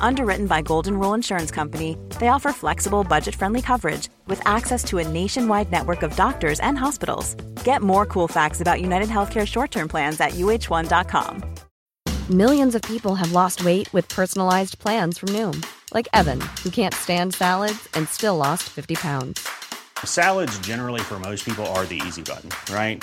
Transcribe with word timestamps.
Underwritten 0.00 0.46
by 0.46 0.62
Golden 0.62 0.98
Rule 0.98 1.14
Insurance 1.14 1.50
Company, 1.50 1.96
they 2.18 2.28
offer 2.28 2.52
flexible, 2.52 3.04
budget 3.04 3.34
friendly 3.34 3.62
coverage 3.62 4.08
with 4.26 4.40
access 4.46 4.82
to 4.84 4.98
a 4.98 5.08
nationwide 5.08 5.70
network 5.70 6.02
of 6.02 6.16
doctors 6.16 6.60
and 6.60 6.78
hospitals. 6.78 7.34
Get 7.64 7.82
more 7.82 8.06
cool 8.06 8.28
facts 8.28 8.60
about 8.60 8.80
United 8.80 9.08
Healthcare 9.08 9.46
short 9.46 9.70
term 9.70 9.88
plans 9.88 10.20
at 10.20 10.32
uh1.com. 10.32 11.42
Millions 12.30 12.74
of 12.74 12.82
people 12.82 13.14
have 13.14 13.32
lost 13.32 13.64
weight 13.64 13.92
with 13.92 14.08
personalized 14.08 14.78
plans 14.78 15.18
from 15.18 15.30
Noom, 15.30 15.64
like 15.94 16.08
Evan, 16.12 16.40
who 16.62 16.70
can't 16.70 16.94
stand 16.94 17.32
salads 17.34 17.88
and 17.94 18.08
still 18.08 18.36
lost 18.36 18.64
50 18.64 18.96
pounds. 18.96 19.48
Salads, 20.04 20.58
generally, 20.58 21.00
for 21.00 21.18
most 21.18 21.44
people, 21.44 21.66
are 21.68 21.86
the 21.86 22.02
easy 22.06 22.22
button, 22.22 22.50
right? 22.74 23.02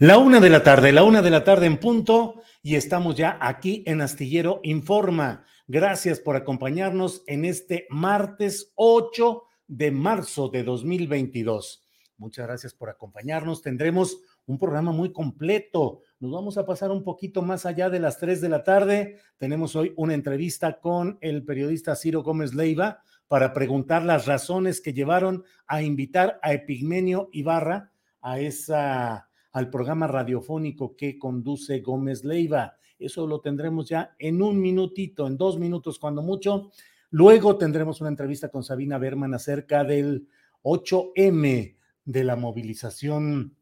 La 0.00 0.18
una 0.18 0.38
de 0.38 0.48
la 0.48 0.62
tarde, 0.62 0.92
la 0.92 1.02
una 1.02 1.22
de 1.22 1.30
la 1.30 1.42
tarde 1.42 1.66
en 1.66 1.80
punto, 1.80 2.40
y 2.62 2.76
estamos 2.76 3.16
ya 3.16 3.36
aquí 3.40 3.82
en 3.84 4.00
Astillero 4.00 4.60
Informa. 4.62 5.44
Gracias 5.66 6.20
por 6.20 6.36
acompañarnos 6.36 7.24
en 7.26 7.44
este 7.44 7.88
martes 7.90 8.70
8 8.76 9.42
de 9.66 9.90
marzo 9.90 10.50
de 10.50 10.62
2022. 10.62 11.84
Muchas 12.16 12.46
gracias 12.46 12.74
por 12.74 12.90
acompañarnos. 12.90 13.60
Tendremos 13.60 14.20
un 14.46 14.56
programa 14.56 14.92
muy 14.92 15.10
completo. 15.10 16.02
Nos 16.20 16.30
vamos 16.30 16.58
a 16.58 16.64
pasar 16.64 16.92
un 16.92 17.02
poquito 17.02 17.42
más 17.42 17.66
allá 17.66 17.90
de 17.90 17.98
las 17.98 18.18
3 18.18 18.40
de 18.40 18.48
la 18.48 18.62
tarde. 18.62 19.18
Tenemos 19.36 19.74
hoy 19.74 19.94
una 19.96 20.14
entrevista 20.14 20.78
con 20.78 21.18
el 21.20 21.44
periodista 21.44 21.96
Ciro 21.96 22.22
Gómez 22.22 22.54
Leiva 22.54 23.02
para 23.26 23.52
preguntar 23.52 24.04
las 24.04 24.26
razones 24.26 24.80
que 24.80 24.92
llevaron 24.92 25.42
a 25.66 25.82
invitar 25.82 26.38
a 26.40 26.52
Epigmenio 26.52 27.30
Ibarra 27.32 27.90
a 28.20 28.38
esa 28.38 29.27
al 29.52 29.70
programa 29.70 30.06
radiofónico 30.06 30.96
que 30.96 31.18
conduce 31.18 31.80
Gómez 31.80 32.24
Leiva. 32.24 32.76
Eso 32.98 33.26
lo 33.26 33.40
tendremos 33.40 33.88
ya 33.88 34.14
en 34.18 34.42
un 34.42 34.60
minutito, 34.60 35.26
en 35.26 35.36
dos 35.36 35.58
minutos 35.58 35.98
cuando 35.98 36.22
mucho. 36.22 36.70
Luego 37.10 37.56
tendremos 37.56 38.00
una 38.00 38.10
entrevista 38.10 38.50
con 38.50 38.64
Sabina 38.64 38.98
Berman 38.98 39.34
acerca 39.34 39.84
del 39.84 40.28
8M 40.62 41.76
de 42.04 42.24
la 42.24 42.36
movilización 42.36 43.56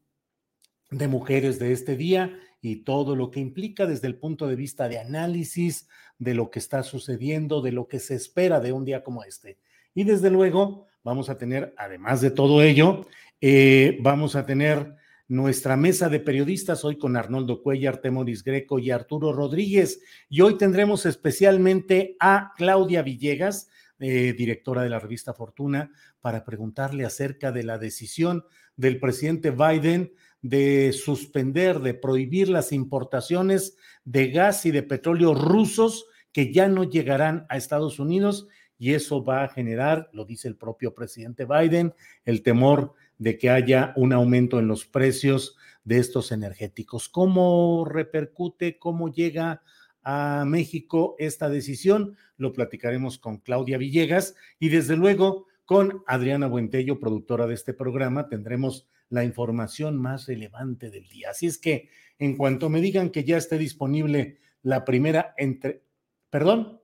de 0.89 1.07
mujeres 1.07 1.59
de 1.59 1.71
este 1.71 1.95
día 1.95 2.39
y 2.61 2.77
todo 2.77 3.15
lo 3.15 3.29
que 3.29 3.39
implica 3.39 3.85
desde 3.85 4.07
el 4.07 4.15
punto 4.15 4.47
de 4.47 4.55
vista 4.55 4.89
de 4.89 4.99
análisis 4.99 5.87
de 6.17 6.33
lo 6.33 6.49
que 6.49 6.59
está 6.59 6.83
sucediendo, 6.83 7.61
de 7.61 7.71
lo 7.71 7.87
que 7.87 7.99
se 7.99 8.15
espera 8.15 8.59
de 8.59 8.71
un 8.71 8.85
día 8.85 9.03
como 9.03 9.23
este. 9.23 9.59
Y 9.93 10.03
desde 10.03 10.29
luego 10.29 10.85
vamos 11.03 11.29
a 11.29 11.37
tener, 11.37 11.73
además 11.77 12.21
de 12.21 12.31
todo 12.31 12.61
ello, 12.61 13.05
eh, 13.41 13.97
vamos 14.01 14.35
a 14.35 14.45
tener 14.45 14.95
nuestra 15.27 15.75
mesa 15.75 16.09
de 16.09 16.19
periodistas 16.19 16.85
hoy 16.85 16.97
con 16.97 17.17
Arnoldo 17.17 17.61
Cuellar, 17.61 17.97
Temoris 17.97 18.43
Greco 18.43 18.79
y 18.79 18.91
Arturo 18.91 19.33
Rodríguez. 19.33 20.01
Y 20.29 20.41
hoy 20.41 20.57
tendremos 20.57 21.05
especialmente 21.05 22.15
a 22.19 22.53
Claudia 22.55 23.01
Villegas, 23.01 23.69
eh, 23.99 24.33
directora 24.37 24.83
de 24.83 24.89
la 24.89 24.99
revista 24.99 25.33
Fortuna, 25.33 25.91
para 26.21 26.45
preguntarle 26.45 27.05
acerca 27.05 27.51
de 27.51 27.63
la 27.63 27.77
decisión 27.77 28.45
del 28.75 28.99
presidente 28.99 29.51
Biden 29.51 30.13
de 30.41 30.93
suspender, 30.93 31.79
de 31.79 31.93
prohibir 31.93 32.47
las 32.47 32.71
importaciones 32.71 33.75
de 34.05 34.29
gas 34.29 34.65
y 34.65 34.71
de 34.71 34.83
petróleo 34.83 35.33
rusos 35.33 36.05
que 36.31 36.53
ya 36.53 36.67
no 36.67 36.83
llegarán 36.83 37.45
a 37.49 37.57
Estados 37.57 37.99
Unidos 37.99 38.47
y 38.79 38.93
eso 38.93 39.23
va 39.23 39.43
a 39.43 39.47
generar, 39.47 40.09
lo 40.13 40.25
dice 40.25 40.47
el 40.47 40.55
propio 40.55 40.93
presidente 40.93 41.45
Biden, 41.45 41.93
el 42.25 42.43
temor 42.43 42.93
de 43.17 43.37
que 43.37 43.49
haya 43.49 43.93
un 43.95 44.13
aumento 44.13 44.59
en 44.59 44.67
los 44.67 44.85
precios 44.85 45.55
de 45.83 45.99
estos 45.99 46.31
energéticos. 46.31 47.09
¿Cómo 47.09 47.85
repercute, 47.85 48.77
cómo 48.77 49.11
llega 49.11 49.61
a 50.03 50.43
México 50.45 51.15
esta 51.17 51.49
decisión? 51.49 52.17
Lo 52.37 52.53
platicaremos 52.53 53.17
con 53.17 53.37
Claudia 53.37 53.77
Villegas 53.77 54.35
y 54.59 54.69
desde 54.69 54.97
luego 54.97 55.47
con 55.65 56.03
Adriana 56.07 56.47
Buentello, 56.47 56.99
productora 56.99 57.47
de 57.47 57.53
este 57.53 57.73
programa, 57.73 58.29
tendremos 58.29 58.87
la 59.09 59.23
información 59.23 59.97
más 59.97 60.27
relevante 60.27 60.89
del 60.89 61.07
día. 61.07 61.31
Así 61.31 61.45
es 61.45 61.57
que 61.57 61.89
en 62.19 62.37
cuanto 62.37 62.69
me 62.69 62.81
digan 62.81 63.09
que 63.09 63.23
ya 63.23 63.37
esté 63.37 63.57
disponible 63.57 64.37
la 64.61 64.85
primera 64.85 65.33
entre... 65.37 65.83
Perdón. 66.29 66.76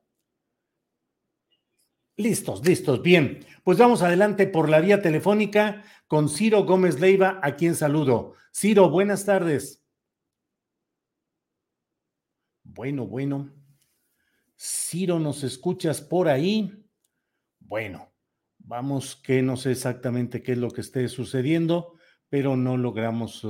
Listos, 2.15 2.63
listos, 2.63 3.01
bien. 3.01 3.43
Pues 3.63 3.79
vamos 3.79 4.03
adelante 4.03 4.45
por 4.45 4.69
la 4.69 4.79
vía 4.79 5.01
telefónica 5.01 5.83
con 6.07 6.29
Ciro 6.29 6.63
Gómez 6.63 6.99
Leiva, 6.99 7.39
a 7.41 7.55
quien 7.55 7.75
saludo. 7.75 8.35
Ciro, 8.53 8.91
buenas 8.91 9.25
tardes. 9.25 9.83
Bueno, 12.63 13.07
bueno. 13.07 13.51
Ciro, 14.55 15.17
¿nos 15.17 15.43
escuchas 15.43 16.01
por 16.01 16.27
ahí? 16.27 16.85
Bueno, 17.59 18.13
vamos 18.59 19.15
que 19.15 19.41
no 19.41 19.57
sé 19.57 19.71
exactamente 19.71 20.43
qué 20.43 20.51
es 20.51 20.59
lo 20.59 20.69
que 20.69 20.81
esté 20.81 21.07
sucediendo, 21.07 21.95
pero 22.29 22.55
no 22.55 22.77
logramos, 22.77 23.47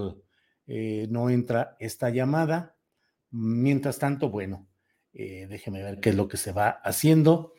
eh, 0.68 1.08
no 1.10 1.30
entra 1.30 1.76
esta 1.82 2.10
llamada. 2.12 2.78
Mientras 3.30 4.00
tanto, 4.00 4.30
bueno, 4.30 4.70
eh, 5.12 5.48
déjeme 5.50 5.84
ver 5.84 6.00
qué 6.00 6.12
es 6.12 6.16
lo 6.16 6.30
que 6.30 6.38
se 6.38 6.54
va 6.54 6.70
haciendo. 6.70 7.56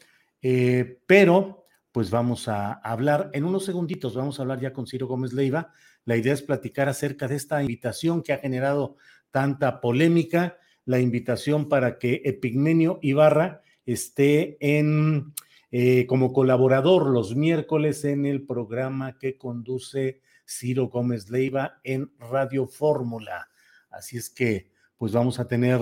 Eh, 0.46 1.00
pero, 1.06 1.64
pues 1.90 2.10
vamos 2.10 2.48
a 2.48 2.74
hablar 2.74 3.30
en 3.32 3.44
unos 3.44 3.64
segunditos, 3.64 4.14
vamos 4.14 4.38
a 4.38 4.42
hablar 4.42 4.60
ya 4.60 4.74
con 4.74 4.86
Ciro 4.86 5.06
Gómez 5.06 5.32
Leiva. 5.32 5.72
La 6.04 6.18
idea 6.18 6.34
es 6.34 6.42
platicar 6.42 6.86
acerca 6.86 7.26
de 7.28 7.36
esta 7.36 7.62
invitación 7.62 8.22
que 8.22 8.34
ha 8.34 8.38
generado 8.40 8.96
tanta 9.30 9.80
polémica, 9.80 10.58
la 10.84 11.00
invitación 11.00 11.70
para 11.70 11.98
que 11.98 12.20
Epigmenio 12.26 12.98
Ibarra 13.00 13.62
esté 13.86 14.58
en 14.60 15.32
eh, 15.70 16.04
como 16.06 16.34
colaborador 16.34 17.06
los 17.06 17.34
miércoles 17.34 18.04
en 18.04 18.26
el 18.26 18.42
programa 18.44 19.16
que 19.18 19.38
conduce 19.38 20.20
Ciro 20.46 20.88
Gómez 20.88 21.30
Leiva 21.30 21.80
en 21.84 22.12
Radio 22.18 22.66
Fórmula. 22.66 23.48
Así 23.88 24.18
es 24.18 24.28
que, 24.28 24.70
pues 24.98 25.12
vamos 25.12 25.40
a 25.40 25.48
tener 25.48 25.80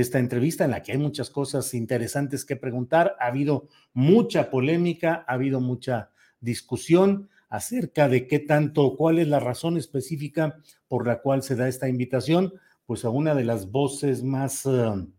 esta 0.00 0.18
entrevista 0.18 0.64
en 0.64 0.70
la 0.72 0.82
que 0.82 0.92
hay 0.92 0.98
muchas 0.98 1.30
cosas 1.30 1.74
interesantes 1.74 2.44
que 2.44 2.56
preguntar. 2.56 3.16
Ha 3.20 3.26
habido 3.26 3.68
mucha 3.92 4.50
polémica, 4.50 5.24
ha 5.26 5.34
habido 5.34 5.60
mucha 5.60 6.10
discusión 6.40 7.28
acerca 7.48 8.08
de 8.08 8.26
qué 8.26 8.38
tanto, 8.38 8.96
cuál 8.96 9.18
es 9.18 9.28
la 9.28 9.40
razón 9.40 9.76
específica 9.76 10.58
por 10.86 11.06
la 11.06 11.20
cual 11.20 11.42
se 11.42 11.56
da 11.56 11.68
esta 11.68 11.88
invitación, 11.88 12.52
pues 12.86 13.04
a 13.04 13.10
una 13.10 13.34
de 13.34 13.44
las 13.44 13.70
voces 13.70 14.22
más 14.22 14.66
uh, 14.66 15.10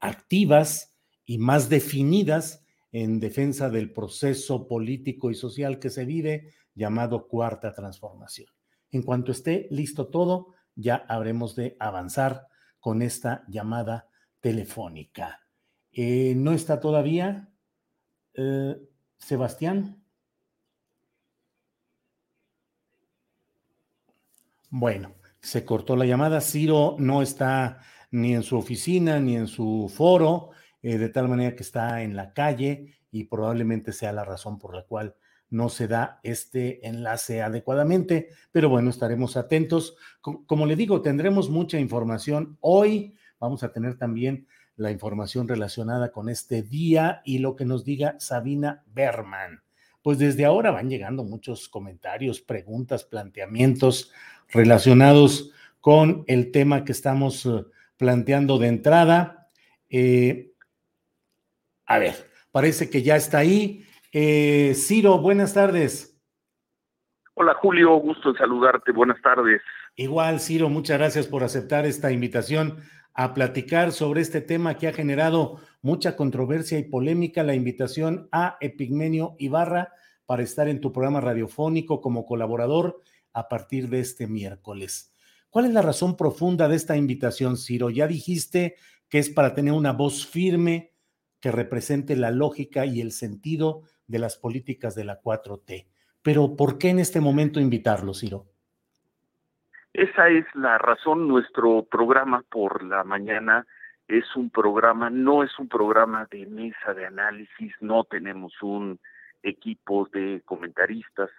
activas 0.00 0.96
y 1.26 1.38
más 1.38 1.68
definidas 1.68 2.64
en 2.92 3.20
defensa 3.20 3.70
del 3.70 3.92
proceso 3.92 4.68
político 4.68 5.30
y 5.30 5.34
social 5.34 5.78
que 5.78 5.90
se 5.90 6.04
vive, 6.04 6.50
llamado 6.74 7.26
Cuarta 7.26 7.72
Transformación. 7.72 8.48
En 8.90 9.02
cuanto 9.02 9.32
esté 9.32 9.66
listo 9.70 10.08
todo, 10.08 10.48
ya 10.74 11.04
habremos 11.08 11.56
de 11.56 11.76
avanzar 11.80 12.48
con 12.82 13.00
esta 13.00 13.44
llamada 13.46 14.08
telefónica. 14.40 15.46
Eh, 15.92 16.34
no 16.36 16.52
está 16.52 16.80
todavía. 16.80 17.48
Eh, 18.34 18.76
Sebastián. 19.18 20.02
Bueno, 24.68 25.14
se 25.40 25.64
cortó 25.64 25.94
la 25.94 26.06
llamada. 26.06 26.40
Ciro 26.40 26.96
no 26.98 27.22
está 27.22 27.82
ni 28.10 28.34
en 28.34 28.42
su 28.42 28.58
oficina 28.58 29.20
ni 29.20 29.36
en 29.36 29.46
su 29.46 29.88
foro, 29.94 30.50
eh, 30.82 30.98
de 30.98 31.08
tal 31.08 31.28
manera 31.28 31.54
que 31.54 31.62
está 31.62 32.02
en 32.02 32.16
la 32.16 32.32
calle 32.32 32.96
y 33.12 33.24
probablemente 33.24 33.92
sea 33.92 34.12
la 34.12 34.24
razón 34.24 34.58
por 34.58 34.74
la 34.74 34.82
cual 34.82 35.14
no 35.52 35.68
se 35.68 35.86
da 35.86 36.18
este 36.22 36.86
enlace 36.86 37.42
adecuadamente, 37.42 38.30
pero 38.50 38.68
bueno, 38.68 38.90
estaremos 38.90 39.36
atentos. 39.36 39.96
Como 40.20 40.66
le 40.66 40.76
digo, 40.76 41.02
tendremos 41.02 41.50
mucha 41.50 41.78
información 41.78 42.56
hoy. 42.60 43.14
Vamos 43.38 43.62
a 43.62 43.70
tener 43.70 43.98
también 43.98 44.46
la 44.76 44.90
información 44.90 45.46
relacionada 45.46 46.10
con 46.10 46.28
este 46.28 46.62
día 46.62 47.20
y 47.24 47.38
lo 47.38 47.54
que 47.54 47.66
nos 47.66 47.84
diga 47.84 48.16
Sabina 48.18 48.82
Berman. 48.86 49.62
Pues 50.02 50.18
desde 50.18 50.44
ahora 50.44 50.70
van 50.70 50.88
llegando 50.88 51.22
muchos 51.22 51.68
comentarios, 51.68 52.40
preguntas, 52.40 53.04
planteamientos 53.04 54.10
relacionados 54.48 55.52
con 55.80 56.24
el 56.28 56.50
tema 56.50 56.84
que 56.84 56.92
estamos 56.92 57.44
eh, 57.44 57.64
planteando 57.98 58.58
de 58.58 58.68
entrada. 58.68 59.50
Eh, 59.90 60.52
a 61.84 61.98
ver, 61.98 62.14
parece 62.50 62.88
que 62.88 63.02
ya 63.02 63.16
está 63.16 63.38
ahí. 63.38 63.84
Eh, 64.14 64.74
Ciro, 64.74 65.18
buenas 65.18 65.54
tardes. 65.54 66.20
Hola 67.32 67.54
Julio, 67.54 67.96
gusto 67.96 68.28
en 68.28 68.36
saludarte, 68.36 68.92
buenas 68.92 69.18
tardes. 69.22 69.62
Igual, 69.96 70.38
Ciro, 70.38 70.68
muchas 70.68 70.98
gracias 70.98 71.26
por 71.26 71.42
aceptar 71.42 71.86
esta 71.86 72.12
invitación 72.12 72.76
a 73.14 73.32
platicar 73.32 73.90
sobre 73.90 74.20
este 74.20 74.42
tema 74.42 74.76
que 74.76 74.86
ha 74.86 74.92
generado 74.92 75.60
mucha 75.80 76.14
controversia 76.14 76.78
y 76.78 76.84
polémica, 76.84 77.42
la 77.42 77.54
invitación 77.54 78.28
a 78.32 78.58
Epigmenio 78.60 79.34
Ibarra 79.38 79.94
para 80.26 80.42
estar 80.42 80.68
en 80.68 80.82
tu 80.82 80.92
programa 80.92 81.22
radiofónico 81.22 82.02
como 82.02 82.26
colaborador 82.26 83.00
a 83.32 83.48
partir 83.48 83.88
de 83.88 84.00
este 84.00 84.26
miércoles. 84.26 85.14
¿Cuál 85.48 85.64
es 85.64 85.72
la 85.72 85.80
razón 85.80 86.18
profunda 86.18 86.68
de 86.68 86.76
esta 86.76 86.98
invitación, 86.98 87.56
Ciro? 87.56 87.88
Ya 87.88 88.06
dijiste 88.06 88.76
que 89.08 89.18
es 89.18 89.30
para 89.30 89.54
tener 89.54 89.72
una 89.72 89.92
voz 89.92 90.26
firme 90.26 90.92
que 91.40 91.50
represente 91.50 92.14
la 92.14 92.30
lógica 92.30 92.84
y 92.84 93.00
el 93.00 93.12
sentido 93.12 93.84
de 94.06 94.18
las 94.18 94.36
políticas 94.36 94.94
de 94.94 95.04
la 95.04 95.20
4T. 95.20 95.86
Pero 96.22 96.56
¿por 96.56 96.78
qué 96.78 96.90
en 96.90 96.98
este 96.98 97.20
momento 97.20 97.60
invitarlo, 97.60 98.14
Ciro? 98.14 98.46
Esa 99.92 100.28
es 100.28 100.46
la 100.54 100.78
razón. 100.78 101.28
Nuestro 101.28 101.84
programa 101.84 102.42
por 102.48 102.82
la 102.82 103.04
mañana 103.04 103.66
es 104.08 104.24
un 104.36 104.50
programa, 104.50 105.10
no 105.10 105.42
es 105.42 105.58
un 105.58 105.68
programa 105.68 106.26
de 106.30 106.46
mesa 106.46 106.94
de 106.94 107.06
análisis, 107.06 107.72
no 107.80 108.04
tenemos 108.04 108.52
un 108.62 108.98
equipo 109.42 110.08
de 110.12 110.42
comentaristas, 110.44 111.30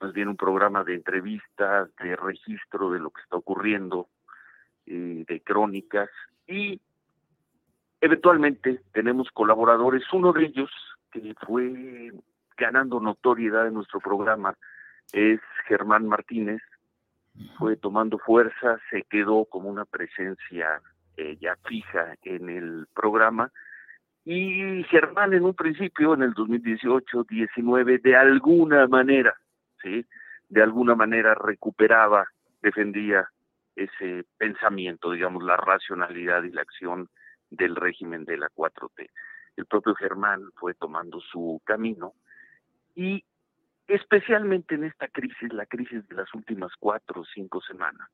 más 0.00 0.12
bien 0.12 0.28
un 0.28 0.36
programa 0.36 0.84
de 0.84 0.94
entrevistas, 0.94 1.88
de 1.96 2.16
registro 2.16 2.90
de 2.90 2.98
lo 2.98 3.10
que 3.10 3.22
está 3.22 3.36
ocurriendo, 3.36 4.08
eh, 4.86 5.24
de 5.26 5.40
crónicas 5.40 6.08
y 6.46 6.80
eventualmente 8.00 8.80
tenemos 8.92 9.30
colaboradores. 9.30 10.02
Uno 10.12 10.32
de 10.32 10.46
ellos 10.46 10.70
que 11.10 11.34
fue 11.46 12.12
ganando 12.56 13.00
notoriedad 13.00 13.66
en 13.66 13.74
nuestro 13.74 14.00
programa 14.00 14.54
es 15.12 15.40
Germán 15.66 16.06
Martínez, 16.06 16.60
fue 17.56 17.76
tomando 17.76 18.18
fuerza, 18.18 18.78
se 18.90 19.04
quedó 19.04 19.44
como 19.44 19.68
una 19.68 19.84
presencia 19.84 20.80
eh, 21.16 21.36
ya 21.40 21.56
fija 21.66 22.14
en 22.22 22.48
el 22.48 22.86
programa. 22.94 23.50
Y 24.24 24.82
Germán 24.90 25.32
en 25.32 25.44
un 25.44 25.54
principio, 25.54 26.14
en 26.14 26.22
el 26.22 26.34
2018, 26.34 27.24
19, 27.24 27.98
de 27.98 28.16
alguna 28.16 28.86
manera, 28.86 29.34
sí, 29.82 30.04
de 30.48 30.62
alguna 30.62 30.94
manera 30.94 31.34
recuperaba, 31.34 32.26
defendía 32.60 33.28
ese 33.74 34.24
pensamiento, 34.36 35.12
digamos, 35.12 35.42
la 35.44 35.56
racionalidad 35.56 36.42
y 36.42 36.50
la 36.50 36.62
acción 36.62 37.08
del 37.48 37.76
régimen 37.76 38.24
de 38.24 38.36
la 38.36 38.48
4T 38.50 39.08
el 39.58 39.66
propio 39.66 39.94
Germán 39.96 40.52
fue 40.54 40.74
tomando 40.74 41.20
su 41.20 41.60
camino 41.64 42.14
y 42.94 43.24
especialmente 43.88 44.76
en 44.76 44.84
esta 44.84 45.08
crisis, 45.08 45.52
la 45.52 45.66
crisis 45.66 46.06
de 46.08 46.14
las 46.14 46.32
últimas 46.32 46.70
cuatro 46.78 47.22
o 47.22 47.24
cinco 47.24 47.60
semanas, 47.62 48.08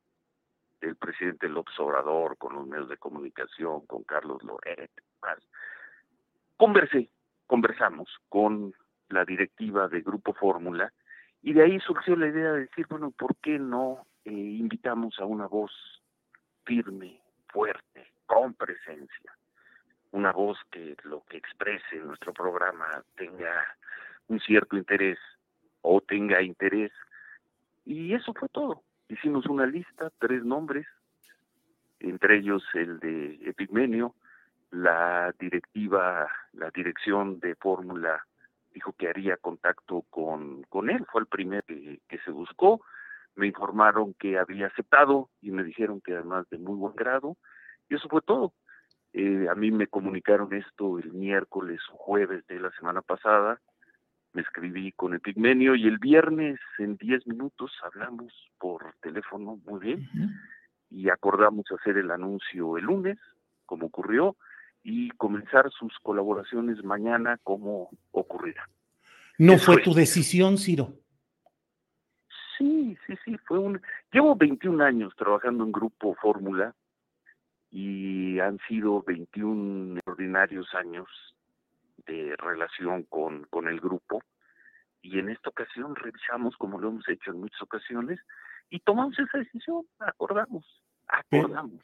del 0.81 0.97
presidente 0.97 1.49
López 1.49 1.79
Obrador 1.79 2.39
con 2.39 2.55
los 2.55 2.67
medios 2.67 2.89
de 2.89 2.97
comunicación, 2.97 3.85
con 3.87 4.05
Carlos 4.05 4.43
Loret, 4.43 4.91
conversé, 6.57 7.11
conversamos 7.47 8.09
con 8.31 8.73
la 9.11 9.27
directiva 9.27 9.89
de 9.89 10.01
Grupo 10.01 10.33
Fórmula 10.33 10.93
y 11.43 11.53
de 11.53 11.63
ahí 11.63 11.79
surgió 11.81 12.17
la 12.17 12.29
idea 12.29 12.53
de 12.53 12.61
decir, 12.61 12.87
bueno, 12.89 13.11
¿por 13.11 13.37
qué 13.37 13.59
no 13.59 14.07
eh, 14.25 14.31
invitamos 14.31 15.19
a 15.19 15.27
una 15.27 15.47
voz 15.47 15.73
firme, 16.65 17.21
fuerte, 17.49 18.13
con 18.25 18.55
presencia? 18.55 19.37
Una 20.15 20.31
voz 20.31 20.57
que 20.71 20.97
lo 21.03 21.25
que 21.29 21.37
exprese 21.37 21.97
en 21.97 22.07
nuestro 22.07 22.33
programa 22.33 22.87
tenga 23.17 23.53
un 24.29 24.39
cierto 24.39 24.77
interés 24.77 25.19
o 25.83 26.01
tenga 26.01 26.41
interés. 26.41 26.93
Y 27.85 28.15
eso 28.15 28.33
fue 28.33 28.49
todo. 28.49 28.83
Hicimos 29.09 29.47
una 29.47 29.67
lista, 29.67 30.11
tres 30.21 30.45
nombres, 30.45 30.87
entre 31.99 32.39
ellos 32.39 32.63
el 32.75 33.01
de 33.01 33.41
Epigmenio, 33.45 34.15
la 34.71 35.35
directiva, 35.39 36.29
la 36.53 36.71
dirección 36.71 37.41
de 37.41 37.57
fórmula 37.57 38.25
dijo 38.73 38.93
que 38.93 39.09
haría 39.09 39.37
contacto 39.37 40.03
con, 40.11 40.63
con 40.65 40.91
él, 40.91 41.05
fue 41.11 41.23
el 41.23 41.27
primer 41.27 41.65
que, 41.65 42.01
que 42.09 42.19
se 42.21 42.31
buscó, 42.31 42.85
me 43.35 43.49
informaron 43.49 44.15
que 44.15 44.39
había 44.39 44.69
aceptado 44.69 45.29
y 45.43 45.51
me 45.51 45.65
dijeron 45.65 46.01
que 46.01 46.15
además 46.15 46.49
de 46.51 46.59
muy 46.59 46.77
buen 46.77 46.95
grado, 46.95 47.37
y 47.89 47.97
eso 47.97 48.09
fue 48.09 48.23
todo. 48.23 48.53
Eh, 49.17 49.47
a 49.49 49.55
mí 49.55 49.71
me 49.71 49.87
comunicaron 49.87 50.53
esto 50.53 50.99
el 50.99 51.13
miércoles 51.13 51.81
o 51.93 51.97
jueves 51.97 52.45
de 52.49 52.59
la 52.59 52.73
semana 52.73 53.01
pasada. 53.01 53.61
Me 54.33 54.43
escribí 54.43 54.91
con 54.91 55.15
Epigmenio 55.15 55.77
y 55.77 55.87
el 55.87 55.99
viernes 55.99 56.59
en 56.81 56.97
10 56.97 57.29
minutos 57.29 57.71
hablamos 57.85 58.33
por 58.59 58.93
teléfono 59.01 59.61
muy 59.65 59.79
bien 59.79 60.09
y 60.91 61.11
acordamos 61.11 61.65
hacer 61.71 61.97
el 61.97 62.11
anuncio 62.11 62.77
el 62.77 62.87
lunes, 62.87 63.17
como 63.67 63.87
ocurrió, 63.87 64.37
y 64.83 65.11
comenzar 65.11 65.71
sus 65.71 65.97
colaboraciones 66.03 66.83
mañana 66.83 67.39
como 67.45 67.91
ocurrirá. 68.11 68.69
¿No 69.39 69.59
fue 69.59 69.81
tu 69.81 69.95
decisión, 69.95 70.59
Ciro? 70.59 70.93
Sí, 72.59 72.99
sí, 73.07 73.15
sí, 73.25 73.37
fue 73.47 73.61
un... 73.61 73.81
Llevo 74.13 74.35
21 74.35 74.83
años 74.83 75.15
trabajando 75.17 75.63
en 75.63 75.71
Grupo 75.71 76.17
Fórmula 76.17 76.75
y 77.75 78.39
han 78.39 78.61
sido 78.69 79.03
21 79.03 80.01
ordinarios 80.07 80.73
años 80.75 81.09
de 82.07 82.37
relación 82.39 83.03
con, 83.03 83.47
con 83.51 83.67
el 83.67 83.81
grupo 83.81 84.23
y 85.03 85.19
en 85.19 85.29
esta 85.29 85.51
ocasión 85.51 85.97
revisamos 85.97 86.57
como 86.57 86.79
lo 86.79 86.91
hemos 86.91 87.09
hecho 87.09 87.33
en 87.33 87.41
muchas 87.41 87.61
ocasiones 87.63 88.21
y 88.71 88.79
tomamos 88.79 89.19
esa 89.19 89.39
decisión, 89.39 89.85
acordamos, 89.99 90.65
acordamos. 91.09 91.83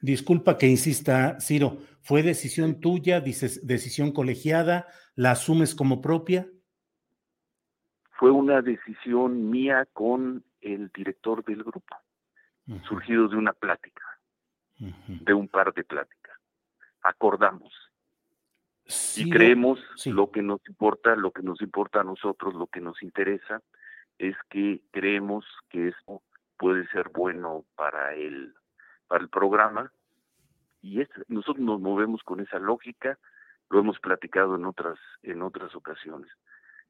disculpa 0.00 0.56
que 0.56 0.68
insista, 0.68 1.40
Ciro, 1.40 1.78
¿fue 2.02 2.22
decisión 2.22 2.80
tuya, 2.80 3.20
dices 3.20 3.66
decisión 3.66 4.12
colegiada, 4.12 4.86
la 5.16 5.32
asumes 5.32 5.74
como 5.74 6.00
propia? 6.00 6.46
Fue 8.12 8.30
una 8.30 8.62
decisión 8.62 9.50
mía 9.50 9.84
con 9.92 10.44
el 10.60 10.92
director 10.94 11.44
del 11.44 11.64
grupo, 11.64 11.96
surgido 12.86 13.26
de 13.26 13.36
una 13.36 13.52
plática 13.52 14.13
de 15.06 15.34
un 15.34 15.48
par 15.48 15.72
de 15.74 15.84
pláticas. 15.84 16.38
Acordamos. 17.02 17.72
y 19.16 19.30
creemos 19.30 19.80
lo 20.04 20.30
que 20.30 20.42
nos 20.42 20.60
importa, 20.68 21.16
lo 21.16 21.30
que 21.30 21.42
nos 21.42 21.60
importa 21.62 22.00
a 22.00 22.04
nosotros, 22.04 22.54
lo 22.54 22.66
que 22.66 22.80
nos 22.80 23.02
interesa, 23.02 23.62
es 24.18 24.36
que 24.50 24.82
creemos 24.90 25.44
que 25.70 25.88
esto 25.88 26.22
puede 26.58 26.86
ser 26.88 27.08
bueno 27.08 27.64
para 27.76 28.14
el, 28.14 28.54
para 29.08 29.22
el 29.22 29.28
programa 29.28 29.90
y 30.82 31.00
es, 31.00 31.08
nosotros 31.28 31.64
nos 31.64 31.80
movemos 31.80 32.22
con 32.22 32.40
esa 32.40 32.58
lógica, 32.58 33.18
lo 33.70 33.80
hemos 33.80 33.98
platicado 34.00 34.56
en 34.56 34.66
otras, 34.66 34.98
en 35.22 35.40
otras 35.40 35.74
ocasiones. 35.74 36.30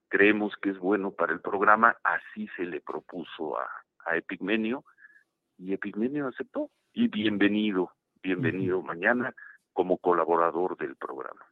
Creemos 0.08 0.54
que 0.60 0.70
es 0.70 0.78
bueno 0.78 1.12
para 1.12 1.32
el 1.32 1.40
programa, 1.40 1.96
así 2.02 2.48
se 2.56 2.64
le 2.64 2.80
propuso 2.80 3.58
a, 3.58 3.68
a 4.04 4.16
Epigmenio 4.16 4.84
y 5.58 5.72
Epigmenio 5.72 6.26
aceptó 6.26 6.70
y 6.94 7.08
bienvenido, 7.08 7.90
bienvenido 8.22 8.80
mañana 8.80 9.34
como 9.72 9.98
colaborador 9.98 10.76
del 10.78 10.94
programa. 10.96 11.44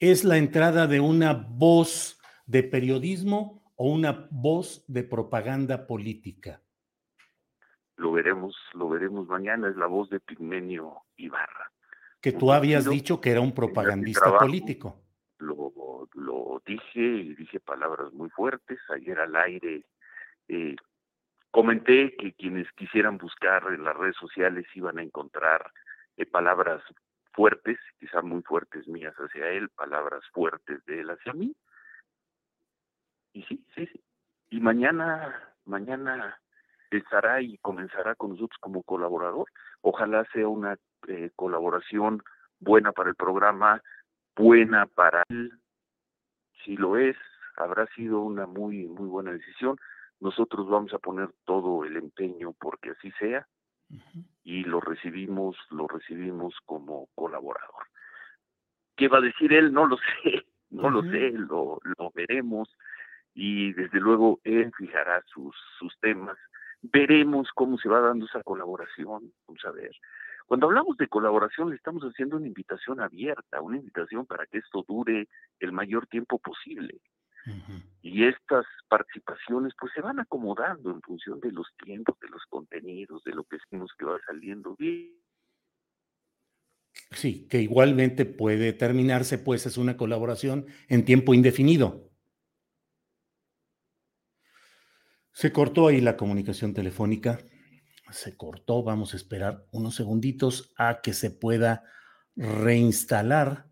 ¿Es 0.00 0.24
la 0.24 0.36
entrada 0.36 0.86
de 0.88 1.00
una 1.00 1.32
voz 1.32 2.20
de 2.46 2.64
periodismo 2.64 3.72
o 3.76 3.88
una 3.88 4.28
voz 4.30 4.84
de 4.88 5.04
propaganda 5.04 5.86
política? 5.86 6.60
Lo 7.96 8.12
veremos, 8.12 8.56
lo 8.74 8.88
veremos 8.88 9.28
mañana, 9.28 9.68
es 9.68 9.76
la 9.76 9.86
voz 9.86 10.10
de 10.10 10.20
Pigmenio 10.20 11.04
Ibarra. 11.16 11.72
Que 12.20 12.32
tú 12.32 12.52
habías 12.52 12.90
dicho 12.90 13.20
que 13.20 13.30
era 13.30 13.40
un 13.40 13.54
propagandista 13.54 14.36
político. 14.36 15.00
Lo, 15.38 15.72
lo 16.14 16.60
dije 16.66 17.00
y 17.00 17.34
dije 17.36 17.60
palabras 17.60 18.12
muy 18.12 18.28
fuertes. 18.30 18.78
Ayer 18.90 19.20
al 19.20 19.36
aire 19.36 19.86
eh, 20.48 20.74
comenté 21.56 22.14
que 22.16 22.34
quienes 22.34 22.70
quisieran 22.72 23.16
buscar 23.16 23.62
en 23.72 23.82
las 23.82 23.96
redes 23.96 24.16
sociales 24.16 24.66
iban 24.74 24.98
a 24.98 25.02
encontrar 25.02 25.72
eh, 26.18 26.26
palabras 26.26 26.82
fuertes, 27.32 27.78
quizás 27.98 28.22
muy 28.22 28.42
fuertes 28.42 28.86
mías 28.86 29.14
hacia 29.14 29.48
él, 29.48 29.70
palabras 29.70 30.22
fuertes 30.34 30.84
de 30.84 31.00
él 31.00 31.08
hacia 31.08 31.32
mí. 31.32 31.56
Y 33.32 33.42
sí, 33.44 33.64
sí, 33.74 33.86
sí. 33.86 34.04
Y 34.50 34.60
mañana, 34.60 35.54
mañana 35.64 36.38
estará 36.90 37.40
y 37.40 37.56
comenzará 37.62 38.14
con 38.16 38.32
nosotros 38.32 38.58
como 38.60 38.82
colaborador. 38.82 39.48
Ojalá 39.80 40.26
sea 40.34 40.48
una 40.48 40.76
eh, 41.08 41.30
colaboración 41.36 42.22
buena 42.60 42.92
para 42.92 43.08
el 43.08 43.16
programa, 43.16 43.82
buena 44.36 44.84
para 44.88 45.22
él. 45.30 45.58
Si 46.66 46.76
lo 46.76 46.98
es, 46.98 47.16
habrá 47.56 47.86
sido 47.94 48.20
una 48.20 48.46
muy, 48.46 48.84
muy 48.88 49.08
buena 49.08 49.32
decisión. 49.32 49.78
Nosotros 50.20 50.68
vamos 50.68 50.92
a 50.94 50.98
poner 50.98 51.30
todo 51.44 51.84
el 51.84 51.96
empeño 51.96 52.54
porque 52.58 52.90
así 52.90 53.10
sea 53.18 53.46
y 54.42 54.64
lo 54.64 54.80
recibimos, 54.80 55.56
lo 55.70 55.86
recibimos 55.86 56.54
como 56.64 57.08
colaborador. 57.14 57.84
¿Qué 58.96 59.08
va 59.08 59.18
a 59.18 59.22
decir 59.22 59.52
él? 59.52 59.72
No 59.72 59.86
lo 59.86 59.96
sé, 60.22 60.46
no 60.70 60.90
lo 60.90 61.02
sé, 61.02 61.30
lo, 61.32 61.78
lo 61.98 62.10
veremos 62.14 62.68
y 63.34 63.72
desde 63.74 64.00
luego 64.00 64.40
él 64.44 64.72
fijará 64.76 65.22
sus, 65.26 65.54
sus 65.78 65.96
temas. 66.00 66.38
Veremos 66.80 67.48
cómo 67.54 67.78
se 67.78 67.88
va 67.88 68.00
dando 68.00 68.26
esa 68.26 68.42
colaboración, 68.42 69.32
vamos 69.46 69.64
a 69.64 69.70
ver. 69.72 69.92
Cuando 70.46 70.68
hablamos 70.68 70.96
de 70.96 71.08
colaboración, 71.08 71.70
le 71.70 71.76
estamos 71.76 72.02
haciendo 72.04 72.36
una 72.36 72.46
invitación 72.46 73.00
abierta, 73.00 73.60
una 73.60 73.78
invitación 73.78 74.26
para 74.26 74.46
que 74.46 74.58
esto 74.58 74.84
dure 74.86 75.28
el 75.58 75.72
mayor 75.72 76.06
tiempo 76.06 76.38
posible. 76.38 77.00
Y 78.02 78.24
estas 78.24 78.64
participaciones 78.88 79.72
pues 79.78 79.92
se 79.94 80.00
van 80.00 80.20
acomodando 80.20 80.90
en 80.90 81.00
función 81.02 81.40
de 81.40 81.52
los 81.52 81.66
tiempos, 81.84 82.18
de 82.20 82.28
los 82.28 82.42
contenidos, 82.48 83.22
de 83.24 83.32
lo 83.32 83.44
que 83.44 83.56
decimos 83.56 83.90
que 83.98 84.04
va 84.04 84.18
saliendo 84.26 84.74
bien. 84.76 85.12
Sí, 87.10 87.46
que 87.48 87.60
igualmente 87.60 88.24
puede 88.24 88.72
terminarse, 88.72 89.38
pues 89.38 89.66
es 89.66 89.76
una 89.76 89.96
colaboración 89.96 90.66
en 90.88 91.04
tiempo 91.04 91.34
indefinido. 91.34 92.10
Se 95.32 95.52
cortó 95.52 95.88
ahí 95.88 96.00
la 96.00 96.16
comunicación 96.16 96.72
telefónica, 96.72 97.38
se 98.10 98.36
cortó, 98.36 98.82
vamos 98.82 99.12
a 99.12 99.16
esperar 99.16 99.66
unos 99.70 99.94
segunditos 99.94 100.72
a 100.76 101.00
que 101.02 101.12
se 101.12 101.30
pueda 101.30 101.84
reinstalar 102.34 103.66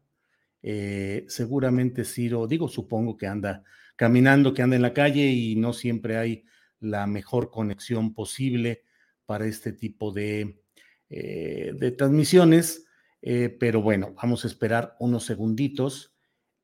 eh, 0.67 1.27
seguramente 1.29 2.07
Ciro, 2.07 2.47
digo, 2.47 2.69
supongo 2.69 3.19
que 3.19 3.27
anda 3.27 3.65
caminando, 3.97 4.55
que 4.55 4.63
anda 4.63 4.77
en 4.77 4.81
la 4.83 4.95
calle 4.95 5.27
y 5.27 5.57
no 5.57 5.75
siempre 5.75 6.17
hay 6.17 6.47
la 6.81 7.07
mejor 7.07 7.51
conexión 7.51 8.15
posible 8.15 8.83
para 9.27 9.45
este 9.45 9.75
tipo 9.75 10.11
de, 10.11 10.63
eh, 11.11 11.75
de 11.79 11.91
transmisiones, 11.91 12.87
eh, 13.21 13.55
pero 13.61 13.83
bueno, 13.83 14.15
vamos 14.15 14.45
a 14.45 14.49
esperar 14.49 14.97
unos 15.01 15.27
segunditos. 15.27 16.15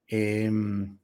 Em, 0.06 0.98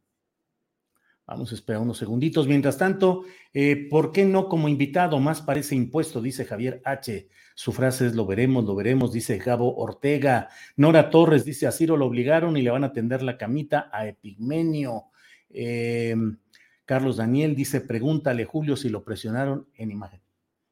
Vamos 1.26 1.50
a 1.50 1.56
esperar 1.56 1.82
unos 1.82 1.98
segunditos. 1.98 2.46
Mientras 2.46 2.78
tanto, 2.78 3.24
eh, 3.52 3.88
¿por 3.90 4.12
qué 4.12 4.24
no 4.24 4.48
como 4.48 4.68
invitado? 4.68 5.18
Más 5.18 5.42
parece 5.42 5.74
impuesto, 5.74 6.22
dice 6.22 6.44
Javier 6.44 6.80
H. 6.84 7.28
Su 7.56 7.72
frase 7.72 8.06
es 8.06 8.14
lo 8.14 8.26
veremos, 8.26 8.64
lo 8.64 8.76
veremos, 8.76 9.12
dice 9.12 9.38
Gabo 9.38 9.76
Ortega. 9.76 10.48
Nora 10.76 11.10
Torres 11.10 11.44
dice, 11.44 11.66
a 11.66 11.72
Ciro 11.72 11.96
lo 11.96 12.06
obligaron 12.06 12.56
y 12.56 12.62
le 12.62 12.70
van 12.70 12.84
a 12.84 12.92
tender 12.92 13.22
la 13.22 13.36
camita 13.36 13.90
a 13.92 14.06
Epigmenio. 14.06 15.06
Em, 15.50 16.38
Carlos 16.84 17.16
Daniel 17.16 17.56
dice, 17.56 17.80
pregúntale 17.80 18.44
Julio 18.44 18.76
si 18.76 18.88
lo 18.88 19.02
presionaron 19.02 19.68
en 19.74 19.90
imagen. 19.90 20.20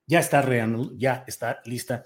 Ya 0.07 0.21
está 0.21 0.43
reanudado, 0.43 0.95
ya 0.97 1.25
está 1.27 1.63
lista. 1.65 2.05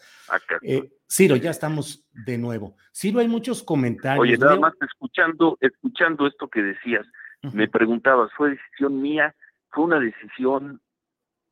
Eh, 0.63 0.89
Ciro, 1.07 1.37
ya 1.37 1.51
estamos 1.51 2.09
de 2.13 2.39
nuevo. 2.39 2.77
Ciro, 2.95 3.19
hay 3.19 3.29
muchos 3.29 3.63
comentarios. 3.63 4.23
Oye, 4.23 4.39
nada 4.39 4.57
más 4.57 4.73
escuchando, 4.81 5.59
escuchando 5.61 6.27
esto 6.27 6.49
que 6.49 6.63
decías, 6.63 7.05
me 7.43 7.69
preguntabas, 7.69 8.33
¿fue 8.37 8.51
decisión 8.51 9.01
mía? 9.01 9.35
Fue 9.71 9.85
una 9.85 10.01
decisión 10.01 10.81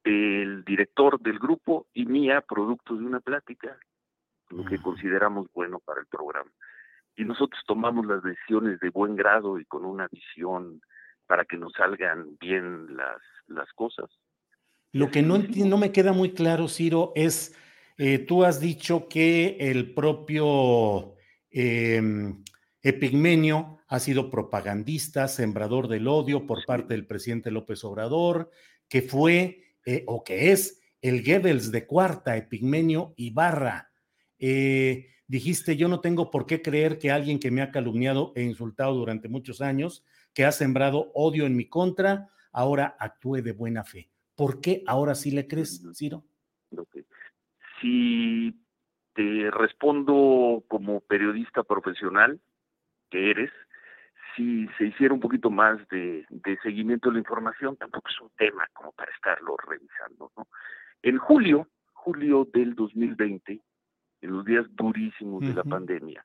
del 0.05 0.65
director 0.65 1.21
del 1.21 1.39
grupo 1.39 1.87
y 1.93 2.07
mía, 2.07 2.41
producto 2.41 2.97
de 2.97 3.05
una 3.05 3.21
plática, 3.21 3.77
lo 4.51 4.65
que 4.65 4.79
consideramos 4.79 5.49
bueno 5.53 5.81
para 5.81 6.01
el 6.01 6.07
programa. 6.07 6.51
Y 7.17 7.25
nosotros 7.25 7.61
tomamos 7.67 8.07
las 8.07 8.23
decisiones 8.23 8.79
de 8.81 8.91
buen 8.91 9.17
grado 9.17 9.59
y 9.59 9.65
con 9.65 9.85
una 9.85 10.07
visión 10.09 10.81
para 11.27 11.45
que 11.45 11.57
nos 11.57 11.73
salgan 11.73 12.37
bien 12.39 12.97
las, 12.97 13.21
las 13.49 13.73
cosas. 13.73 14.11
Lo 14.93 15.11
que 15.11 15.23
no, 15.23 15.39
no 15.39 15.77
me 15.77 15.93
queda 15.93 16.13
muy 16.13 16.33
claro, 16.33 16.69
Ciro, 16.69 17.13
es, 17.15 17.55
eh, 17.99 18.19
tú 18.19 18.45
has 18.45 18.61
dicho 18.61 19.09
que 19.09 19.57
el 19.59 19.93
propio 19.93 21.15
em, 21.51 22.43
Epigmenio 22.89 23.79
ha 23.89 23.99
sido 23.99 24.31
propagandista, 24.31 25.27
sembrador 25.27 25.89
del 25.89 26.07
odio 26.07 26.47
por 26.47 26.65
parte 26.65 26.95
del 26.95 27.05
presidente 27.05 27.51
López 27.51 27.83
Obrador, 27.83 28.53
que 28.89 29.03
fue 29.03 29.75
eh, 29.85 30.05
o 30.07 30.23
que 30.23 30.53
es 30.53 30.81
el 31.03 31.25
Goebbels 31.25 31.73
de 31.73 31.85
cuarta, 31.85 32.37
Epigmenio 32.37 33.13
Ibarra. 33.17 33.91
Eh, 34.39 35.09
dijiste, 35.27 35.77
yo 35.77 35.89
no 35.89 35.99
tengo 35.99 36.31
por 36.31 36.47
qué 36.47 36.63
creer 36.63 37.01
que 37.01 37.11
alguien 37.11 37.41
que 37.41 37.51
me 37.51 37.61
ha 37.61 37.73
calumniado 37.73 38.33
e 38.37 38.45
insultado 38.45 38.95
durante 38.95 39.29
muchos 39.29 39.61
años, 39.61 40.05
que 40.33 40.45
ha 40.45 40.53
sembrado 40.53 41.11
odio 41.13 41.45
en 41.45 41.57
mi 41.57 41.69
contra, 41.69 42.29
ahora 42.53 42.95
actúe 43.01 43.43
de 43.43 43.51
buena 43.51 43.83
fe. 43.83 44.11
¿Por 44.37 44.61
qué 44.61 44.85
ahora 44.87 45.17
sí 45.17 45.33
le 45.33 45.49
crees, 45.49 45.83
Ciro? 45.93 46.23
Si 47.81 48.55
te 49.13 49.51
respondo 49.51 50.63
como 50.69 51.01
periodista 51.01 51.65
profesional, 51.65 52.41
que 53.11 53.31
eres, 53.31 53.51
si 54.35 54.69
se 54.79 54.87
hiciera 54.87 55.15
un 55.15 55.21
poquito 55.21 55.51
más 55.51 55.79
de, 55.89 56.27
seguimiento 56.63 57.09
de 57.09 57.15
la 57.15 57.21
información, 57.21 57.77
tampoco 57.77 58.09
es 58.09 58.21
un 58.21 58.31
tema 58.37 58.69
como 58.75 58.93
para 58.93 59.11
estarlo 59.13 59.57
revisando. 59.57 60.31
¿no? 60.37 60.47
En 61.03 61.17
julio, 61.19 61.69
julio 61.93 62.47
del 62.53 62.75
2020, 62.75 63.61
en 64.21 64.31
los 64.31 64.45
días 64.45 64.67
durísimos 64.71 65.43
de 65.43 65.55
la 65.55 65.65
pandemia, 65.65 66.25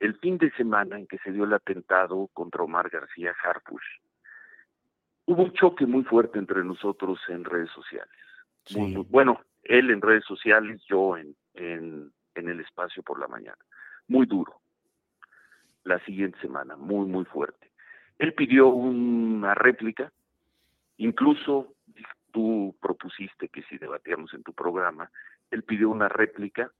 el 0.00 0.18
fin 0.18 0.36
de 0.38 0.50
semana 0.52 0.98
en 0.98 1.06
que 1.06 1.18
se 1.18 1.32
dio 1.32 1.44
el 1.44 1.54
atentado 1.54 2.28
contra 2.32 2.62
Omar 2.62 2.90
García 2.90 3.32
Harfush, 3.42 4.00
hubo 5.26 5.44
un 5.44 5.52
choque 5.52 5.86
muy 5.86 6.04
fuerte 6.04 6.38
entre 6.38 6.62
nosotros 6.62 7.18
en 7.28 7.44
redes 7.44 7.70
sociales. 7.70 8.12
bueno, 9.08 9.40
él 9.62 9.90
en 9.90 10.02
redes 10.02 10.24
sociales, 10.24 10.82
yo 10.86 11.16
en, 11.16 11.34
en, 11.54 12.12
en 12.34 12.48
el 12.48 12.60
espacio 12.60 13.02
por 13.02 13.18
la 13.18 13.28
mañana. 13.28 13.58
Muy 14.08 14.26
duro 14.26 14.60
la 15.84 15.98
siguiente 16.04 16.38
semana, 16.40 16.76
muy, 16.76 17.06
muy 17.06 17.24
fuerte. 17.24 17.70
Él 18.18 18.34
pidió 18.34 18.68
una 18.68 19.54
réplica, 19.54 20.12
incluso 20.96 21.74
tú 22.32 22.74
propusiste 22.80 23.48
que 23.48 23.62
si 23.64 23.78
debatíamos 23.78 24.32
en 24.34 24.42
tu 24.42 24.52
programa, 24.52 25.10
él 25.50 25.62
pidió 25.62 25.90
una 25.90 26.08
réplica. 26.08 26.70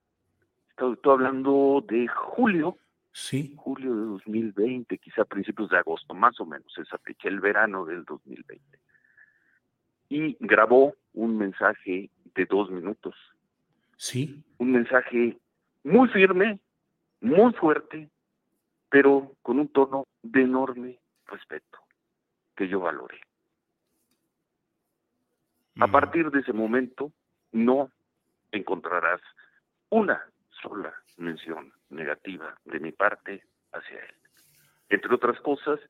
Estoy, 0.70 0.96
hablando 1.04 1.84
de 1.87 2.08
julio, 2.08 2.76
sí. 3.12 3.54
julio 3.56 3.94
de 3.94 4.04
2020, 4.06 4.99
quizá 4.99 5.25
principios 5.25 5.70
de 5.70 5.78
agosto, 5.78 6.14
más 6.14 6.40
o 6.40 6.46
menos, 6.46 6.76
esa 6.78 6.99
fecha, 6.99 7.28
el 7.28 7.40
verano 7.40 7.84
del 7.84 8.04
2020. 8.04 8.78
Y 10.08 10.37
grabó 10.40 10.94
un 11.12 11.38
mensaje 11.38 12.11
de 12.34 12.46
dos 12.46 12.70
minutos. 12.70 13.14
Sí. 13.96 14.42
Un 14.58 14.73
mensaje 14.73 15.38
muy 15.84 16.08
firme, 16.08 16.58
muy 17.20 17.52
fuerte, 17.54 18.11
pero 18.95 19.33
con 19.43 19.59
un 19.59 19.67
tono 19.71 20.07
de 20.23 20.43
enorme 20.43 21.01
respeto 21.27 21.81
que 22.55 22.69
yo 22.69 22.79
valoré. 22.79 23.19
A 25.81 25.89
partir 25.89 26.31
de 26.31 26.39
ese 26.39 26.53
momento 26.53 27.11
no 27.51 27.91
encontrarás 28.53 29.21
una 29.91 30.23
sola 30.63 30.95
mención 31.17 31.73
negativa 31.91 32.57
de 32.67 32.79
mi 32.79 32.93
parte 32.93 33.43
hacia 33.73 33.99
él. 33.99 34.15
Entre 34.91 35.13
otras 35.13 35.41
cosas, 35.41 35.81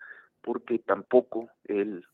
porque 0.40 0.78
tampoco 0.78 1.50
él 1.64 2.06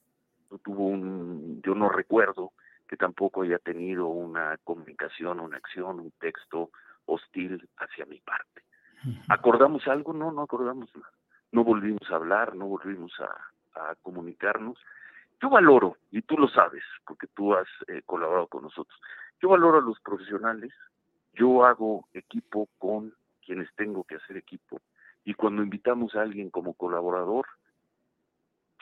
tuvo 0.64 0.88
un, 0.88 1.62
yo 1.62 1.76
no 1.76 1.88
recuerdo 1.88 2.50
que 2.88 2.96
tampoco 2.96 3.42
haya 3.42 3.60
tenido 3.60 4.08
una 4.08 4.58
comunicación, 4.64 5.38
una 5.38 5.58
acción, 5.58 6.00
un 6.00 6.10
texto 6.18 6.70
hostil 7.06 7.68
hacia 7.76 8.06
mi 8.06 8.18
parte. 8.18 8.62
¿Acordamos 9.28 9.86
algo? 9.88 10.12
No, 10.12 10.32
no 10.32 10.42
acordamos 10.42 10.88
nada. 10.94 11.10
No 11.52 11.64
volvimos 11.64 12.08
a 12.10 12.16
hablar, 12.16 12.54
no 12.54 12.66
volvimos 12.66 13.12
a, 13.20 13.94
comunicarnos. 14.02 14.78
Yo 15.40 15.48
valoro, 15.48 15.96
y 16.10 16.20
tú 16.22 16.36
lo 16.36 16.48
sabes, 16.48 16.82
porque 17.06 17.26
tú 17.28 17.54
has 17.54 17.66
eh, 17.88 18.02
colaborado 18.04 18.46
con 18.46 18.64
nosotros, 18.64 19.00
yo 19.40 19.48
valoro 19.48 19.78
a 19.78 19.80
los 19.80 19.98
profesionales, 20.00 20.70
yo 21.32 21.64
hago 21.64 22.06
equipo 22.12 22.68
con 22.78 23.14
quienes 23.44 23.72
tengo 23.74 24.04
que 24.04 24.16
hacer 24.16 24.36
equipo, 24.36 24.82
y 25.24 25.32
cuando 25.32 25.62
invitamos 25.62 26.14
a 26.14 26.22
alguien 26.22 26.50
como 26.50 26.74
colaborador, 26.74 27.46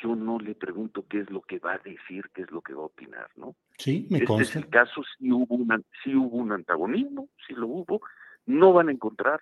yo 0.02 0.14
no 0.14 0.38
le 0.38 0.54
pregunto 0.54 1.04
qué 1.08 1.20
es 1.20 1.30
lo 1.30 1.42
que 1.42 1.58
va 1.58 1.74
a 1.74 1.78
decir, 1.78 2.30
qué 2.34 2.42
es 2.42 2.50
lo 2.50 2.60
que 2.60 2.74
va 2.74 2.82
a 2.82 2.86
opinar, 2.86 3.28
¿no? 3.36 3.54
Sí, 3.78 4.06
me 4.10 4.18
este 4.18 4.42
es 4.42 4.56
el 4.56 4.68
caso, 4.68 5.02
si 5.16 5.30
hubo, 5.32 5.54
una, 5.54 5.80
si 6.02 6.14
hubo 6.14 6.36
un 6.36 6.52
antagonismo, 6.52 7.28
si 7.46 7.54
lo 7.54 7.66
hubo, 7.66 8.00
no 8.46 8.72
van 8.72 8.88
a 8.88 8.92
encontrar, 8.92 9.40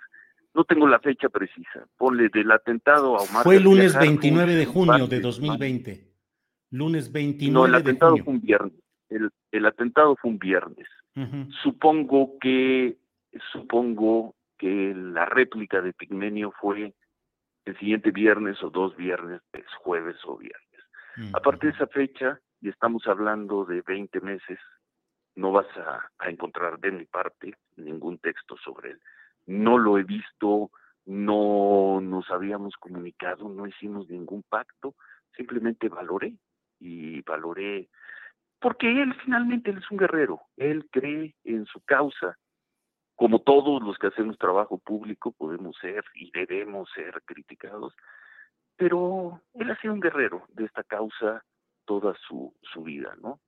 no 0.57 0.65
tengo 0.65 0.89
la 0.89 0.99
fecha 0.99 1.29
precisa, 1.29 1.87
ponle 1.99 2.31
del 2.31 2.51
atentado 2.51 3.19
a 3.19 3.23
Omar. 3.23 3.43
Fue 3.43 3.57
el 3.57 3.65
lunes 3.65 3.97
29 3.97 4.55
de 4.55 4.65
junio 4.65 5.07
de 5.07 5.21
2020. 5.21 6.11
Lunes 6.71 7.13
29 7.13 7.53
No, 7.53 7.67
el 7.67 7.75
atentado 7.75 8.17
fue 8.17 8.33
un 8.33 8.41
viernes. 8.41 8.73
El, 9.11 9.31
el, 9.53 9.67
atentado 9.67 10.17
fue 10.17 10.31
un 10.31 10.39
viernes. 10.39 10.89
Supongo 11.63 12.39
que 12.41 12.97
supongo 13.53 14.35
que 14.59 14.95
la 14.95 15.27
réplica 15.27 15.83
de 15.83 15.93
Pigmenio 15.93 16.53
fue 16.59 16.95
el 17.67 17.79
siguiente 17.79 18.11
viernes 18.11 18.63
o 18.63 18.71
dos 18.71 18.97
viernes, 18.97 19.43
es 19.53 19.67
jueves 19.83 20.17
o 20.25 20.39
viernes. 20.39 21.33
A 21.35 21.41
partir 21.41 21.71
de 21.71 21.77
esa 21.77 21.87
fecha, 21.87 22.41
y 22.61 22.71
estamos 22.71 23.07
hablando 23.07 23.65
de 23.65 23.83
20 23.83 24.21
meses, 24.21 24.59
no 25.35 25.53
vas 25.53 25.67
a, 25.77 26.11
a, 26.19 26.31
encontrar 26.31 26.79
de 26.79 26.91
mi 26.93 27.05
parte 27.05 27.55
ningún 27.77 28.19
texto 28.19 28.57
sobre 28.63 28.93
él. 28.93 29.01
No 29.47 29.79
lo 29.79 29.99
he 29.99 30.03
visto, 30.03 30.71
no 31.07 32.01
nos 32.01 32.31
habíamos 32.31 32.75
comunicado, 32.77 33.49
no 33.49 33.67
hicimos 33.67 34.09
ningún 34.09 34.43
pacto, 34.43 34.95
simplemente 35.37 35.89
valoré 35.89 36.35
y 36.81 37.23
valoré, 37.23 37.89
porque 38.61 39.03
él 39.03 39.15
finalmente 39.25 39.71
es 39.71 39.91
un 39.91 39.99
guerrero, 39.99 40.41
él 40.57 40.89
cree 40.91 41.35
en 41.45 41.67
su 41.67 41.81
causa, 41.83 42.37
como 43.15 43.41
todos 43.41 43.83
los 43.83 43.97
que 43.99 44.09
hacemos 44.09 44.37
trabajo 44.39 44.79
público 44.79 45.33
podemos 45.33 45.77
ser 45.81 46.05
y 46.15 46.31
debemos 46.33 46.91
ser 46.95 47.23
criticados, 47.25 47.95
pero 48.77 49.41
él 49.55 49.71
ha 49.71 49.81
sido 49.81 49.95
un 49.95 50.01
guerrero 50.01 50.45
de 50.49 50.65
esta 50.65 50.83
causa 50.83 51.43
toda 51.87 52.15
su, 52.27 52.55
su 52.61 52.83
vida, 52.83 53.15
¿no? 53.23 53.41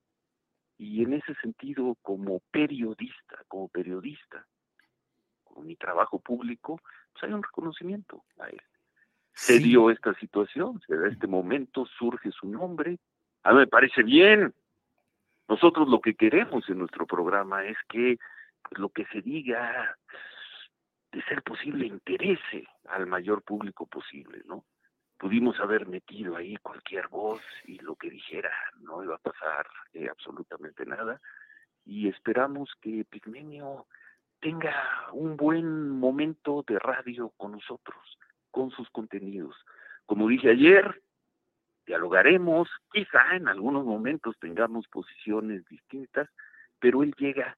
Y 0.77 1.03
en 1.03 1.13
ese 1.13 1.35
sentido, 1.35 1.97
como 2.01 2.39
periodista, 2.51 3.43
como 3.47 3.67
periodista, 3.67 4.47
con 5.59 5.67
mi 5.67 5.75
trabajo 5.75 6.19
público, 6.19 6.79
pues 7.11 7.23
hay 7.23 7.33
un 7.33 7.43
reconocimiento 7.43 8.23
a 8.39 8.47
él. 8.47 8.61
Se 9.33 9.59
dio 9.59 9.91
esta 9.91 10.13
situación, 10.13 10.81
se 10.87 10.95
da 10.95 11.09
este 11.09 11.27
momento, 11.27 11.85
surge 11.85 12.31
su 12.31 12.47
nombre. 12.47 12.97
A 13.43 13.51
mí 13.51 13.59
me 13.59 13.67
parece 13.67 14.03
bien. 14.03 14.53
Nosotros 15.49 15.89
lo 15.89 15.99
que 15.99 16.15
queremos 16.15 16.69
en 16.69 16.79
nuestro 16.79 17.05
programa 17.05 17.65
es 17.65 17.77
que 17.89 18.17
lo 18.71 18.87
que 18.87 19.05
se 19.07 19.21
diga, 19.21 19.97
de 21.11 21.21
ser 21.23 21.43
posible, 21.43 21.87
interese 21.87 22.65
al 22.87 23.05
mayor 23.05 23.41
público 23.41 23.85
posible, 23.85 24.41
¿no? 24.45 24.63
Pudimos 25.17 25.59
haber 25.59 25.87
metido 25.87 26.37
ahí 26.37 26.55
cualquier 26.57 27.09
voz 27.09 27.41
y 27.65 27.79
lo 27.79 27.97
que 27.97 28.09
dijera 28.09 28.51
no 28.79 29.03
iba 29.03 29.15
a 29.15 29.19
pasar 29.19 29.67
eh, 29.93 30.07
absolutamente 30.09 30.85
nada. 30.85 31.19
Y 31.85 32.07
esperamos 32.07 32.69
que 32.79 33.03
Pigmenio 33.03 33.87
tenga 34.39 34.73
un 35.13 35.37
buen 35.37 35.89
momento 35.89 36.63
de 36.67 36.79
radio 36.79 37.31
con 37.37 37.53
nosotros, 37.53 38.17
con 38.51 38.71
sus 38.71 38.89
contenidos. 38.89 39.55
Como 40.05 40.27
dije 40.27 40.49
ayer, 40.49 41.01
dialogaremos, 41.85 42.69
quizá 42.91 43.35
en 43.35 43.47
algunos 43.47 43.85
momentos 43.85 44.35
tengamos 44.39 44.87
posiciones 44.87 45.65
distintas, 45.65 46.29
pero 46.79 47.03
él 47.03 47.13
llega 47.17 47.57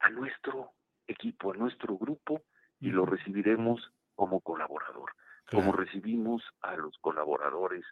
a 0.00 0.10
nuestro 0.10 0.72
equipo, 1.06 1.52
a 1.52 1.56
nuestro 1.56 1.96
grupo 1.96 2.42
y 2.80 2.90
lo 2.90 3.04
recibiremos 3.04 3.92
como 4.14 4.40
colaborador, 4.40 5.10
como 5.50 5.72
recibimos 5.72 6.42
a 6.62 6.76
los 6.76 6.96
colaboradores 6.98 7.84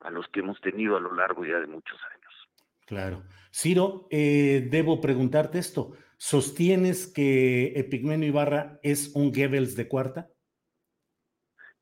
a 0.00 0.10
los 0.10 0.26
que 0.28 0.40
hemos 0.40 0.60
tenido 0.60 0.96
a 0.96 1.00
lo 1.00 1.14
largo 1.14 1.44
ya 1.44 1.58
de 1.58 1.66
muchos 1.66 1.98
años. 2.12 2.22
Claro. 2.86 3.22
Ciro, 3.52 4.06
eh, 4.10 4.68
debo 4.70 5.00
preguntarte 5.00 5.58
esto. 5.58 5.92
¿Sostienes 6.24 7.12
que 7.12 7.72
Epigmenio 7.74 8.28
Ibarra 8.28 8.78
es 8.84 9.10
un 9.16 9.32
Goebbels 9.32 9.74
de 9.74 9.88
cuarta? 9.88 10.28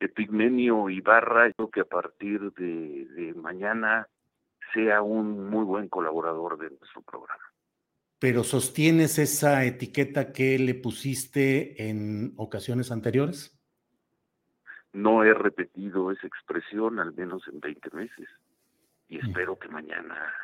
Epigmenio 0.01 0.89
Ibarra, 0.89 1.53
yo 1.59 1.69
que 1.69 1.81
a 1.81 1.85
partir 1.85 2.51
de, 2.55 3.05
de 3.05 3.35
mañana 3.35 4.09
sea 4.73 5.03
un 5.03 5.51
muy 5.51 5.63
buen 5.67 5.91
colaborador 5.91 6.57
de 6.57 6.71
nuestro 6.71 7.03
programa 7.03 7.45
pero 8.19 8.45
sostienes 8.45 9.19
esa 9.19 9.65
etiqueta 9.65 10.31
que 10.31 10.59
le 10.59 10.75
pusiste 10.75 11.89
en 11.89 12.35
ocasiones 12.37 12.93
anteriores? 12.93 13.59
No 14.93 15.25
he 15.25 15.33
repetido 15.33 16.11
esa 16.11 16.27
expresión 16.27 16.99
al 16.99 17.15
menos 17.15 17.43
en 17.49 17.61
20 17.61 17.91
meses 17.97 18.29
y 19.09 19.17
mm. 19.17 19.27
espero 19.27 19.59
que 19.59 19.69
mañana 19.69 20.35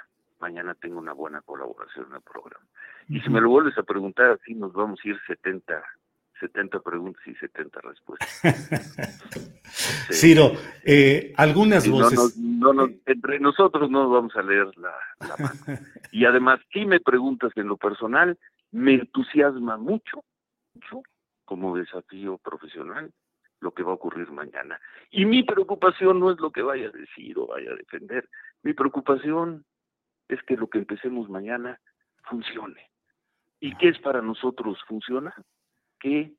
mañana 0.40 0.74
tenga 0.74 0.96
una 0.96 1.12
buena 1.12 1.42
colaboración 1.42 2.06
en 2.10 2.16
el 2.16 2.22
programa. 2.22 2.66
Y 3.08 3.20
si 3.20 3.30
me 3.30 3.40
lo 3.40 3.48
vuelves 3.50 3.76
a 3.78 3.82
preguntar, 3.82 4.32
así 4.32 4.54
nos 4.54 4.72
vamos 4.72 5.00
a 5.04 5.08
ir 5.08 5.16
70 5.26 5.82
70 6.40 6.80
preguntas 6.80 7.22
y 7.26 7.34
70 7.34 7.80
respuestas. 7.80 8.42
Ciro, 10.10 10.52
eh, 10.84 11.32
algunas 11.36 11.88
voces. 11.88 12.36
No, 12.36 12.72
entre 13.06 13.40
nosotros 13.40 13.90
no 13.90 14.08
vamos 14.08 14.34
a 14.36 14.42
leer 14.42 14.66
la, 14.76 14.92
mano. 15.38 15.80
Y 16.12 16.24
además, 16.24 16.60
si 16.72 16.84
me 16.84 17.00
preguntas 17.00 17.52
en 17.56 17.68
lo 17.68 17.76
personal, 17.76 18.38
me 18.70 18.94
entusiasma 18.94 19.76
mucho, 19.76 20.24
mucho 20.74 21.02
como 21.44 21.76
desafío 21.76 22.38
profesional 22.38 23.12
lo 23.60 23.72
que 23.72 23.82
va 23.82 23.92
a 23.92 23.94
ocurrir 23.94 24.30
mañana. 24.30 24.78
Y 25.10 25.24
mi 25.24 25.42
preocupación 25.42 26.20
no 26.20 26.30
es 26.30 26.38
lo 26.38 26.50
que 26.50 26.62
vaya 26.62 26.88
a 26.88 26.90
decir 26.90 27.38
o 27.38 27.46
vaya 27.46 27.70
a 27.70 27.76
defender. 27.76 28.28
Mi 28.62 28.74
preocupación 28.74 29.64
es 30.28 30.42
que 30.42 30.56
lo 30.56 30.68
que 30.68 30.78
empecemos 30.78 31.30
mañana 31.30 31.80
funcione. 32.24 32.90
¿Y 33.60 33.74
qué 33.76 33.88
es 33.88 33.98
para 34.00 34.22
nosotros 34.22 34.78
funciona? 34.86 35.34
que 35.98 36.34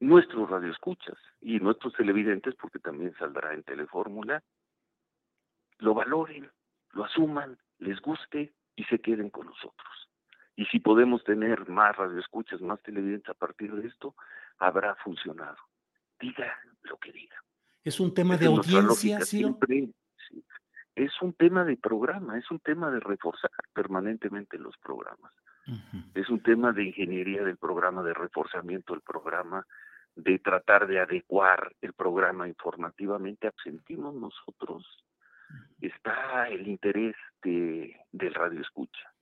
nuestros 0.00 0.48
radioescuchas 0.48 1.16
y 1.40 1.58
nuestros 1.58 1.94
televidentes, 1.94 2.54
porque 2.54 2.78
también 2.78 3.14
saldrá 3.18 3.54
en 3.54 3.62
Telefórmula, 3.62 4.42
lo 5.78 5.94
valoren, 5.94 6.50
lo 6.92 7.04
asuman, 7.04 7.58
les 7.78 8.00
guste 8.00 8.52
y 8.74 8.84
se 8.84 8.98
queden 9.00 9.30
con 9.30 9.46
nosotros. 9.46 10.10
Y 10.54 10.64
si 10.66 10.80
podemos 10.80 11.22
tener 11.24 11.68
más 11.68 11.96
radioescuchas, 11.96 12.60
más 12.60 12.80
televidentes 12.82 13.28
a 13.28 13.34
partir 13.34 13.74
de 13.74 13.88
esto, 13.88 14.14
habrá 14.58 14.94
funcionado. 14.96 15.56
Diga 16.18 16.58
lo 16.82 16.96
que 16.96 17.12
diga. 17.12 17.36
¿Es 17.84 18.00
un 18.00 18.14
tema 18.14 18.36
de 18.36 18.46
audiencia, 18.46 19.20
siempre, 19.20 19.90
Es 20.94 21.12
un 21.20 21.34
tema 21.34 21.64
de 21.64 21.76
programa, 21.76 22.38
es 22.38 22.50
un 22.50 22.58
tema 22.60 22.90
de 22.90 23.00
reforzar 23.00 23.50
permanentemente 23.74 24.58
los 24.58 24.76
programas. 24.78 25.32
Es 26.14 26.28
un 26.28 26.42
tema 26.42 26.72
de 26.72 26.84
ingeniería 26.84 27.42
del 27.42 27.56
programa, 27.56 28.02
de 28.02 28.14
reforzamiento 28.14 28.92
del 28.92 29.02
programa, 29.02 29.66
de 30.14 30.38
tratar 30.38 30.86
de 30.86 31.00
adecuar 31.00 31.74
el 31.80 31.92
programa 31.92 32.48
informativamente. 32.48 33.46
Absentimos 33.46 34.14
nosotros. 34.14 34.84
Está 35.80 36.48
el 36.48 36.66
interés 36.66 37.14
de, 37.42 37.96
del 38.12 38.34
radio 38.34 38.60
escucha. 38.60 39.12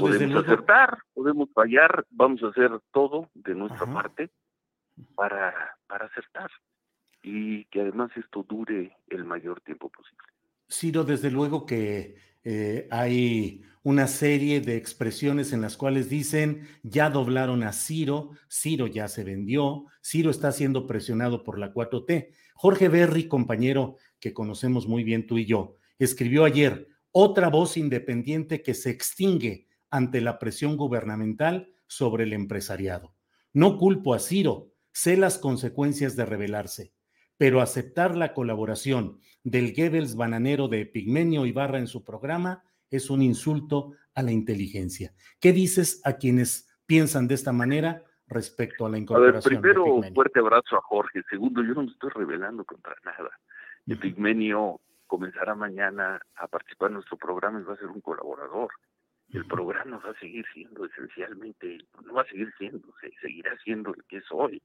podemos 0.00 0.44
acertar, 0.44 0.98
podemos 1.12 1.48
fallar, 1.52 2.06
vamos 2.10 2.42
a 2.42 2.48
hacer 2.48 2.70
todo 2.92 3.28
de 3.34 3.54
nuestra 3.54 3.86
parte 3.86 4.30
para, 5.14 5.76
para 5.86 6.06
acertar 6.06 6.50
y 7.22 7.64
que 7.66 7.80
además 7.80 8.10
esto 8.16 8.44
dure 8.48 8.96
el 9.08 9.24
mayor 9.24 9.60
tiempo 9.60 9.90
posible. 9.90 10.22
Ciro, 10.70 11.04
desde 11.04 11.30
luego 11.30 11.66
que 11.66 12.16
eh, 12.50 12.88
hay 12.90 13.60
una 13.82 14.06
serie 14.06 14.62
de 14.62 14.78
expresiones 14.78 15.52
en 15.52 15.60
las 15.60 15.76
cuales 15.76 16.08
dicen, 16.08 16.66
ya 16.82 17.10
doblaron 17.10 17.62
a 17.62 17.74
Ciro, 17.74 18.30
Ciro 18.50 18.86
ya 18.86 19.06
se 19.06 19.22
vendió, 19.22 19.84
Ciro 20.02 20.30
está 20.30 20.50
siendo 20.50 20.86
presionado 20.86 21.44
por 21.44 21.58
la 21.58 21.74
4T. 21.74 22.30
Jorge 22.54 22.88
Berry, 22.88 23.28
compañero 23.28 23.96
que 24.18 24.32
conocemos 24.32 24.88
muy 24.88 25.04
bien 25.04 25.26
tú 25.26 25.36
y 25.36 25.44
yo, 25.44 25.76
escribió 25.98 26.46
ayer, 26.46 26.88
otra 27.12 27.50
voz 27.50 27.76
independiente 27.76 28.62
que 28.62 28.72
se 28.72 28.88
extingue 28.88 29.68
ante 29.90 30.22
la 30.22 30.38
presión 30.38 30.78
gubernamental 30.78 31.70
sobre 31.86 32.24
el 32.24 32.32
empresariado. 32.32 33.14
No 33.52 33.76
culpo 33.76 34.14
a 34.14 34.20
Ciro, 34.20 34.72
sé 34.90 35.18
las 35.18 35.36
consecuencias 35.36 36.16
de 36.16 36.24
rebelarse, 36.24 36.94
pero 37.38 37.60
aceptar 37.60 38.16
la 38.16 38.34
colaboración 38.34 39.20
del 39.44 39.72
Goebbels 39.74 40.16
bananero 40.16 40.68
de 40.68 40.84
Pigmenio 40.84 41.46
Ibarra 41.46 41.78
en 41.78 41.86
su 41.86 42.04
programa 42.04 42.64
es 42.90 43.08
un 43.08 43.22
insulto 43.22 43.92
a 44.14 44.22
la 44.22 44.32
inteligencia. 44.32 45.12
¿Qué 45.40 45.52
dices 45.52 46.02
a 46.04 46.14
quienes 46.14 46.68
piensan 46.84 47.28
de 47.28 47.34
esta 47.34 47.52
manera 47.52 48.02
respecto 48.26 48.84
a 48.84 48.90
la 48.90 48.98
incorporación? 48.98 49.56
A 49.56 49.60
ver, 49.60 49.72
primero, 49.74 49.94
un 49.94 50.12
fuerte 50.12 50.40
abrazo 50.40 50.76
a 50.76 50.82
Jorge. 50.82 51.22
Segundo, 51.30 51.62
yo 51.62 51.74
no 51.74 51.84
me 51.84 51.92
estoy 51.92 52.10
rebelando 52.10 52.64
contra 52.64 52.94
nada. 53.04 53.30
El 53.86 53.98
Pigmenio 53.98 54.80
comenzará 55.06 55.54
mañana 55.54 56.20
a 56.34 56.48
participar 56.48 56.88
en 56.88 56.94
nuestro 56.94 57.16
programa 57.16 57.60
y 57.60 57.62
va 57.62 57.74
a 57.74 57.78
ser 57.78 57.86
un 57.86 58.00
colaborador. 58.00 58.70
El 59.32 59.46
programa 59.46 59.98
va 59.98 60.10
a 60.10 60.18
seguir 60.18 60.44
siendo 60.54 60.86
esencialmente, 60.86 61.78
no 62.04 62.14
va 62.14 62.22
a 62.22 62.26
seguir 62.26 62.52
siendo, 62.58 62.88
seguirá 63.20 63.56
siendo 63.62 63.94
el 63.94 64.02
que 64.04 64.18
es 64.18 64.24
hoy. 64.30 64.62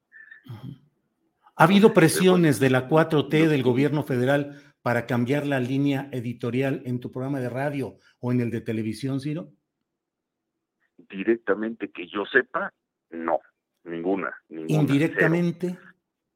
¿Ha 1.56 1.66
habido 1.66 1.94
presiones 1.94 2.60
de 2.60 2.72
la 2.72 2.90
4T 2.90 3.48
del 3.48 3.62
gobierno 3.62 4.04
federal 4.04 4.74
para 4.82 5.06
cambiar 5.06 5.46
la 5.46 5.60
línea 5.60 6.10
editorial 6.12 6.82
en 6.86 7.00
tu 7.00 7.12
programa 7.12 7.40
de 7.40 7.50
radio 7.50 7.98
o 8.20 8.32
en 8.32 8.42
el 8.42 8.50
de 8.50 8.62
televisión, 8.62 9.20
Ciro? 9.20 9.50
Directamente 10.98 11.92
que 11.92 12.08
yo 12.08 12.26
sepa, 12.26 12.74
no, 13.12 13.40
ninguna. 13.84 14.34
ninguna 14.50 14.82
Indirectamente. 14.82 15.78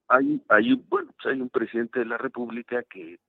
Hay, 0.07 0.41
hay, 0.49 0.75
bueno, 0.87 1.11
pues 1.17 1.33
hay 1.33 1.41
un 1.41 1.49
presidente 1.49 1.99
de 1.99 2.05
la 2.05 2.17
República 2.17 2.83
que 2.83 3.19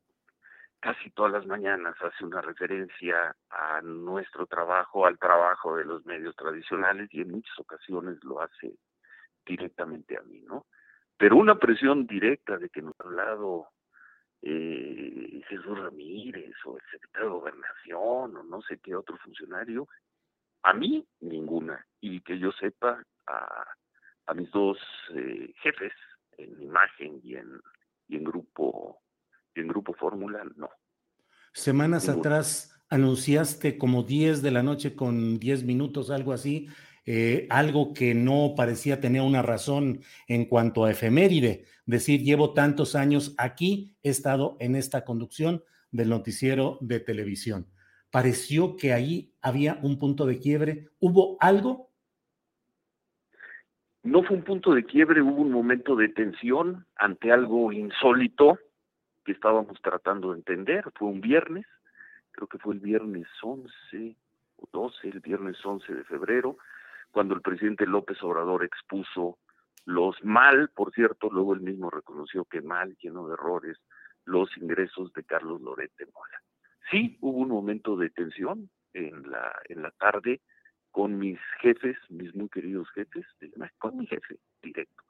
casi 0.80 1.10
todas 1.10 1.32
las 1.32 1.46
mañanas 1.46 1.96
hace 2.02 2.24
una 2.24 2.40
referencia 2.40 3.34
a 3.50 3.80
nuestro 3.80 4.46
trabajo, 4.46 5.06
al 5.06 5.18
trabajo 5.18 5.76
de 5.76 5.84
los 5.84 6.04
medios 6.04 6.36
tradicionales 6.36 7.08
y 7.12 7.22
en 7.22 7.32
muchas 7.32 7.58
ocasiones 7.58 8.22
lo 8.22 8.42
hace 8.42 8.76
directamente 9.44 10.16
a 10.16 10.22
mí, 10.22 10.42
¿no? 10.42 10.66
Pero 11.18 11.36
una 11.36 11.58
presión 11.58 12.06
directa 12.06 12.56
de 12.56 12.68
que 12.70 12.80
nos 12.80 12.94
ha 13.00 13.04
hablado 13.04 13.68
eh, 14.42 15.42
Jesús 15.48 15.78
Ramírez 15.78 16.54
o 16.64 16.76
el 16.76 16.82
secretario 16.90 17.28
de 17.28 17.34
Gobernación 17.34 18.36
o 18.36 18.42
no 18.44 18.62
sé 18.62 18.78
qué 18.78 18.94
otro 18.94 19.16
funcionario, 19.18 19.88
a 20.62 20.72
mí 20.72 21.06
ninguna. 21.20 21.84
Y 22.00 22.20
que 22.20 22.38
yo 22.38 22.52
sepa, 22.52 23.02
a, 23.26 23.64
a 24.26 24.34
mis 24.34 24.50
dos 24.52 24.78
eh, 25.14 25.52
jefes 25.62 25.92
en 26.36 26.62
imagen 26.62 27.20
y 27.24 27.34
en, 27.34 27.60
y 28.06 28.16
en 28.16 28.24
grupo 28.24 29.00
y 29.54 29.60
en 29.60 29.68
grupo 29.68 29.92
fórmula, 29.94 30.44
no. 30.56 30.70
Semanas 31.52 32.08
atrás 32.08 32.80
anunciaste 32.88 33.76
como 33.76 34.04
10 34.04 34.42
de 34.42 34.50
la 34.50 34.62
noche 34.62 34.94
con 34.94 35.38
10 35.38 35.64
minutos, 35.64 36.10
algo 36.10 36.32
así, 36.32 36.68
eh, 37.10 37.46
algo 37.48 37.94
que 37.94 38.14
no 38.14 38.52
parecía 38.54 39.00
tener 39.00 39.22
una 39.22 39.40
razón 39.40 40.00
en 40.26 40.44
cuanto 40.44 40.84
a 40.84 40.90
efeméride, 40.90 41.64
decir, 41.86 42.20
llevo 42.20 42.52
tantos 42.52 42.94
años 42.94 43.34
aquí, 43.38 43.96
he 44.02 44.10
estado 44.10 44.58
en 44.60 44.76
esta 44.76 45.06
conducción 45.06 45.62
del 45.90 46.10
noticiero 46.10 46.76
de 46.82 47.00
televisión. 47.00 47.66
Pareció 48.10 48.76
que 48.76 48.92
ahí 48.92 49.32
había 49.40 49.78
un 49.82 49.98
punto 49.98 50.26
de 50.26 50.38
quiebre. 50.38 50.90
¿Hubo 51.00 51.38
algo? 51.40 51.88
No 54.02 54.22
fue 54.22 54.36
un 54.36 54.44
punto 54.44 54.74
de 54.74 54.84
quiebre, 54.84 55.22
hubo 55.22 55.40
un 55.40 55.50
momento 55.50 55.96
de 55.96 56.10
tensión 56.10 56.84
ante 56.94 57.32
algo 57.32 57.72
insólito 57.72 58.58
que 59.24 59.32
estábamos 59.32 59.80
tratando 59.80 60.32
de 60.32 60.40
entender. 60.40 60.84
Fue 60.94 61.08
un 61.08 61.22
viernes, 61.22 61.64
creo 62.32 62.48
que 62.48 62.58
fue 62.58 62.74
el 62.74 62.80
viernes 62.80 63.26
11 63.40 64.14
o 64.56 64.68
12, 64.70 65.08
el 65.08 65.20
viernes 65.20 65.56
11 65.64 65.94
de 65.94 66.04
febrero 66.04 66.58
cuando 67.10 67.34
el 67.34 67.42
presidente 67.42 67.86
López 67.86 68.22
Obrador 68.22 68.64
expuso 68.64 69.38
los 69.84 70.22
mal, 70.22 70.70
por 70.74 70.92
cierto, 70.92 71.30
luego 71.30 71.54
él 71.54 71.60
mismo 71.60 71.90
reconoció 71.90 72.44
que 72.44 72.60
mal, 72.60 72.96
lleno 73.00 73.26
de 73.26 73.34
errores, 73.34 73.78
los 74.24 74.54
ingresos 74.58 75.12
de 75.14 75.24
Carlos 75.24 75.60
Lorete 75.62 76.06
Mola. 76.06 76.42
Sí, 76.90 77.16
hubo 77.20 77.38
un 77.38 77.48
momento 77.48 77.96
de 77.96 78.10
tensión 78.10 78.70
en 78.92 79.30
la, 79.30 79.54
en 79.68 79.82
la 79.82 79.90
tarde 79.92 80.40
con 80.90 81.18
mis 81.18 81.38
jefes, 81.60 81.96
mis 82.08 82.34
muy 82.34 82.48
queridos 82.48 82.88
jefes, 82.90 83.26
con 83.78 83.96
mi 83.96 84.06
jefe 84.06 84.36
directo, 84.62 85.02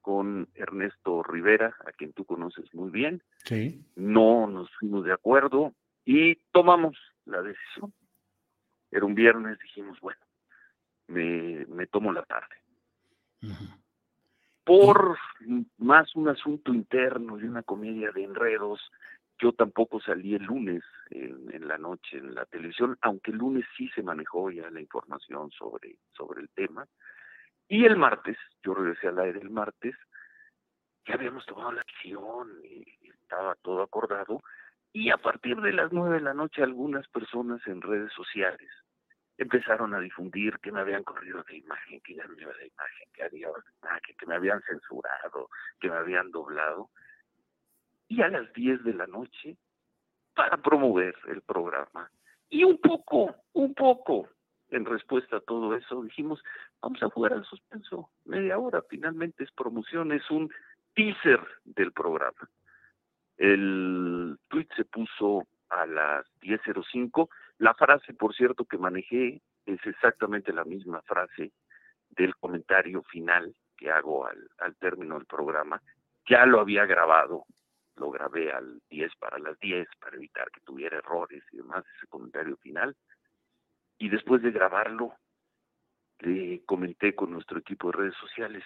con 0.00 0.48
Ernesto 0.54 1.22
Rivera, 1.22 1.74
a 1.86 1.92
quien 1.92 2.12
tú 2.12 2.24
conoces 2.24 2.72
muy 2.74 2.90
bien. 2.90 3.22
Sí. 3.44 3.84
No 3.94 4.46
nos 4.46 4.70
fuimos 4.78 5.04
de 5.04 5.12
acuerdo 5.12 5.72
y 6.04 6.36
tomamos 6.52 6.98
la 7.24 7.42
decisión. 7.42 7.92
Era 8.90 9.04
un 9.04 9.14
viernes, 9.14 9.58
dijimos, 9.58 9.98
bueno, 10.00 10.20
me, 11.08 11.66
me 11.66 11.86
tomo 11.86 12.12
la 12.12 12.22
tarde. 12.22 12.56
Por 14.64 15.16
más 15.78 16.14
un 16.16 16.28
asunto 16.28 16.74
interno 16.74 17.38
y 17.38 17.44
una 17.44 17.62
comedia 17.62 18.10
de 18.10 18.24
enredos, 18.24 18.80
yo 19.38 19.52
tampoco 19.52 20.00
salí 20.00 20.34
el 20.34 20.44
lunes 20.44 20.82
en, 21.10 21.52
en, 21.52 21.68
la 21.68 21.78
noche 21.78 22.18
en 22.18 22.34
la 22.34 22.46
televisión, 22.46 22.96
aunque 23.02 23.30
el 23.30 23.36
lunes 23.36 23.64
sí 23.76 23.88
se 23.94 24.02
manejó 24.02 24.50
ya 24.50 24.68
la 24.70 24.80
información 24.80 25.50
sobre, 25.50 25.98
sobre 26.16 26.40
el 26.40 26.48
tema. 26.50 26.86
Y 27.68 27.84
el 27.84 27.96
martes, 27.96 28.36
yo 28.62 28.74
regresé 28.74 29.08
al 29.08 29.18
aire 29.18 29.40
el 29.40 29.50
martes, 29.50 29.94
ya 31.06 31.14
habíamos 31.14 31.44
tomado 31.46 31.72
la 31.72 31.82
acción 31.82 32.48
y 32.64 32.84
estaba 33.08 33.54
todo 33.56 33.82
acordado. 33.82 34.42
Y 34.92 35.10
a 35.10 35.18
partir 35.18 35.60
de 35.60 35.72
las 35.72 35.92
nueve 35.92 36.16
de 36.16 36.22
la 36.22 36.34
noche, 36.34 36.62
algunas 36.62 37.06
personas 37.08 37.60
en 37.66 37.82
redes 37.82 38.12
sociales 38.14 38.70
empezaron 39.38 39.94
a 39.94 40.00
difundir 40.00 40.58
que 40.60 40.72
me 40.72 40.80
habían 40.80 41.04
corrido 41.04 41.42
de 41.44 41.58
imagen, 41.58 42.00
que 42.00 42.14
ya 42.14 42.24
no 42.24 42.34
iba 42.40 42.52
de 42.54 42.66
imagen, 42.66 43.08
que 43.12 43.22
había 43.22 43.48
imagen, 43.82 44.16
que 44.18 44.26
me 44.26 44.34
habían 44.34 44.62
censurado, 44.62 45.50
que 45.78 45.90
me 45.90 45.96
habían 45.96 46.30
doblado. 46.30 46.90
Y 48.08 48.22
a 48.22 48.28
las 48.28 48.52
10 48.52 48.84
de 48.84 48.94
la 48.94 49.06
noche, 49.06 49.56
para 50.34 50.56
promover 50.58 51.14
el 51.28 51.42
programa. 51.42 52.10
Y 52.48 52.64
un 52.64 52.78
poco, 52.78 53.34
un 53.52 53.74
poco, 53.74 54.28
en 54.70 54.84
respuesta 54.84 55.38
a 55.38 55.40
todo 55.40 55.74
eso, 55.74 56.02
dijimos, 56.02 56.42
vamos 56.80 57.02
a 57.02 57.10
jugar 57.10 57.32
al 57.32 57.44
suspenso, 57.44 58.10
media 58.24 58.58
hora, 58.58 58.82
finalmente 58.88 59.44
es 59.44 59.52
promoción, 59.52 60.12
es 60.12 60.30
un 60.30 60.50
teaser 60.94 61.40
del 61.64 61.92
programa. 61.92 62.48
El 63.36 64.38
tweet 64.48 64.68
se 64.76 64.84
puso 64.84 65.46
a 65.68 65.86
las 65.86 66.26
10.05 66.40 67.28
la 67.58 67.74
frase, 67.74 68.14
por 68.14 68.34
cierto, 68.34 68.64
que 68.64 68.78
manejé 68.78 69.40
es 69.64 69.86
exactamente 69.86 70.52
la 70.52 70.64
misma 70.64 71.02
frase 71.02 71.52
del 72.10 72.36
comentario 72.36 73.02
final 73.02 73.54
que 73.76 73.90
hago 73.90 74.26
al, 74.26 74.48
al 74.58 74.76
término 74.76 75.16
del 75.16 75.26
programa. 75.26 75.80
Ya 76.28 76.44
lo 76.46 76.60
había 76.60 76.86
grabado, 76.86 77.44
lo 77.96 78.10
grabé 78.10 78.52
al 78.52 78.80
10 78.90 79.14
para 79.16 79.38
las 79.38 79.58
10 79.58 79.88
para 79.98 80.16
evitar 80.16 80.50
que 80.50 80.60
tuviera 80.60 80.98
errores 80.98 81.42
y 81.52 81.58
demás, 81.58 81.84
ese 81.96 82.06
comentario 82.06 82.56
final. 82.58 82.94
Y 83.98 84.08
después 84.08 84.42
de 84.42 84.50
grabarlo, 84.50 85.14
le 86.20 86.62
comenté 86.64 87.14
con 87.14 87.30
nuestro 87.30 87.58
equipo 87.58 87.90
de 87.90 87.98
redes 87.98 88.16
sociales, 88.16 88.64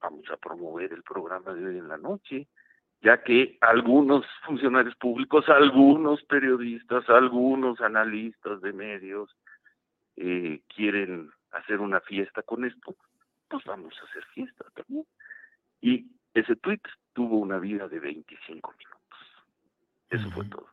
vamos 0.00 0.28
a 0.30 0.36
promover 0.36 0.92
el 0.92 1.02
programa 1.02 1.52
de 1.54 1.66
hoy 1.66 1.78
en 1.78 1.88
la 1.88 1.98
noche, 1.98 2.48
ya 3.00 3.22
que 3.22 3.56
algunos 3.60 4.24
funcionarios 4.44 4.96
públicos, 4.96 5.48
algunos 5.48 6.22
periodistas, 6.24 7.08
algunos 7.08 7.80
analistas 7.80 8.60
de 8.60 8.72
medios 8.72 9.30
eh, 10.16 10.62
quieren 10.74 11.30
hacer 11.52 11.80
una 11.80 12.00
fiesta 12.00 12.42
con 12.42 12.64
esto, 12.64 12.96
pues 13.48 13.64
vamos 13.64 13.94
a 14.00 14.04
hacer 14.10 14.24
fiesta 14.34 14.64
también. 14.74 15.06
Y 15.80 16.06
ese 16.34 16.56
tweet 16.56 16.80
tuvo 17.12 17.38
una 17.38 17.58
vida 17.58 17.88
de 17.88 18.00
25 18.00 18.74
minutos. 18.78 18.98
Eso 20.10 20.30
fue 20.30 20.44
todo. 20.46 20.66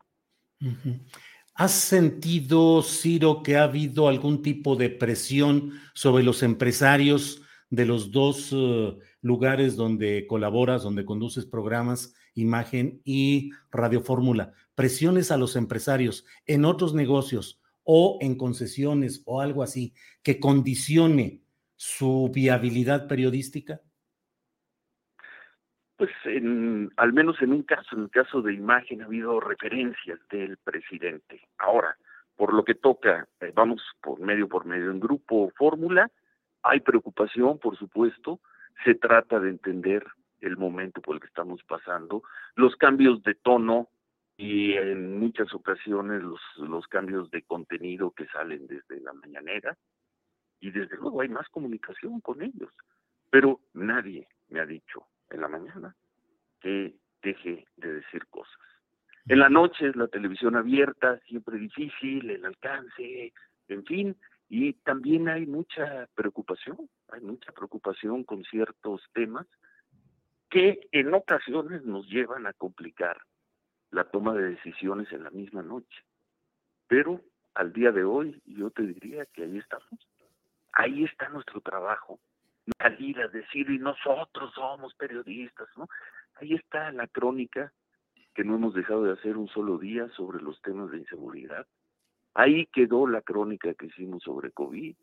¿Has 1.54 1.74
sentido, 1.74 2.82
Ciro, 2.82 3.44
que 3.44 3.58
ha 3.58 3.64
habido 3.64 4.08
algún 4.08 4.42
tipo 4.42 4.76
de 4.76 4.90
presión 4.90 5.80
sobre 5.94 6.24
los 6.24 6.44
empresarios 6.44 7.45
de 7.76 7.86
los 7.86 8.12
dos 8.12 8.52
uh, 8.54 8.98
lugares 9.22 9.76
donde 9.76 10.26
colaboras, 10.28 10.84
donde 10.84 11.06
conduces 11.06 11.46
programas, 11.46 12.16
imagen 12.34 13.02
y 13.04 13.52
Radio 13.72 14.02
Fórmula, 14.02 14.54
presiones 14.76 15.32
a 15.32 15.38
los 15.38 15.56
empresarios 15.56 16.26
en 16.46 16.66
otros 16.66 16.94
negocios 16.94 17.62
o 17.84 18.18
en 18.22 18.38
concesiones 18.38 19.24
o 19.26 19.42
algo 19.42 19.64
así 19.64 19.94
que 20.24 20.40
condicione 20.40 21.42
su 21.76 22.32
viabilidad 22.34 23.08
periodística? 23.08 23.82
Pues 25.98 26.12
en, 26.26 26.92
al 26.98 27.14
menos 27.14 27.42
en 27.42 27.54
un 27.54 27.64
caso, 27.64 27.96
en 27.96 28.04
el 28.04 28.10
caso 28.10 28.42
de 28.42 28.54
imagen, 28.54 29.02
ha 29.02 29.06
habido 29.06 29.40
referencias 29.40 30.20
del 30.30 30.58
presidente. 30.58 31.42
Ahora, 31.58 31.96
por 32.36 32.54
lo 32.54 32.66
que 32.66 32.76
toca, 32.76 33.28
eh, 33.40 33.54
vamos 33.56 33.82
por 34.02 34.20
medio 34.20 34.50
por 34.50 34.66
medio 34.66 34.92
en 34.92 35.00
grupo 35.00 35.52
fórmula, 35.58 36.12
hay 36.66 36.80
preocupación, 36.80 37.60
por 37.60 37.78
supuesto, 37.78 38.40
se 38.84 38.96
trata 38.96 39.40
de 39.40 39.50
entender 39.50 40.04
el 40.42 40.58
momento 40.58 41.02
por 41.02 41.16
el 41.16 41.22
que 41.22 41.28
estamos 41.28 41.64
pasando, 41.64 42.24
los 42.56 42.76
cambios 42.76 43.22
de 43.24 43.36
tono 43.36 43.90
y 44.36 44.74
en 44.74 45.20
muchas 45.20 45.54
ocasiones 45.54 46.22
los, 46.22 46.42
los 46.58 46.88
cambios 46.88 47.30
de 47.32 47.44
contenido 47.44 48.12
que 48.12 48.26
salen 48.28 48.68
desde 48.68 49.00
la 49.00 49.14
mañanera 49.14 49.78
y 50.60 50.72
desde 50.72 50.98
luego 50.98 51.22
hay 51.22 51.30
más 51.30 51.48
comunicación 51.50 52.20
con 52.22 52.42
ellos, 52.42 52.72
pero 53.30 53.62
nadie 53.74 54.28
me 54.50 54.60
ha 54.60 54.66
dicho 54.66 55.06
en 55.30 55.42
la 55.42 55.48
mañana 55.48 55.96
que 56.60 56.96
deje 57.22 57.66
de 57.78 57.94
decir 57.94 58.26
cosas. 58.28 58.60
En 59.28 59.40
la 59.40 59.50
noche 59.50 59.88
es 59.88 59.96
la 59.96 60.08
televisión 60.08 60.56
abierta, 60.56 61.20
siempre 61.28 61.58
difícil, 61.58 62.30
el 62.30 62.46
alcance, 62.46 63.34
en 63.68 63.86
fin, 63.86 64.18
y 64.50 64.74
también 64.74 65.28
hay 65.28 65.46
mucha 65.46 66.08
preocupación, 66.16 66.90
hay 67.10 67.22
mucha 67.22 67.52
preocupación 67.52 68.24
con 68.24 68.44
ciertos 68.44 69.02
temas 69.14 69.48
que 70.50 70.88
en 70.92 71.14
ocasiones 71.14 71.84
nos 71.84 72.08
llevan 72.08 72.46
a 72.46 72.54
complicar 72.54 73.18
la 73.92 74.04
toma 74.06 74.34
de 74.34 74.52
decisiones 74.52 75.12
en 75.12 75.24
la 75.24 75.32
misma 75.32 75.64
noche. 75.64 76.04
Pero 76.88 77.22
al 77.56 77.74
día 77.74 77.92
de 77.92 78.04
hoy 78.04 78.42
yo 78.46 78.70
te 78.70 78.84
diría 78.84 79.26
que 79.28 79.44
ahí 79.44 79.58
estamos. 79.58 80.08
Ahí 80.74 81.04
está 81.06 81.30
nuestro 81.30 81.62
trabajo. 81.62 82.20
Salir 82.78 83.20
a 83.22 83.28
decir, 83.28 83.70
y 83.70 83.80
nosotros 83.80 84.54
somos 84.54 84.94
periodistas, 84.96 85.68
¿no? 85.78 85.88
Ahí 86.36 86.54
está 86.54 86.92
la 86.92 87.08
crónica 87.08 87.72
que 88.34 88.44
no 88.44 88.56
hemos 88.56 88.74
dejado 88.74 89.04
de 89.04 89.14
hacer 89.14 89.38
un 89.38 89.48
solo 89.48 89.78
día 89.78 90.10
sobre 90.10 90.44
los 90.44 90.62
temas 90.62 90.92
de 90.92 90.98
inseguridad. 90.98 91.66
Ahí 92.36 92.68
quedó 92.68 93.08
la 93.08 93.22
crónica 93.22 93.74
que 93.74 93.88
hicimos 93.88 94.24
sobre 94.24 94.52
COVID. 94.52 94.96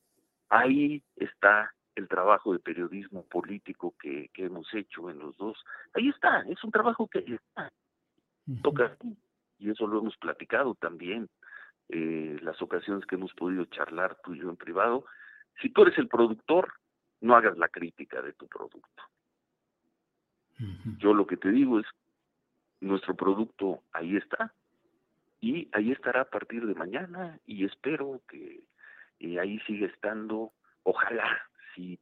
Ahí 0.50 1.02
está 1.16 1.74
el 1.94 2.06
trabajo 2.06 2.52
de 2.52 2.58
periodismo 2.58 3.24
político 3.24 3.94
que, 3.98 4.28
que 4.34 4.44
hemos 4.44 4.72
hecho 4.74 5.10
en 5.10 5.18
los 5.18 5.36
dos. 5.38 5.58
Ahí 5.94 6.10
está, 6.10 6.42
es 6.42 6.62
un 6.62 6.70
trabajo 6.70 7.08
que 7.08 7.18
está. 7.20 7.72
Toca, 8.62 8.96
y 9.58 9.70
eso 9.70 9.86
lo 9.86 10.00
hemos 10.00 10.16
platicado 10.18 10.74
también, 10.74 11.28
eh, 11.88 12.38
las 12.42 12.60
ocasiones 12.60 13.06
que 13.06 13.14
hemos 13.14 13.32
podido 13.32 13.64
charlar 13.66 14.18
tú 14.22 14.34
y 14.34 14.40
yo 14.40 14.50
en 14.50 14.56
privado. 14.56 15.06
Si 15.60 15.70
tú 15.70 15.82
eres 15.82 15.96
el 15.98 16.08
productor, 16.08 16.74
no 17.20 17.34
hagas 17.34 17.56
la 17.56 17.68
crítica 17.68 18.20
de 18.20 18.32
tu 18.34 18.46
producto. 18.46 19.02
Yo 20.98 21.14
lo 21.14 21.26
que 21.26 21.36
te 21.36 21.50
digo 21.50 21.80
es, 21.80 21.86
nuestro 22.80 23.16
producto 23.16 23.82
ahí 23.92 24.16
está 24.16 24.52
y 25.42 25.68
ahí 25.72 25.90
estará 25.90 26.22
a 26.22 26.31
partir 26.31 26.64
de 26.64 26.74
mañana 26.74 27.38
y 27.44 27.66
espero 27.66 28.22
que 28.28 28.62
ahí 29.40 29.59
siga 29.66 29.88
estando, 29.88 30.52
ojalá, 30.85 31.42
si, 31.74 31.98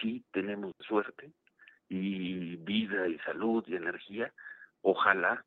si 0.00 0.22
tenemos 0.32 0.74
suerte 0.80 1.32
y 1.88 2.56
vida 2.56 3.08
y 3.08 3.18
salud 3.20 3.64
y 3.66 3.76
energía, 3.76 4.32
ojalá 4.82 5.44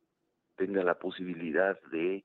tenga 0.56 0.82
la 0.82 0.98
posibilidad 0.98 1.80
de 1.92 2.24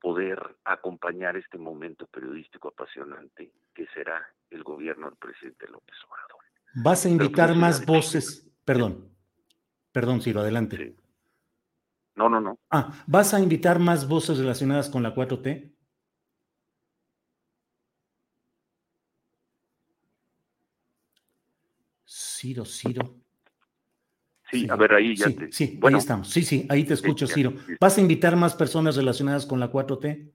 poder 0.00 0.38
acompañar 0.64 1.36
este 1.36 1.58
momento 1.58 2.06
periodístico 2.06 2.68
apasionante 2.68 3.52
que 3.74 3.86
será 3.88 4.26
el 4.48 4.62
gobierno 4.62 5.10
del 5.10 5.18
presidente 5.18 5.66
López 5.68 5.96
Obrador. 6.08 6.44
¿Vas 6.82 7.04
a 7.04 7.10
invitar 7.10 7.54
más 7.54 7.84
voces? 7.84 8.50
Perdón, 8.64 9.10
perdón, 9.92 10.22
Ciro, 10.22 10.40
adelante. 10.40 10.96
No, 12.16 12.30
no, 12.30 12.40
no. 12.40 12.58
Ah, 12.70 12.92
¿vas 13.06 13.34
a 13.34 13.40
invitar 13.40 13.78
más 13.78 14.08
voces 14.08 14.38
relacionadas 14.38 14.88
con 14.88 15.02
la 15.02 15.14
4T? 15.14 15.72
Ciro, 22.06 22.64
Ciro. 22.64 23.16
Sí, 24.50 24.66
a 24.70 24.76
ver, 24.76 24.94
ahí 24.94 25.14
ya 25.14 25.26
sí, 25.26 25.34
te... 25.34 25.52
Sí, 25.52 25.80
ahí 25.82 25.94
estamos. 25.94 26.30
Sí, 26.30 26.42
sí, 26.42 26.66
ahí 26.70 26.84
te 26.84 26.94
escucho, 26.94 27.26
Ciro. 27.26 27.52
¿Vas 27.80 27.98
a 27.98 28.00
invitar 28.00 28.36
más 28.36 28.54
personas 28.54 28.96
relacionadas 28.96 29.44
con 29.44 29.60
la 29.60 29.70
4T? 29.70 30.32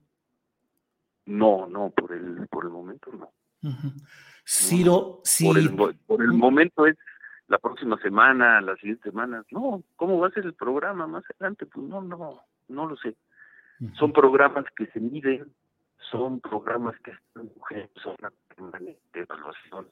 No, 1.26 1.66
no, 1.66 1.90
por 1.90 2.12
el, 2.12 2.46
por 2.48 2.64
el 2.64 2.70
momento 2.70 3.10
no. 3.12 3.32
Ciro, 4.44 5.20
sí. 5.24 5.46
Por 5.46 5.58
el, 5.58 5.74
por 6.06 6.22
el 6.22 6.32
momento 6.32 6.86
es 6.86 6.96
la 7.48 7.58
próxima 7.58 7.98
semana, 7.98 8.60
las 8.60 8.78
siguientes 8.78 9.10
semanas. 9.10 9.44
No, 9.50 9.82
¿cómo 9.96 10.18
va 10.18 10.28
a 10.28 10.32
ser 10.32 10.44
el 10.44 10.54
programa 10.54 11.06
más 11.06 11.24
adelante? 11.30 11.66
Pues 11.66 11.86
no, 11.86 12.00
no, 12.00 12.42
no 12.68 12.86
lo 12.86 12.96
sé. 12.96 13.16
Son 13.98 14.12
programas 14.12 14.64
que 14.76 14.86
se 14.86 15.00
miden, 15.00 15.52
son 16.10 16.40
programas 16.40 16.94
que 17.00 17.10
están 17.10 17.50
son 18.02 18.16
una 18.20 18.32
permanente 18.48 19.20
evaluación. 19.20 19.88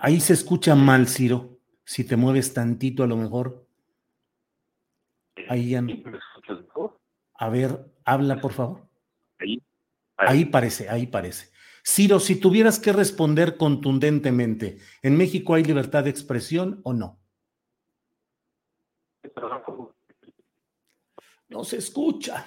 Ahí 0.00 0.20
se 0.20 0.32
escucha 0.32 0.74
mal, 0.74 1.06
Ciro. 1.06 1.58
Si 1.84 2.06
te 2.06 2.16
mueves 2.16 2.52
tantito, 2.54 3.04
a 3.04 3.06
lo 3.06 3.16
mejor. 3.16 3.66
Ahí 5.48 5.70
ya. 5.70 5.82
A 7.36 7.48
ver, 7.48 7.84
habla, 8.04 8.40
por 8.40 8.52
favor. 8.52 8.88
Ahí. 9.38 9.62
Ahí 10.16 10.44
parece, 10.44 10.88
ahí 10.88 11.06
parece. 11.06 11.53
Ciro, 11.86 12.18
si 12.18 12.36
tuvieras 12.36 12.78
que 12.78 12.94
responder 12.94 13.58
contundentemente, 13.58 14.78
¿en 15.02 15.16
México 15.18 15.54
hay 15.54 15.64
libertad 15.64 16.04
de 16.04 16.10
expresión 16.10 16.80
o 16.82 16.94
no? 16.94 17.20
No 21.48 21.62
se 21.62 21.76
escucha. 21.76 22.46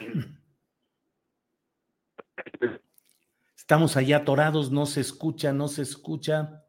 Estamos 3.56 3.96
allá 3.96 4.18
atorados, 4.18 4.72
no 4.72 4.88
se 4.88 5.02
escucha, 5.02 5.54
no 5.54 5.68
se 5.68 5.84
escucha. 5.84 6.66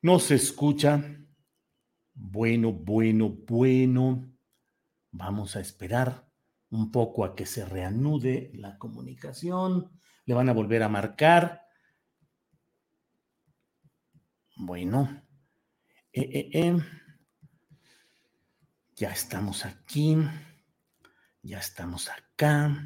No 0.00 0.20
se 0.20 0.36
escucha. 0.36 1.02
Bueno, 2.14 2.72
bueno, 2.72 3.28
bueno. 3.28 4.30
Vamos 5.10 5.56
a 5.56 5.60
esperar 5.60 6.28
un 6.70 6.92
poco 6.92 7.24
a 7.24 7.34
que 7.34 7.44
se 7.44 7.64
reanude 7.64 8.52
la 8.54 8.78
comunicación 8.78 9.90
le 10.28 10.34
van 10.34 10.50
a 10.50 10.52
volver 10.52 10.82
a 10.82 10.90
marcar. 10.90 11.62
Bueno, 14.56 15.22
eh, 16.12 16.28
eh, 16.30 16.50
eh. 16.52 16.76
ya 18.94 19.10
estamos 19.10 19.64
aquí, 19.64 20.18
ya 21.42 21.58
estamos 21.58 22.10
acá. 22.10 22.76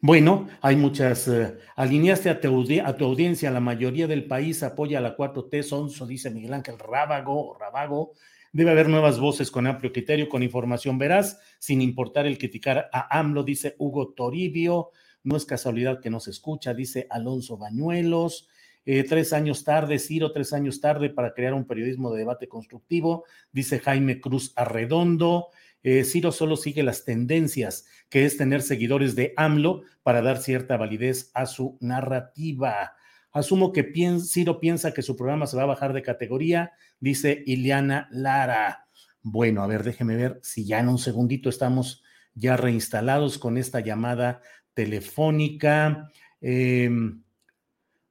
Bueno, 0.00 0.48
hay 0.62 0.76
muchas, 0.76 1.28
alineaste 1.74 2.30
a 2.30 2.40
tu, 2.40 2.64
a 2.84 2.96
tu, 2.96 3.04
audiencia, 3.04 3.50
la 3.50 3.58
mayoría 3.58 4.06
del 4.06 4.28
país 4.28 4.62
apoya 4.62 4.98
a 4.98 5.02
la 5.02 5.16
4T, 5.16 5.64
Sonso, 5.64 6.06
dice 6.06 6.30
Miguel 6.30 6.54
Ángel 6.54 6.78
Rábago, 6.78 7.56
Rabago, 7.58 8.12
Debe 8.52 8.72
haber 8.72 8.88
nuevas 8.88 9.20
voces 9.20 9.48
con 9.50 9.68
amplio 9.68 9.92
criterio, 9.92 10.28
con 10.28 10.42
información 10.42 10.98
veraz, 10.98 11.38
sin 11.60 11.80
importar 11.80 12.26
el 12.26 12.36
criticar 12.36 12.90
a 12.92 13.18
AMLO, 13.18 13.44
dice 13.44 13.76
Hugo 13.78 14.12
Toribio. 14.12 14.90
No 15.22 15.36
es 15.36 15.44
casualidad 15.44 16.00
que 16.00 16.10
no 16.10 16.20
se 16.20 16.30
escucha, 16.30 16.74
dice 16.74 17.06
Alonso 17.10 17.56
Bañuelos. 17.56 18.48
Eh, 18.86 19.04
tres 19.04 19.32
años 19.32 19.62
tarde, 19.64 19.98
Ciro, 19.98 20.32
tres 20.32 20.52
años 20.52 20.80
tarde 20.80 21.10
para 21.10 21.34
crear 21.34 21.52
un 21.52 21.66
periodismo 21.66 22.10
de 22.12 22.20
debate 22.20 22.48
constructivo, 22.48 23.24
dice 23.52 23.78
Jaime 23.78 24.20
Cruz 24.20 24.52
Arredondo. 24.56 25.48
Eh, 25.82 26.04
Ciro 26.04 26.32
solo 26.32 26.56
sigue 26.56 26.82
las 26.82 27.04
tendencias, 27.04 27.86
que 28.08 28.24
es 28.24 28.36
tener 28.36 28.62
seguidores 28.62 29.14
de 29.16 29.32
AMLO 29.36 29.82
para 30.02 30.22
dar 30.22 30.38
cierta 30.38 30.76
validez 30.76 31.30
a 31.34 31.46
su 31.46 31.78
narrativa. 31.80 32.94
Asumo 33.32 33.72
que 33.72 33.92
Ciro 34.20 34.60
piensa 34.60 34.92
que 34.92 35.02
su 35.02 35.16
programa 35.16 35.46
se 35.46 35.56
va 35.56 35.62
a 35.62 35.66
bajar 35.66 35.92
de 35.92 36.02
categoría, 36.02 36.72
dice 36.98 37.42
Ileana 37.46 38.08
Lara. 38.10 38.86
Bueno, 39.22 39.62
a 39.62 39.66
ver, 39.66 39.84
déjeme 39.84 40.16
ver 40.16 40.40
si 40.42 40.64
ya 40.66 40.80
en 40.80 40.88
un 40.88 40.98
segundito 40.98 41.48
estamos 41.48 42.02
ya 42.34 42.56
reinstalados 42.56 43.38
con 43.38 43.56
esta 43.56 43.80
llamada 43.80 44.40
telefónica. 44.74 46.10
Em, 46.40 47.22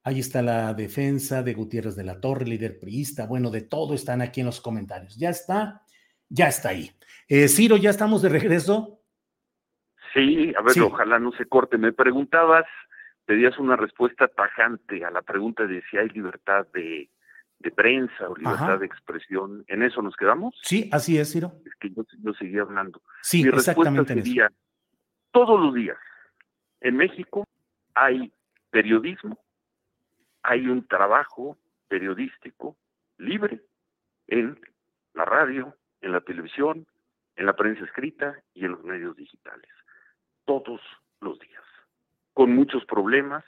ahí 0.03 0.19
está 0.19 0.41
la 0.41 0.73
defensa 0.73 1.43
de 1.43 1.53
Gutiérrez 1.53 1.95
de 1.95 2.03
la 2.03 2.19
Torre, 2.19 2.45
líder 2.45 2.79
priista. 2.79 3.25
Bueno, 3.25 3.49
de 3.49 3.61
todo 3.61 3.93
están 3.93 4.21
aquí 4.21 4.41
en 4.41 4.47
los 4.47 4.61
comentarios. 4.61 5.17
Ya 5.17 5.29
está, 5.29 5.83
ya 6.29 6.47
está 6.47 6.69
ahí. 6.69 6.91
Eh, 7.27 7.47
Ciro, 7.47 7.77
¿ya 7.77 7.89
estamos 7.89 8.21
de 8.21 8.29
regreso? 8.29 9.01
Sí, 10.13 10.53
a 10.57 10.61
ver, 10.61 10.81
ojalá 10.81 11.19
no 11.19 11.31
se 11.33 11.45
corte. 11.45 11.77
Me 11.77 11.93
preguntabas, 11.93 12.65
pedías 13.25 13.57
una 13.59 13.75
respuesta 13.75 14.27
tajante 14.27 15.05
a 15.05 15.11
la 15.11 15.21
pregunta 15.21 15.67
de 15.67 15.83
si 15.89 15.97
hay 15.97 16.09
libertad 16.09 16.65
de, 16.73 17.09
prensa 17.75 18.29
o 18.29 18.35
libertad 18.35 18.79
de 18.79 18.87
expresión. 18.87 19.63
¿En 19.67 19.83
eso 19.83 20.01
nos 20.01 20.15
quedamos? 20.15 20.55
Sí, 20.63 20.89
así 20.91 21.19
es, 21.19 21.31
Ciro. 21.31 21.53
Es 21.65 21.73
que 21.79 21.91
yo, 21.91 22.03
yo 22.23 22.33
seguía 22.33 22.61
hablando. 22.61 23.01
Sí, 23.21 23.43
Mi 23.43 23.49
exactamente 23.49 24.15
respuesta 24.15 24.51
todos 25.31 25.59
los 25.59 25.73
días, 25.73 25.97
en 26.81 26.97
México 26.97 27.45
hay 27.93 28.31
periodismo, 28.69 29.37
hay 30.43 30.67
un 30.67 30.87
trabajo 30.87 31.57
periodístico 31.87 32.77
libre 33.17 33.61
en 34.27 34.59
la 35.13 35.25
radio, 35.25 35.75
en 36.01 36.11
la 36.13 36.21
televisión, 36.21 36.87
en 37.35 37.45
la 37.45 37.53
prensa 37.53 37.83
escrita 37.83 38.41
y 38.53 38.65
en 38.65 38.71
los 38.71 38.83
medios 38.83 39.15
digitales. 39.15 39.69
Todos 40.45 40.81
los 41.21 41.39
días. 41.39 41.63
Con 42.33 42.55
muchos 42.55 42.85
problemas. 42.85 43.43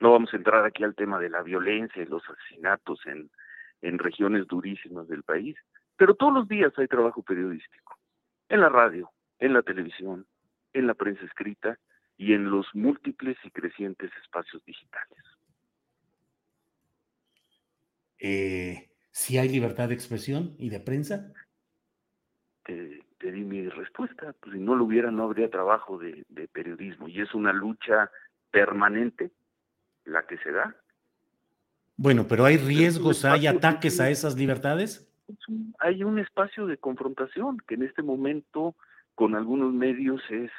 No 0.00 0.12
vamos 0.12 0.32
a 0.32 0.36
entrar 0.36 0.64
aquí 0.64 0.84
al 0.84 0.94
tema 0.94 1.18
de 1.18 1.28
la 1.28 1.42
violencia 1.42 2.02
y 2.02 2.06
los 2.06 2.22
asesinatos 2.28 3.00
en, 3.06 3.30
en 3.82 3.98
regiones 3.98 4.46
durísimas 4.46 5.08
del 5.08 5.24
país, 5.24 5.56
pero 5.96 6.14
todos 6.14 6.32
los 6.32 6.48
días 6.48 6.72
hay 6.78 6.86
trabajo 6.86 7.22
periodístico. 7.22 7.98
En 8.48 8.60
la 8.60 8.68
radio, 8.68 9.10
en 9.40 9.54
la 9.54 9.62
televisión, 9.62 10.24
en 10.72 10.86
la 10.86 10.94
prensa 10.94 11.24
escrita 11.24 11.78
y 12.18 12.32
en 12.34 12.50
los 12.50 12.66
múltiples 12.74 13.38
y 13.44 13.50
crecientes 13.50 14.10
espacios 14.22 14.62
digitales. 14.64 15.24
Eh, 18.18 18.90
¿Si 19.12 19.38
hay 19.38 19.48
libertad 19.48 19.88
de 19.88 19.94
expresión 19.94 20.54
y 20.58 20.68
de 20.68 20.80
prensa? 20.80 21.32
Te, 22.64 23.00
di 23.20 23.44
mi 23.44 23.68
respuesta. 23.68 24.34
Pues 24.40 24.54
si 24.54 24.60
no 24.60 24.74
lo 24.74 24.84
hubiera, 24.84 25.10
no 25.12 25.24
habría 25.24 25.48
trabajo 25.48 25.96
de, 25.98 26.24
periodismo. 26.52 27.08
Y 27.08 27.20
es 27.20 27.32
una 27.34 27.52
lucha 27.52 28.10
permanente 28.50 29.30
la 30.04 30.26
que 30.26 30.38
se 30.38 30.50
da. 30.50 30.74
Bueno, 31.96 32.26
pero 32.28 32.44
hay 32.44 32.56
riesgos, 32.56 33.24
hay 33.24 33.46
ataques 33.46 34.00
a 34.00 34.10
esas 34.10 34.36
libertades. 34.36 35.08
Hay 35.78 36.02
un 36.02 36.18
espacio 36.18 36.66
de 36.66 36.78
confrontación 36.78 37.58
que 37.66 37.74
en 37.74 37.82
este 37.82 38.02
momento 38.02 38.74
con 39.14 39.34
algunos 39.34 39.72
medios 39.72 40.22
es 40.30 40.50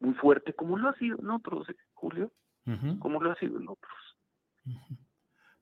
muy 0.00 0.14
fuerte, 0.14 0.52
como 0.52 0.76
lo 0.76 0.88
ha 0.88 0.94
sido 0.94 1.18
en 1.18 1.30
otros, 1.30 1.68
¿eh, 1.68 1.76
Julio, 1.92 2.32
como 2.98 3.22
lo 3.22 3.32
ha 3.32 3.36
sido 3.36 3.58
en 3.58 3.68
otros. 3.68 3.92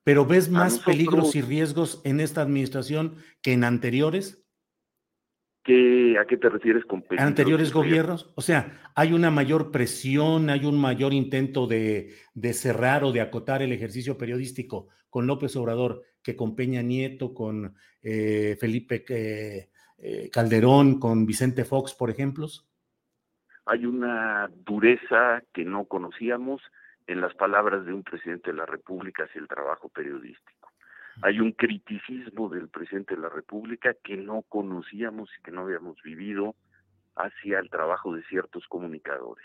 pero 0.04 0.26
¿ves 0.26 0.50
más 0.50 0.78
peligros 0.78 1.34
y 1.36 1.42
riesgos 1.42 2.00
en 2.04 2.20
esta 2.20 2.42
administración 2.42 3.16
que 3.42 3.52
en 3.52 3.64
anteriores? 3.64 4.42
¿A 6.18 6.24
qué 6.26 6.38
te 6.38 6.48
refieres 6.48 6.84
con 6.86 7.02
peligros? 7.02 7.26
¿Anteriores 7.26 7.72
gobiernos? 7.72 8.32
O 8.36 8.40
sea, 8.40 8.90
¿hay 8.94 9.12
una 9.12 9.30
mayor 9.30 9.70
presión, 9.70 10.48
hay 10.48 10.64
un 10.64 10.80
mayor 10.80 11.12
intento 11.12 11.66
de, 11.66 12.14
cerrar 12.54 13.04
o 13.04 13.12
de 13.12 13.20
acotar 13.20 13.60
el 13.60 13.72
ejercicio 13.72 14.16
periodístico 14.16 14.88
con 15.10 15.26
López 15.26 15.54
Obrador 15.56 16.02
que 16.22 16.36
con 16.36 16.56
Peña 16.56 16.80
Nieto, 16.80 17.34
con 17.34 17.74
eh, 18.00 18.56
Felipe 18.58 19.04
eh, 19.08 19.68
eh, 19.98 20.30
Calderón, 20.32 20.98
con 20.98 21.26
Vicente 21.26 21.66
Fox, 21.66 21.94
por 21.94 22.08
ejemplo? 22.08 22.48
Hay 23.70 23.84
una 23.84 24.48
dureza 24.64 25.42
que 25.52 25.62
no 25.62 25.84
conocíamos 25.84 26.62
en 27.06 27.20
las 27.20 27.34
palabras 27.34 27.84
de 27.84 27.92
un 27.92 28.02
presidente 28.02 28.50
de 28.50 28.56
la 28.56 28.64
República 28.64 29.24
hacia 29.24 29.42
el 29.42 29.46
trabajo 29.46 29.90
periodístico. 29.90 30.72
Hay 31.20 31.38
un 31.38 31.52
criticismo 31.52 32.48
del 32.48 32.68
presidente 32.70 33.14
de 33.14 33.20
la 33.20 33.28
República 33.28 33.94
que 34.02 34.16
no 34.16 34.40
conocíamos 34.48 35.28
y 35.36 35.42
que 35.42 35.50
no 35.50 35.62
habíamos 35.62 36.00
vivido 36.02 36.54
hacia 37.14 37.58
el 37.58 37.68
trabajo 37.68 38.14
de 38.14 38.22
ciertos 38.24 38.66
comunicadores. 38.68 39.44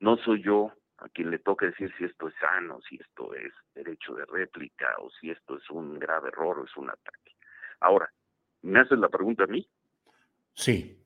No 0.00 0.16
soy 0.16 0.42
yo 0.42 0.72
a 0.98 1.08
quien 1.10 1.30
le 1.30 1.38
toca 1.38 1.66
decir 1.66 1.94
si 1.96 2.04
esto 2.04 2.26
es 2.26 2.34
sano, 2.40 2.80
si 2.88 2.96
esto 2.96 3.32
es 3.32 3.52
derecho 3.76 4.14
de 4.14 4.24
réplica 4.24 4.88
o 4.98 5.08
si 5.20 5.30
esto 5.30 5.56
es 5.56 5.70
un 5.70 6.00
grave 6.00 6.30
error 6.30 6.58
o 6.58 6.64
es 6.64 6.76
un 6.76 6.90
ataque. 6.90 7.36
Ahora, 7.78 8.10
¿me 8.62 8.80
haces 8.80 8.98
la 8.98 9.08
pregunta 9.08 9.44
a 9.44 9.46
mí? 9.46 9.64
Sí. 10.54 11.01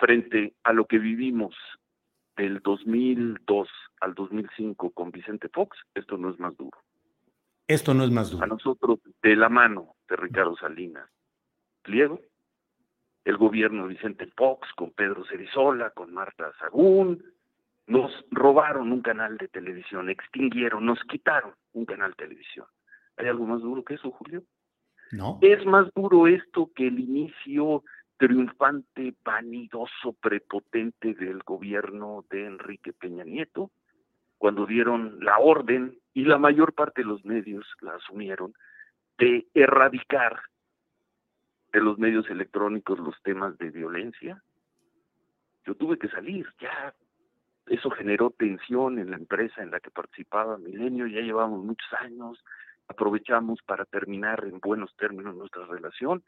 Frente 0.00 0.54
a 0.64 0.72
lo 0.72 0.86
que 0.86 0.98
vivimos 0.98 1.54
del 2.36 2.60
2002 2.60 3.68
al 4.00 4.14
2005 4.14 4.90
con 4.92 5.10
Vicente 5.10 5.50
Fox, 5.50 5.76
esto 5.94 6.16
no 6.16 6.30
es 6.30 6.38
más 6.38 6.56
duro. 6.56 6.78
Esto 7.68 7.92
no 7.92 8.02
es 8.04 8.10
más 8.10 8.30
duro. 8.30 8.42
A 8.42 8.46
nosotros, 8.46 8.98
de 9.22 9.36
la 9.36 9.50
mano 9.50 9.94
de 10.08 10.16
Ricardo 10.16 10.56
Salinas, 10.56 11.08
Pliego, 11.82 12.18
el 13.24 13.36
gobierno 13.36 13.82
de 13.82 13.94
Vicente 13.94 14.26
Fox, 14.36 14.68
con 14.74 14.90
Pedro 14.92 15.24
Cerizola, 15.26 15.90
con 15.90 16.12
Marta 16.12 16.50
Sagún, 16.58 17.22
nos 17.86 18.10
robaron 18.30 18.92
un 18.92 19.02
canal 19.02 19.36
de 19.36 19.48
televisión, 19.48 20.08
extinguieron, 20.08 20.86
nos 20.86 20.98
quitaron 21.04 21.52
un 21.74 21.84
canal 21.84 22.10
de 22.12 22.24
televisión. 22.24 22.66
¿Hay 23.18 23.26
algo 23.26 23.44
más 23.44 23.60
duro 23.60 23.84
que 23.84 23.94
eso, 23.94 24.10
Julio? 24.10 24.44
No. 25.12 25.38
Es 25.42 25.66
más 25.66 25.92
duro 25.94 26.26
esto 26.26 26.70
que 26.74 26.86
el 26.86 26.98
inicio 26.98 27.82
triunfante, 28.20 29.14
vanidoso, 29.24 30.12
prepotente 30.20 31.14
del 31.14 31.38
gobierno 31.38 32.26
de 32.28 32.44
Enrique 32.44 32.92
Peña 32.92 33.24
Nieto, 33.24 33.70
cuando 34.36 34.66
dieron 34.66 35.24
la 35.24 35.38
orden, 35.38 35.98
y 36.12 36.26
la 36.26 36.36
mayor 36.36 36.74
parte 36.74 37.00
de 37.00 37.08
los 37.08 37.24
medios 37.24 37.64
la 37.80 37.94
asumieron, 37.94 38.52
de 39.16 39.46
erradicar 39.54 40.38
de 41.72 41.80
los 41.80 41.98
medios 41.98 42.28
electrónicos 42.28 42.98
los 42.98 43.14
temas 43.22 43.56
de 43.56 43.70
violencia. 43.70 44.42
Yo 45.64 45.74
tuve 45.74 45.98
que 45.98 46.08
salir, 46.08 46.46
ya 46.60 46.94
eso 47.68 47.88
generó 47.90 48.34
tensión 48.36 48.98
en 48.98 49.12
la 49.12 49.16
empresa 49.16 49.62
en 49.62 49.70
la 49.70 49.80
que 49.80 49.90
participaba 49.90 50.58
Milenio, 50.58 51.06
ya 51.06 51.22
llevamos 51.22 51.64
muchos 51.64 51.90
años, 51.98 52.44
aprovechamos 52.86 53.62
para 53.62 53.86
terminar 53.86 54.44
en 54.44 54.60
buenos 54.60 54.94
términos 54.96 55.34
nuestra 55.34 55.64
relación 55.64 56.22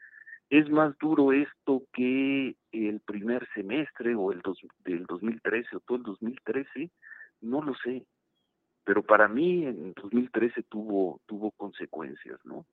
¿Es 0.53 0.69
más 0.69 0.95
duro 0.99 1.33
esto 1.33 1.81
que 1.91 2.55
el 2.71 2.99
primer 2.99 3.47
semestre 3.55 4.13
o 4.13 4.31
el 4.31 4.39
del 4.85 5.03
2013 5.07 5.77
o 5.77 5.79
todo 5.79 5.97
el 5.97 6.03
2013? 6.03 6.91
No 7.41 7.63
lo 7.63 7.73
sé. 7.73 8.05
Pero 8.83 9.01
para 9.01 9.27
mí 9.27 9.65
en 9.65 9.95
2013 9.95 10.61
tuvo, 10.69 11.19
tuvo 11.25 11.49
consecuencias, 11.57 12.39
¿no? 12.43 12.67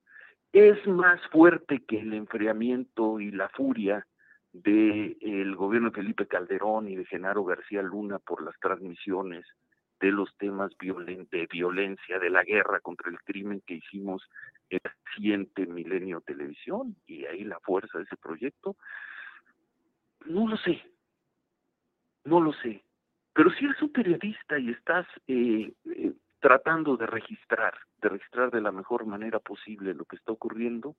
Es 0.52 0.86
más 0.86 1.26
fuerte 1.28 1.82
que 1.88 2.00
el 2.00 2.12
enfriamiento 2.12 3.18
y 3.18 3.30
la 3.30 3.48
furia 3.48 4.06
del 4.52 5.56
gobierno 5.56 5.88
de 5.88 5.96
Felipe 5.96 6.26
Calderón 6.26 6.86
y 6.86 6.96
de 6.96 7.06
Genaro 7.06 7.44
García 7.44 7.80
Luna 7.80 8.18
por 8.18 8.42
las 8.42 8.60
transmisiones 8.60 9.46
de 10.00 10.12
los 10.12 10.34
temas 10.38 10.72
de 10.78 11.46
violencia, 11.50 12.18
de 12.18 12.30
la 12.30 12.42
guerra 12.42 12.80
contra 12.80 13.10
el 13.10 13.18
crimen 13.20 13.62
que 13.66 13.74
hicimos 13.74 14.22
en 14.70 14.80
el 14.82 15.14
siguiente 15.14 15.66
Milenio 15.66 16.22
Televisión 16.22 16.96
y 17.06 17.26
ahí 17.26 17.44
la 17.44 17.60
fuerza 17.60 17.98
de 17.98 18.04
ese 18.04 18.16
proyecto. 18.16 18.76
No 20.26 20.48
lo 20.48 20.56
sé, 20.56 20.82
no 22.24 22.40
lo 22.40 22.52
sé. 22.54 22.84
Pero 23.32 23.50
si 23.50 23.64
eres 23.64 23.80
un 23.82 23.92
periodista 23.92 24.58
y 24.58 24.70
estás 24.70 25.06
eh, 25.28 25.72
eh, 25.84 26.12
tratando 26.40 26.96
de 26.96 27.06
registrar, 27.06 27.74
de 28.00 28.08
registrar 28.08 28.50
de 28.50 28.60
la 28.60 28.72
mejor 28.72 29.06
manera 29.06 29.38
posible 29.38 29.94
lo 29.94 30.04
que 30.04 30.16
está 30.16 30.32
ocurriendo, 30.32 30.96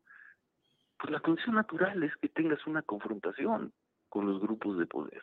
pues 0.97 1.11
la 1.11 1.19
condición 1.19 1.55
natural 1.55 2.03
es 2.03 2.15
que 2.17 2.29
tengas 2.29 2.65
una 2.67 2.83
confrontación 2.83 3.73
con 4.09 4.27
los 4.27 4.39
grupos 4.39 4.77
de 4.77 4.85
poder. 4.85 5.21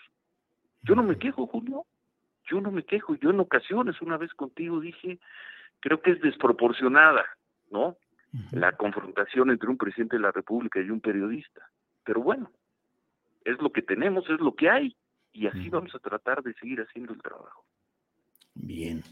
Yo 0.82 0.94
no 0.94 1.02
me 1.02 1.18
quejo, 1.18 1.46
Julio, 1.46 1.86
yo 2.50 2.61
no 2.61 2.70
me 2.70 2.84
quejo, 2.84 3.14
yo 3.16 3.30
en 3.30 3.40
ocasiones, 3.40 4.00
una 4.00 4.16
vez 4.16 4.32
contigo 4.34 4.80
dije, 4.80 5.18
creo 5.80 6.00
que 6.00 6.12
es 6.12 6.20
desproporcionada, 6.20 7.24
¿no? 7.70 7.96
La 8.52 8.72
confrontación 8.72 9.50
entre 9.50 9.70
un 9.70 9.78
presidente 9.78 10.16
de 10.16 10.22
la 10.22 10.32
República 10.32 10.80
y 10.80 10.90
un 10.90 11.00
periodista. 11.00 11.70
Pero 12.04 12.20
bueno, 12.20 12.50
es 13.44 13.61
lo 13.61 13.72
que 13.72 13.82
tenemos, 13.82 14.28
es 14.28 14.40
lo 14.40 14.54
que 14.54 14.68
hay, 14.68 14.96
y 15.32 15.46
así 15.46 15.68
vamos 15.70 15.94
a 15.94 15.98
tratar 15.98 16.42
de 16.42 16.54
seguir 16.54 16.80
haciendo 16.80 17.12
el 17.12 17.22
trabajo. 17.22 17.64
Bien, 18.54 19.02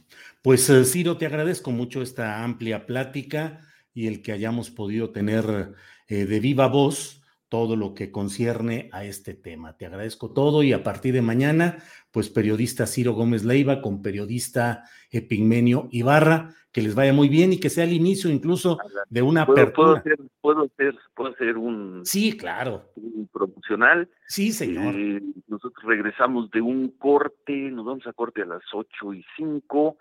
pues 0.43 0.69
eh, 0.71 0.85
Ciro, 0.85 1.17
te 1.17 1.27
agradezco 1.27 1.71
mucho 1.71 2.03
esta 2.03 2.43
amplia 2.43 2.85
plática 2.85 3.61
y 3.95 4.09
el 4.09 4.23
que 4.23 4.33
hayamos 4.33 4.71
podido 4.71 5.11
tener 5.11 5.75
eh, 6.09 6.27
de 6.27 6.41
viva 6.41 6.67
voz 6.67 7.23
todo 7.49 7.77
lo 7.77 7.95
que 7.95 8.11
concierne 8.11 8.89
a 8.93 9.05
este 9.05 9.35
tema. 9.35 9.77
Te 9.77 9.87
agradezco 9.87 10.33
todo 10.33 10.63
y 10.63 10.73
a 10.73 10.83
partir 10.83 11.15
de 11.15 11.23
mañana, 11.23 11.79
pues 12.11 12.29
periodista 12.29 12.87
Ciro 12.87 13.13
Gómez 13.13 13.45
Leiva 13.45 13.81
con 13.81 14.03
periodista 14.03 14.85
Epigmenio 15.11 15.89
Ibarra, 15.93 16.55
que 16.73 16.83
les 16.83 16.95
vaya 16.95 17.13
muy 17.13 17.29
bien 17.29 17.53
y 17.53 17.61
que 17.61 17.71
sea 17.71 17.85
el 17.85 17.93
inicio 17.93 18.31
incluso 18.31 18.79
de 19.09 19.23
una 19.23 19.43
apertura. 19.43 20.03
Puedo 20.41 20.69
ser, 20.77 20.95
puedo 21.15 21.35
ser, 21.37 21.57
un... 21.57 22.05
Sí, 22.05 22.37
claro. 22.37 22.91
Un 22.97 23.29
promocional. 23.33 24.11
Sí, 24.27 24.53
señor. 24.53 24.95
Eh, 24.95 25.23
nosotros 25.47 25.85
regresamos 25.85 26.51
de 26.51 26.61
un 26.61 26.91
corte, 26.99 27.53
nos 27.71 27.87
vamos 27.87 28.07
a 28.07 28.13
corte 28.13 28.43
a 28.43 28.47
las 28.47 28.63
ocho 28.75 29.15
y 29.15 29.25
cinco, 29.37 29.97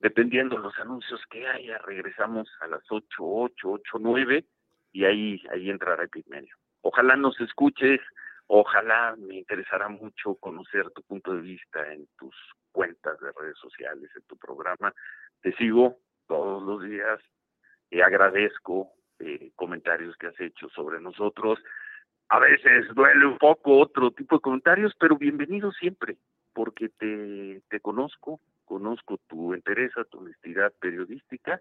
dependiendo 0.00 0.56
de 0.56 0.62
los 0.62 0.74
anuncios 0.78 1.20
que 1.30 1.46
haya, 1.46 1.78
regresamos 1.78 2.48
a 2.60 2.66
las 2.66 2.82
ocho, 2.90 3.22
ocho, 3.22 3.72
ocho, 3.72 3.98
nueve, 4.00 4.46
y 4.92 5.04
ahí, 5.04 5.40
ahí 5.52 5.70
entrará 5.70 6.04
Epigmenio. 6.04 6.56
Ojalá 6.88 7.16
nos 7.16 7.40
escuches, 7.40 8.00
ojalá 8.46 9.16
me 9.18 9.38
interesará 9.38 9.88
mucho 9.88 10.36
conocer 10.36 10.88
tu 10.90 11.02
punto 11.02 11.34
de 11.34 11.40
vista 11.40 11.92
en 11.92 12.06
tus 12.16 12.32
cuentas 12.70 13.18
de 13.18 13.32
redes 13.32 13.58
sociales, 13.58 14.08
en 14.14 14.22
tu 14.22 14.36
programa. 14.36 14.94
Te 15.42 15.52
sigo 15.56 15.98
todos 16.28 16.62
los 16.62 16.88
días 16.88 17.18
y 17.90 18.02
agradezco 18.02 18.92
eh, 19.18 19.50
comentarios 19.56 20.16
que 20.16 20.28
has 20.28 20.40
hecho 20.40 20.68
sobre 20.68 21.00
nosotros. 21.00 21.58
A 22.28 22.38
veces 22.38 22.86
duele 22.94 23.26
un 23.26 23.38
poco 23.38 23.80
otro 23.80 24.12
tipo 24.12 24.36
de 24.36 24.42
comentarios, 24.42 24.94
pero 24.96 25.16
bienvenido 25.16 25.72
siempre, 25.72 26.16
porque 26.52 26.88
te, 26.88 27.80
conozco, 27.80 28.38
conozco 28.64 29.18
tu 29.26 29.54
interés, 29.54 29.90
tu 30.08 30.18
honestidad 30.18 30.72
periodística 30.78 31.60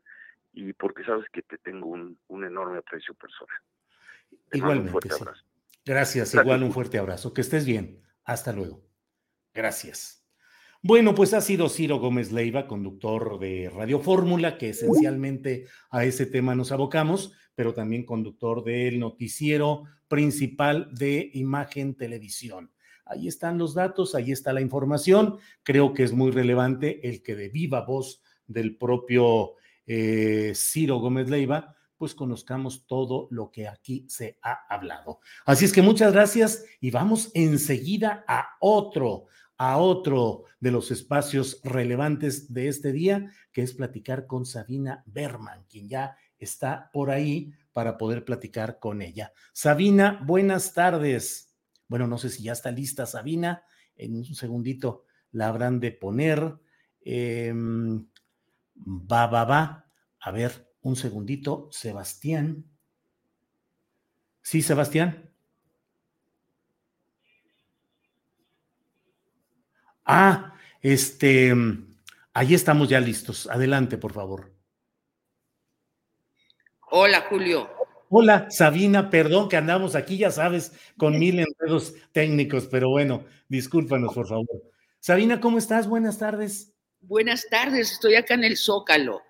y 0.54 0.74
porque 0.74 1.04
sabes 1.04 1.28
que 1.32 1.42
te 1.42 1.58
tengo 1.58 1.88
un 1.88 2.44
enorme 2.44 2.78
aprecio 2.78 3.16
personal. 3.16 3.58
Igualmente. 4.52 5.10
Gracias, 5.86 6.34
igual 6.34 6.64
un 6.64 6.72
fuerte 6.72 6.98
abrazo. 6.98 7.34
Que 7.34 7.42
estés 7.42 7.66
bien. 7.66 8.02
Hasta 8.24 8.52
luego. 8.52 8.84
Gracias. 9.54 10.26
Bueno, 10.82 11.16
pues 11.16 11.34
ha 11.34 11.42
sido 11.42 11.70
Ciro 11.70 12.00
Gómez 12.00 12.32
Leiva, 12.32 12.68
conductor 12.68 13.40
de 13.40 13.72
Radio 13.74 14.00
Fórmula, 14.00 14.58
que 14.58 14.70
esencialmente 14.70 15.66
a 15.90 16.06
ese 16.06 16.28
tema 16.28 16.54
nos 16.54 16.72
abocamos, 16.72 17.34
pero 17.56 17.74
también 17.74 18.06
conductor 18.06 18.64
del 18.64 19.00
noticiero 19.00 19.86
principal 20.08 20.90
de 20.94 21.32
Imagen 21.34 21.96
Televisión. 21.96 22.72
Ahí 23.06 23.28
están 23.28 23.58
los 23.58 23.74
datos, 23.74 24.14
ahí 24.14 24.32
está 24.32 24.54
la 24.54 24.62
información. 24.62 25.38
Creo 25.64 25.94
que 25.94 26.04
es 26.04 26.12
muy 26.12 26.32
relevante 26.32 27.08
el 27.08 27.24
que 27.24 27.36
de 27.36 27.50
viva 27.50 27.82
voz 27.82 28.22
del 28.48 28.78
propio 28.78 29.54
eh, 29.88 30.54
Ciro 30.56 30.98
Gómez 30.98 31.30
Leiva 31.30 31.76
pues 31.98 32.16
conozcamos 32.16 32.86
todo 32.88 33.28
lo 33.32 33.52
que 33.52 33.68
aquí 33.68 34.06
se 34.08 34.38
ha 34.42 34.66
hablado. 34.70 35.20
Así 35.46 35.66
es 35.66 35.74
que 35.74 35.82
muchas 35.82 36.14
gracias 36.14 36.66
y 36.80 36.92
vamos 36.92 37.32
enseguida 37.34 38.24
a 38.28 38.56
otro, 38.60 39.26
a 39.58 39.78
otro 39.78 40.44
de 40.60 40.72
los 40.72 40.92
espacios 40.92 41.62
relevantes 41.64 42.54
de 42.54 42.68
este 42.68 42.92
día, 42.92 43.32
que 43.52 43.62
es 43.62 43.74
platicar 43.74 44.28
con 44.28 44.46
Sabina 44.46 45.04
Berman, 45.06 45.66
quien 45.70 45.88
ya 45.88 46.18
está 46.38 46.90
por 46.92 47.10
ahí 47.10 47.54
para 47.72 47.98
poder 47.98 48.26
platicar 48.26 48.80
con 48.80 49.02
ella. 49.02 49.34
Sabina, 49.54 50.22
buenas 50.26 50.74
tardes. 50.74 51.56
Bueno, 51.88 52.08
no 52.08 52.18
sé 52.18 52.30
si 52.30 52.44
ya 52.44 52.54
está 52.54 52.72
lista 52.72 53.06
Sabina. 53.06 53.64
En 53.96 54.16
un 54.16 54.26
segundito 54.26 55.04
la 55.32 55.48
habrán 55.48 55.80
de 55.80 55.92
poner. 55.92 56.58
Em, 57.02 58.06
va, 58.76 59.28
va, 59.28 59.46
va. 59.46 59.86
A 60.20 60.32
ver, 60.32 60.72
un 60.86 60.96
segundito, 60.96 61.68
Sebastián. 61.72 62.64
Sí, 64.44 64.62
Sebastián. 64.62 65.32
Ah, 70.06 70.54
este, 70.82 71.52
ahí 72.34 72.54
estamos 72.54 72.88
ya 72.88 73.00
listos. 73.00 73.48
Adelante, 73.48 73.98
por 73.98 74.14
favor. 74.14 74.54
Hola, 76.92 77.26
Julio. 77.30 77.68
Hola, 78.10 78.46
Sabina, 78.52 79.10
perdón 79.10 79.50
que 79.50 79.58
andamos 79.58 79.96
aquí, 79.96 80.20
ya 80.20 80.30
sabes, 80.30 80.72
con 80.98 81.18
mil 81.18 81.40
enredos 81.40 81.96
técnicos, 82.12 82.68
pero 82.68 82.92
bueno, 82.92 83.26
discúlpanos, 83.50 84.14
por 84.14 84.28
favor. 84.28 84.62
Sabina, 85.00 85.42
¿cómo 85.42 85.58
estás? 85.58 85.88
Buenas 85.88 86.20
tardes. 86.20 86.76
Buenas 87.02 87.48
tardes, 87.50 87.92
estoy 87.92 88.14
acá 88.14 88.36
en 88.36 88.44
el 88.44 88.56
Zócalo. 88.56 89.24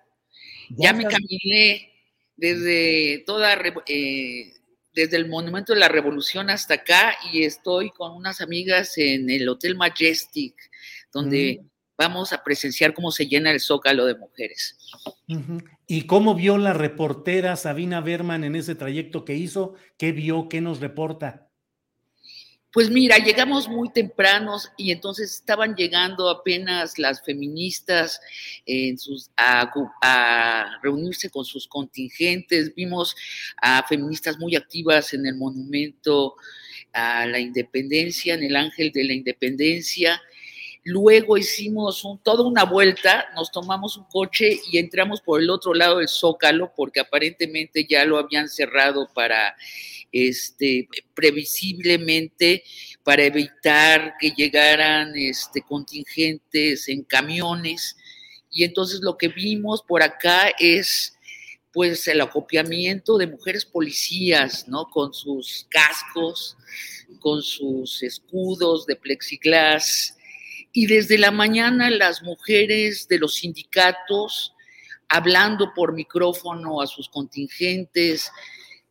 Ya, 0.70 0.92
me 0.92 1.04
caminé 1.04 1.92
desde 2.36 3.22
toda 3.26 3.54
eh, 3.86 4.52
desde 4.92 5.16
el 5.16 5.28
Monumento 5.28 5.74
de 5.74 5.80
la 5.80 5.88
Revolución 5.88 6.50
hasta 6.50 6.74
acá 6.74 7.14
y 7.32 7.44
estoy 7.44 7.90
con 7.90 8.12
unas 8.12 8.40
amigas 8.40 8.96
en 8.96 9.28
el 9.28 9.48
Hotel 9.48 9.76
Majestic, 9.76 10.54
donde 11.12 11.60
mm. 11.62 11.66
vamos 11.98 12.32
a 12.32 12.42
presenciar 12.42 12.94
cómo 12.94 13.12
se 13.12 13.26
llena 13.26 13.50
el 13.50 13.60
zócalo 13.60 14.06
de 14.06 14.16
mujeres. 14.16 14.78
¿Y 15.86 16.02
cómo 16.02 16.34
vio 16.34 16.56
la 16.56 16.72
reportera 16.72 17.56
Sabina 17.56 18.00
Berman 18.00 18.42
en 18.42 18.56
ese 18.56 18.74
trayecto 18.74 19.24
que 19.24 19.34
hizo? 19.34 19.74
¿Qué 19.98 20.12
vio? 20.12 20.48
¿Qué 20.48 20.60
nos 20.62 20.80
reporta? 20.80 21.45
Pues 22.76 22.90
mira, 22.90 23.16
llegamos 23.16 23.70
muy 23.70 23.88
tempranos 23.88 24.70
y 24.76 24.90
entonces 24.90 25.32
estaban 25.32 25.74
llegando 25.74 26.28
apenas 26.28 26.98
las 26.98 27.24
feministas 27.24 28.20
en 28.66 28.98
sus, 28.98 29.30
a, 29.34 30.78
reunirse 30.82 31.30
con 31.30 31.46
sus 31.46 31.66
contingentes. 31.66 32.74
Vimos 32.74 33.16
a 33.62 33.82
feministas 33.88 34.38
muy 34.38 34.56
activas 34.56 35.14
en 35.14 35.24
el 35.24 35.36
monumento 35.36 36.36
a 36.92 37.24
la 37.24 37.38
independencia, 37.38 38.34
en 38.34 38.42
el 38.42 38.54
Ángel 38.54 38.92
de 38.92 39.04
la 39.04 39.14
Independencia. 39.14 40.20
Luego 40.88 41.36
hicimos 41.36 42.06
toda 42.22 42.44
una 42.44 42.62
vuelta, 42.62 43.26
nos 43.34 43.50
tomamos 43.50 43.96
un 43.96 44.04
coche 44.04 44.60
y 44.70 44.78
entramos 44.78 45.20
por 45.20 45.40
el 45.40 45.50
otro 45.50 45.74
lado 45.74 45.98
del 45.98 46.06
Zócalo 46.06 46.72
porque 46.76 47.00
aparentemente 47.00 47.84
ya 47.90 48.04
lo 48.04 48.18
habían 48.18 48.48
cerrado 48.48 49.08
para 49.12 49.56
este, 50.12 50.88
previsiblemente 51.12 52.62
para 53.02 53.24
evitar 53.24 54.14
que 54.20 54.30
llegaran 54.30 55.16
este, 55.16 55.62
contingentes 55.62 56.86
en 56.86 57.02
camiones. 57.02 57.96
Y 58.48 58.62
entonces 58.62 59.00
lo 59.02 59.18
que 59.18 59.26
vimos 59.26 59.82
por 59.82 60.04
acá 60.04 60.52
es 60.56 61.18
pues 61.72 62.06
el 62.06 62.20
acopiamiento 62.20 63.18
de 63.18 63.26
mujeres 63.26 63.64
policías, 63.64 64.68
¿no? 64.68 64.86
Con 64.86 65.12
sus 65.12 65.66
cascos, 65.68 66.56
con 67.18 67.42
sus 67.42 68.04
escudos 68.04 68.86
de 68.86 68.94
plexiglas. 68.94 70.15
Y 70.76 70.84
desde 70.84 71.16
la 71.16 71.30
mañana 71.30 71.88
las 71.88 72.22
mujeres 72.22 73.08
de 73.08 73.18
los 73.18 73.36
sindicatos 73.36 74.54
hablando 75.08 75.72
por 75.72 75.94
micrófono 75.94 76.82
a 76.82 76.86
sus 76.86 77.08
contingentes, 77.08 78.30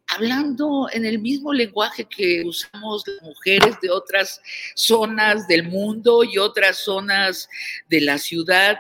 hablando 0.08 0.90
en 0.92 1.06
el 1.06 1.20
mismo 1.20 1.54
lenguaje 1.54 2.06
que 2.06 2.42
usamos 2.44 3.04
las 3.06 3.22
mujeres 3.22 3.76
de 3.84 3.92
otras 3.92 4.42
zonas 4.74 5.48
del 5.48 5.68
mundo 5.68 6.24
y 6.24 6.40
otras 6.40 6.78
zonas 6.78 7.48
de 7.88 8.02
la 8.02 8.18
ciudad. 8.18 8.80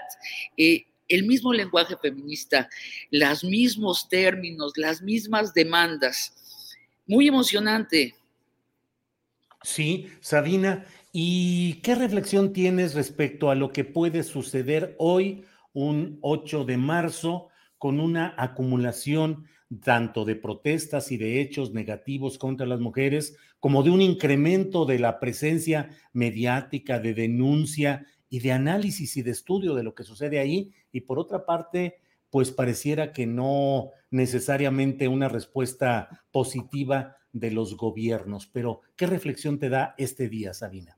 Eh, 0.57 0.87
el 1.07 1.27
mismo 1.27 1.53
lenguaje 1.53 1.95
feminista, 1.97 2.67
los 3.11 3.43
mismos 3.43 4.09
términos, 4.09 4.73
las 4.77 5.03
mismas 5.03 5.53
demandas. 5.53 6.33
Muy 7.05 7.27
emocionante. 7.27 8.15
Sí, 9.61 10.09
Sabina, 10.21 10.87
¿y 11.17 11.75
qué 11.75 11.95
reflexión 11.95 12.51
tienes 12.51 12.93
respecto 12.93 13.49
a 13.49 13.55
lo 13.55 13.71
que 13.71 13.85
puede 13.85 14.21
suceder 14.21 14.97
hoy, 14.99 15.45
un 15.71 16.19
8 16.19 16.65
de 16.65 16.75
marzo, 16.75 17.47
con 17.77 18.01
una 18.01 18.35
acumulación 18.37 19.45
tanto 19.81 20.25
de 20.25 20.35
protestas 20.35 21.13
y 21.13 21.17
de 21.17 21.39
hechos 21.39 21.71
negativos 21.71 22.37
contra 22.37 22.67
las 22.67 22.81
mujeres, 22.81 23.37
como 23.61 23.81
de 23.81 23.91
un 23.91 24.01
incremento 24.01 24.83
de 24.83 24.99
la 24.99 25.21
presencia 25.21 25.89
mediática, 26.11 26.99
de 26.99 27.13
denuncia 27.13 28.05
y 28.29 28.39
de 28.39 28.51
análisis 28.51 29.15
y 29.15 29.21
de 29.21 29.31
estudio 29.31 29.73
de 29.73 29.83
lo 29.83 29.95
que 29.95 30.03
sucede 30.03 30.39
ahí. 30.39 30.73
Y 30.91 30.99
por 31.01 31.17
otra 31.17 31.45
parte, 31.45 31.95
pues 32.29 32.51
pareciera 32.51 33.13
que 33.13 33.25
no 33.25 33.91
necesariamente 34.11 35.07
una 35.07 35.29
respuesta 35.29 36.25
positiva 36.31 37.15
de 37.31 37.51
los 37.51 37.77
gobiernos. 37.77 38.47
Pero, 38.47 38.81
¿qué 38.97 39.07
reflexión 39.07 39.59
te 39.59 39.69
da 39.69 39.95
este 39.97 40.27
día, 40.27 40.53
Sabina? 40.53 40.94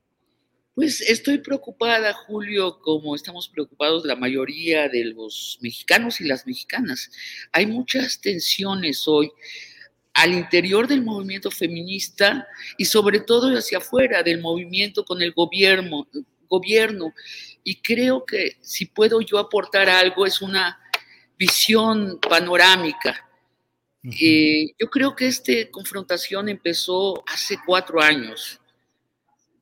Pues 0.78 1.02
estoy 1.02 1.40
preocupada, 1.40 2.14
Julio, 2.14 2.78
como 2.82 3.16
estamos 3.16 3.50
preocupados 3.50 4.06
la 4.06 4.16
mayoría 4.16 4.88
de 4.88 5.06
los 5.06 5.58
mexicanos 5.60 6.22
y 6.22 6.26
las 6.26 6.46
mexicanas. 6.46 7.10
Hay 7.52 7.66
muchas 7.66 8.22
tensiones 8.22 9.08
hoy 9.08 9.32
al 10.14 10.36
interior 10.36 10.88
del 10.88 11.02
movimiento 11.02 11.50
feminista 11.50 12.48
y 12.78 12.86
sobre 12.86 13.22
todo 13.22 13.58
hacia 13.58 13.80
afuera 13.80 14.22
del 14.22 14.40
movimiento 14.40 15.04
con 15.04 15.20
el 15.24 15.32
gobierno, 15.32 16.08
gobierno. 16.48 17.12
Y 17.64 17.82
creo 17.82 18.24
que 18.24 18.58
si 18.62 18.86
puedo 18.86 19.20
yo 19.22 19.40
aportar 19.40 19.90
algo 19.90 20.28
es 20.28 20.44
una 20.44 20.80
visión 21.40 22.20
panorámica. 22.20 23.28
Eh, 24.04 24.76
yo 24.80 24.92
creo 24.92 25.16
que 25.16 25.26
esta 25.26 25.54
confrontación 25.72 26.50
empezó 26.50 27.24
hace 27.28 27.58
cuatro 27.66 28.00
años 28.00 28.62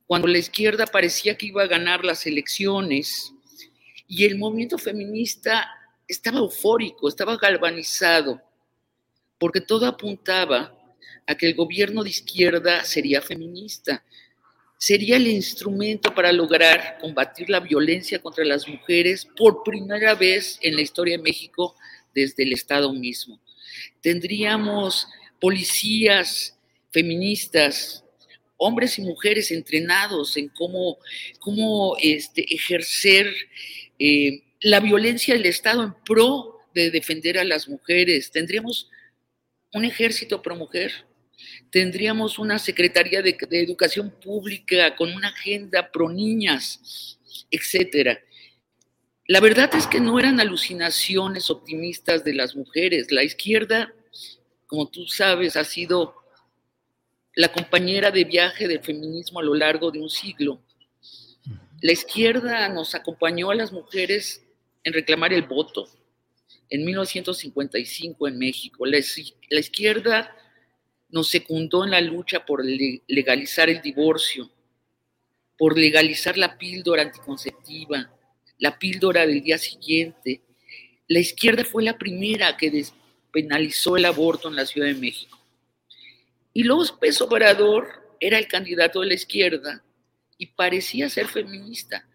cuando 0.06 0.28
la 0.28 0.38
izquierda 0.38 0.86
parecía 0.86 1.36
que 1.36 1.46
iba 1.46 1.62
a 1.62 1.66
ganar 1.66 2.04
las 2.04 2.26
elecciones 2.26 3.32
y 4.06 4.24
el 4.24 4.38
movimiento 4.38 4.78
feminista 4.78 5.68
estaba 6.06 6.38
eufórico, 6.38 7.08
estaba 7.08 7.36
galvanizado, 7.36 8.40
porque 9.38 9.60
todo 9.60 9.86
apuntaba 9.86 10.72
a 11.26 11.34
que 11.34 11.46
el 11.46 11.54
gobierno 11.54 12.04
de 12.04 12.10
izquierda 12.10 12.84
sería 12.84 13.20
feminista, 13.20 14.04
sería 14.78 15.16
el 15.16 15.26
instrumento 15.26 16.14
para 16.14 16.30
lograr 16.32 16.98
combatir 17.00 17.50
la 17.50 17.60
violencia 17.60 18.20
contra 18.20 18.44
las 18.44 18.68
mujeres 18.68 19.26
por 19.36 19.64
primera 19.64 20.14
vez 20.14 20.58
en 20.62 20.76
la 20.76 20.82
historia 20.82 21.16
de 21.16 21.22
México 21.22 21.74
desde 22.14 22.44
el 22.44 22.52
Estado 22.52 22.92
mismo. 22.92 23.40
Tendríamos 24.00 25.08
policías 25.40 26.56
feministas, 26.90 28.04
hombres 28.56 28.98
y 28.98 29.02
mujeres 29.02 29.50
entrenados 29.50 30.36
en 30.36 30.48
cómo, 30.48 30.98
cómo 31.40 31.96
este, 32.00 32.54
ejercer 32.54 33.32
eh, 33.98 34.42
la 34.60 34.80
violencia 34.80 35.34
del 35.34 35.46
Estado 35.46 35.82
en 35.82 35.94
pro 36.04 36.60
de 36.74 36.90
defender 36.90 37.38
a 37.38 37.44
las 37.44 37.68
mujeres. 37.68 38.30
Tendríamos 38.30 38.88
un 39.72 39.84
ejército 39.84 40.42
pro 40.42 40.56
mujer, 40.56 40.92
tendríamos 41.70 42.38
una 42.38 42.58
Secretaría 42.58 43.22
de, 43.22 43.36
de 43.48 43.60
Educación 43.60 44.10
Pública 44.22 44.96
con 44.96 45.12
una 45.12 45.28
agenda 45.28 45.90
pro 45.90 46.08
niñas, 46.08 47.18
etcétera. 47.50 48.18
La 49.28 49.40
verdad 49.40 49.74
es 49.74 49.86
que 49.88 50.00
no 50.00 50.20
eran 50.20 50.38
alucinaciones 50.38 51.50
optimistas 51.50 52.22
de 52.22 52.34
las 52.34 52.54
mujeres. 52.54 53.10
La 53.10 53.24
izquierda, 53.24 53.92
como 54.68 54.88
tú 54.88 55.06
sabes, 55.08 55.56
ha 55.56 55.64
sido 55.64 56.14
la 57.36 57.52
compañera 57.52 58.10
de 58.10 58.24
viaje 58.24 58.66
del 58.66 58.80
feminismo 58.80 59.40
a 59.40 59.42
lo 59.42 59.54
largo 59.54 59.90
de 59.90 60.00
un 60.00 60.08
siglo. 60.08 60.58
La 61.82 61.92
izquierda 61.92 62.66
nos 62.70 62.94
acompañó 62.94 63.50
a 63.50 63.54
las 63.54 63.72
mujeres 63.72 64.42
en 64.82 64.94
reclamar 64.94 65.34
el 65.34 65.42
voto 65.42 65.86
en 66.70 66.84
1955 66.86 68.26
en 68.26 68.38
México. 68.38 68.86
La, 68.86 68.98
la 69.50 69.60
izquierda 69.60 70.34
nos 71.10 71.28
secundó 71.28 71.84
en 71.84 71.90
la 71.90 72.00
lucha 72.00 72.46
por 72.46 72.64
legalizar 72.64 73.68
el 73.68 73.82
divorcio, 73.82 74.50
por 75.58 75.78
legalizar 75.78 76.38
la 76.38 76.56
píldora 76.56 77.02
anticonceptiva, 77.02 78.10
la 78.58 78.78
píldora 78.78 79.26
del 79.26 79.42
día 79.42 79.58
siguiente. 79.58 80.40
La 81.06 81.18
izquierda 81.18 81.66
fue 81.66 81.82
la 81.82 81.98
primera 81.98 82.56
que 82.56 82.70
despenalizó 82.70 83.98
el 83.98 84.06
aborto 84.06 84.48
en 84.48 84.56
la 84.56 84.64
Ciudad 84.64 84.88
de 84.88 84.94
México. 84.94 85.35
Y 86.56 86.62
López 86.62 87.20
Obrador 87.20 87.86
era 88.18 88.38
el 88.38 88.48
candidato 88.48 89.02
de 89.02 89.08
la 89.08 89.12
izquierda 89.12 89.84
y 90.38 90.46
parecía 90.46 91.10
ser 91.10 91.26
feminista. 91.28 92.08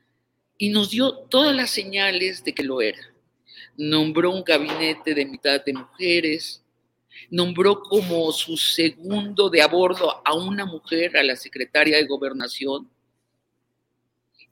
Y 0.58 0.70
nos 0.70 0.90
dio 0.90 1.14
todas 1.30 1.56
las 1.56 1.70
señales 1.70 2.44
de 2.44 2.52
que 2.56 2.64
lo 2.64 2.82
era. 2.82 2.98
Nombró 3.78 4.32
un 4.32 4.44
gabinete 4.44 5.14
de 5.14 5.28
mitad 5.28 5.64
de 5.64 5.74
mujeres, 5.74 6.64
nombró 7.30 7.84
como 7.84 8.32
su 8.32 8.58
segundo 8.58 9.48
de 9.52 9.62
a 9.62 9.70
a 10.26 10.34
una 10.34 10.66
mujer, 10.66 11.18
a 11.18 11.24
la 11.24 11.36
secretaria 11.36 11.98
de 11.98 12.08
gobernación. 12.08 12.90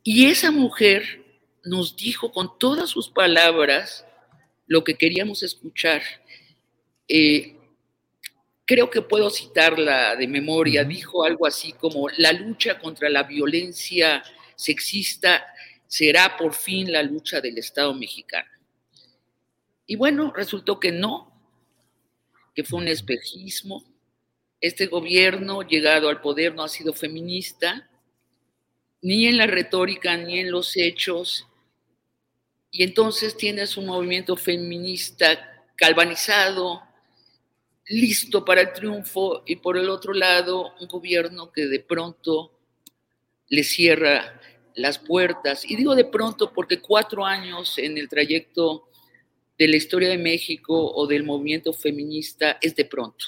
Y 0.03 0.27
esa 0.27 0.51
mujer 0.51 1.25
nos 1.63 1.95
dijo 1.95 2.31
con 2.31 2.59
todas 2.59 2.91
sus 2.91 3.09
palabras 3.09 4.05
lo 4.67 4.83
que 4.83 4.93
queríamos 4.93 5.41
escuchar. 5.41 6.03
Eh, 7.07 7.55
creo 8.69 8.91
que 8.91 9.01
puedo 9.01 9.31
citarla 9.31 10.15
de 10.15 10.27
memoria, 10.27 10.83
dijo 10.83 11.23
algo 11.23 11.47
así 11.47 11.73
como, 11.73 12.07
la 12.17 12.31
lucha 12.33 12.77
contra 12.77 13.09
la 13.09 13.23
violencia 13.23 14.21
sexista 14.55 15.43
será 15.87 16.37
por 16.37 16.53
fin 16.53 16.91
la 16.91 17.01
lucha 17.01 17.41
del 17.41 17.57
Estado 17.57 17.95
mexicano. 17.95 18.47
Y 19.87 19.95
bueno, 19.95 20.31
resultó 20.35 20.79
que 20.79 20.91
no, 20.91 21.33
que 22.53 22.63
fue 22.63 22.77
un 22.77 22.87
espejismo. 22.87 23.83
Este 24.61 24.85
gobierno 24.85 25.63
llegado 25.63 26.07
al 26.07 26.21
poder 26.21 26.53
no 26.53 26.61
ha 26.61 26.69
sido 26.69 26.93
feminista, 26.93 27.89
ni 29.01 29.25
en 29.25 29.37
la 29.37 29.47
retórica, 29.47 30.15
ni 30.15 30.41
en 30.41 30.51
los 30.51 30.77
hechos. 30.77 31.47
Y 32.69 32.83
entonces 32.83 33.35
tienes 33.35 33.77
un 33.77 33.87
movimiento 33.87 34.35
feminista 34.35 35.65
calvanizado, 35.75 36.83
listo 37.89 38.45
para 38.45 38.61
el 38.61 38.71
triunfo, 38.73 39.43
y 39.45 39.57
por 39.57 39.77
el 39.77 39.89
otro 39.89 40.13
lado, 40.13 40.73
un 40.79 40.87
gobierno 40.87 41.51
que 41.51 41.65
de 41.65 41.79
pronto 41.79 42.51
le 43.49 43.63
cierra 43.63 44.39
las 44.75 44.99
puertas. 44.99 45.69
Y 45.69 45.75
digo 45.75 45.95
de 45.95 46.05
pronto 46.05 46.53
porque 46.53 46.79
cuatro 46.79 47.25
años 47.25 47.77
en 47.77 47.97
el 47.97 48.07
trayecto 48.07 48.89
de 49.57 49.67
la 49.67 49.75
historia 49.75 50.09
de 50.09 50.17
México 50.17 50.93
o 50.93 51.05
del 51.07 51.23
movimiento 51.23 51.73
feminista 51.73 52.57
es 52.61 52.75
de 52.75 52.85
pronto. 52.85 53.25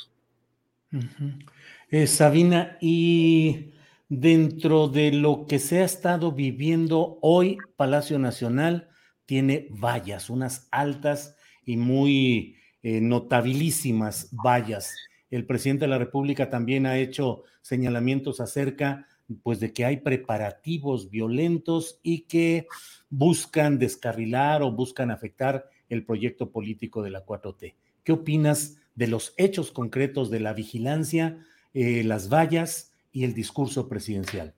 Eh, 1.89 2.07
Sabina, 2.07 2.77
y 2.79 3.71
dentro 4.07 4.87
de 4.87 5.11
lo 5.11 5.45
que 5.47 5.59
se 5.59 5.79
ha 5.79 5.85
estado 5.85 6.31
viviendo 6.31 7.17
hoy, 7.21 7.57
Palacio 7.75 8.19
Nacional 8.19 8.89
tiene 9.25 9.67
vallas, 9.71 10.29
unas 10.29 10.67
altas 10.71 11.35
y 11.65 11.77
muy 11.77 12.60
eh, 12.83 13.01
notabilísimas 13.01 14.29
vallas. 14.31 14.95
El 15.29 15.45
presidente 15.45 15.85
de 15.85 15.89
la 15.89 15.97
República 15.97 16.49
también 16.49 16.85
ha 16.85 16.97
hecho 16.97 17.43
señalamientos 17.61 18.39
acerca 18.39 19.07
pues 19.43 19.59
de 19.59 19.71
que 19.71 19.85
hay 19.85 19.97
preparativos 19.97 21.09
violentos 21.09 21.99
y 22.03 22.21
que 22.21 22.67
buscan 23.09 23.79
descarrilar 23.79 24.61
o 24.61 24.71
buscan 24.71 25.11
afectar 25.11 25.69
el 25.89 26.05
proyecto 26.05 26.51
político 26.51 27.01
de 27.01 27.11
la 27.11 27.25
4T. 27.25 27.75
¿Qué 28.03 28.11
opinas 28.11 28.77
de 28.95 29.07
los 29.07 29.33
hechos 29.37 29.71
concretos 29.71 30.29
de 30.31 30.39
la 30.39 30.53
vigilancia, 30.53 31.37
eh, 31.73 32.03
las 32.03 32.29
vallas 32.29 32.93
y 33.11 33.23
el 33.23 33.33
discurso 33.33 33.87
presidencial? 33.87 34.53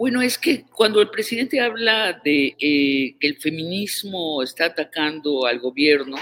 Bueno, 0.00 0.22
es 0.22 0.38
que 0.38 0.64
cuando 0.64 1.02
el 1.02 1.10
presidente 1.10 1.60
habla 1.60 2.18
de 2.24 2.56
eh, 2.58 3.16
que 3.20 3.26
el 3.26 3.36
feminismo 3.36 4.42
está 4.42 4.64
atacando 4.64 5.44
al 5.44 5.58
gobierno, 5.58 6.16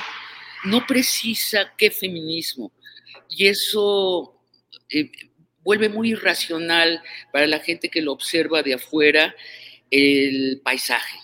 no 0.65 0.85
precisa 0.85 1.73
qué 1.79 1.89
feminismo. 1.93 2.73
Y 3.31 3.47
eso 3.47 4.43
eh, 4.91 5.13
vuelve 5.63 5.89
muy 5.89 6.11
irracional 6.11 7.01
para 7.33 7.47
la 7.47 7.61
gente 7.61 7.89
que 7.89 8.03
lo 8.03 8.11
observa 8.11 8.65
de 8.65 8.75
afuera 8.75 9.33
el 9.93 10.61
paisaje. 10.65 11.21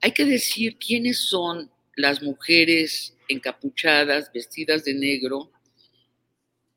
Hay 0.00 0.10
que 0.10 0.24
decir 0.24 0.78
quiénes 0.78 1.20
son 1.20 1.70
las 1.94 2.24
mujeres 2.24 3.16
encapuchadas, 3.28 4.32
vestidas 4.34 4.84
de 4.84 4.94
negro, 4.94 5.52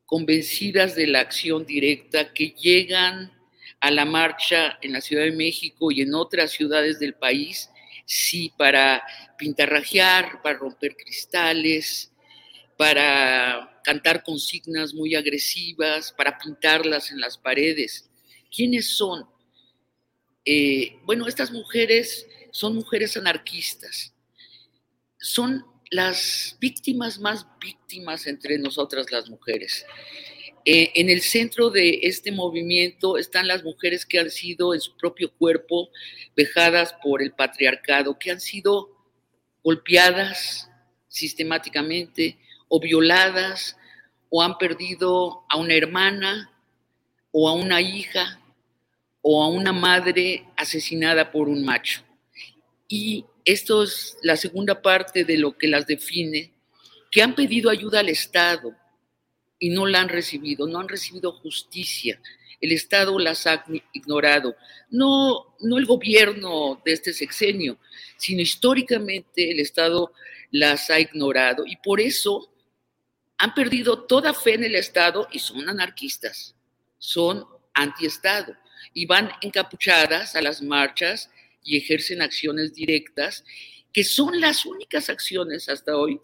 convencidas 0.06 0.96
de 0.96 1.08
la 1.08 1.22
acción 1.22 1.66
directa, 1.66 2.32
que 2.34 2.50
llegan 2.50 3.36
a 3.80 3.92
la 3.92 4.06
marcha 4.06 4.78
en 4.82 4.94
la 4.94 5.02
Ciudad 5.02 5.24
de 5.24 5.32
México 5.32 5.92
y 5.92 6.02
en 6.02 6.14
otras 6.16 6.52
ciudades 6.52 7.00
del 7.00 7.14
país, 7.14 7.70
sí, 8.06 8.52
para 8.58 9.04
pintarrajear, 9.38 10.42
para 10.42 10.58
romper 10.58 10.96
cristales, 10.96 12.12
para 12.78 13.82
cantar 13.84 14.24
consignas 14.24 14.94
muy 14.94 15.16
agresivas, 15.16 16.12
para 16.12 16.38
pintarlas 16.38 17.12
en 17.12 17.20
las 17.20 17.38
paredes. 17.38 18.10
¿Quiénes 18.54 18.96
son? 18.98 19.26
Eh, 20.46 21.00
bueno, 21.04 21.28
estas 21.28 21.52
mujeres 21.52 22.28
son 22.52 22.76
mujeres 22.76 23.18
anarquistas. 23.18 24.14
Son 25.20 25.66
las 25.90 26.58
víctimas 26.60 27.20
más 27.20 27.46
víctimas 27.60 28.28
entre 28.28 28.58
nosotras 28.58 29.12
las 29.12 29.30
mujeres. 29.30 29.86
Eh, 30.70 30.92
en 30.96 31.10
el 31.10 31.22
centro 31.22 31.70
de 31.70 32.02
este 32.04 32.30
movimiento 32.30 33.18
están 33.18 33.48
las 33.48 33.64
mujeres 33.64 34.06
que 34.06 34.20
han 34.20 34.30
sido 34.30 34.74
en 34.74 34.82
su 34.82 34.98
propio 34.98 35.32
cuerpo 35.32 35.90
vejadas 36.36 36.94
por 37.02 37.22
el 37.22 37.32
patriarcado, 37.32 38.20
que 38.20 38.32
han 38.32 38.42
sido 38.42 38.90
golpeadas 39.64 40.70
sistemáticamente 41.08 42.38
o 42.68 42.82
violadas 42.82 43.78
o 44.28 44.44
han 44.44 44.58
perdido 44.58 45.46
a 45.48 45.56
una 45.56 45.74
hermana 45.74 46.52
o 47.32 47.48
a 47.48 47.54
una 47.54 47.80
hija 47.80 48.42
o 49.22 49.42
a 49.42 49.48
una 49.48 49.72
madre 49.72 50.50
asesinada 50.58 51.32
por 51.32 51.48
un 51.48 51.64
macho. 51.64 52.02
Y 52.90 53.24
esto 53.46 53.84
es 53.84 54.18
la 54.22 54.36
segunda 54.36 54.82
parte 54.82 55.24
de 55.24 55.38
lo 55.38 55.58
que 55.58 55.70
las 55.70 55.88
define, 55.88 56.52
que 57.10 57.22
han 57.22 57.36
pedido 57.36 57.70
ayuda 57.70 58.02
al 58.02 58.10
Estado, 58.10 58.76
y 59.60 59.70
no 59.70 59.86
la 59.86 60.02
han 60.02 60.10
recibido, 60.10 60.68
no 60.68 60.80
han 60.80 60.90
recibido 60.90 61.32
justicia. 61.32 62.20
El 62.60 62.72
Estado 62.72 63.18
las 63.20 63.46
ha 63.46 63.64
ignorado. 63.94 64.56
No, 64.90 65.56
no 65.60 65.78
el 65.78 65.86
gobierno 65.86 66.82
de 66.84 66.94
este 66.94 67.14
sexenio, 67.14 67.78
sino 68.18 68.42
históricamente 68.42 69.52
el 69.52 69.60
Estado 69.60 70.12
las 70.52 70.90
ha 70.90 71.00
ignorado 71.00 71.66
y 71.66 71.76
por 71.78 72.00
eso 72.00 72.50
han 73.38 73.54
perdido 73.54 74.04
toda 74.04 74.34
fe 74.34 74.56
en 74.56 74.64
el 74.64 74.76
Estado 74.76 75.28
y 75.32 75.40
son 75.40 75.70
anarquistas, 75.70 76.56
son 76.98 77.46
antiestado 77.74 78.56
y 78.94 79.06
van 79.06 79.32
encapuchadas 79.42 80.36
a 80.36 80.42
las 80.42 80.62
marchas 80.62 81.30
y 81.64 81.78
ejercen 81.78 82.22
acciones 82.22 82.74
directas 82.74 83.44
que 83.94 84.04
son 84.04 84.40
las 84.40 84.66
únicas 84.66 85.10
acciones 85.10 85.70
hasta 85.70 85.96
hoy 85.96 86.20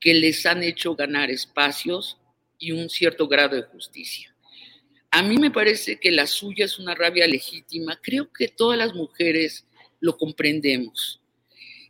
que 0.00 0.14
les 0.14 0.44
han 0.46 0.62
hecho 0.62 0.96
ganar 0.96 1.30
espacios 1.30 2.19
y 2.60 2.70
un 2.70 2.88
cierto 2.88 3.26
grado 3.26 3.56
de 3.56 3.62
justicia. 3.62 4.32
A 5.10 5.24
mí 5.24 5.38
me 5.38 5.50
parece 5.50 5.98
que 5.98 6.12
la 6.12 6.28
suya 6.28 6.66
es 6.66 6.78
una 6.78 6.94
rabia 6.94 7.26
legítima. 7.26 7.98
Creo 8.00 8.30
que 8.32 8.46
todas 8.46 8.78
las 8.78 8.94
mujeres 8.94 9.66
lo 9.98 10.16
comprendemos. 10.16 11.20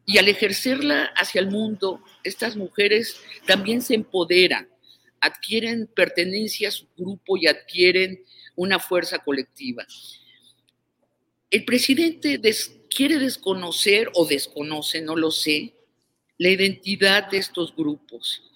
Y 0.07 0.17
al 0.17 0.29
ejercerla 0.29 1.13
hacia 1.17 1.41
el 1.41 1.51
mundo, 1.51 2.03
estas 2.25 2.57
mujeres 2.57 3.21
también 3.47 3.83
se 3.83 3.95
empoderan, 3.95 4.71
adquieren 5.21 5.87
pertenencia 5.87 6.69
a 6.69 6.73
su 6.73 6.87
grupo 6.97 7.37
y 7.37 7.47
adquieren 7.47 8.25
una 8.57 8.79
fuerza 8.79 9.19
colectiva. 9.19 9.87
El 11.51 11.65
presidente 11.65 12.41
quiere 12.89 13.19
desconocer 13.19 14.09
o 14.15 14.25
desconoce, 14.25 15.03
no 15.03 15.17
lo 15.17 15.31
sé, 15.31 15.75
la 16.39 16.49
identidad 16.49 17.31
de 17.31 17.39
estos 17.39 17.77
grupos 17.77 18.50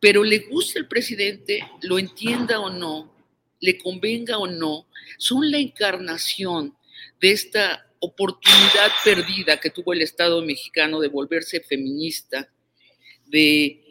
pero 0.00 0.22
le 0.24 0.38
gusta 0.40 0.78
el 0.78 0.88
presidente, 0.88 1.68
lo 1.82 1.98
entienda 1.98 2.60
o 2.60 2.70
no, 2.70 3.12
le 3.60 3.78
convenga 3.78 4.38
o 4.38 4.46
no, 4.46 4.86
son 5.18 5.50
la 5.50 5.58
encarnación 5.58 6.76
de 7.20 7.32
esta 7.32 7.86
oportunidad 8.00 8.90
perdida 9.04 9.58
que 9.58 9.70
tuvo 9.70 9.92
el 9.92 10.02
Estado 10.02 10.42
mexicano 10.42 11.00
de 11.00 11.08
volverse 11.08 11.60
feminista, 11.60 12.48
de 13.26 13.82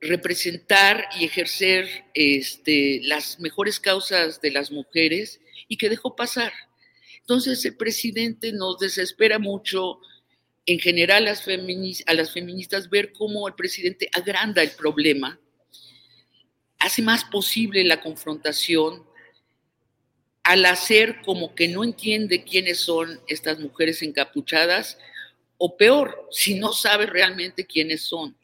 representar 0.00 1.08
y 1.18 1.24
ejercer 1.24 2.04
este, 2.14 3.00
las 3.04 3.38
mejores 3.40 3.78
causas 3.80 4.40
de 4.40 4.50
las 4.50 4.70
mujeres 4.70 5.40
y 5.68 5.76
que 5.76 5.90
dejó 5.90 6.16
pasar. 6.16 6.52
Entonces 7.20 7.64
el 7.64 7.76
presidente 7.76 8.52
nos 8.52 8.78
desespera 8.78 9.38
mucho 9.38 10.00
en 10.72 10.78
general 10.78 11.26
a 11.26 12.14
las 12.14 12.32
feministas 12.32 12.90
ver 12.90 13.12
cómo 13.12 13.48
el 13.48 13.54
presidente 13.54 14.08
agranda 14.12 14.62
el 14.62 14.70
problema, 14.70 15.40
hace 16.78 17.02
más 17.02 17.24
posible 17.24 17.82
la 17.82 18.00
confrontación 18.00 19.04
al 20.44 20.64
hacer 20.66 21.22
como 21.22 21.56
que 21.56 21.66
no 21.66 21.82
entiende 21.82 22.44
quiénes 22.44 22.78
son 22.78 23.20
estas 23.26 23.58
mujeres 23.58 24.00
encapuchadas, 24.02 24.96
o 25.58 25.76
peor, 25.76 26.28
si 26.30 26.54
no 26.54 26.72
sabe 26.72 27.06
realmente 27.06 27.66
quiénes 27.66 28.02
son. 28.02 28.36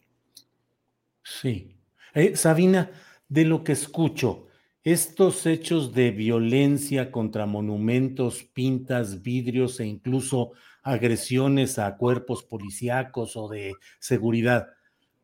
Sí. 1.23 1.77
Eh, 2.13 2.37
Sabina, 2.37 2.91
de 3.29 3.45
lo 3.45 3.63
que 3.63 3.73
escucho, 3.73 4.49
estos 4.83 5.47
hechos 5.47 5.95
de 5.95 6.11
violencia 6.11 7.11
contra 7.13 7.47
monumentos, 7.47 8.43
pintas, 8.43 9.23
vidrios 9.23 9.81
e 9.81 9.87
incluso 9.87 10.53
agresiones 10.87 11.81
a 11.81 11.97
cuerpos 11.97 12.45
policíacos 12.45 13.37
o 13.37 13.49
de 13.49 13.75
seguridad, 13.99 14.69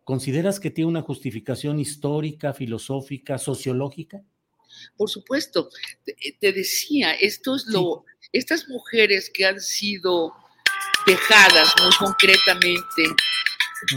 ¿consideras 0.02 0.58
que 0.58 0.70
tiene 0.70 0.90
una 0.90 1.02
justificación 1.02 1.78
histórica, 1.78 2.52
filosófica, 2.52 3.38
sociológica? 3.38 4.22
Por 4.96 5.08
supuesto, 5.08 5.70
te, 6.40 6.52
decía, 6.52 7.12
esto 7.12 7.54
es 7.54 7.66
lo, 7.66 8.04
estas 8.32 8.68
mujeres 8.68 9.30
que 9.32 9.46
han 9.46 9.60
sido 9.60 10.32
dejadas 11.06 11.72
muy 11.80 11.92
concretamente 11.96 13.02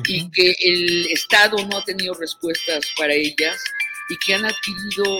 y 0.08 0.30
que 0.30 0.56
el 0.60 1.08
Estado 1.08 1.58
no 1.68 1.78
ha 1.78 1.84
tenido 1.84 2.14
respuestas 2.14 2.86
para 2.96 3.14
ellas 3.14 3.58
y 4.10 4.18
que 4.24 4.36
han 4.36 4.46
adquirido 4.46 5.20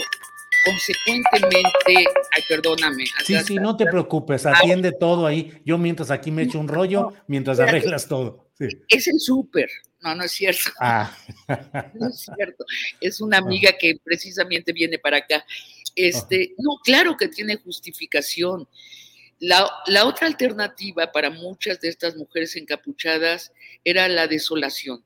consecuentemente, 0.66 2.10
ay, 2.32 2.42
perdóname. 2.48 3.04
Sí, 3.24 3.38
sí, 3.44 3.54
no 3.54 3.76
te 3.76 3.86
preocupes, 3.86 4.44
atiende 4.46 4.92
todo 4.92 5.26
ahí. 5.26 5.52
Yo 5.64 5.78
mientras 5.78 6.10
aquí 6.10 6.30
me 6.30 6.42
echo 6.42 6.58
un 6.58 6.68
rollo, 6.68 7.12
mientras 7.26 7.60
arreglas 7.60 8.08
todo. 8.08 8.50
Es 8.88 9.06
el 9.06 9.20
súper. 9.20 9.70
No, 10.00 10.14
no 10.14 10.24
es 10.24 10.32
cierto. 10.32 10.70
Ah. 10.80 11.16
No 11.94 12.08
es 12.08 12.28
cierto. 12.36 12.64
Es 13.00 13.20
una 13.20 13.38
amiga 13.38 13.72
que 13.78 13.96
precisamente 14.02 14.72
viene 14.72 14.98
para 14.98 15.18
acá. 15.18 15.44
Este, 15.94 16.54
no, 16.58 16.78
claro 16.84 17.16
que 17.16 17.28
tiene 17.28 17.56
justificación. 17.56 18.68
La, 19.38 19.70
la, 19.86 20.06
otra 20.06 20.26
alternativa 20.26 21.12
para 21.12 21.30
muchas 21.30 21.80
de 21.80 21.88
estas 21.88 22.16
mujeres 22.16 22.56
encapuchadas 22.56 23.52
era 23.84 24.08
la 24.08 24.26
desolación 24.26 25.04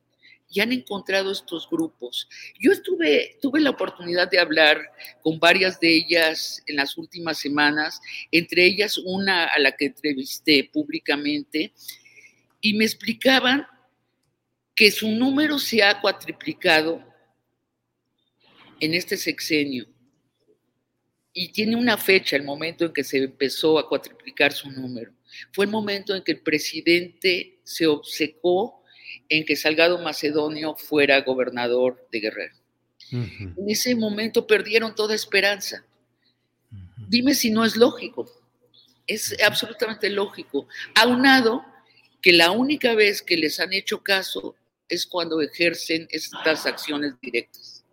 y 0.51 0.61
han 0.61 0.73
encontrado 0.73 1.31
estos 1.31 1.69
grupos. 1.71 2.29
Yo 2.59 2.73
estuve, 2.73 3.39
tuve 3.41 3.61
la 3.61 3.71
oportunidad 3.71 4.29
de 4.29 4.41
hablar 4.41 4.79
con 5.23 5.39
varias 5.39 5.79
de 5.79 5.97
ellas 5.97 6.63
en 6.67 6.77
las 6.77 6.99
últimas 6.99 7.39
semanas, 7.39 8.01
entre 8.33 8.67
ellas 8.67 8.99
una 8.99 9.45
a 9.45 9.59
la 9.61 9.77
que 9.77 9.87
entrevisté 9.87 10.69
públicamente, 10.73 11.73
y 12.61 12.75
me 12.75 12.85
explicaban 12.85 13.67
que 14.75 14.91
su 14.91 15.09
número 15.09 15.59
se 15.59 15.83
ha 15.83 16.01
cuatriplicado 16.01 17.03
en 18.81 18.95
este 18.95 19.17
sexenio 19.17 19.87
y 21.33 21.53
tiene 21.53 21.77
una 21.77 21.97
fecha, 21.97 22.37
el 22.37 22.43
momento 22.43 22.87
en 22.87 22.93
que 22.93 23.05
se 23.05 23.19
empezó 23.19 23.79
a 23.79 23.89
cuatriplicar 23.89 24.53
su 24.53 24.71
número. 24.71 25.13
Fue 25.53 25.65
el 25.65 25.71
momento 25.71 26.15
en 26.15 26.25
que 26.25 26.33
el 26.33 26.41
presidente 26.41 27.61
se 27.63 27.87
obcecó 27.87 28.80
en 29.29 29.45
que 29.45 29.57
Salgado 29.57 29.99
Macedonio 29.99 30.77
fuera 30.77 31.21
gobernador 31.21 32.07
de 32.11 32.21
Guerrero. 32.21 32.55
En 33.13 33.65
ese 33.69 33.95
momento 33.95 34.47
perdieron 34.47 34.95
toda 34.95 35.15
esperanza. 35.15 35.85
Dime 37.09 37.35
si 37.35 37.51
no 37.51 37.65
es 37.65 37.77
lógico. 37.77 38.31
Es 39.07 39.37
absolutamente 39.45 40.09
lógico. 40.11 40.69
Aunado 40.95 41.65
que 42.23 42.33
la 42.33 42.51
única 42.51 42.95
vez 42.95 43.23
que 43.23 43.37
les 43.37 43.59
han 43.59 43.73
hecho 43.73 44.03
caso 44.03 44.55
es 44.89 45.07
cuando 45.07 45.41
ejercen 45.41 46.07
estas 46.11 46.67
acciones 46.67 47.15
directas. 47.21 47.85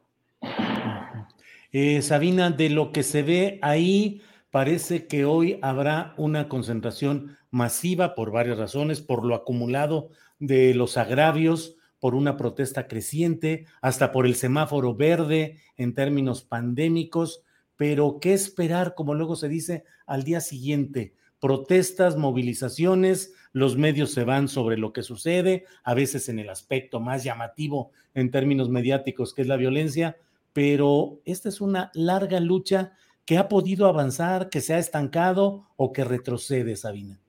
Eh, 1.72 2.02
Sabina, 2.02 2.50
de 2.50 2.70
lo 2.70 2.92
que 2.92 3.04
se 3.04 3.24
ve 3.24 3.60
ahí, 3.62 4.22
parece 4.52 5.08
que 5.08 5.26
hoy 5.26 5.60
habrá 5.62 6.14
una 6.18 6.50
concentración 6.50 7.38
masiva 7.52 8.16
por 8.16 8.32
varias 8.32 8.58
razones, 8.58 9.02
por 9.02 9.26
lo 9.26 9.36
acumulado 9.36 10.10
de 10.40 10.74
los 10.74 10.98
agravios 10.98 11.76
por 12.00 12.16
una 12.16 12.38
protesta 12.38 12.88
creciente, 12.88 13.66
hasta 13.82 14.12
por 14.12 14.26
el 14.26 14.36
semáforo 14.36 14.96
verde 14.96 15.58
en 15.78 15.94
términos 15.94 16.44
pandémicos, 16.44 17.44
pero 17.76 18.20
¿qué 18.20 18.34
esperar, 18.34 18.96
como 18.96 19.14
luego 19.14 19.36
se 19.36 19.50
dice, 19.50 19.84
al 20.06 20.24
día 20.24 20.42
siguiente? 20.42 21.14
Protestas, 21.40 22.18
movilizaciones, 22.18 23.34
los 23.52 23.78
medios 23.78 24.12
se 24.12 24.24
van 24.24 24.48
sobre 24.48 24.78
lo 24.78 24.94
que 24.94 25.04
sucede, 25.04 25.66
a 25.84 25.94
veces 25.94 26.30
en 26.30 26.40
el 26.40 26.50
aspecto 26.50 27.00
más 27.00 27.24
llamativo 27.24 27.92
en 28.14 28.32
términos 28.32 28.70
mediáticos, 28.70 29.34
que 29.34 29.44
es 29.44 29.48
la 29.48 29.58
violencia, 29.58 30.18
pero 30.54 31.20
esta 31.26 31.50
es 31.50 31.62
una 31.62 31.92
larga 31.94 32.40
lucha 32.40 32.94
que 33.26 33.38
ha 33.38 33.48
podido 33.48 33.88
avanzar, 33.88 34.50
que 34.50 34.62
se 34.62 34.74
ha 34.74 34.80
estancado 34.80 35.68
o 35.76 35.92
que 35.92 36.04
retrocede, 36.04 36.76
Sabina. 36.76 37.20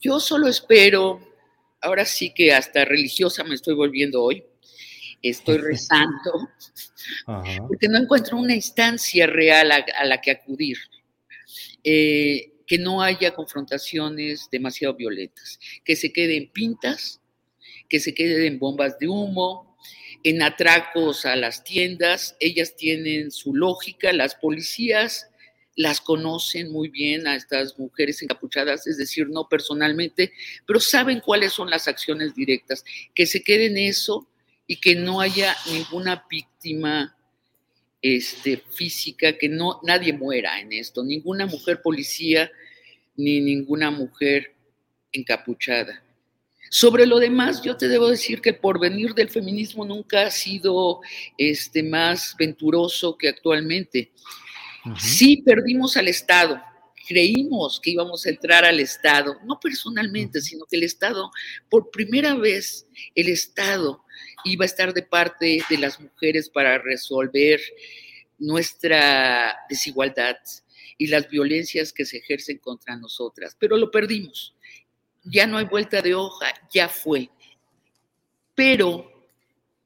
Yo 0.00 0.20
solo 0.20 0.48
espero 0.48 1.20
ahora 1.82 2.04
sí 2.04 2.32
que 2.34 2.52
hasta 2.52 2.84
religiosa 2.84 3.44
me 3.44 3.54
estoy 3.54 3.74
volviendo 3.74 4.22
hoy. 4.22 4.44
Estoy 5.20 5.58
rezando 5.58 6.48
porque 7.68 7.88
no 7.88 7.98
encuentro 7.98 8.38
una 8.38 8.54
instancia 8.54 9.26
real 9.26 9.70
a, 9.72 10.04
la 10.04 10.20
que 10.20 10.30
acudir. 10.30 10.78
Eh, 11.84 12.52
que 12.66 12.78
no 12.78 13.02
haya 13.02 13.34
confrontaciones 13.34 14.48
demasiado 14.50 14.94
violentas, 14.94 15.58
que 15.84 15.94
se 15.94 16.12
queden 16.12 16.50
pintas, 16.52 17.20
que 17.88 18.00
se 18.00 18.14
queden 18.14 18.58
bombas 18.58 18.98
de 18.98 19.08
humo, 19.08 19.76
en 20.22 20.42
atracos 20.42 21.26
a 21.26 21.36
las 21.36 21.64
tiendas, 21.64 22.36
ellas 22.40 22.76
tienen 22.76 23.30
su 23.30 23.54
lógica, 23.54 24.12
las 24.12 24.36
policías 24.36 25.28
las 25.76 26.00
conocen 26.00 26.70
muy 26.70 26.88
bien 26.88 27.26
a 27.26 27.36
estas 27.36 27.78
mujeres 27.78 28.22
encapuchadas, 28.22 28.86
es 28.86 28.98
decir, 28.98 29.28
no 29.28 29.48
personalmente, 29.48 30.32
pero 30.66 30.80
saben 30.80 31.20
cuáles 31.20 31.52
son 31.52 31.70
las 31.70 31.88
acciones 31.88 32.34
directas, 32.34 32.84
que 33.14 33.26
se 33.26 33.42
quede 33.42 33.66
en 33.66 33.78
eso 33.78 34.28
y 34.66 34.76
que 34.76 34.94
no 34.94 35.20
haya 35.20 35.56
ninguna 35.70 36.24
víctima 36.28 37.16
este, 38.02 38.62
física, 38.70 39.38
que 39.38 39.48
no, 39.48 39.80
nadie 39.82 40.12
muera 40.12 40.60
en 40.60 40.72
esto, 40.72 41.02
ninguna 41.02 41.46
mujer 41.46 41.80
policía 41.82 42.50
ni 43.16 43.40
ninguna 43.40 43.90
mujer 43.90 44.54
encapuchada. 45.12 46.02
Sobre 46.70 47.04
lo 47.04 47.18
demás, 47.18 47.62
yo 47.62 47.76
te 47.76 47.86
debo 47.86 48.08
decir 48.08 48.40
que 48.40 48.50
el 48.50 48.56
porvenir 48.56 49.12
del 49.12 49.28
feminismo 49.28 49.84
nunca 49.84 50.22
ha 50.22 50.30
sido 50.30 51.00
este, 51.36 51.82
más 51.82 52.34
venturoso 52.38 53.16
que 53.18 53.28
actualmente. 53.28 54.10
Sí 54.98 55.42
perdimos 55.44 55.96
al 55.96 56.08
Estado, 56.08 56.60
creímos 57.06 57.80
que 57.80 57.90
íbamos 57.90 58.26
a 58.26 58.30
entrar 58.30 58.64
al 58.64 58.80
Estado, 58.80 59.38
no 59.44 59.58
personalmente, 59.60 60.40
sino 60.40 60.64
que 60.66 60.76
el 60.76 60.82
Estado, 60.82 61.30
por 61.68 61.90
primera 61.90 62.34
vez, 62.34 62.86
el 63.14 63.28
Estado 63.28 64.04
iba 64.44 64.64
a 64.64 64.66
estar 64.66 64.92
de 64.92 65.02
parte 65.02 65.62
de 65.68 65.78
las 65.78 66.00
mujeres 66.00 66.48
para 66.48 66.78
resolver 66.78 67.60
nuestra 68.38 69.56
desigualdad 69.68 70.36
y 70.98 71.06
las 71.06 71.28
violencias 71.28 71.92
que 71.92 72.04
se 72.04 72.18
ejercen 72.18 72.58
contra 72.58 72.96
nosotras, 72.96 73.56
pero 73.58 73.76
lo 73.76 73.90
perdimos. 73.90 74.54
Ya 75.24 75.46
no 75.46 75.58
hay 75.58 75.66
vuelta 75.66 76.02
de 76.02 76.14
hoja, 76.14 76.52
ya 76.72 76.88
fue. 76.88 77.30
Pero 78.54 79.11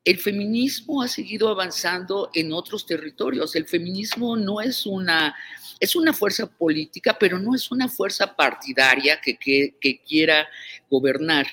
el 0.07 0.19
feminismo 0.19 1.03
ha 1.03 1.09
seguido 1.09 1.49
avanzando 1.49 2.31
en 2.33 2.53
otros 2.53 2.87
territorios. 2.87 3.57
El 3.57 3.67
feminismo 3.67 4.37
no 4.37 4.61
es 4.61 4.87
una, 4.87 5.35
es 5.81 5.97
una 5.97 6.13
fuerza 6.13 6.47
política, 6.47 7.17
pero 7.19 7.41
no 7.41 7.57
es 7.57 7.73
una 7.73 7.89
fuerza 7.89 8.37
partidaria 8.37 9.21
que, 9.21 9.37
que, 9.37 10.01
quiera 10.07 10.47
gobernar. 10.89 11.49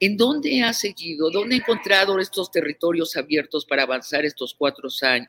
¿En 0.00 0.16
dónde 0.16 0.60
ha 0.64 0.72
seguido? 0.72 1.30
¿Dónde 1.30 1.54
ha 1.54 1.58
encontrado 1.58 2.18
estos 2.18 2.50
territorios 2.50 3.16
abiertos 3.16 3.64
para 3.64 3.84
avanzar 3.84 4.24
estos 4.24 4.54
cuatro 4.54 4.88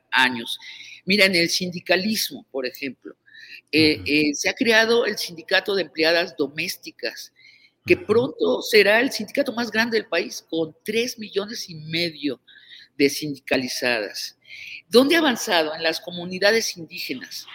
años? 0.09 0.57
Mira, 1.05 1.25
en 1.25 1.35
el 1.35 1.49
sindicalismo, 1.49 2.47
por 2.51 2.65
ejemplo. 2.65 3.15
Eh, 3.71 4.01
eh, 4.07 4.33
se 4.33 4.49
ha 4.49 4.53
creado 4.53 5.05
el 5.05 5.19
sindicato 5.19 5.75
de 5.75 5.83
empleadas 5.83 6.35
domésticas, 6.35 7.31
que 7.85 7.97
pronto 7.97 8.63
será 8.63 8.99
el 8.99 9.11
sindicato 9.11 9.53
más 9.53 9.69
grande 9.69 9.97
del 9.97 10.07
país, 10.07 10.43
con 10.49 10.75
tres 10.83 11.19
millones 11.19 11.69
y 11.69 11.75
medio 11.75 12.41
de 12.97 13.09
sindicalizadas. 13.09 14.37
¿Dónde 14.89 15.15
ha 15.15 15.19
avanzado? 15.19 15.75
En 15.75 15.83
las 15.83 15.99
comunidades 15.99 16.77
indígenas. 16.77 17.45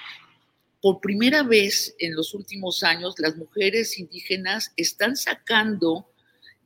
Por 0.80 1.00
primera 1.00 1.42
vez 1.42 1.96
en 1.98 2.14
los 2.14 2.32
últimos 2.32 2.84
años, 2.84 3.16
las 3.18 3.36
mujeres 3.36 3.98
indígenas 3.98 4.72
están 4.76 5.16
sacando 5.16 6.08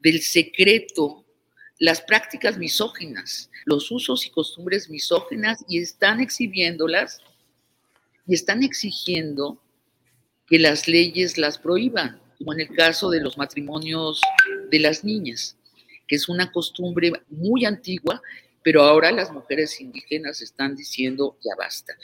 del 0.01 0.21
secreto 0.21 1.25
las 1.79 2.03
prácticas 2.03 2.59
misóginas, 2.59 3.51
los 3.65 3.91
usos 3.91 4.27
y 4.27 4.31
costumbres 4.31 4.89
misóginas 4.91 5.65
y 5.69 5.81
están 5.81 6.21
exhibiéndolas 6.21 7.21
y 8.27 8.35
están 8.35 8.63
exigiendo 8.63 9.61
que 10.47 10.59
las 10.59 10.87
leyes 10.87 11.37
las 11.39 11.59
prohíban 11.59 12.21
como 12.39 12.53
en 12.53 12.61
el 12.61 12.69
caso 12.75 13.11
de 13.11 13.21
los 13.21 13.39
matrimonios 13.39 14.21
de 14.71 14.79
las 14.79 15.05
niñas, 15.05 15.57
que 16.07 16.17
es 16.17 16.29
una 16.29 16.51
costumbre 16.53 17.13
muy 17.29 17.65
antigua, 17.65 18.21
pero 18.63 18.83
ahora 18.83 19.13
las 19.13 19.31
mujeres 19.33 19.81
indígenas 19.81 20.41
están 20.41 20.75
diciendo 20.75 21.37
ya 21.45 21.53
basta. 21.57 21.95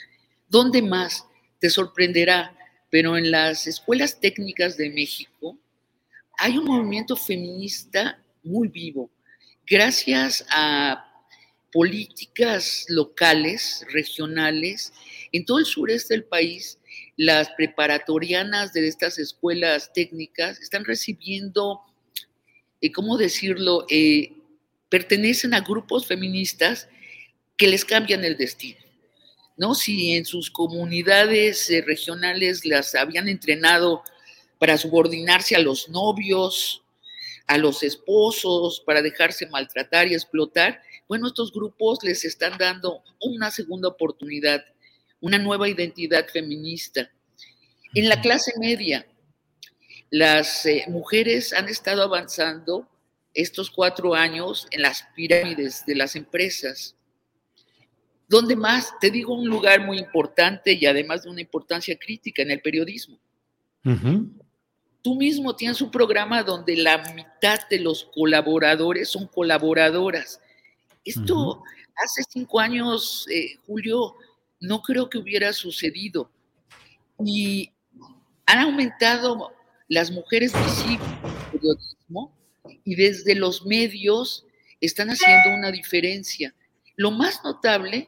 ¿Dónde 0.47 0.81
más? 0.81 1.25
Te 1.59 1.69
sorprenderá, 1.69 2.57
pero 2.89 3.17
en 3.17 3.31
las 3.31 3.67
escuelas 3.67 4.19
técnicas 4.19 4.77
de 4.77 4.89
México 4.89 5.57
hay 6.37 6.57
un 6.57 6.65
movimiento 6.65 7.15
feminista 7.15 8.21
muy 8.43 8.67
vivo, 8.67 9.11
gracias 9.67 10.45
a 10.49 11.07
políticas 11.71 12.85
locales, 12.89 13.85
regionales, 13.91 14.91
en 15.31 15.45
todo 15.45 15.59
el 15.59 15.65
sureste 15.65 16.13
del 16.13 16.25
país 16.25 16.79
las 17.21 17.51
preparatorianas 17.51 18.73
de 18.73 18.87
estas 18.87 19.19
escuelas 19.19 19.93
técnicas 19.93 20.59
están 20.59 20.85
recibiendo, 20.85 21.81
eh, 22.81 22.91
¿cómo 22.91 23.15
decirlo?, 23.15 23.85
eh, 23.91 24.33
pertenecen 24.89 25.53
a 25.53 25.59
grupos 25.59 26.07
feministas 26.07 26.89
que 27.57 27.67
les 27.67 27.85
cambian 27.85 28.25
el 28.25 28.37
destino. 28.37 28.79
¿no? 29.55 29.75
Si 29.75 30.13
en 30.13 30.25
sus 30.25 30.49
comunidades 30.49 31.69
eh, 31.69 31.83
regionales 31.85 32.65
las 32.65 32.95
habían 32.95 33.29
entrenado 33.29 34.01
para 34.57 34.79
subordinarse 34.79 35.55
a 35.55 35.59
los 35.59 35.89
novios 35.89 36.81
a 37.45 37.59
los 37.59 37.83
esposos 37.83 38.81
para 38.83 39.03
dejarse 39.03 39.45
maltratar 39.45 40.07
y 40.07 40.15
explotar, 40.15 40.81
bueno, 41.07 41.27
estos 41.27 41.51
grupos 41.51 41.99
les 42.01 42.25
están 42.25 42.57
dando 42.57 43.03
una 43.19 43.51
segunda 43.51 43.89
oportunidad, 43.89 44.63
una 45.21 45.37
nueva 45.37 45.69
identidad 45.69 46.27
feminista. 46.27 47.09
En 47.93 48.09
la 48.09 48.19
clase 48.19 48.51
media, 48.59 49.05
las 50.09 50.65
eh, 50.65 50.83
mujeres 50.87 51.53
han 51.53 51.69
estado 51.69 52.03
avanzando 52.03 52.87
estos 53.33 53.69
cuatro 53.69 54.13
años 54.13 54.67
en 54.71 54.81
las 54.81 55.05
pirámides 55.15 55.85
de 55.85 55.95
las 55.95 56.15
empresas. 56.15 56.95
¿Dónde 58.27 58.55
más? 58.55 58.93
Te 58.99 59.11
digo 59.11 59.33
un 59.33 59.47
lugar 59.47 59.85
muy 59.85 59.99
importante 59.99 60.73
y 60.73 60.85
además 60.85 61.23
de 61.23 61.29
una 61.29 61.41
importancia 61.41 61.97
crítica 61.97 62.41
en 62.41 62.51
el 62.51 62.61
periodismo. 62.61 63.19
Tú 65.01 65.15
mismo 65.15 65.55
tienes 65.55 65.81
un 65.81 65.91
programa 65.91 66.43
donde 66.43 66.77
la 66.77 66.97
mitad 67.13 67.59
de 67.69 67.79
los 67.79 68.05
colaboradores 68.13 69.09
son 69.09 69.27
colaboradoras. 69.27 70.39
Esto 71.03 71.63
hace 71.95 72.23
cinco 72.29 72.59
años, 72.59 73.25
eh, 73.29 73.55
Julio, 73.65 74.15
no 74.61 74.81
creo 74.81 75.09
que 75.09 75.17
hubiera 75.17 75.51
sucedido. 75.51 76.31
Y 77.23 77.71
han 78.45 78.59
aumentado 78.59 79.51
las 79.87 80.11
mujeres 80.11 80.53
visibles 80.53 81.07
en 81.23 81.29
el 81.29 81.51
periodismo 81.51 82.37
y 82.85 82.95
desde 82.95 83.35
los 83.35 83.65
medios 83.65 84.45
están 84.79 85.09
haciendo 85.09 85.55
una 85.55 85.71
diferencia. 85.71 86.55
Lo 86.95 87.11
más 87.11 87.43
notable 87.43 88.07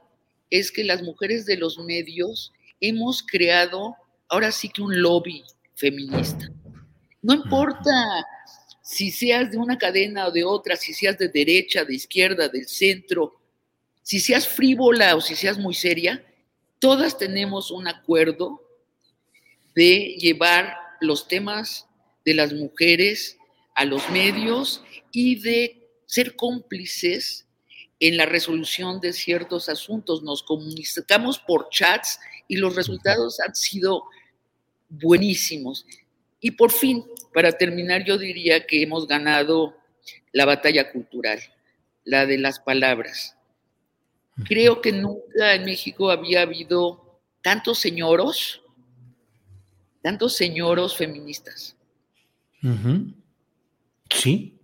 es 0.50 0.72
que 0.72 0.84
las 0.84 1.02
mujeres 1.02 1.46
de 1.46 1.58
los 1.58 1.78
medios 1.80 2.54
hemos 2.80 3.24
creado 3.24 3.96
ahora 4.30 4.52
sí 4.52 4.70
que 4.70 4.82
un 4.82 5.02
lobby 5.02 5.44
feminista. 5.76 6.50
No 7.22 7.34
importa 7.34 7.92
si 8.82 9.12
seas 9.12 9.52
de 9.52 9.58
una 9.58 9.78
cadena 9.78 10.28
o 10.28 10.32
de 10.32 10.44
otra, 10.44 10.76
si 10.76 10.94
seas 10.94 11.18
de 11.18 11.30
derecha, 11.30 11.86
de 11.86 11.96
izquierda, 11.96 12.50
del 12.50 12.68
centro, 12.68 13.40
si 14.02 14.20
seas 14.20 14.48
frívola 14.48 15.16
o 15.16 15.22
si 15.22 15.36
seas 15.36 15.58
muy 15.58 15.74
seria, 15.74 16.24
todas 16.84 17.18
tenemos 17.18 17.72
un 17.72 17.88
acuerdo 17.88 18.62
de 19.74 20.18
llevar 20.20 20.76
los 21.00 21.30
temas 21.30 21.88
de 22.26 22.34
las 22.34 22.52
mujeres 22.52 23.38
a 23.74 23.86
los 23.86 24.10
medios 24.10 24.84
y 25.14 25.40
de 25.40 25.88
ser 26.08 26.36
cómplices 26.36 27.48
en 28.02 28.18
la 28.18 28.26
resolución 28.26 29.00
de 29.00 29.14
ciertos 29.14 29.70
asuntos. 29.70 30.24
Nos 30.24 30.44
comunicamos 30.44 31.40
por 31.40 31.70
chats 31.70 32.20
y 32.50 32.58
los 32.58 32.76
resultados 32.76 33.40
han 33.40 33.56
sido 33.56 34.04
buenísimos. 34.90 35.86
Y 36.42 36.52
por 36.52 36.74
fin, 36.74 37.06
para 37.34 37.54
terminar, 37.54 38.04
yo 38.04 38.18
diría 38.18 38.68
que 38.68 38.82
hemos 38.82 39.08
ganado 39.08 39.74
la 40.34 40.44
batalla 40.44 40.92
cultural, 40.92 41.40
la 42.04 42.26
de 42.26 42.40
las 42.40 42.60
palabras. 42.60 43.38
Creo 44.46 44.82
que 44.82 44.92
nunca 44.92 45.54
en 45.54 45.66
México 45.66 46.10
había 46.10 46.42
habido 46.42 47.22
tantos 47.42 47.80
señoros, 47.80 48.64
tantos 50.02 50.36
señoros 50.36 50.98
feministas. 50.98 51.78
Sí, 54.10 54.60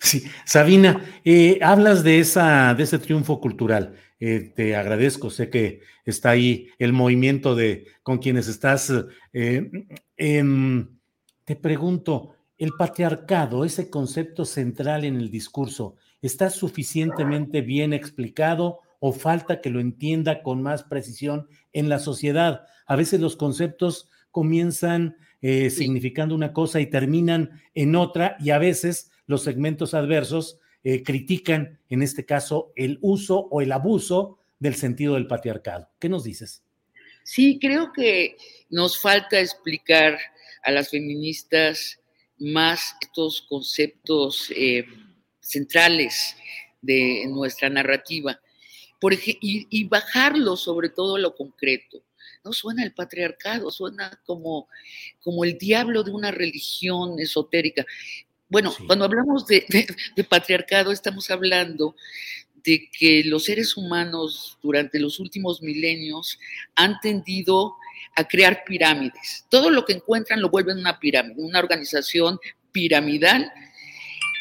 sí. 0.00 0.24
Sabina, 0.44 1.20
eh, 1.24 1.58
hablas 1.62 2.02
de, 2.02 2.18
esa, 2.18 2.74
de 2.74 2.82
ese 2.82 2.98
triunfo 2.98 3.40
cultural. 3.40 3.94
Eh, 4.18 4.52
te 4.54 4.76
agradezco, 4.76 5.30
sé 5.30 5.50
que 5.50 5.80
está 6.04 6.30
ahí 6.30 6.68
el 6.78 6.92
movimiento 6.92 7.54
de 7.54 7.86
con 8.02 8.18
quienes 8.18 8.48
estás. 8.48 8.92
Eh, 9.32 9.70
te 11.44 11.56
pregunto, 11.56 12.36
¿el 12.58 12.72
patriarcado, 12.78 13.64
ese 13.64 13.90
concepto 13.90 14.44
central 14.44 15.04
en 15.04 15.16
el 15.16 15.30
discurso, 15.30 15.96
está 16.20 16.50
suficientemente 16.50 17.60
bien 17.60 17.92
explicado 17.92 18.81
o 19.04 19.12
falta 19.12 19.60
que 19.60 19.68
lo 19.68 19.80
entienda 19.80 20.44
con 20.44 20.62
más 20.62 20.84
precisión 20.84 21.48
en 21.72 21.88
la 21.88 21.98
sociedad? 21.98 22.66
A 22.86 22.94
veces 22.94 23.18
los 23.18 23.34
conceptos 23.34 24.08
comienzan 24.30 25.16
eh, 25.40 25.70
significando 25.70 26.36
una 26.36 26.52
cosa 26.52 26.80
y 26.80 26.86
terminan 26.86 27.60
en 27.74 27.96
otra 27.96 28.36
y 28.38 28.50
a 28.50 28.58
veces 28.58 29.10
los 29.26 29.42
segmentos 29.42 29.92
adversos 29.92 30.60
eh, 30.84 31.02
critican, 31.02 31.80
en 31.88 32.02
este 32.02 32.24
caso, 32.24 32.72
el 32.76 33.00
uso 33.02 33.48
o 33.50 33.60
el 33.60 33.72
abuso 33.72 34.38
del 34.60 34.76
sentido 34.76 35.14
del 35.14 35.26
patriarcado. 35.26 35.90
¿Qué 35.98 36.08
nos 36.08 36.22
dices? 36.22 36.62
Sí, 37.24 37.58
creo 37.60 37.92
que 37.92 38.36
nos 38.70 39.00
falta 39.00 39.40
explicar 39.40 40.16
a 40.62 40.70
las 40.70 40.90
feministas 40.90 41.98
más 42.38 42.94
estos 43.00 43.42
conceptos 43.48 44.52
eh, 44.54 44.86
centrales 45.40 46.36
de 46.80 47.26
nuestra 47.26 47.68
narrativa 47.68 48.40
por 49.02 49.12
y, 49.14 49.66
y 49.68 49.84
bajarlo 49.88 50.56
sobre 50.56 50.88
todo 50.88 51.16
a 51.16 51.18
lo 51.18 51.34
concreto. 51.34 52.04
No 52.44 52.52
suena 52.52 52.84
el 52.84 52.94
patriarcado, 52.94 53.68
suena 53.72 54.16
como, 54.24 54.68
como 55.20 55.44
el 55.44 55.58
diablo 55.58 56.04
de 56.04 56.12
una 56.12 56.30
religión 56.30 57.18
esotérica. 57.18 57.84
Bueno, 58.48 58.72
cuando 58.86 59.04
hablamos 59.04 59.44
de, 59.48 59.66
de, 60.14 60.24
patriarcado, 60.24 60.92
estamos 60.92 61.28
hablando 61.30 61.96
de 62.62 62.88
que 62.96 63.24
los 63.24 63.44
seres 63.44 63.76
humanos 63.76 64.56
durante 64.62 65.00
los 65.00 65.18
últimos 65.18 65.62
milenios 65.62 66.38
han 66.76 67.00
tendido 67.00 67.74
a 68.14 68.28
crear 68.28 68.62
pirámides. 68.64 69.46
Todo 69.48 69.68
lo 69.68 69.84
que 69.84 69.94
encuentran 69.94 70.40
lo 70.40 70.48
vuelven 70.48 70.78
una 70.78 71.00
pirámide, 71.00 71.42
una 71.42 71.58
organización 71.58 72.38
piramidal 72.70 73.50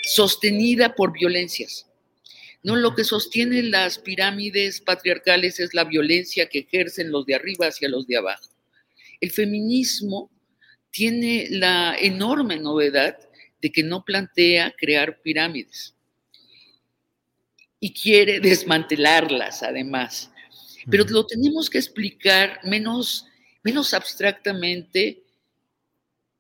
sostenida 0.03 0.93
por 0.93 1.13
violencias. 1.13 1.87
No, 2.63 2.75
lo 2.75 2.93
que 2.93 3.03
sostiene 3.03 3.63
las 3.63 3.97
pirámides 3.97 4.81
patriarcales 4.81 5.59
es 5.59 5.73
la 5.73 5.83
violencia 5.83 6.47
que 6.47 6.59
ejercen 6.59 7.11
los 7.11 7.25
de 7.25 7.35
arriba 7.35 7.67
hacia 7.67 7.89
los 7.89 8.05
de 8.05 8.17
abajo. 8.17 8.49
El 9.19 9.31
feminismo 9.31 10.29
tiene 10.91 11.47
la 11.49 11.95
enorme 11.99 12.59
novedad 12.59 13.17
de 13.61 13.71
que 13.71 13.83
no 13.83 14.03
plantea 14.03 14.73
crear 14.77 15.21
pirámides 15.21 15.95
y 17.79 17.93
quiere 17.93 18.39
desmantelarlas 18.39 19.63
además. 19.63 20.31
Pero 20.89 21.03
lo 21.05 21.25
tenemos 21.25 21.69
que 21.69 21.77
explicar 21.77 22.59
menos, 22.63 23.25
menos 23.63 23.93
abstractamente 23.93 25.23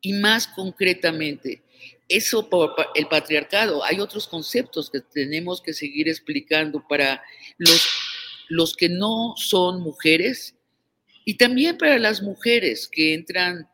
y 0.01 0.13
más 0.13 0.47
concretamente 0.47 1.63
eso 2.15 2.49
por 2.49 2.75
el 2.95 3.07
patriarcado. 3.07 3.83
Hay 3.83 3.99
otros 3.99 4.27
conceptos 4.27 4.89
que 4.89 5.01
tenemos 5.01 5.61
que 5.61 5.73
seguir 5.73 6.07
explicando 6.07 6.85
para 6.87 7.23
los, 7.57 7.87
los 8.49 8.75
que 8.75 8.89
no 8.89 9.33
son 9.37 9.81
mujeres 9.81 10.55
y 11.25 11.35
también 11.35 11.77
para 11.77 11.99
las 11.99 12.21
mujeres 12.21 12.87
que 12.87 13.13
entran 13.13 13.69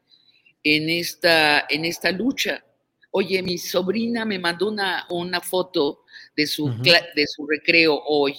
en 0.63 0.89
esta, 0.89 1.65
en 1.69 1.85
esta 1.85 2.11
lucha. 2.11 2.63
Oye, 3.11 3.41
mi 3.41 3.57
sobrina 3.57 4.25
me 4.25 4.37
mandó 4.37 4.67
una, 4.67 5.05
una 5.09 5.41
foto 5.41 6.03
de 6.35 6.45
su, 6.45 6.69
de 6.81 7.25
su 7.27 7.47
recreo 7.47 8.01
hoy 8.05 8.35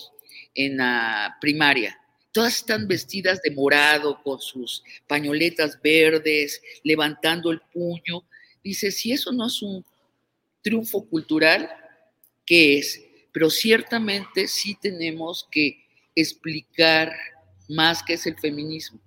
en 0.54 0.76
la 0.76 1.36
primaria. 1.40 1.98
Todas 2.32 2.56
están 2.56 2.86
vestidas 2.86 3.40
de 3.42 3.50
morado, 3.50 4.22
con 4.22 4.38
sus 4.38 4.84
pañoletas 5.06 5.80
verdes, 5.82 6.60
levantando 6.84 7.50
el 7.50 7.60
puño. 7.72 8.24
Dice, 8.68 8.90
si 8.90 9.12
eso 9.12 9.32
no 9.32 9.46
es 9.46 9.62
un 9.62 9.82
triunfo 10.60 11.08
cultural, 11.08 11.70
¿qué 12.44 12.76
es? 12.76 13.02
Pero 13.32 13.48
ciertamente 13.48 14.46
sí 14.46 14.76
tenemos 14.78 15.48
que 15.50 15.86
explicar 16.14 17.10
más 17.70 18.02
qué 18.02 18.12
es 18.12 18.26
el 18.26 18.36
feminismo. 18.36 19.00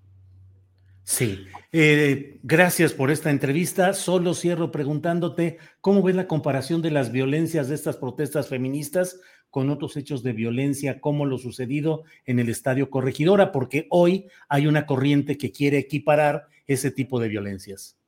Sí, 1.04 1.46
eh, 1.72 2.40
gracias 2.42 2.92
por 2.94 3.12
esta 3.12 3.30
entrevista. 3.30 3.94
Solo 3.94 4.34
cierro 4.34 4.72
preguntándote 4.72 5.60
cómo 5.80 6.02
ves 6.02 6.16
la 6.16 6.28
comparación 6.28 6.82
de 6.82 6.90
las 6.90 7.12
violencias 7.12 7.70
de 7.70 7.76
estas 7.76 7.98
protestas 7.98 8.48
feministas 8.48 9.20
con 9.52 9.70
otros 9.70 9.96
hechos 9.96 10.24
de 10.24 10.34
violencia 10.34 11.00
como 11.00 11.28
lo 11.28 11.38
sucedido 11.38 12.02
en 12.26 12.40
el 12.40 12.50
Estadio 12.50 12.90
Corregidora, 12.90 13.52
porque 13.52 13.86
hoy 13.92 14.26
hay 14.50 14.66
una 14.66 14.88
corriente 14.88 15.38
que 15.38 15.52
quiere 15.52 15.78
equiparar 15.78 16.48
ese 16.66 16.90
tipo 16.90 17.20
de 17.20 17.28
violencias. 17.28 18.01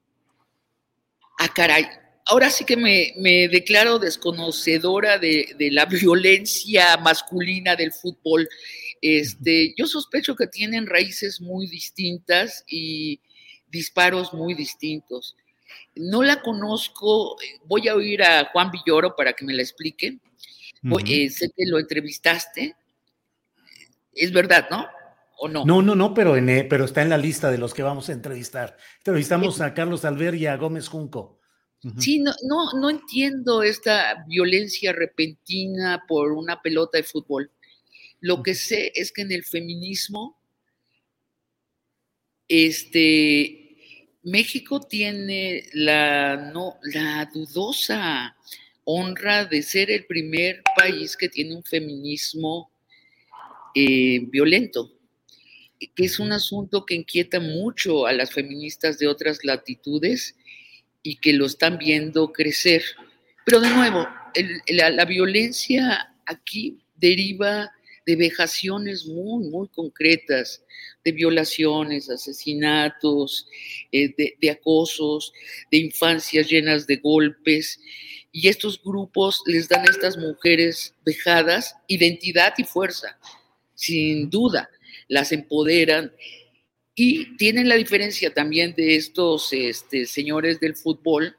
Ah, 1.39 1.51
caray, 1.53 1.86
ahora 2.25 2.49
sí 2.49 2.65
que 2.65 2.77
me, 2.77 3.47
declaro 3.47 3.99
desconocedora 3.99 5.17
de, 5.17 5.55
la 5.71 5.86
violencia 5.86 6.97
masculina 6.97 7.75
del 7.75 7.91
fútbol. 7.91 8.47
Este, 9.01 9.73
yo 9.77 9.86
sospecho 9.86 10.36
que 10.36 10.47
tienen 10.47 10.88
raíces 10.88 11.41
muy 11.41 11.67
distintas 11.67 12.63
y 12.67 13.19
disparos 13.67 14.34
muy 14.34 14.53
distintos. 14.53 15.36
No 15.95 16.23
la 16.23 16.41
conozco, 16.41 17.36
voy 17.65 17.88
a 17.88 17.95
oír 17.95 18.23
a 18.23 18.49
Juan 18.51 18.71
Villoro 18.71 19.15
para 19.15 19.34
que 19.34 19.45
me 19.45 19.53
la 19.53 19.61
explique. 19.61 20.19
Eh, 21.07 21.29
sé 21.29 21.49
que 21.55 21.65
lo 21.65 21.79
entrevistaste. 21.79 22.75
Es 24.13 24.31
verdad, 24.31 24.67
¿no? 24.69 24.88
¿O 25.38 25.47
no? 25.47 25.65
No, 25.65 25.81
no, 25.81 25.95
no, 25.95 26.13
pero, 26.13 26.38
en, 26.38 26.49
eh, 26.49 26.63
pero 26.63 26.86
está 26.86 27.01
en 27.01 27.09
la 27.09 27.17
lista 27.17 27.51
de 27.51 27.57
los 27.57 27.73
que 27.73 27.84
vamos 27.84 28.09
a 28.09 28.13
entrevistar. 28.13 28.77
Entrevistamos 28.99 29.61
a 29.61 29.73
Carlos 29.73 30.05
Alver 30.05 30.36
y 30.36 30.45
a 30.45 30.57
Gómez 30.57 30.88
Junco. 30.88 31.39
Sí, 31.99 32.19
no, 32.19 32.31
no, 32.43 32.79
no 32.79 32.89
entiendo 32.89 33.61
esta 33.61 34.23
violencia 34.25 34.93
repentina 34.93 36.05
por 36.07 36.31
una 36.31 36.61
pelota 36.61 36.97
de 36.97 37.03
fútbol. 37.03 37.51
Lo 38.21 38.41
que 38.41 38.55
sé 38.55 38.93
es 38.95 39.11
que 39.11 39.23
en 39.23 39.34
el 39.34 39.43
feminismo, 39.43 40.39
este, 42.47 43.63
México 44.23 44.79
tiene 44.79 45.65
la, 45.73 46.38
no, 46.53 46.77
la 46.84 47.29
dudosa 47.34 48.38
honra 48.86 49.45
de 49.45 49.61
ser 49.61 49.91
el 49.91 50.05
primer 50.05 50.61
país 50.77 51.17
que 51.17 51.27
tiene 51.27 51.55
un 51.55 51.63
feminismo 51.63 52.71
eh, 53.75 54.21
violento, 54.29 54.91
que 55.95 56.05
es 56.05 56.19
un 56.19 56.31
asunto 56.31 56.86
que 56.86 56.95
inquieta 56.95 57.39
mucho 57.39 58.05
a 58.05 58.13
las 58.13 58.31
feministas 58.31 58.97
de 58.99 59.07
otras 59.07 59.43
latitudes 59.43 60.36
y 61.01 61.17
que 61.17 61.34
lo 61.34 61.45
están 61.45 61.77
viendo 61.77 62.31
crecer. 62.31 62.84
Pero 63.45 63.59
de 63.59 63.69
nuevo, 63.69 64.07
la, 64.67 65.05
violencia 65.05 66.15
aquí 66.25 66.79
deriva 66.95 67.71
de 68.05 68.15
vejaciones 68.15 69.05
muy, 69.05 69.49
muy 69.49 69.67
concretas, 69.69 70.63
de 71.03 71.11
violaciones, 71.11 72.09
asesinatos, 72.09 73.47
eh, 73.91 74.13
de, 74.17 74.36
de, 74.41 74.49
acosos, 74.49 75.34
de 75.71 75.77
infancias 75.77 76.49
llenas 76.49 76.88
de 76.88 76.97
golpes. 76.97 77.79
Y 78.31 78.47
estos 78.47 78.81
grupos 78.81 79.41
les 79.45 79.69
dan 79.69 79.81
a 79.81 79.91
estas 79.91 80.17
mujeres 80.17 80.93
vejadas 81.05 81.75
identidad 81.88 82.53
y 82.57 82.63
fuerza 82.63 83.17
sin 83.84 84.29
duda, 84.29 84.69
las 85.14 85.32
empoderan 85.32 86.11
y 86.95 87.38
tienen 87.38 87.70
la 87.70 87.76
diferencia 87.76 88.34
también 88.34 88.74
de 88.74 88.95
estos 88.95 89.53
este, 89.53 90.05
señores 90.05 90.59
del 90.59 90.76
fútbol, 90.76 91.38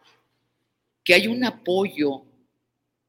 que 1.02 1.14
hay 1.14 1.26
un 1.26 1.44
apoyo, 1.44 2.22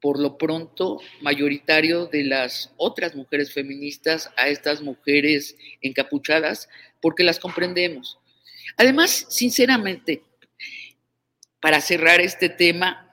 por 0.01 0.20
lo 0.20 0.38
pronto, 0.38 1.01
mayoritario 1.22 2.07
de 2.07 2.24
las 2.24 2.74
otras 2.78 3.16
mujeres 3.16 3.53
feministas 3.53 4.32
a 4.38 4.47
estas 4.49 4.82
mujeres 4.82 5.55
encapuchadas, 5.82 6.68
porque 6.99 7.24
las 7.24 7.39
comprendemos. 7.39 8.18
Además, 8.78 9.28
sinceramente, 9.30 10.24
para 11.59 11.80
cerrar 11.80 12.22
este 12.22 12.49
tema, 12.49 13.11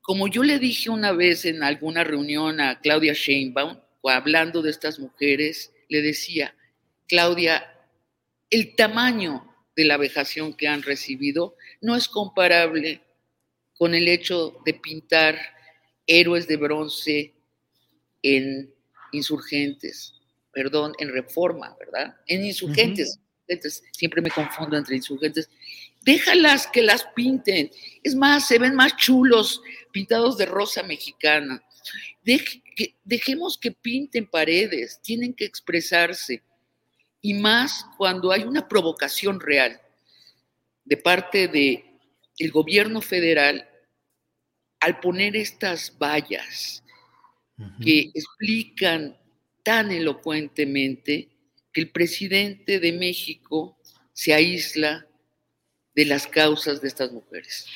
como 0.00 0.26
yo 0.28 0.42
le 0.42 0.58
dije 0.58 0.90
una 0.90 1.12
vez 1.12 1.44
en 1.44 1.62
alguna 1.62 2.02
reunión 2.04 2.60
a 2.60 2.80
Claudia 2.80 3.14
Sheinbaum, 3.14 3.78
hablando 4.02 4.60
de 4.60 4.70
estas 4.70 4.98
mujeres, 4.98 5.72
le 5.88 6.02
decía, 6.02 6.54
Claudia, 7.14 7.72
el 8.50 8.74
tamaño 8.74 9.48
de 9.76 9.84
la 9.84 9.96
vejación 9.96 10.52
que 10.52 10.66
han 10.66 10.82
recibido 10.82 11.54
no 11.80 11.94
es 11.94 12.08
comparable 12.08 13.02
con 13.78 13.94
el 13.94 14.08
hecho 14.08 14.60
de 14.64 14.74
pintar 14.74 15.38
héroes 16.08 16.48
de 16.48 16.56
bronce 16.56 17.32
en 18.20 18.74
insurgentes, 19.12 20.14
perdón, 20.52 20.92
en 20.98 21.12
reforma, 21.12 21.76
¿verdad? 21.78 22.16
En 22.26 22.44
insurgentes, 22.44 23.20
siempre 23.92 24.20
me 24.20 24.30
confundo 24.32 24.76
entre 24.76 24.96
insurgentes. 24.96 25.48
Déjalas 26.02 26.66
que 26.66 26.82
las 26.82 27.04
pinten. 27.14 27.70
Es 28.02 28.16
más, 28.16 28.48
se 28.48 28.58
ven 28.58 28.74
más 28.74 28.96
chulos 28.96 29.62
pintados 29.92 30.36
de 30.36 30.46
rosa 30.46 30.82
mexicana 30.82 31.62
dejemos 33.04 33.58
que 33.58 33.70
pinten 33.70 34.26
paredes, 34.26 35.00
tienen 35.02 35.34
que 35.34 35.44
expresarse. 35.44 36.42
Y 37.24 37.32
más 37.32 37.86
cuando 37.96 38.30
hay 38.32 38.42
una 38.42 38.68
provocación 38.68 39.40
real 39.40 39.80
de 40.84 40.98
parte 40.98 41.48
del 41.48 41.82
el 42.36 42.50
gobierno 42.50 43.00
federal 43.00 43.66
al 44.78 45.00
poner 45.00 45.34
estas 45.34 45.96
vallas 45.98 46.84
que 47.82 48.10
explican 48.12 49.16
tan 49.62 49.90
elocuentemente 49.90 51.30
que 51.72 51.80
el 51.80 51.90
presidente 51.90 52.78
de 52.78 52.92
México 52.92 53.78
se 54.12 54.34
aísla 54.34 55.06
de 55.94 56.04
las 56.04 56.26
causas 56.26 56.82
de 56.82 56.88
estas 56.88 57.10
mujeres. 57.10 57.66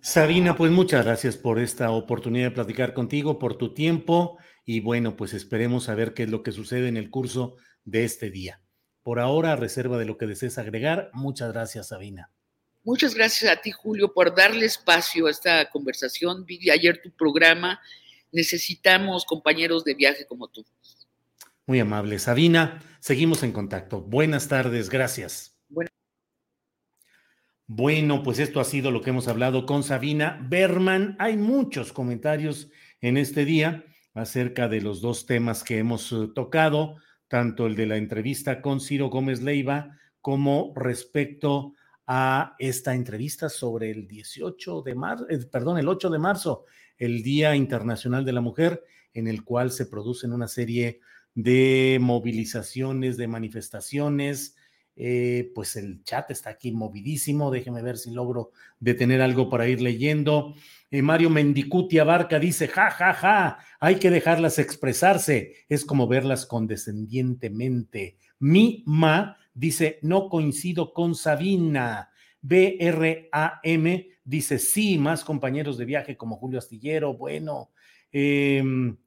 Sabina, 0.00 0.54
pues 0.54 0.70
muchas 0.70 1.04
gracias 1.04 1.36
por 1.36 1.58
esta 1.58 1.90
oportunidad 1.90 2.50
de 2.50 2.54
platicar 2.54 2.94
contigo, 2.94 3.40
por 3.40 3.58
tu 3.58 3.74
tiempo 3.74 4.38
y 4.64 4.78
bueno, 4.78 5.16
pues 5.16 5.34
esperemos 5.34 5.88
a 5.88 5.96
ver 5.96 6.14
qué 6.14 6.22
es 6.22 6.30
lo 6.30 6.44
que 6.44 6.52
sucede 6.52 6.86
en 6.86 6.96
el 6.96 7.10
curso 7.10 7.56
de 7.84 8.04
este 8.04 8.30
día. 8.30 8.60
Por 9.02 9.18
ahora, 9.18 9.52
a 9.52 9.56
reserva 9.56 9.98
de 9.98 10.04
lo 10.04 10.16
que 10.16 10.26
desees 10.26 10.58
agregar, 10.58 11.10
muchas 11.12 11.52
gracias, 11.52 11.88
Sabina. 11.88 12.30
Muchas 12.84 13.14
gracias 13.14 13.50
a 13.50 13.60
ti, 13.60 13.70
Julio, 13.70 14.12
por 14.12 14.34
darle 14.34 14.66
espacio 14.66 15.26
a 15.26 15.30
esta 15.30 15.70
conversación. 15.70 16.44
Vi 16.44 16.70
ayer 16.70 17.00
tu 17.00 17.10
programa. 17.10 17.80
Necesitamos 18.32 19.24
compañeros 19.24 19.84
de 19.84 19.94
viaje 19.94 20.26
como 20.26 20.48
tú. 20.48 20.64
Muy 21.66 21.78
amable. 21.78 22.18
Sabina, 22.18 22.82
seguimos 23.00 23.42
en 23.42 23.52
contacto. 23.52 24.00
Buenas 24.00 24.48
tardes, 24.48 24.90
gracias. 24.90 25.52
Bueno, 27.74 28.22
pues 28.22 28.38
esto 28.38 28.60
ha 28.60 28.64
sido 28.64 28.90
lo 28.90 29.00
que 29.00 29.10
hemos 29.10 29.28
hablado 29.28 29.64
con 29.64 29.82
Sabina 29.82 30.38
Berman. 30.42 31.16
Hay 31.18 31.36
muchos 31.36 31.92
comentarios 31.92 32.68
en 33.00 33.16
este 33.16 33.44
día 33.44 33.84
acerca 34.12 34.68
de 34.68 34.82
los 34.82 35.00
dos 35.00 35.24
temas 35.24 35.64
que 35.64 35.78
hemos 35.78 36.12
eh, 36.12 36.28
tocado, 36.34 36.96
tanto 37.32 37.66
el 37.66 37.74
de 37.76 37.86
la 37.86 37.96
entrevista 37.96 38.60
con 38.60 38.78
Ciro 38.78 39.08
Gómez 39.08 39.40
Leiva 39.40 39.98
como 40.20 40.74
respecto 40.76 41.72
a 42.06 42.54
esta 42.58 42.94
entrevista 42.94 43.48
sobre 43.48 43.90
el 43.90 44.06
18 44.06 44.82
de 44.82 44.94
marzo, 44.94 45.26
eh, 45.30 45.38
perdón, 45.50 45.78
el 45.78 45.88
8 45.88 46.10
de 46.10 46.18
marzo, 46.18 46.66
el 46.98 47.22
Día 47.22 47.56
Internacional 47.56 48.26
de 48.26 48.34
la 48.34 48.42
Mujer, 48.42 48.84
en 49.14 49.28
el 49.28 49.44
cual 49.44 49.70
se 49.70 49.86
producen 49.86 50.34
una 50.34 50.46
serie 50.46 51.00
de 51.34 51.96
movilizaciones, 52.02 53.16
de 53.16 53.28
manifestaciones, 53.28 54.54
eh, 54.94 55.50
pues 55.54 55.76
el 55.76 56.04
chat 56.04 56.30
está 56.30 56.50
aquí 56.50 56.70
movidísimo. 56.70 57.50
Déjeme 57.50 57.82
ver 57.82 57.96
si 57.96 58.10
logro 58.10 58.50
detener 58.78 59.22
algo 59.22 59.48
para 59.48 59.66
ir 59.68 59.80
leyendo. 59.80 60.54
Eh, 60.90 61.00
Mario 61.00 61.30
Mendicuti 61.30 61.98
Abarca 61.98 62.38
dice: 62.38 62.68
Ja, 62.68 62.90
ja, 62.90 63.14
ja, 63.14 63.58
hay 63.80 63.96
que 63.96 64.10
dejarlas 64.10 64.58
expresarse. 64.58 65.54
Es 65.68 65.84
como 65.84 66.06
verlas 66.06 66.44
condescendientemente. 66.44 68.18
Mi 68.38 68.82
ma 68.86 69.38
dice: 69.54 69.98
No 70.02 70.28
coincido 70.28 70.92
con 70.92 71.14
Sabina. 71.14 72.10
BRAM 72.42 74.04
dice: 74.24 74.58
Sí, 74.58 74.98
más 74.98 75.24
compañeros 75.24 75.78
de 75.78 75.86
viaje 75.86 76.16
como 76.18 76.36
Julio 76.36 76.58
Astillero. 76.58 77.14
Bueno, 77.14 77.70
em, 78.10 78.98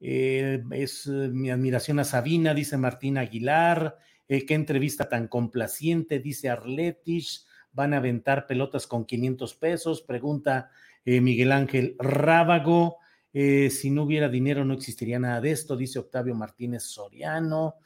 eh, 0.00 0.62
es 0.70 1.06
mi 1.06 1.50
admiración 1.50 1.98
a 1.98 2.04
Sabina, 2.04 2.54
dice 2.54 2.78
Martín 2.78 3.18
Aguilar. 3.18 3.98
Eh, 4.28 4.44
qué 4.44 4.54
entrevista 4.54 5.08
tan 5.08 5.28
complaciente, 5.28 6.18
dice 6.18 6.48
Arletich. 6.48 7.44
Van 7.72 7.94
a 7.94 7.98
aventar 7.98 8.46
pelotas 8.46 8.86
con 8.86 9.04
500 9.04 9.54
pesos, 9.54 10.02
pregunta 10.02 10.70
eh, 11.04 11.20
Miguel 11.20 11.52
Ángel 11.52 11.96
Rábago. 11.98 12.96
Eh, 13.32 13.68
si 13.70 13.90
no 13.90 14.04
hubiera 14.04 14.30
dinero 14.30 14.64
no 14.64 14.72
existiría 14.72 15.18
nada 15.18 15.40
de 15.42 15.50
esto, 15.50 15.76
dice 15.76 15.98
Octavio 15.98 16.34
Martínez 16.34 16.84
Soriano. 16.84 17.76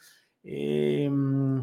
Em, 0.45 1.59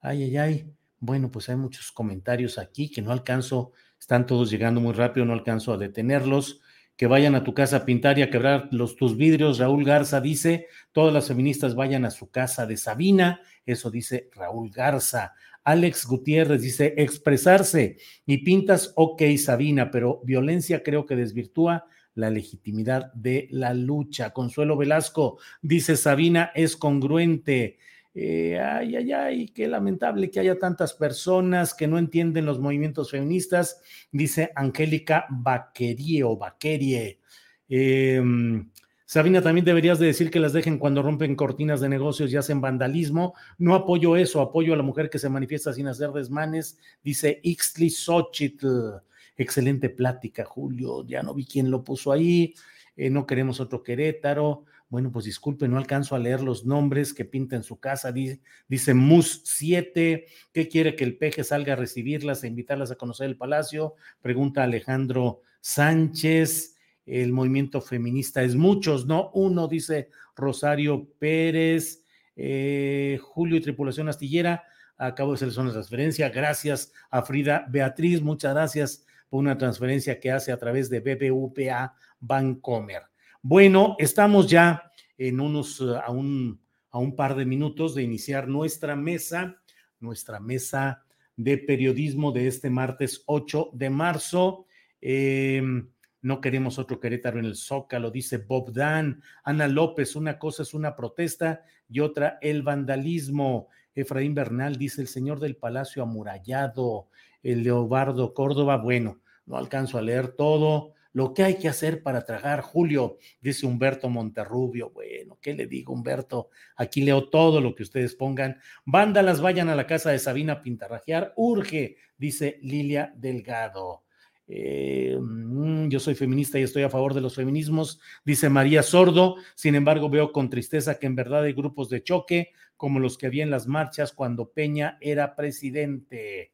ay, 0.00 0.22
ay, 0.22 0.36
ay. 0.38 0.72
Bueno, 0.98 1.30
pues 1.30 1.48
hay 1.50 1.56
muchos 1.56 1.92
comentarios 1.92 2.58
aquí 2.58 2.90
que 2.90 3.02
no 3.02 3.12
alcanzo, 3.12 3.72
están 4.00 4.26
todos 4.26 4.50
llegando 4.50 4.80
muy 4.80 4.94
rápido, 4.94 5.26
no 5.26 5.34
alcanzo 5.34 5.74
a 5.74 5.76
detenerlos 5.76 6.60
que 6.96 7.06
vayan 7.06 7.34
a 7.34 7.44
tu 7.44 7.52
casa 7.54 7.78
a 7.78 7.84
pintar 7.84 8.18
y 8.18 8.22
a 8.22 8.30
quebrar 8.30 8.68
los, 8.72 8.96
tus 8.96 9.16
vidrios. 9.16 9.58
Raúl 9.58 9.84
Garza 9.84 10.20
dice, 10.20 10.66
todas 10.92 11.12
las 11.12 11.28
feministas 11.28 11.74
vayan 11.74 12.04
a 12.04 12.10
su 12.10 12.30
casa 12.30 12.66
de 12.66 12.76
Sabina. 12.76 13.40
Eso 13.64 13.90
dice 13.90 14.30
Raúl 14.34 14.70
Garza. 14.70 15.34
Alex 15.62 16.06
Gutiérrez 16.06 16.62
dice, 16.62 16.94
expresarse 16.96 17.98
y 18.24 18.38
pintas, 18.38 18.92
ok, 18.94 19.22
Sabina, 19.36 19.90
pero 19.90 20.20
violencia 20.24 20.82
creo 20.82 21.06
que 21.06 21.16
desvirtúa 21.16 21.86
la 22.14 22.30
legitimidad 22.30 23.12
de 23.14 23.48
la 23.50 23.74
lucha. 23.74 24.32
Consuelo 24.32 24.76
Velasco 24.76 25.38
dice, 25.62 25.96
Sabina 25.96 26.50
es 26.54 26.76
congruente. 26.76 27.78
Eh, 28.18 28.58
ay, 28.58 28.96
ay, 28.96 29.12
ay, 29.12 29.48
qué 29.48 29.68
lamentable 29.68 30.30
que 30.30 30.40
haya 30.40 30.58
tantas 30.58 30.94
personas 30.94 31.74
que 31.74 31.86
no 31.86 31.98
entienden 31.98 32.46
los 32.46 32.58
movimientos 32.58 33.10
feministas, 33.10 33.82
dice 34.10 34.52
Angélica 34.56 35.26
Baquerie 35.28 36.24
o 36.24 36.34
Baquerie. 36.34 37.20
Em, 37.68 38.70
Sabina, 39.04 39.42
también 39.42 39.66
deberías 39.66 39.98
de 39.98 40.06
decir 40.06 40.30
que 40.30 40.40
las 40.40 40.54
dejen 40.54 40.78
cuando 40.78 41.02
rompen 41.02 41.36
cortinas 41.36 41.82
de 41.82 41.90
negocios 41.90 42.32
y 42.32 42.38
hacen 42.38 42.62
vandalismo. 42.62 43.34
No 43.58 43.74
apoyo 43.74 44.16
eso, 44.16 44.40
apoyo 44.40 44.72
a 44.72 44.78
la 44.78 44.82
mujer 44.82 45.10
que 45.10 45.18
se 45.18 45.28
manifiesta 45.28 45.74
sin 45.74 45.86
hacer 45.86 46.10
desmanes, 46.12 46.78
dice 47.04 47.38
Ixtli 47.42 47.90
Xochitl. 47.90 48.94
Excelente 49.36 49.90
plática, 49.90 50.46
Julio. 50.46 51.06
Ya 51.06 51.22
no 51.22 51.34
vi 51.34 51.44
quién 51.44 51.70
lo 51.70 51.84
puso 51.84 52.12
ahí. 52.12 52.54
Eh, 52.96 53.10
no 53.10 53.26
queremos 53.26 53.60
otro 53.60 53.82
Querétaro. 53.82 54.64
Bueno, 54.88 55.10
pues 55.10 55.24
disculpe, 55.24 55.66
no 55.66 55.78
alcanzo 55.78 56.14
a 56.14 56.18
leer 56.20 56.42
los 56.42 56.64
nombres 56.64 57.12
que 57.12 57.24
pinta 57.24 57.56
en 57.56 57.64
su 57.64 57.80
casa. 57.80 58.12
Dice, 58.12 58.40
dice 58.68 58.94
Mus 58.94 59.42
7, 59.44 60.26
¿qué 60.52 60.68
quiere 60.68 60.94
que 60.94 61.02
el 61.02 61.18
peje 61.18 61.42
salga 61.42 61.72
a 61.72 61.76
recibirlas 61.76 62.44
e 62.44 62.46
invitarlas 62.46 62.92
a 62.92 62.96
conocer 62.96 63.26
el 63.26 63.36
palacio? 63.36 63.94
Pregunta 64.20 64.62
Alejandro 64.62 65.42
Sánchez. 65.60 66.76
El 67.04 67.32
movimiento 67.32 67.80
feminista 67.80 68.42
es 68.42 68.54
muchos, 68.54 69.06
¿no? 69.06 69.30
Uno, 69.34 69.66
dice 69.66 70.10
Rosario 70.36 71.08
Pérez, 71.18 72.04
eh, 72.36 73.18
Julio 73.20 73.56
y 73.56 73.60
Tripulación 73.60 74.08
Astillera. 74.08 74.64
Acabo 74.96 75.32
de 75.32 75.46
hacer 75.46 75.60
una 75.60 75.72
transferencia. 75.72 76.28
Gracias 76.30 76.92
a 77.10 77.22
Frida 77.22 77.66
Beatriz, 77.68 78.22
muchas 78.22 78.54
gracias 78.54 79.04
por 79.28 79.40
una 79.40 79.58
transferencia 79.58 80.20
que 80.20 80.30
hace 80.30 80.52
a 80.52 80.58
través 80.58 80.88
de 80.90 81.00
BBVA 81.00 81.94
Bancomer. 82.20 83.02
Bueno, 83.48 83.94
estamos 84.00 84.48
ya 84.48 84.90
en 85.16 85.38
unos, 85.38 85.80
eh, 85.80 85.94
a 86.04 86.10
un, 86.10 86.60
a 86.90 86.98
un 86.98 87.14
par 87.14 87.36
de 87.36 87.46
minutos 87.46 87.94
de 87.94 88.02
iniciar 88.02 88.48
nuestra 88.48 88.96
mesa, 88.96 89.62
nuestra 90.00 90.40
mesa 90.40 91.04
de 91.36 91.56
periodismo 91.56 92.32
de 92.32 92.48
este 92.48 92.70
martes 92.70 93.22
8 93.26 93.70
de 93.72 93.88
marzo. 93.88 94.66
Em, 95.00 95.88
no 96.22 96.40
queremos 96.40 96.80
otro 96.80 96.98
Querétaro 96.98 97.38
en 97.38 97.44
el 97.44 97.54
Zócalo, 97.54 98.10
dice 98.10 98.38
Bob 98.38 98.72
Dan. 98.72 99.22
Ana 99.44 99.68
López, 99.68 100.16
una 100.16 100.40
cosa 100.40 100.64
es 100.64 100.74
una 100.74 100.96
protesta 100.96 101.62
y 101.88 102.00
otra 102.00 102.38
el 102.42 102.62
vandalismo. 102.62 103.68
Efraín 103.94 104.34
Bernal 104.34 104.74
dice 104.74 105.00
el 105.00 105.06
señor 105.06 105.38
del 105.38 105.54
Palacio 105.54 106.02
amurallado. 106.02 107.10
El 107.44 107.62
Leobardo 107.62 108.34
Córdoba, 108.34 108.76
bueno, 108.78 109.20
no 109.44 109.56
alcanzo 109.56 109.98
a 109.98 110.02
leer 110.02 110.32
todo 110.32 110.95
lo 111.16 111.32
que 111.32 111.44
hay 111.44 111.54
que 111.54 111.66
hacer 111.66 112.02
para 112.02 112.26
tragar, 112.26 112.60
Julio, 112.60 113.16
dice 113.40 113.64
Humberto 113.64 114.10
Monterrubio. 114.10 114.90
Bueno, 114.90 115.38
¿qué 115.40 115.54
le 115.54 115.66
digo, 115.66 115.94
Humberto? 115.94 116.50
Aquí 116.76 117.00
leo 117.00 117.30
todo 117.30 117.62
lo 117.62 117.74
que 117.74 117.84
ustedes 117.84 118.14
pongan. 118.14 118.60
Vándalas, 118.84 119.40
vayan 119.40 119.70
a 119.70 119.74
la 119.74 119.86
casa 119.86 120.10
de 120.10 120.18
Sabina 120.18 120.60
Pintarrajear. 120.60 121.32
Urge, 121.36 121.96
dice 122.18 122.58
Lilia 122.60 123.14
Delgado. 123.16 124.02
Eh, 124.46 125.16
mm, 125.18 125.88
yo 125.88 126.00
soy 126.00 126.14
feminista 126.14 126.58
y 126.58 126.64
estoy 126.64 126.82
a 126.82 126.90
favor 126.90 127.14
de 127.14 127.22
los 127.22 127.34
feminismos, 127.34 127.98
dice 128.22 128.50
María 128.50 128.82
Sordo. 128.82 129.36
Sin 129.54 129.74
embargo, 129.74 130.10
veo 130.10 130.32
con 130.32 130.50
tristeza 130.50 130.98
que 130.98 131.06
en 131.06 131.16
verdad 131.16 131.44
hay 131.44 131.54
grupos 131.54 131.88
de 131.88 132.02
choque 132.02 132.50
como 132.76 133.00
los 133.00 133.16
que 133.16 133.24
había 133.24 133.42
en 133.42 133.50
las 133.50 133.66
marchas 133.66 134.12
cuando 134.12 134.50
Peña 134.50 134.98
era 135.00 135.34
presidente. 135.34 136.52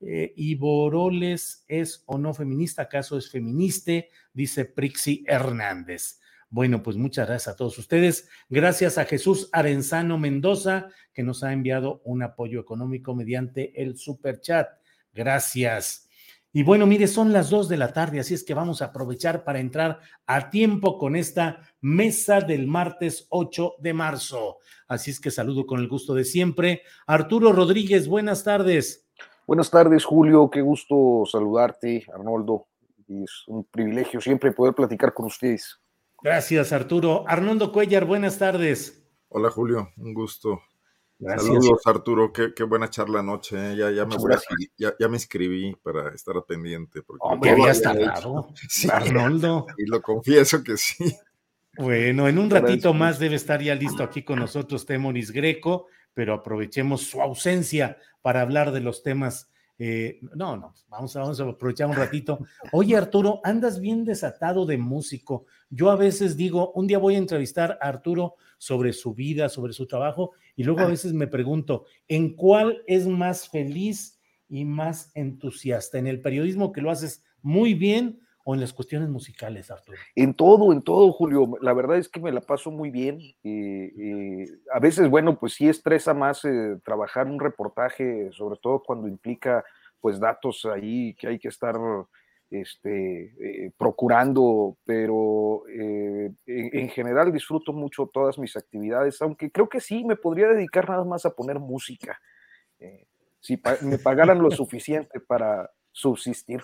Eh, 0.00 0.32
¿Iboroles 0.36 1.64
es 1.66 2.02
o 2.06 2.18
no 2.18 2.32
feminista? 2.34 2.82
¿Acaso 2.82 3.18
es 3.18 3.30
feministe? 3.30 4.10
Dice 4.32 4.64
Prixi 4.64 5.24
Hernández. 5.26 6.20
Bueno, 6.50 6.82
pues 6.82 6.96
muchas 6.96 7.26
gracias 7.26 7.54
a 7.54 7.56
todos 7.56 7.78
ustedes. 7.78 8.28
Gracias 8.48 8.96
a 8.96 9.04
Jesús 9.04 9.50
Arenzano 9.52 10.18
Mendoza, 10.18 10.88
que 11.12 11.22
nos 11.22 11.44
ha 11.44 11.52
enviado 11.52 12.00
un 12.04 12.22
apoyo 12.22 12.60
económico 12.60 13.14
mediante 13.14 13.82
el 13.82 13.98
super 13.98 14.40
chat. 14.40 14.68
Gracias. 15.12 16.08
Y 16.50 16.62
bueno, 16.62 16.86
mire, 16.86 17.06
son 17.06 17.32
las 17.32 17.50
dos 17.50 17.68
de 17.68 17.76
la 17.76 17.92
tarde, 17.92 18.20
así 18.20 18.32
es 18.32 18.42
que 18.42 18.54
vamos 18.54 18.80
a 18.80 18.86
aprovechar 18.86 19.44
para 19.44 19.60
entrar 19.60 20.00
a 20.26 20.48
tiempo 20.48 20.96
con 20.96 21.14
esta 21.14 21.60
mesa 21.82 22.40
del 22.40 22.66
martes 22.66 23.26
8 23.28 23.74
de 23.80 23.92
marzo. 23.92 24.56
Así 24.86 25.10
es 25.10 25.20
que 25.20 25.30
saludo 25.30 25.66
con 25.66 25.80
el 25.80 25.88
gusto 25.88 26.14
de 26.14 26.24
siempre. 26.24 26.82
Arturo 27.06 27.52
Rodríguez, 27.52 28.08
buenas 28.08 28.44
tardes. 28.44 29.07
Buenas 29.48 29.70
tardes, 29.70 30.04
Julio. 30.04 30.50
Qué 30.50 30.60
gusto 30.60 31.22
saludarte, 31.24 32.04
Arnoldo. 32.12 32.66
Es 33.08 33.44
un 33.46 33.64
privilegio 33.64 34.20
siempre 34.20 34.52
poder 34.52 34.74
platicar 34.74 35.14
con 35.14 35.24
ustedes. 35.24 35.80
Gracias, 36.22 36.70
Arturo. 36.70 37.24
Arnoldo 37.26 37.72
Cuellar, 37.72 38.04
buenas 38.04 38.36
tardes. 38.36 39.02
Hola, 39.30 39.48
Julio. 39.48 39.88
Un 39.96 40.12
gusto. 40.12 40.60
Saludos, 41.18 41.80
Arturo. 41.86 42.30
Qué, 42.30 42.62
buena 42.64 42.90
charla 42.90 43.20
anoche. 43.20 43.56
¿eh? 43.56 43.76
Ya, 43.76 43.90
ya, 43.90 44.04
me 44.04 44.16
ya, 44.76 45.08
me 45.08 45.16
inscribí 45.16 45.74
para 45.76 46.14
estar 46.14 46.34
pendiente. 46.46 47.00
Porque 47.00 47.20
Hombre, 47.22 47.52
habías 47.52 47.80
tardado, 47.80 48.48
Arnoldo. 48.92 49.66
Y 49.78 49.86
lo 49.86 50.02
confieso 50.02 50.62
que 50.62 50.76
sí. 50.76 51.16
Bueno, 51.78 52.28
en 52.28 52.38
un 52.38 52.50
ratito 52.50 52.92
más 52.92 53.18
debe 53.18 53.36
estar 53.36 53.62
ya 53.62 53.74
listo 53.74 54.02
aquí 54.02 54.22
con 54.22 54.40
nosotros 54.40 54.84
Temoris 54.84 55.30
Greco 55.30 55.86
pero 56.18 56.34
aprovechemos 56.34 57.02
su 57.02 57.22
ausencia 57.22 57.96
para 58.22 58.40
hablar 58.40 58.72
de 58.72 58.80
los 58.80 59.04
temas. 59.04 59.52
Eh, 59.78 60.18
no, 60.34 60.56
no, 60.56 60.74
vamos 60.88 61.14
a, 61.14 61.20
vamos 61.20 61.38
a 61.38 61.44
aprovechar 61.44 61.86
un 61.86 61.94
ratito. 61.94 62.40
Oye, 62.72 62.96
Arturo, 62.96 63.40
andas 63.44 63.78
bien 63.78 64.04
desatado 64.04 64.66
de 64.66 64.78
músico. 64.78 65.46
Yo 65.70 65.92
a 65.92 65.94
veces 65.94 66.36
digo, 66.36 66.72
un 66.72 66.88
día 66.88 66.98
voy 66.98 67.14
a 67.14 67.18
entrevistar 67.18 67.78
a 67.80 67.86
Arturo 67.86 68.34
sobre 68.58 68.92
su 68.92 69.14
vida, 69.14 69.48
sobre 69.48 69.72
su 69.72 69.86
trabajo, 69.86 70.32
y 70.56 70.64
luego 70.64 70.80
a 70.80 70.86
ah. 70.86 70.88
veces 70.88 71.12
me 71.12 71.28
pregunto, 71.28 71.84
¿en 72.08 72.34
cuál 72.34 72.82
es 72.88 73.06
más 73.06 73.48
feliz 73.48 74.18
y 74.48 74.64
más 74.64 75.12
entusiasta? 75.14 75.98
¿En 75.98 76.08
el 76.08 76.20
periodismo 76.20 76.72
que 76.72 76.80
lo 76.80 76.90
haces 76.90 77.22
muy 77.42 77.74
bien 77.74 78.18
o 78.48 78.54
en 78.54 78.62
las 78.62 78.72
cuestiones 78.72 79.10
musicales, 79.10 79.70
Arturo? 79.70 79.98
En 80.14 80.32
todo, 80.32 80.72
en 80.72 80.80
todo, 80.80 81.12
Julio. 81.12 81.58
La 81.60 81.74
verdad 81.74 81.98
es 81.98 82.08
que 82.08 82.18
me 82.18 82.32
la 82.32 82.40
paso 82.40 82.70
muy 82.70 82.88
bien. 82.88 83.20
y 83.42 84.44
a 84.72 84.80
veces, 84.80 85.10
bueno, 85.10 85.38
pues 85.38 85.52
sí 85.52 85.68
estresa 85.68 86.14
más 86.14 86.46
eh, 86.46 86.78
trabajar 86.82 87.26
un 87.26 87.38
reportaje, 87.38 88.30
sobre 88.32 88.58
todo 88.58 88.82
cuando 88.82 89.06
implica 89.06 89.62
pues 90.00 90.18
datos 90.18 90.64
ahí 90.64 91.14
que 91.16 91.28
hay 91.28 91.38
que 91.38 91.48
estar 91.48 91.74
este, 92.48 93.34
eh, 93.66 93.72
procurando, 93.76 94.78
pero 94.86 95.64
eh, 95.68 96.32
en, 96.46 96.88
general 96.88 97.30
disfruto 97.30 97.74
mucho 97.74 98.10
todas 98.10 98.38
mis 98.38 98.56
actividades, 98.56 99.20
aunque 99.20 99.50
creo 99.50 99.68
que 99.68 99.80
sí 99.82 100.04
me 100.04 100.16
podría 100.16 100.48
dedicar 100.48 100.88
nada 100.88 101.04
más 101.04 101.26
a 101.26 101.34
poner 101.34 101.58
música, 101.58 102.18
si 103.40 103.60
me 103.82 103.98
pagaran 103.98 104.40
lo 104.40 104.50
suficiente 104.50 105.20
para 105.20 105.70
subsistir. 105.92 106.62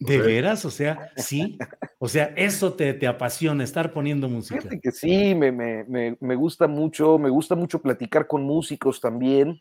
¿De 0.00 0.18
veras? 0.18 0.64
O 0.64 0.70
sea, 0.70 1.10
sí. 1.16 1.58
O 1.98 2.08
sea, 2.08 2.32
eso 2.36 2.74
te, 2.74 2.94
te 2.94 3.06
apasiona, 3.06 3.64
estar 3.64 3.92
poniendo 3.92 4.28
música. 4.28 4.60
Fíjate 4.60 4.80
que 4.80 4.92
sí, 4.92 5.34
me, 5.34 5.50
me, 5.50 6.16
me, 6.20 6.34
gusta 6.36 6.68
mucho, 6.68 7.18
me 7.18 7.30
gusta 7.30 7.56
mucho 7.56 7.80
platicar 7.82 8.26
con 8.26 8.42
músicos 8.42 9.00
también. 9.00 9.60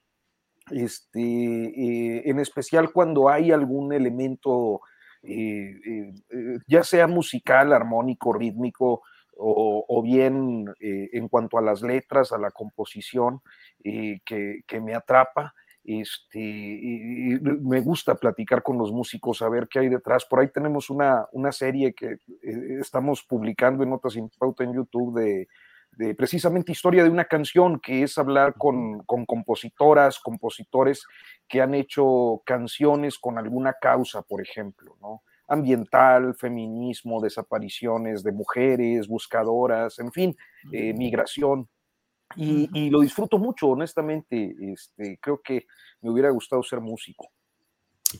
Este, 0.69 1.19
eh, 1.19 2.29
en 2.29 2.39
especial 2.39 2.91
cuando 2.91 3.29
hay 3.29 3.51
algún 3.51 3.93
elemento, 3.93 4.81
eh, 5.23 5.73
eh, 5.85 6.59
ya 6.67 6.83
sea 6.83 7.07
musical, 7.07 7.73
armónico, 7.73 8.33
rítmico, 8.33 9.01
o, 9.39 9.85
o 9.87 10.01
bien 10.01 10.65
en 10.79 11.27
cuanto 11.27 11.59
a 11.59 11.61
las 11.61 11.83
letras, 11.83 12.31
a 12.31 12.39
la 12.39 12.49
composición, 12.49 13.41
que, 13.83 14.21
que 14.65 14.81
me 14.81 14.95
atrapa. 14.95 15.53
Este, 15.87 16.37
y, 16.37 17.39
me 17.41 17.79
gusta 17.79 18.15
platicar 18.15 18.61
con 18.61 18.77
los 18.77 18.91
músicos, 18.91 19.41
a 19.41 19.47
ver 19.47 19.69
qué 19.69 19.79
hay 19.79 19.87
detrás. 19.87 20.25
Por 20.25 20.41
ahí 20.41 20.49
tenemos 20.49 20.89
una, 20.89 21.25
una 21.31 21.53
serie 21.53 21.93
que 21.93 22.17
eh, 22.43 22.77
estamos 22.81 23.23
publicando 23.23 23.83
en 23.83 23.91
Notas 23.91 24.13
Sin 24.13 24.29
Pauta 24.37 24.65
en 24.65 24.73
YouTube 24.73 25.17
de, 25.17 25.47
de, 25.93 26.13
precisamente 26.13 26.73
historia 26.73 27.05
de 27.05 27.09
una 27.09 27.23
canción, 27.23 27.79
que 27.79 28.03
es 28.03 28.17
hablar 28.17 28.55
con, 28.55 28.99
con, 29.05 29.25
compositoras, 29.25 30.19
compositores 30.19 31.05
que 31.47 31.61
han 31.61 31.73
hecho 31.73 32.41
canciones 32.45 33.17
con 33.17 33.37
alguna 33.37 33.73
causa, 33.79 34.21
por 34.23 34.41
ejemplo, 34.41 34.97
¿no? 34.99 35.21
ambiental, 35.47 36.35
feminismo, 36.35 37.21
desapariciones 37.21 38.23
de 38.23 38.33
mujeres, 38.33 39.07
buscadoras, 39.07 39.97
en 39.99 40.11
fin, 40.11 40.35
eh, 40.73 40.93
migración. 40.93 41.69
Y, 42.35 42.89
lo 42.89 43.01
disfruto 43.01 43.37
mucho, 43.37 43.67
honestamente. 43.67 44.55
Este, 44.59 45.17
creo 45.21 45.41
que 45.41 45.65
me 46.01 46.11
hubiera 46.11 46.29
gustado 46.29 46.61
ser 46.63 46.81
músico. 46.81 47.29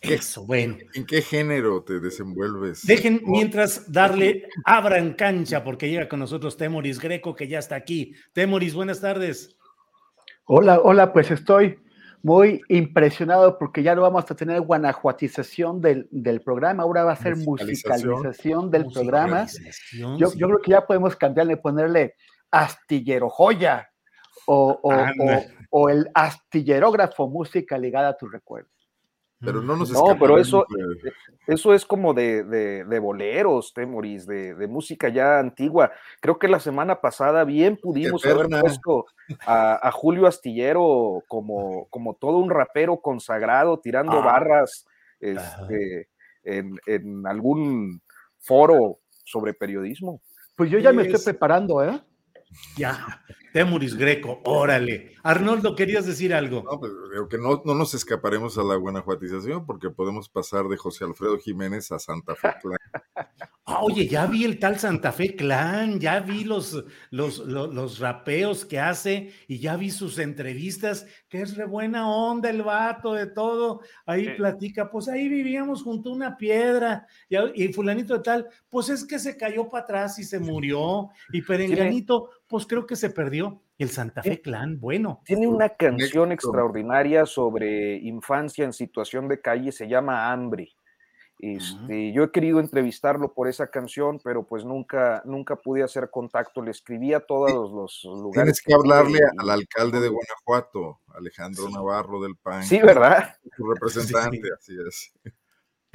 Eso, 0.01 0.45
bueno. 0.45 0.77
¿En 0.93 1.05
qué 1.05 1.21
género 1.21 1.83
te 1.83 1.99
desenvuelves? 1.99 2.85
Dejen 2.85 3.21
mientras 3.25 3.91
darle, 3.91 4.47
abran 4.65 5.13
cancha, 5.13 5.63
porque 5.63 5.89
llega 5.89 6.09
con 6.09 6.19
nosotros 6.19 6.57
Temoris 6.57 6.99
Greco, 6.99 7.35
que 7.35 7.47
ya 7.47 7.59
está 7.59 7.75
aquí. 7.75 8.13
Temoris, 8.33 8.73
buenas 8.73 8.99
tardes. 8.99 9.55
Hola, 10.45 10.79
hola, 10.81 11.13
pues 11.13 11.31
estoy 11.31 11.79
muy 12.23 12.61
impresionado 12.69 13.57
porque 13.57 13.83
ya 13.83 13.95
no 13.95 14.01
vamos 14.01 14.29
a 14.29 14.35
tener 14.35 14.59
guanajuatización 14.61 15.81
del, 15.81 16.41
programa, 16.43 16.83
ahora 16.83 17.03
va 17.03 17.13
a 17.13 17.15
ser 17.15 17.37
musicalización, 17.37 18.71
del 18.71 18.85
programa. 18.87 19.45
Yo, 20.17 20.33
yo 20.33 20.47
creo 20.47 20.61
que 20.61 20.71
ya 20.71 20.85
podemos 20.85 21.15
cambiarle, 21.15 21.57
ponerle 21.57 22.15
astillero 22.51 23.29
joya 23.29 23.89
o, 24.47 25.89
el 25.89 26.09
astillerógrafo, 26.13 27.27
música 27.27 27.77
ligada 27.77 28.09
a 28.09 28.17
tus 28.17 28.31
recuerdos. 28.31 28.71
Pero 29.39 29.61
no 29.61 29.75
nos 29.75 29.91
No, 29.91 30.17
pero 30.19 30.39
eso, 30.39 30.65
eso 31.45 31.73
es 31.75 31.85
como 31.85 32.15
de, 32.15 32.43
de, 32.43 32.99
boleros, 32.99 33.71
Temoris, 33.71 34.25
de, 34.25 34.55
de, 34.55 34.67
música 34.67 35.09
ya 35.09 35.37
antigua. 35.37 35.91
Creo 36.21 36.39
que 36.39 36.47
la 36.47 36.59
semana 36.59 37.01
pasada 37.01 37.43
bien 37.43 37.77
pudimos 37.77 38.25
haber 38.25 38.47
puesto 38.59 39.05
a, 39.45 39.91
Julio 39.91 40.25
Astillero 40.25 41.23
como, 41.27 41.87
como 41.89 42.15
todo 42.15 42.37
un 42.39 42.49
rapero 42.49 42.99
consagrado, 42.99 43.79
tirando 43.79 44.13
ah. 44.13 44.25
barras 44.25 44.87
este, 45.19 46.09
en, 46.43 46.79
en, 46.87 47.27
algún 47.27 48.01
foro 48.39 49.01
sobre 49.23 49.53
periodismo. 49.53 50.19
Pues 50.55 50.71
yo 50.71 50.79
ya 50.79 50.91
me 50.91 51.03
estoy 51.03 51.23
preparando, 51.23 51.83
¿eh? 51.83 52.01
Ya, 52.75 53.21
Temuris 53.57 53.95
Greco, 53.95 54.39
órale. 54.43 55.13
Arnoldo, 55.23 55.75
¿querías 55.75 56.05
decir 56.05 56.31
algo? 56.31 56.61
No, 56.61 56.79
pues, 56.79 56.91
que 57.27 57.39
no, 57.39 57.63
no, 57.65 57.73
nos 57.73 57.95
escaparemos 57.95 58.55
a 58.59 58.63
la 58.63 58.75
guanajuatización 58.75 59.65
porque 59.65 59.89
podemos 59.89 60.29
pasar 60.29 60.67
de 60.67 60.77
José 60.77 61.05
Alfredo 61.05 61.39
Jiménez 61.39 61.91
a 61.91 61.97
Santa 61.97 62.35
Fe 62.35 62.49
Clan. 62.61 62.77
Ah, 63.65 63.79
oye, 63.81 64.07
ya 64.07 64.27
vi 64.27 64.45
el 64.45 64.59
tal 64.59 64.79
Santa 64.79 65.11
Fe 65.11 65.35
Clan, 65.35 65.99
ya 65.99 66.19
vi 66.19 66.43
los, 66.43 66.85
los, 67.09 67.39
los, 67.39 67.99
rapeos 67.99 68.63
que 68.63 68.79
hace 68.79 69.33
y 69.47 69.59
ya 69.59 69.75
vi 69.75 69.89
sus 69.89 70.19
entrevistas, 70.19 71.05
que 71.27 71.41
es 71.41 71.57
re 71.57 71.65
buena 71.65 72.09
onda 72.09 72.49
el 72.49 72.61
vato 72.61 73.13
de 73.13 73.25
todo. 73.25 73.81
Ahí 74.05 74.37
platica, 74.37 74.89
pues 74.89 75.09
ahí 75.09 75.27
vivíamos 75.27 75.83
junto 75.83 76.11
a 76.11 76.13
una 76.13 76.37
piedra 76.37 77.07
y, 77.27 77.35
y, 77.65 77.73
fulanito 77.73 78.13
de 78.13 78.23
tal, 78.23 78.47
pues 78.69 78.87
es 78.87 79.03
que 79.03 79.19
se 79.19 79.35
cayó 79.35 79.67
para 79.67 79.83
atrás 79.83 80.19
y 80.19 80.23
se 80.23 80.39
murió. 80.39 81.09
Y 81.33 81.41
Perenganito, 81.41 82.29
pues 82.47 82.65
creo 82.65 82.85
que 82.85 82.95
se 82.95 83.09
perdió. 83.09 83.61
El 83.77 83.89
Santa 83.89 84.23
Fe 84.23 84.41
Clan, 84.41 84.79
bueno. 84.79 85.21
Tiene 85.25 85.47
una 85.47 85.69
canción 85.69 86.31
extraordinaria 86.31 87.25
sobre 87.25 87.97
infancia 87.97 88.65
en 88.65 88.73
situación 88.73 89.27
de 89.27 89.39
calle, 89.39 89.71
se 89.71 89.87
llama 89.87 90.31
Hambre. 90.31 90.71
Este, 91.39 92.11
Yo 92.13 92.23
he 92.23 92.31
querido 92.31 92.59
entrevistarlo 92.59 93.33
por 93.33 93.47
esa 93.47 93.69
canción, 93.69 94.19
pero 94.23 94.47
pues 94.47 94.65
nunca, 94.65 95.21
nunca 95.25 95.55
pude 95.55 95.83
hacer 95.83 96.09
contacto. 96.09 96.63
Le 96.63 96.71
escribí 96.71 97.13
a 97.13 97.19
todos 97.19 97.71
los, 97.71 98.03
lugares. 98.05 98.33
Tienes 98.33 98.61
que 98.61 98.73
hablarle 98.73 99.19
al 99.37 99.49
alcalde 99.49 99.99
de 99.99 100.09
Guanajuato, 100.09 101.01
Alejandro 101.13 101.69
Navarro 101.69 102.21
del 102.21 102.35
PAN. 102.37 102.63
Sí, 102.63 102.79
¿verdad? 102.81 103.35
Su 103.55 103.71
representante, 103.71 104.49
así 104.57 104.73
es. 104.87 105.13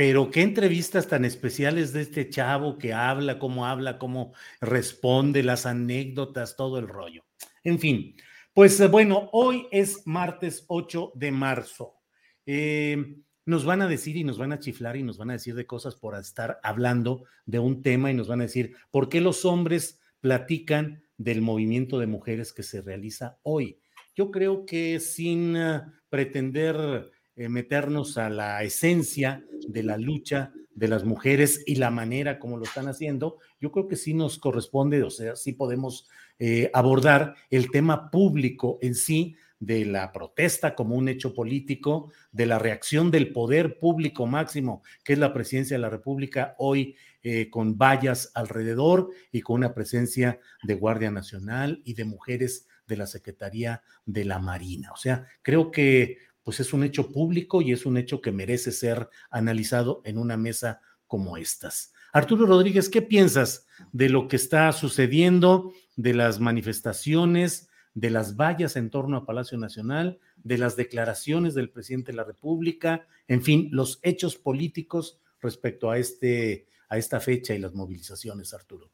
Pero 0.03 0.32
qué 0.32 0.42
entrevistas 0.42 1.07
tan 1.07 1.24
especiales 1.24 1.92
de 1.92 2.00
este 2.00 2.28
chavo 2.28 2.76
que 2.76 2.92
habla, 2.92 3.38
cómo 3.38 3.66
habla, 3.66 4.00
cómo 4.00 4.32
responde, 4.61 5.44
las 5.44 5.64
anécdotas, 5.64 6.57
todo 6.57 6.80
el 6.80 6.88
rollo. 6.88 7.24
En 7.62 7.78
fin, 7.78 8.16
pues 8.53 8.80
eh, 8.80 8.88
bueno, 8.88 9.30
hoy 9.30 9.68
es 9.70 10.05
martes 10.05 10.64
8 10.66 11.12
de 11.14 11.30
marzo. 11.30 12.00
Eh, 12.46 13.14
nos 13.46 13.64
van 13.64 13.80
a 13.80 13.86
decir 13.86 14.16
y 14.16 14.24
nos 14.24 14.38
van 14.38 14.50
a 14.50 14.59
chiflar 14.59 14.96
y 14.96 15.05
nos 15.05 15.18
van 15.18 15.30
a 15.30 15.34
decir 15.34 15.55
de 15.55 15.66
cosas 15.66 15.94
por 15.94 16.16
estar 16.16 16.59
hablando 16.64 17.22
de 17.46 17.61
un 17.61 17.80
tema 17.80 18.11
y 18.11 18.14
nos 18.14 18.26
van 18.26 18.40
a 18.40 18.46
decir 18.46 18.74
por 18.90 19.09
qué 19.09 19.20
los 19.20 19.44
hombres 19.44 20.00
platican 20.18 21.05
del 21.16 21.42
movimiento 21.42 22.00
de 22.00 22.09
mujeres 22.09 22.53
que 22.53 22.64
se 22.64 22.82
realiza 22.82 23.38
hoy. 23.44 23.78
Yo 24.16 24.32
creo 24.32 24.66
que 24.66 24.98
sin 24.98 25.55
eh, 25.57 25.80
pretender 26.09 27.09
eh, 27.37 27.49
meternos 27.49 28.18
a 28.18 28.28
la 28.28 28.62
esencia 28.62 29.45
de 29.68 29.83
la 29.83 29.97
lucha 29.97 30.53
de 30.74 30.89
las 30.89 31.05
mujeres 31.05 31.62
y 31.66 31.76
la 31.76 31.91
manera 31.91 32.39
como 32.39 32.57
lo 32.57 32.64
están 32.64 32.89
haciendo, 32.89 33.39
yo 33.61 33.72
creo 33.72 33.89
que 33.89 33.97
sí 33.97 34.14
nos 34.14 34.39
corresponde, 34.39 35.03
o 35.03 35.11
sea, 35.11 35.37
sí 35.37 35.53
podemos 35.53 36.09
eh, 36.39 36.70
abordar 36.72 37.35
el 37.51 37.70
tema 37.70 38.11
público 38.11 38.78
en 38.80 38.95
sí 38.95 39.37
de 39.62 39.85
la 39.85 40.11
protesta 40.11 40.74
como 40.74 40.97
un 40.97 41.09
hecho 41.09 41.35
político, 41.35 42.11
de 42.33 42.47
la 42.47 42.59
reacción 42.59 43.12
del 43.12 43.33
poder 43.33 43.78
público 43.78 44.26
máximo, 44.26 44.83
que 45.05 45.12
es 45.12 45.20
la 45.20 45.33
presidencia 45.33 45.76
de 45.76 45.83
la 45.83 45.89
República 45.89 46.57
hoy 46.59 46.97
eh, 47.22 47.49
con 47.49 47.78
vallas 47.78 48.33
alrededor 48.35 49.11
y 49.30 49.41
con 49.41 49.57
una 49.57 49.72
presencia 49.72 50.41
de 50.64 50.74
Guardia 50.74 51.12
Nacional 51.12 51.80
y 51.85 51.95
de 51.95 52.05
mujeres 52.05 52.66
de 52.89 52.97
la 52.97 53.07
Secretaría 53.07 53.83
de 54.05 54.24
la 54.24 54.41
Marina. 54.41 54.91
O 54.91 54.97
sea, 54.97 55.26
creo 55.43 55.70
que 55.70 56.18
pues 56.43 56.61
es 56.61 56.72
un 56.72 56.84
hecho 56.84 57.11
público 57.11 57.62
y 57.62 57.72
es 57.72 57.86
un 57.86 57.97
hecho 57.97 58.20
que 58.20 58.32
merece 58.32 58.72
ser 58.72 59.09
analizado 59.30 60.03
en 60.05 60.18
una 60.18 60.36
mesa 60.36 60.80
como 61.07 61.36
estas. 61.36 61.93
Arturo 62.12 62.47
Rodríguez, 62.47 62.88
¿qué 62.88 63.03
piensas 63.03 63.66
de 63.93 64.09
lo 64.09 64.28
que 64.28 64.36
está 64.36 64.72
sucediendo, 64.72 65.72
de 65.97 66.14
las 66.14 66.40
manifestaciones? 66.40 67.68
de 67.95 68.11
las 68.11 68.36
vallas 68.36 68.76
en 68.76 68.90
torno 68.90 69.16
a 69.16 69.26
Palacio 69.26 69.59
Nacional, 69.59 70.18
de 70.36 70.59
las 70.59 70.76
declaraciones 70.76 71.55
del 71.55 71.70
presidente 71.70 72.12
de 72.12 72.16
la 72.16 72.24
República, 72.24 73.07
en 73.28 73.43
fin, 73.43 73.68
los 73.70 74.01
hechos 74.03 74.36
políticos 74.36 75.20
respecto 75.40 75.90
a, 75.90 75.99
este, 75.99 76.68
a 76.88 76.99
esta 76.99 77.20
fecha 77.20 77.55
y 77.55 77.59
las 77.59 77.74
movilizaciones, 77.74 78.55
Arturo. 78.55 78.90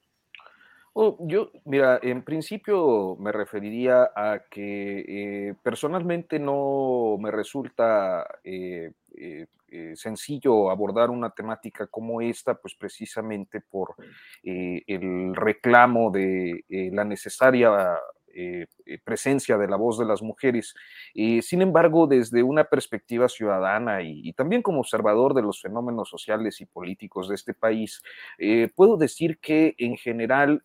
Oh, 1.00 1.16
yo, 1.20 1.52
mira, 1.64 2.00
en 2.02 2.24
principio 2.24 3.16
me 3.20 3.30
referiría 3.30 4.10
a 4.16 4.42
que 4.50 5.04
eh, 5.50 5.54
personalmente 5.62 6.40
no 6.40 7.16
me 7.20 7.30
resulta 7.30 8.26
eh, 8.42 8.90
eh, 9.16 9.46
sencillo 9.94 10.68
abordar 10.72 11.10
una 11.10 11.30
temática 11.30 11.86
como 11.86 12.20
esta, 12.20 12.54
pues 12.56 12.74
precisamente 12.74 13.60
por 13.60 13.94
el 14.42 15.36
reclamo 15.36 16.10
de 16.10 16.64
la 16.68 17.04
necesaria 17.04 17.96
eh, 18.34 18.66
eh, 18.86 18.98
presencia 19.02 19.56
de 19.58 19.68
la 19.68 19.76
voz 19.76 19.98
de 19.98 20.04
las 20.04 20.22
mujeres. 20.22 20.74
sin 21.14 21.62
embargo, 21.62 22.06
desde 22.06 22.42
una 22.42 22.64
perspectiva 22.64 23.28
ciudadana 23.28 24.02
y, 24.02 24.32
también 24.34 24.62
como 24.62 24.80
observador 24.80 25.34
de 25.34 25.42
los 25.42 25.60
fenómenos 25.60 26.08
sociales 26.08 26.60
y 26.60 26.66
políticos 26.66 27.28
de 27.28 27.34
este 27.34 27.54
país, 27.54 28.02
eh, 28.38 28.68
puedo 28.74 28.96
decir 28.96 29.38
que 29.40 29.74
en 29.78 29.96
general, 29.96 30.64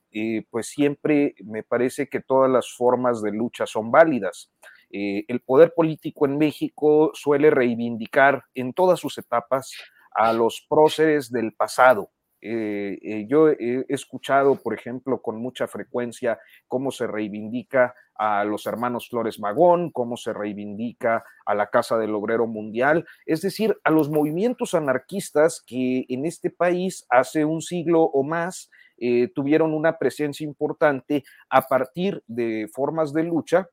pues 0.50 0.68
siempre 0.68 1.36
me 1.44 1.64
parece 1.64 2.08
que 2.08 2.20
todas 2.20 2.52
las 2.52 2.72
formas 2.72 3.22
de 3.22 3.32
lucha 3.32 3.66
son 3.66 3.92
válidas. 3.92 4.52
el 4.92 5.40
poder 5.42 5.74
político 5.76 6.26
en 6.28 6.38
México 6.38 7.12
suele 7.16 7.50
reivindicar 7.50 8.44
en 8.54 8.74
todas 8.74 9.00
sus 9.00 9.18
etapas 9.18 9.72
a 10.12 10.34
los 10.34 10.66
próceres 10.70 11.32
del 11.32 11.54
pasado, 11.54 12.12
eh, 12.46 13.00
eh, 13.02 13.26
yo 13.30 13.48
he 13.48 13.86
escuchado, 13.88 14.56
por 14.56 14.74
ejemplo, 14.74 15.22
con 15.22 15.38
mucha 15.38 15.66
frecuencia 15.66 16.40
cómo 16.68 16.92
se 16.92 17.08
reivindica 17.08 17.96
a 18.16 18.44
los 18.44 18.66
hermanos 18.66 19.08
Flores 19.10 19.40
Magón, 19.40 19.92
cómo 19.92 20.18
se 20.18 20.34
reivindica 20.34 21.24
a 21.46 21.56
la 21.56 21.70
Casa 21.70 21.98
del 21.98 22.14
Obrero 22.14 22.46
Mundial, 22.46 23.06
es 23.26 23.42
decir, 23.42 23.78
a 23.86 23.92
los 23.92 24.10
movimientos 24.10 24.74
anarquistas 24.74 25.64
que 25.66 26.06
en 26.10 26.26
este 26.26 26.50
país 26.50 27.06
hace 27.10 27.46
un 27.46 27.62
siglo 27.62 28.02
o 28.02 28.24
más 28.24 28.70
eh, 28.98 29.30
tuvieron 29.34 29.74
una 29.74 29.98
presencia 29.98 30.44
importante 30.44 31.24
a 31.50 31.62
partir 31.62 32.22
de 32.28 32.70
formas 32.74 33.14
de 33.14 33.24
lucha 33.24 33.70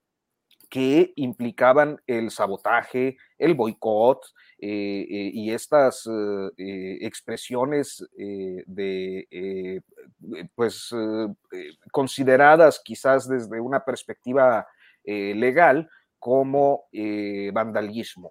que 0.70 1.12
implicaban 1.16 2.00
el 2.06 2.30
sabotaje, 2.30 3.16
el 3.38 3.54
boicot 3.54 4.24
eh, 4.62 5.06
eh, 5.08 5.30
y 5.32 5.52
estas 5.52 6.06
eh, 6.06 6.98
expresiones 7.00 8.06
de, 8.14 9.82
pues, 10.54 10.94
consideradas 11.90 12.82
quizás 12.84 13.26
desde 13.26 13.58
una 13.58 13.82
perspectiva 13.82 14.66
legal 15.02 15.88
como 16.18 16.84
vandalismo. 17.54 18.30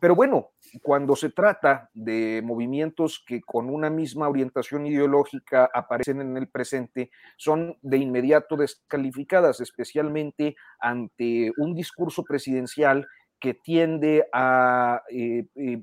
pero 0.00 0.14
bueno, 0.14 0.52
cuando 0.82 1.14
se 1.14 1.28
trata 1.28 1.90
de 1.92 2.40
movimientos 2.42 3.22
que 3.26 3.42
con 3.42 3.68
una 3.68 3.90
misma 3.90 4.30
orientación 4.30 4.86
ideológica 4.86 5.68
aparecen 5.74 6.22
en 6.22 6.38
el 6.38 6.48
presente, 6.48 7.10
son 7.36 7.76
de 7.82 7.98
inmediato 7.98 8.56
descalificadas, 8.56 9.60
especialmente 9.60 10.56
ante 10.80 11.52
un 11.58 11.74
discurso 11.74 12.24
presidencial 12.24 13.06
que 13.46 13.54
tiende 13.54 14.26
a 14.32 15.04
eh, 15.08 15.46
eh, 15.54 15.80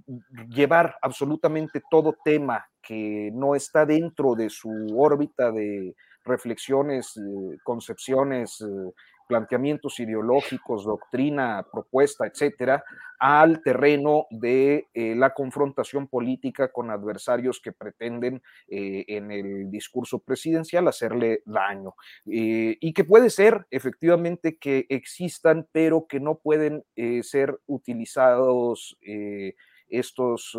llevar 0.49 0.97
absolutamente 1.01 1.81
todo 1.89 2.17
tema 2.25 2.67
que 2.81 3.31
no 3.33 3.55
está 3.55 3.85
dentro 3.85 4.35
de 4.35 4.49
su 4.49 4.69
órbita 4.97 5.49
de 5.49 5.95
reflexiones, 6.25 7.15
eh, 7.15 7.57
concepciones 7.63 8.61
planteamientos 9.27 9.99
ideológicos, 9.99 10.85
doctrina, 10.85 11.65
propuesta, 11.71 12.25
etcétera, 12.25 12.83
al 13.23 13.61
terreno 13.63 14.27
de 14.31 14.89
eh, 14.93 15.15
la 15.15 15.33
confrontación 15.33 16.07
política 16.07 16.73
con 16.73 16.91
adversarios 16.91 17.61
que 17.61 17.71
pretenden 17.71 18.41
eh, 18.67 19.05
en 19.07 19.31
el 19.31 19.71
discurso 19.71 20.19
presidencial 20.19 20.89
hacerle 20.89 21.41
daño. 21.45 21.95
Eh, 22.29 22.77
y 22.81 22.91
que 22.91 23.05
puede 23.05 23.29
ser 23.29 23.65
efectivamente 23.71 24.57
que 24.57 24.87
existan, 24.89 25.65
pero 25.71 26.05
que 26.05 26.19
no 26.19 26.35
pueden 26.35 26.83
ser 27.21 27.57
utilizados 27.65 28.97
estos, 29.87 30.57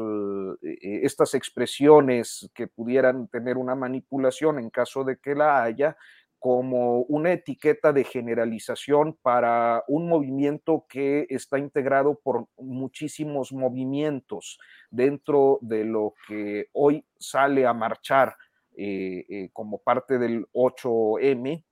estas 0.81 1.35
expresiones 1.35 2.51
que 2.55 2.67
pudieran 2.67 3.29
tener 3.29 3.59
una 3.59 3.75
manipulación 3.75 4.59
en 4.59 4.71
caso 4.71 5.05
de 5.05 5.19
que 5.19 5.35
la 5.35 5.63
haya, 5.63 5.99
como 6.45 7.05
una 7.05 7.33
etiqueta 7.33 7.95
de 7.95 8.05
generalización 8.05 9.17
para 9.23 9.83
un 9.89 10.11
movimiento 10.11 10.85
que 10.91 11.27
está 11.31 11.59
integrado 11.59 12.21
por 12.23 12.49
muchísimos 12.59 13.51
movimientos 13.51 14.59
dentro 14.91 15.59
de 15.63 15.87
lo 15.87 16.13
que 16.29 16.69
hoy 16.75 17.03
sale 17.19 17.67
a 17.67 17.73
marchar 17.73 18.37
eh, 18.77 19.25
eh, 19.27 19.49
como 19.55 19.79
parte 19.79 20.19
del 20.19 20.47
8M. 20.53 21.65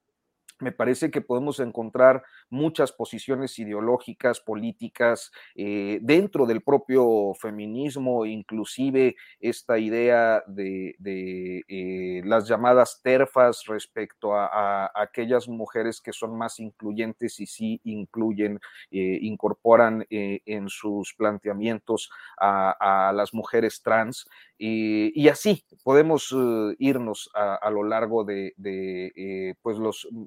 Me 0.59 0.71
parece 0.71 1.11
que 1.11 1.21
podemos 1.21 1.59
encontrar 1.59 2.23
muchas 2.53 2.91
posiciones 2.91 3.57
ideológicas, 3.59 4.39
políticas, 4.39 5.31
eh, 5.55 5.99
dentro 6.01 6.45
del 6.45 6.61
propio 6.61 7.33
feminismo, 7.33 8.25
inclusive 8.25 9.15
esta 9.39 9.77
idea 9.79 10.43
de, 10.47 10.95
eh, 11.67 12.21
las 12.25 12.47
llamadas 12.47 13.01
terfas 13.03 13.63
respecto 13.65 14.35
a, 14.35 14.91
aquellas 14.95 15.47
mujeres 15.47 15.99
que 15.99 16.13
son 16.13 16.37
más 16.37 16.59
incluyentes 16.59 17.39
y 17.39 17.47
sí 17.47 17.81
incluyen, 17.83 18.59
eh, 18.91 19.17
incorporan 19.21 20.05
en 20.09 20.69
sus 20.69 21.13
planteamientos 21.15 22.11
a, 22.37 23.11
las 23.15 23.33
mujeres 23.33 23.81
trans. 23.81 24.27
y 24.57 25.27
así 25.27 25.65
podemos 25.83 26.33
irnos 26.77 27.29
a, 27.33 27.69
lo 27.71 27.83
largo 27.83 28.23
de, 28.23 28.53
pues 29.61 29.77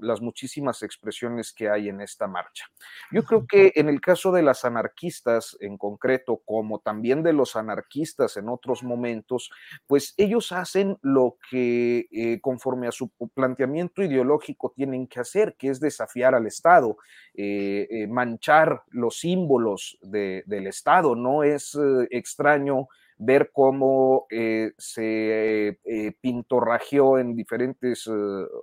las 0.00 0.20
muchísimas 0.20 0.82
expresiones 0.82 1.52
que 1.52 1.68
hay 1.68 1.88
en 1.88 2.00
esta 2.16 2.26
marcha. 2.26 2.64
Yo 3.12 3.24
creo 3.24 3.46
que 3.46 3.72
en 3.76 3.90
el 3.90 4.00
caso 4.00 4.32
de 4.32 4.42
las 4.42 4.64
anarquistas 4.64 5.56
en 5.60 5.76
concreto, 5.76 6.40
como 6.46 6.80
también 6.80 7.22
de 7.22 7.34
los 7.34 7.56
anarquistas 7.56 8.38
en 8.38 8.48
otros 8.48 8.82
momentos, 8.82 9.50
pues 9.86 10.14
ellos 10.16 10.50
hacen 10.52 10.96
lo 11.02 11.36
que 11.50 12.08
eh, 12.10 12.40
conforme 12.40 12.88
a 12.88 12.92
su 12.92 13.10
planteamiento 13.34 14.02
ideológico 14.02 14.72
tienen 14.74 15.06
que 15.06 15.20
hacer, 15.20 15.56
que 15.58 15.68
es 15.68 15.78
desafiar 15.78 16.34
al 16.34 16.46
Estado, 16.46 16.96
eh, 17.34 17.86
eh, 17.90 18.06
manchar 18.06 18.82
los 18.88 19.18
símbolos 19.18 19.98
del 20.00 20.66
Estado. 20.66 21.14
No 21.14 21.42
es 21.42 21.76
extraño 22.10 22.88
ver 23.18 23.50
cómo 23.52 24.26
eh, 24.30 24.72
se 24.76 25.68
eh, 25.84 26.12
pintorrajeó 26.20 27.18
en 27.18 27.34
diferentes 27.34 28.06
eh, 28.06 28.12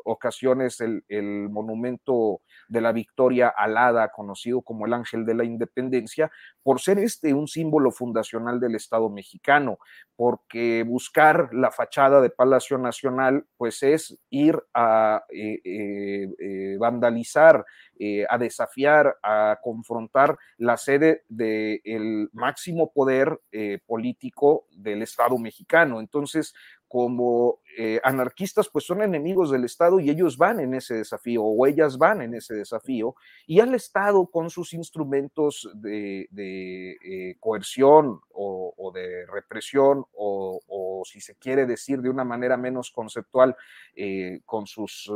ocasiones 0.06 0.80
el, 0.80 1.04
el, 1.08 1.50
monumento 1.50 2.42
de 2.68 2.82
la 2.82 2.92
victoria 2.92 3.50
alada, 3.50 4.10
conocido 4.10 4.62
como 4.62 4.86
el 4.86 4.94
Ángel 4.94 5.26
de 5.26 5.34
la 5.34 5.44
Independencia, 5.44 6.32
por 6.62 6.80
ser 6.80 7.00
este 7.00 7.34
un 7.34 7.48
símbolo 7.48 7.92
fundacional 7.92 8.60
del 8.60 8.76
Estado 8.76 9.10
mexicano, 9.10 9.80
porque 10.16 10.84
buscar 10.84 11.50
la 11.54 11.72
fachada 11.72 12.22
de 12.22 12.30
Palacio 12.30 12.78
Nacional, 12.78 13.46
pues 13.58 13.82
es 13.82 14.18
ir 14.30 14.62
a 14.74 15.24
vandalizar, 16.80 17.66
a 18.30 18.38
desafiar, 18.38 19.18
a 19.24 19.60
confrontar 19.62 20.38
la 20.58 20.78
sede 20.78 21.24
del 21.28 22.30
máximo 22.34 22.92
poder 22.94 23.40
político 23.86 24.43
del 24.72 25.02
Estado 25.02 25.38
mexicano. 25.38 26.00
Entonces, 26.00 26.54
como 26.94 27.60
eh, 27.76 28.00
anarquistas, 28.04 28.70
pues 28.70 28.86
son 28.86 29.02
enemigos 29.02 29.50
del 29.50 29.64
Estado 29.64 30.00
y 30.00 30.12
ellos 30.12 30.38
van 30.38 30.60
en 30.60 30.76
ese 30.76 30.94
desafío 30.94 31.42
o 31.44 31.66
ellas 31.66 31.98
van 31.98 32.22
en 32.22 32.36
ese 32.36 32.54
desafío 32.54 33.16
y 33.48 33.62
al 33.62 33.74
Estado 33.74 34.28
con 34.28 34.52
sus 34.52 34.74
instrumentos 34.74 35.68
de, 35.74 36.28
eh, 36.32 37.36
coerción 37.40 38.22
o, 38.32 38.92
de 38.94 39.26
represión 39.26 40.06
o, 40.14 41.02
si 41.06 41.20
se 41.20 41.36
quiere 41.36 41.66
decir 41.66 42.00
de 42.00 42.12
una 42.12 42.24
manera 42.24 42.58
menos 42.58 42.92
conceptual, 42.92 43.56
eh, 43.96 44.42
con 44.46 44.68
sus 44.68 45.12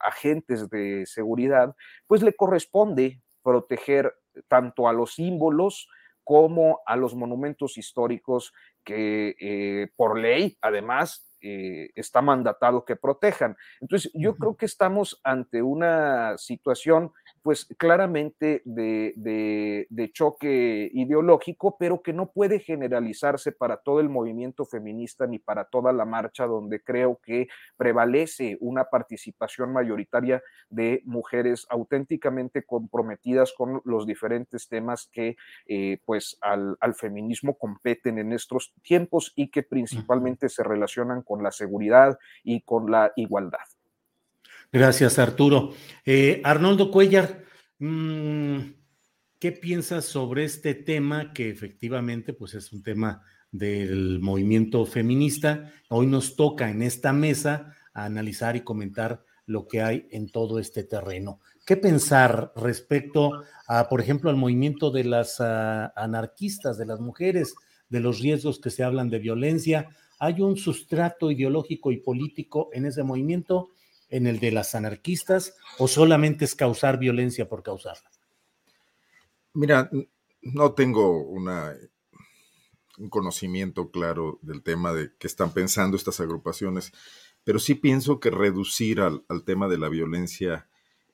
agentes 0.00 0.68
de 0.70 1.06
seguridad, 1.06 1.74
pues 2.08 2.22
le 2.22 2.34
corresponde 2.34 3.22
proteger 3.44 4.12
tanto 4.48 4.88
a 4.88 4.92
los 4.92 5.14
símbolos, 5.14 5.88
como 6.24 6.80
a 6.86 6.96
los 6.96 7.14
monumentos 7.14 7.78
históricos 7.78 8.52
que 8.84 9.34
eh, 9.40 9.88
por 9.96 10.18
ley, 10.18 10.58
además, 10.60 11.32
eh, 11.40 11.90
está 11.96 12.22
mandatado 12.22 12.84
que 12.84 12.96
protejan. 12.96 13.56
Entonces, 13.80 14.10
yo 14.14 14.36
creo 14.36 14.56
que 14.56 14.66
estamos 14.66 15.20
ante 15.24 15.62
una 15.62 16.38
situación 16.38 17.12
pues 17.42 17.66
claramente 17.76 18.62
de, 18.64 20.10
choque 20.12 20.90
ideológico, 20.92 21.76
pero 21.78 22.02
que 22.02 22.12
no 22.12 22.30
puede 22.30 22.60
generalizarse 22.60 23.52
para 23.52 23.78
todo 23.78 24.00
el 24.00 24.08
movimiento 24.08 24.64
feminista 24.64 25.26
ni 25.26 25.38
para 25.38 25.64
toda 25.64 25.92
la 25.92 26.04
marcha, 26.04 26.46
donde 26.46 26.80
creo 26.80 27.18
que 27.22 27.48
prevalece 27.76 28.58
una 28.60 28.84
participación 28.84 29.72
mayoritaria 29.72 30.42
de 30.70 31.02
mujeres 31.04 31.66
auténticamente 31.68 32.64
comprometidas 32.64 33.52
con 33.52 33.82
los 33.84 34.06
diferentes 34.06 34.68
temas 34.68 35.08
que 35.12 35.36
eh, 35.66 35.98
pues 36.04 36.38
al, 36.40 36.76
feminismo 36.94 37.56
competen 37.58 38.18
en 38.18 38.32
estos 38.32 38.74
tiempos 38.82 39.32
y 39.34 39.48
que 39.48 39.62
principalmente 39.62 40.48
se 40.48 40.62
relacionan 40.62 41.22
con 41.22 41.42
la 41.42 41.50
seguridad 41.50 42.18
y 42.44 42.60
con 42.60 42.90
la 42.90 43.12
igualdad. 43.16 43.71
Gracias, 44.74 45.18
Arturo. 45.18 45.74
Eh, 46.06 46.40
Arnoldo 46.44 46.90
Cuellar, 46.90 47.44
mm, 47.78 48.58
¿qué 49.38 49.52
piensas 49.52 50.06
sobre 50.06 50.44
este 50.44 50.74
tema 50.74 51.34
que 51.34 51.50
efectivamente 51.50 52.32
pues 52.32 52.54
es 52.54 52.72
un 52.72 52.82
tema 52.82 53.22
del 53.50 54.18
movimiento 54.20 54.86
feminista? 54.86 55.70
Hoy 55.90 56.06
nos 56.06 56.36
toca 56.36 56.70
en 56.70 56.80
esta 56.80 57.12
mesa 57.12 57.76
analizar 57.92 58.56
y 58.56 58.62
comentar 58.62 59.22
lo 59.44 59.68
que 59.68 59.82
hay 59.82 60.08
en 60.10 60.30
todo 60.30 60.58
este 60.58 60.84
terreno. 60.84 61.40
¿Qué 61.66 61.76
pensar 61.76 62.54
respecto 62.56 63.42
a, 63.66 63.90
por 63.90 64.00
ejemplo, 64.00 64.30
al 64.30 64.36
movimiento 64.36 64.90
de 64.90 65.04
las 65.04 65.38
ah, 65.42 65.92
anarquistas, 65.96 66.78
de 66.78 66.86
las 66.86 66.98
mujeres, 66.98 67.54
de 67.90 68.00
los 68.00 68.20
riesgos 68.20 68.58
que 68.58 68.70
se 68.70 68.84
hablan 68.84 69.10
de 69.10 69.18
violencia? 69.18 69.90
¿Hay 70.18 70.40
un 70.40 70.56
sustrato 70.56 71.30
ideológico 71.30 71.92
y 71.92 71.98
político 71.98 72.70
en 72.72 72.86
ese 72.86 73.02
movimiento? 73.02 73.68
En 74.12 74.26
el 74.26 74.38
de 74.38 74.52
las 74.52 74.74
anarquistas 74.74 75.56
o 75.78 75.88
solamente 75.88 76.44
es 76.44 76.54
causar 76.54 76.98
violencia 76.98 77.48
por 77.48 77.62
causarla? 77.62 78.10
Mira, 79.54 79.90
no 80.42 80.74
tengo 80.74 81.22
un 81.22 83.08
conocimiento 83.08 83.90
claro 83.90 84.38
del 84.42 84.62
tema 84.62 84.92
de 84.92 85.12
qué 85.18 85.26
están 85.26 85.52
pensando 85.52 85.96
estas 85.96 86.20
agrupaciones, 86.20 86.92
pero 87.42 87.58
sí 87.58 87.74
pienso 87.74 88.20
que 88.20 88.30
reducir 88.30 89.00
al, 89.00 89.24
tema 89.44 89.66
de 89.66 89.78
la 89.78 89.88
violencia 89.88 90.68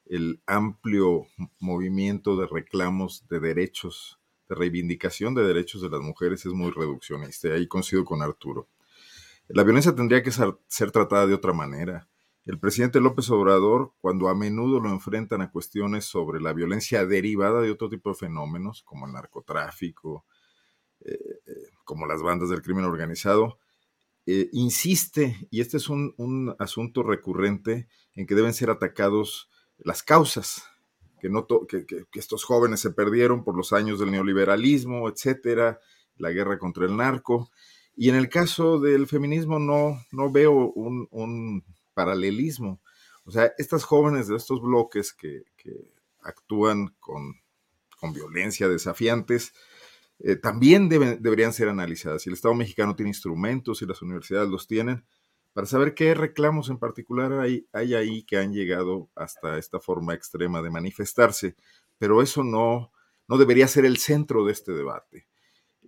el 0.06 0.42
amplio 0.46 1.26
movimiento 1.60 2.36
de 2.36 2.48
reclamos 2.48 3.28
de 3.28 3.38
derechos, 3.38 4.18
de 4.48 4.56
reivindicación 4.56 5.34
de 5.34 5.46
derechos 5.46 5.82
de 5.82 5.90
las 5.90 6.00
mujeres 6.00 6.44
es 6.46 6.52
muy 6.52 6.72
reduccionista. 6.72 7.48
Ahí 7.48 7.68
coincido 7.68 8.04
con 8.04 8.22
Arturo. 8.22 8.66
La 9.48 9.62
violencia 9.62 9.94
tendría 9.94 10.22
que 10.22 10.32
ser 10.32 10.90
tratada 10.90 11.26
de 11.26 11.34
otra 11.34 11.52
manera 11.52 12.08
el 12.48 12.58
presidente 12.58 12.98
López 12.98 13.28
Obrador, 13.28 13.92
cuando 14.00 14.30
a 14.30 14.34
menudo 14.34 14.80
lo 14.80 14.88
enfrentan 14.88 15.42
a 15.42 15.50
cuestiones 15.50 16.06
sobre 16.06 16.40
la 16.40 16.54
violencia 16.54 17.04
derivada 17.04 17.60
de 17.60 17.70
otro 17.70 17.90
tipo 17.90 18.08
de 18.08 18.16
fenómenos, 18.16 18.82
como 18.84 19.06
el 19.06 19.12
narcotráfico, 19.12 20.24
eh, 21.04 21.12
eh, 21.46 21.52
como 21.84 22.06
las 22.06 22.22
bandas 22.22 22.48
del 22.48 22.62
crimen 22.62 22.86
organizado, 22.86 23.58
eh, 24.24 24.48
insiste, 24.52 25.46
y 25.50 25.60
este 25.60 25.76
es 25.76 25.90
un, 25.90 26.56
asunto 26.58 27.02
recurrente, 27.02 27.86
en 28.14 28.26
que 28.26 28.34
deben 28.34 28.54
ser 28.54 28.70
atacados 28.70 29.50
las 29.76 30.02
causas, 30.02 30.64
que, 31.20 31.28
no 31.28 31.46
que, 31.46 32.06
estos 32.14 32.44
jóvenes 32.44 32.80
se 32.80 32.92
perdieron 32.92 33.44
por 33.44 33.58
los 33.58 33.74
años 33.74 34.00
del 34.00 34.10
neoliberalismo, 34.10 35.10
etcétera, 35.10 35.80
la 36.16 36.30
guerra 36.30 36.58
contra 36.58 36.86
el 36.86 36.96
narco. 36.96 37.50
Y 37.94 38.08
en 38.08 38.14
el 38.14 38.30
caso 38.30 38.80
del 38.80 39.06
feminismo 39.06 39.58
no, 39.58 40.00
no 40.12 40.32
veo 40.32 40.72
un 40.72 41.62
paralelismo. 41.98 42.80
O 43.24 43.32
sea, 43.32 43.52
estas 43.58 43.82
jóvenes 43.82 44.28
de 44.28 44.36
estos 44.36 44.62
bloques 44.62 45.12
que, 45.12 45.42
actúan 46.22 46.94
con, 47.00 47.34
violencia, 48.14 48.68
desafiantes, 48.68 49.52
eh, 50.20 50.36
también 50.36 50.88
deben, 50.88 51.20
deberían 51.20 51.52
ser 51.52 51.68
analizadas. 51.68 52.22
Si 52.22 52.30
el 52.30 52.34
Estado 52.34 52.54
mexicano 52.54 52.94
tiene 52.94 53.10
instrumentos, 53.10 53.82
y 53.82 53.86
las 53.86 54.00
universidades 54.00 54.48
los 54.48 54.68
tienen, 54.68 55.04
para 55.52 55.66
saber 55.66 55.94
qué 55.94 56.14
reclamos 56.14 56.70
en 56.70 56.78
particular 56.78 57.32
hay, 57.32 57.66
hay 57.72 57.94
ahí 57.94 58.22
que 58.22 58.38
han 58.38 58.52
llegado 58.52 59.08
hasta 59.16 59.58
esta 59.58 59.80
forma 59.80 60.14
extrema 60.14 60.62
de 60.62 60.70
manifestarse. 60.70 61.56
Pero 61.98 62.22
eso 62.22 62.44
no, 62.44 62.92
no 63.26 63.38
debería 63.38 63.66
ser 63.66 63.84
el 63.84 63.96
centro 63.96 64.44
de 64.44 64.52
este 64.52 64.70
debate. 64.70 65.26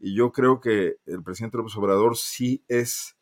Y 0.00 0.16
yo 0.16 0.32
creo 0.32 0.60
que 0.60 0.96
el 1.06 1.22
presidente 1.22 1.58
López 1.58 1.76
Obrador 1.76 2.16
sí 2.16 2.64
es 2.66 3.16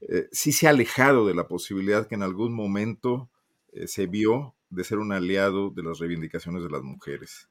eh, 0.00 0.28
sí 0.30 0.52
se 0.52 0.66
ha 0.66 0.70
alejado 0.70 1.26
de 1.26 1.34
la 1.34 1.48
posibilidad 1.48 2.06
que 2.06 2.14
en 2.14 2.22
algún 2.22 2.52
momento 2.52 3.28
eh, 3.72 3.88
se 3.88 4.06
vio 4.06 4.54
de 4.70 4.84
ser 4.84 4.98
un 4.98 5.12
aliado 5.12 5.70
de 5.70 5.82
las 5.82 5.98
reivindicaciones 5.98 6.62
de 6.62 6.70
las 6.70 6.82
mujeres. 6.82 7.48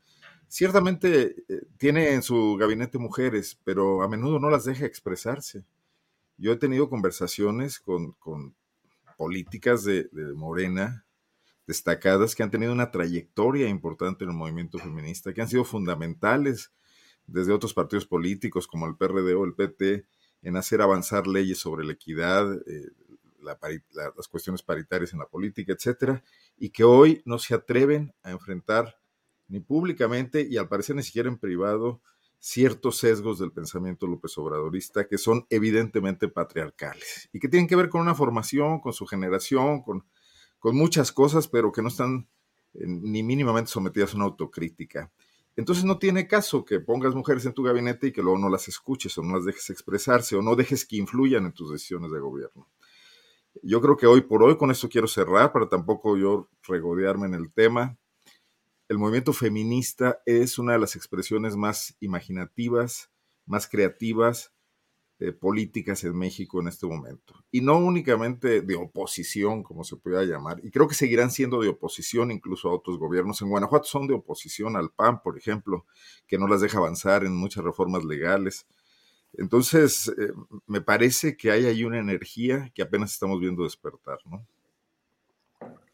Ciertamente 0.47 1.43
eh, 1.49 1.61
tiene 1.77 2.13
en 2.13 2.21
su 2.21 2.55
gabinete 2.55 2.97
mujeres, 2.97 3.59
pero 3.63 4.01
a 4.01 4.07
menudo 4.07 4.39
no 4.39 4.49
las 4.49 4.63
deja 4.63 4.85
expresarse. 4.85 5.65
Yo 6.37 6.53
he 6.53 6.57
tenido 6.57 6.89
conversaciones 6.89 7.79
con, 7.79 8.15
políticas 9.17 9.83
de, 9.83 10.03
de, 10.11 10.33
Morena 10.33 11.03
destacadas 11.65 12.35
que 12.35 12.43
han 12.43 12.51
tenido 12.51 12.71
una 12.71 12.91
trayectoria 12.91 13.67
importante 13.67 14.23
en 14.23 14.29
el 14.29 14.37
movimiento 14.37 14.77
feminista, 14.77 15.33
que 15.33 15.41
han 15.41 15.49
sido 15.49 15.65
fundamentales 15.65 16.71
desde 17.25 17.51
otros 17.51 17.73
partidos 17.73 18.05
políticos 18.05 18.67
como 18.67 18.85
el 18.85 18.95
PRD 18.95 19.33
o 19.33 19.43
el 19.43 19.53
PT, 19.53 20.05
en 20.41 20.55
hacer 20.55 20.81
avanzar 20.81 21.27
leyes 21.27 21.59
sobre 21.59 21.85
la 21.85 21.93
equidad, 21.93 22.53
eh, 22.67 22.91
las 23.41 24.27
cuestiones 24.27 24.61
paritarias 24.61 25.13
en 25.13 25.19
la 25.19 25.27
política, 25.27 25.73
etcétera, 25.73 26.23
y 26.57 26.69
que 26.69 26.83
hoy 26.83 27.21
no 27.25 27.39
se 27.39 27.53
atreven 27.53 28.13
a 28.23 28.31
enfrentar 28.31 28.99
ni 29.47 29.59
públicamente 29.59 30.45
y 30.49 30.57
al 30.57 30.67
parecer 30.67 30.95
ni 30.95 31.03
siquiera 31.03 31.29
en 31.29 31.37
privado, 31.37 32.01
ciertos 32.39 32.97
sesgos 32.97 33.39
del 33.39 33.51
pensamiento 33.51 34.07
López 34.07 34.37
Obradorista 34.37 35.07
que 35.07 35.17
son 35.17 35.45
evidentemente 35.49 36.27
patriarcales 36.27 37.29
y 37.33 37.39
que 37.39 37.47
tienen 37.47 37.67
que 37.67 37.75
ver 37.75 37.89
con 37.89 38.01
una 38.01 38.15
formación, 38.15 38.79
con 38.79 38.93
su 38.93 39.05
generación, 39.05 39.81
con, 39.81 40.05
muchas 40.63 41.13
cosas, 41.13 41.47
pero 41.47 41.71
que 41.71 41.81
no 41.81 41.87
están 41.87 42.27
eh, 42.73 42.83
ni 42.85 43.23
mínimamente 43.23 43.71
sometidas 43.71 44.13
a 44.13 44.17
una 44.17 44.25
autocrítica. 44.25 45.09
Entonces 45.57 45.83
no 45.83 45.99
tiene 45.99 46.27
caso 46.27 46.63
que 46.63 46.79
pongas 46.79 47.13
mujeres 47.13 47.45
en 47.45 47.53
tu 47.53 47.63
gabinete 47.63 48.07
y 48.07 48.11
que 48.13 48.21
luego 48.21 48.37
no 48.37 48.47
las 48.47 48.69
escuches 48.69 49.17
o 49.17 49.23
no 49.23 49.35
las 49.35 49.43
dejes 49.43 49.69
expresarse 49.69 50.37
o 50.37 50.41
no 50.41 50.55
dejes 50.55 50.85
que 50.85 50.95
influyan 50.95 51.45
en 51.45 51.51
tus 51.51 51.71
decisiones 51.71 52.11
de 52.11 52.19
gobierno. 52.19 52.69
Yo 53.61 53.81
creo 53.81 53.97
que 53.97 54.07
hoy 54.07 54.21
por 54.21 54.41
hoy 54.41 54.55
con 54.55 54.71
esto 54.71 54.87
quiero 54.87 55.07
cerrar 55.07 55.51
para 55.51 55.67
tampoco 55.67 56.15
yo 56.15 56.47
regodearme 56.63 57.25
en 57.27 57.33
el 57.33 57.51
tema 57.51 57.97
el 58.89 58.97
movimiento 58.97 59.33
feminista 59.33 60.21
es 60.25 60.57
una 60.57 60.73
de 60.73 60.79
las 60.79 60.95
expresiones 60.95 61.57
más 61.57 61.97
imaginativas, 61.99 63.11
más 63.45 63.67
creativas, 63.67 64.53
eh, 65.19 65.31
políticas 65.31 66.03
en 66.03 66.15
México 66.15 66.61
en 66.61 66.67
este 66.67 66.85
momento. 66.85 67.43
Y 67.51 67.61
no 67.61 67.77
únicamente 67.77 68.61
de 68.61 68.75
oposición, 68.75 69.63
como 69.63 69.83
se 69.83 69.95
pueda 69.95 70.23
llamar, 70.23 70.59
y 70.63 70.69
creo 70.69 70.87
que 70.87 70.93
seguirán 70.93 71.31
siendo 71.31 71.59
de 71.59 71.69
oposición 71.69 72.29
incluso 72.29 72.69
a 72.69 72.75
otros 72.75 72.99
gobiernos. 72.99 73.41
En 73.41 73.49
Guanajuato 73.49 73.85
son 73.85 74.07
de 74.07 74.13
oposición 74.13 74.75
al 74.75 74.91
PAN, 74.91 75.21
por 75.23 75.37
ejemplo, 75.37 75.85
que 76.27 76.37
no 76.37 76.47
las 76.47 76.61
deja 76.61 76.77
avanzar 76.77 77.23
en 77.23 77.35
muchas 77.35 77.63
reformas 77.63 78.05
legales. 78.05 78.67
Entonces, 79.33 80.07
eh, 80.19 80.31
me 80.67 80.81
parece 80.81 81.35
que 81.35 81.51
hay 81.51 81.65
ahí 81.65 81.83
una 81.83 81.99
energía 81.99 82.71
que 82.75 82.81
apenas 82.83 83.11
estamos 83.13 83.39
viendo 83.39 83.63
despertar, 83.63 84.19
¿no? 84.25 84.45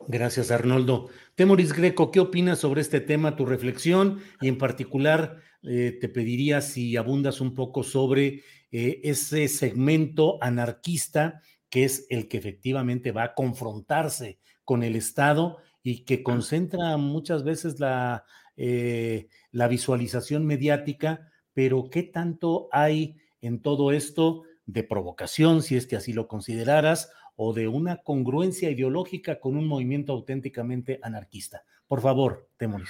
Gracias, 0.08 0.52
Arnoldo. 0.52 1.08
Temoris 1.36 1.72
Greco, 1.72 2.12
¿qué 2.12 2.20
opinas 2.20 2.60
sobre 2.60 2.82
este 2.82 3.00
tema, 3.00 3.38
tu 3.38 3.46
reflexión? 3.46 4.20
Y 4.42 4.50
en 4.50 4.58
particular, 4.58 5.42
eh, 5.64 5.98
te 6.00 6.10
pediría 6.10 6.60
si 6.60 6.98
abundas 6.98 7.40
un 7.40 7.54
poco 7.56 7.84
sobre 7.84 8.44
eh, 8.74 9.02
ese 9.04 9.48
segmento 9.48 10.40
anarquista 10.42 11.42
que 11.70 11.84
es 11.84 12.08
el 12.10 12.28
que 12.28 12.38
efectivamente 12.38 13.12
va 13.12 13.24
a 13.24 13.34
confrontarse 13.36 14.40
con 14.66 14.82
el 14.84 14.96
Estado 14.96 15.58
y 15.84 16.06
que 16.06 16.24
concentra 16.24 16.98
muchas 16.98 17.44
veces 17.44 17.80
la, 17.80 18.26
eh, 18.58 19.28
la 19.52 19.68
visualización 19.68 20.46
mediática, 20.46 21.32
pero 21.54 21.90
¿qué 21.92 22.02
tanto 22.02 22.68
hay 22.72 23.18
en 23.42 23.62
todo 23.62 23.92
esto 23.92 24.44
de 24.66 24.84
provocación, 24.84 25.62
si 25.62 25.76
es 25.76 25.86
que 25.86 25.96
así 25.96 26.12
lo 26.12 26.28
consideraras, 26.28 27.12
o 27.36 27.54
de 27.54 27.68
una 27.68 27.98
congruencia 27.98 28.72
ideológica 28.72 29.40
con 29.40 29.56
un 29.56 29.68
movimiento 29.68 30.14
auténticamente 30.14 31.00
anarquista. 31.04 31.64
Por 31.88 32.02
favor, 32.02 32.50
Temoris. 32.58 32.90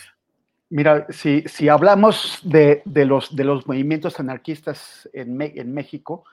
Mira, 0.76 1.06
si, 1.10 1.44
si 1.46 1.70
hablamos 1.70 2.40
de, 2.42 2.82
de, 2.86 3.06
los, 3.06 3.36
de 3.36 3.44
los 3.44 3.68
movimientos 3.68 4.20
anarquistas 4.20 5.08
en, 5.14 5.40
en, 5.40 5.72
México, 5.72 6.26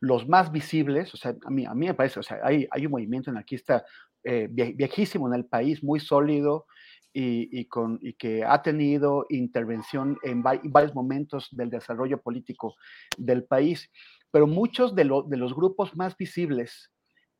los 0.00 0.26
más 0.26 0.50
visibles, 0.50 1.12
o 1.12 1.18
sea, 1.18 1.36
a 1.44 1.50
mí, 1.50 1.66
a 1.66 1.74
mí 1.74 1.88
me 1.88 1.92
parece, 1.92 2.20
o 2.20 2.22
sea, 2.22 2.40
hay, 2.42 2.66
hay 2.70 2.86
un 2.86 2.92
movimiento 2.92 3.30
anarquista 3.30 3.84
eh, 4.24 4.48
viejísimo 4.50 5.28
en 5.28 5.34
el 5.34 5.44
país, 5.44 5.84
muy 5.84 6.00
sólido, 6.00 6.64
y, 7.12 7.60
y, 7.60 7.66
con, 7.66 7.98
y, 8.00 8.14
que 8.14 8.42
ha 8.42 8.62
tenido 8.62 9.26
intervención 9.28 10.16
en, 10.22 10.42
varios 10.42 10.94
momentos 10.94 11.48
del 11.50 11.68
desarrollo 11.68 12.18
político 12.22 12.76
del 13.18 13.44
país. 13.44 13.90
Pero 14.30 14.46
muchos 14.46 14.94
de, 14.94 15.04
lo, 15.04 15.20
de 15.20 15.36
los 15.36 15.54
grupos 15.54 15.94
más 15.96 16.16
visibles 16.16 16.90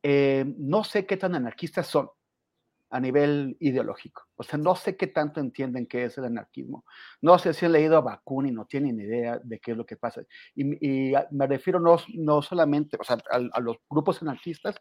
eh, 0.03 0.45
no 0.59 0.83
sé 0.83 1.07
qué 1.07 1.17
tan 1.17 1.33
anarquistas 1.33 1.87
son 1.87 2.09
a 2.93 2.99
nivel 2.99 3.57
ideológico. 3.59 4.21
O 4.35 4.43
sea, 4.43 4.59
no 4.59 4.75
sé 4.75 4.95
qué 4.95 5.07
tanto 5.07 5.39
entienden 5.39 5.87
qué 5.87 6.05
es 6.05 6.15
el 6.19 6.25
anarquismo. 6.25 6.85
No 7.23 7.39
sé 7.39 7.51
si 7.55 7.65
han 7.65 7.71
leído 7.71 7.97
a 7.97 8.01
Bakunin 8.01 8.53
y 8.53 8.55
no 8.55 8.65
tienen 8.67 8.99
idea 8.99 9.39
de 9.43 9.59
qué 9.59 9.71
es 9.71 9.77
lo 9.77 9.83
que 9.83 9.97
pasa. 9.97 10.21
Y, 10.53 11.11
me 11.31 11.47
refiero 11.47 11.79
no, 11.79 11.97
no 12.13 12.43
solamente 12.43 12.95
o 12.99 13.03
sea, 13.03 13.17
a, 13.31 13.59
los 13.59 13.77
grupos 13.89 14.21
anarquistas 14.21 14.75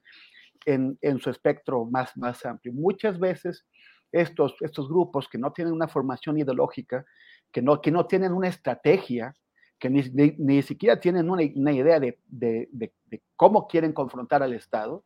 en, 0.66 0.98
en, 1.00 1.20
su 1.20 1.30
espectro 1.30 1.86
más, 1.86 2.14
más 2.18 2.44
amplio. 2.44 2.74
Muchas 2.74 3.18
veces 3.18 3.66
estos, 4.12 4.56
estos 4.60 4.90
grupos 4.90 5.26
que 5.26 5.38
no 5.38 5.50
tienen 5.54 5.72
una 5.72 5.88
formación 5.88 6.36
ideológica, 6.38 7.06
que 7.50 7.62
no, 7.62 7.80
que 7.80 7.90
no 7.90 8.04
tienen 8.04 8.34
una 8.34 8.48
estrategia, 8.48 9.34
que 9.78 9.88
ni, 9.88 10.02
ni, 10.36 10.60
siquiera 10.60 11.00
tienen 11.00 11.30
una, 11.30 11.44
una 11.54 11.72
idea 11.72 11.98
de, 11.98 12.18
de, 12.26 12.68
de, 12.72 12.92
de, 13.06 13.22
cómo 13.36 13.66
quieren 13.66 13.94
confrontar 13.94 14.42
al 14.42 14.52
Estado, 14.52 15.02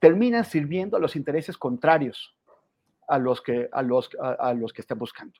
terminan 0.00 0.44
sirviendo 0.44 0.96
a 0.96 1.00
los 1.00 1.14
intereses 1.14 1.56
contrarios 1.56 2.36
a 3.06 3.18
los 3.18 3.40
que, 3.42 3.68
a 3.72 3.82
los, 3.82 4.08
a, 4.20 4.54
los 4.54 4.72
que 4.72 4.80
están 4.82 4.98
buscando. 4.98 5.34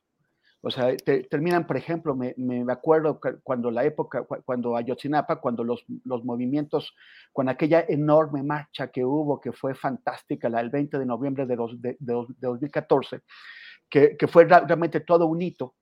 O 0.62 0.70
sea, 0.70 0.94
terminan, 1.30 1.66
por 1.66 1.78
ejemplo, 1.78 2.14
me, 2.14 2.34
me, 2.36 2.70
acuerdo 2.70 3.18
cuando 3.42 3.70
la 3.70 3.84
época, 3.84 4.24
cuando 4.44 4.76
Ayotzinapa, 4.76 5.36
cuando 5.36 5.64
los, 5.64 5.84
los 6.04 6.22
movimientos, 6.22 6.94
con 7.32 7.48
aquella 7.48 7.84
enorme 7.88 8.42
marcha 8.42 8.88
que 8.88 9.04
hubo, 9.04 9.40
que 9.40 9.52
fue 9.52 9.74
fantástica, 9.74 10.50
la 10.50 10.58
del 10.58 10.68
20 10.68 10.98
de 10.98 11.06
noviembre 11.06 11.46
de, 11.46 11.56
dos, 11.56 11.80
de, 11.80 11.96
de 11.98 12.24
2014, 12.40 13.22
que, 13.88 14.16
que, 14.18 14.28
fue 14.28 14.44
realmente 14.44 15.00
todo 15.00 15.26
un 15.26 15.40
hito 15.40 15.76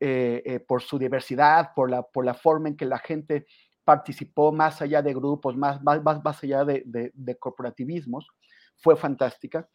eh, 0.00 0.42
eh, 0.46 0.60
por 0.60 0.82
su 0.82 0.98
diversidad, 0.98 1.72
por 1.74 1.90
la, 1.90 2.02
por 2.02 2.24
la 2.24 2.34
forma 2.34 2.68
en 2.68 2.76
que 2.76 2.86
la 2.86 2.98
gente 2.98 3.46
participó 3.84 4.52
más 4.52 4.80
allá 4.82 5.02
de 5.02 5.14
grupos, 5.14 5.56
más, 5.56 5.82
más, 5.82 6.02
más, 6.02 6.42
allá 6.42 6.64
de, 6.64 7.12
de, 7.14 7.36
corporativismos, 7.36 8.26
fue 8.76 8.96
fantástica. 8.96 9.68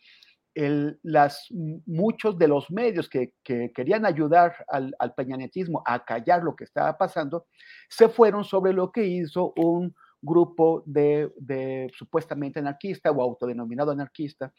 El, 0.56 0.99
las, 1.03 1.48
muchos 1.86 2.38
de 2.38 2.48
los 2.48 2.72
medios 2.72 3.07
que, 3.07 3.34
que 3.44 3.72
querían 3.73 4.06
ayudar 4.06 4.65
al, 4.68 4.94
al, 4.98 5.14
peñanetismo 5.14 5.84
a 5.86 6.03
callar 6.03 6.44
lo 6.44 6.56
que 6.56 6.64
estaba 6.64 6.98
pasando, 6.98 7.45
se 7.88 8.10
fueron 8.10 8.44
sobre 8.44 8.73
lo 8.73 8.91
que 8.91 9.06
hizo 9.06 9.53
un 9.56 9.95
grupo 10.22 10.84
de, 10.86 11.31
de 11.38 11.90
supuestamente 11.95 12.60
anarquista 12.60 13.11
o 13.11 13.22
autodenominado 13.22 13.91
anarquista 13.91 14.52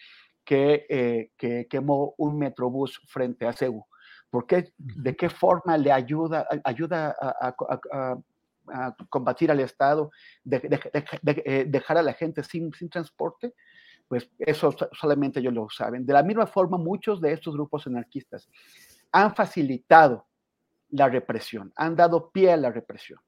que, 0.44 0.86
eh, 0.88 1.32
que 1.36 1.66
quemó 1.68 2.14
un 2.16 2.38
metrobús 2.38 3.00
frente 3.08 3.46
a 3.46 3.52
Cebu. 3.52 3.84
¿Por 4.30 4.46
qué? 4.46 4.72
¿De 4.78 5.16
qué 5.16 5.28
forma 5.28 5.76
le 5.76 5.90
ayuda, 5.92 6.46
ayuda 6.64 7.14
a, 7.20 7.48
a, 7.48 7.80
a 7.92 8.18
combatir 9.08 9.50
al 9.50 9.60
Estado, 9.60 10.10
de, 10.44 10.60
de, 10.60 11.42
eh, 11.44 11.64
dejar 11.66 11.98
a 11.98 12.02
la 12.02 12.12
gente 12.12 12.42
sin, 12.42 12.72
sin 12.72 12.88
transporte, 12.88 13.54
pues 14.08 14.28
eso 14.38 14.74
solamente 14.92 15.40
ellos 15.40 15.54
lo 15.54 15.68
saben. 15.70 16.04
De 16.04 16.12
la 16.12 16.22
misma 16.22 16.46
forma, 16.46 16.76
muchos 16.78 17.20
de 17.20 17.32
estos 17.32 17.54
grupos 17.54 17.86
anarquistas 17.86 18.48
han 19.12 19.34
facilitado 19.34 20.26
la 20.90 21.08
represión, 21.08 21.72
han 21.76 21.94
dado 21.94 22.30
pie 22.30 22.52
a 22.52 22.56
la 22.56 22.70
represión. 22.70 23.20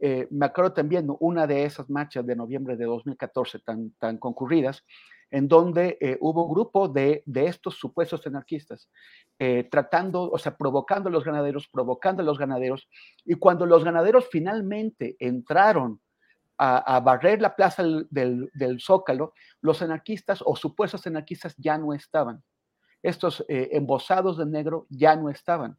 Eh, 0.00 0.26
me 0.30 0.46
acuerdo 0.46 0.72
también 0.72 1.06
una 1.20 1.46
de 1.46 1.64
esas 1.64 1.88
marchas 1.88 2.26
de 2.26 2.34
noviembre 2.34 2.76
de 2.76 2.84
2014 2.84 3.60
tan, 3.60 3.90
tan 3.92 4.18
concurridas, 4.18 4.84
en 5.34 5.48
donde 5.48 5.98
eh, 6.00 6.16
hubo 6.20 6.46
un 6.46 6.54
grupo 6.54 6.86
de, 6.86 7.24
de, 7.26 7.46
estos 7.46 7.74
supuestos 7.74 8.24
anarquistas 8.24 8.88
eh, 9.36 9.66
tratando, 9.68 10.30
o 10.30 10.38
sea, 10.38 10.56
provocando 10.56 11.08
a 11.08 11.12
los 11.12 11.24
ganaderos, 11.24 11.66
provocando 11.66 12.22
a 12.22 12.24
los 12.24 12.38
ganaderos, 12.38 12.88
y 13.24 13.34
cuando 13.34 13.66
los 13.66 13.82
ganaderos 13.82 14.28
finalmente 14.30 15.16
entraron 15.18 16.00
a, 16.56 17.00
barrer 17.00 17.42
la 17.42 17.56
plaza 17.56 17.82
del, 17.82 18.48
del, 18.54 18.80
Zócalo, 18.80 19.32
los 19.60 19.82
anarquistas 19.82 20.40
o 20.46 20.54
supuestos 20.54 21.04
anarquistas 21.08 21.56
ya 21.56 21.76
no 21.78 21.92
estaban. 21.94 22.44
Estos 23.02 23.44
eh, 23.48 23.70
embosados 23.72 24.38
de 24.38 24.46
negro 24.46 24.86
ya 24.88 25.16
no 25.16 25.30
estaban 25.30 25.76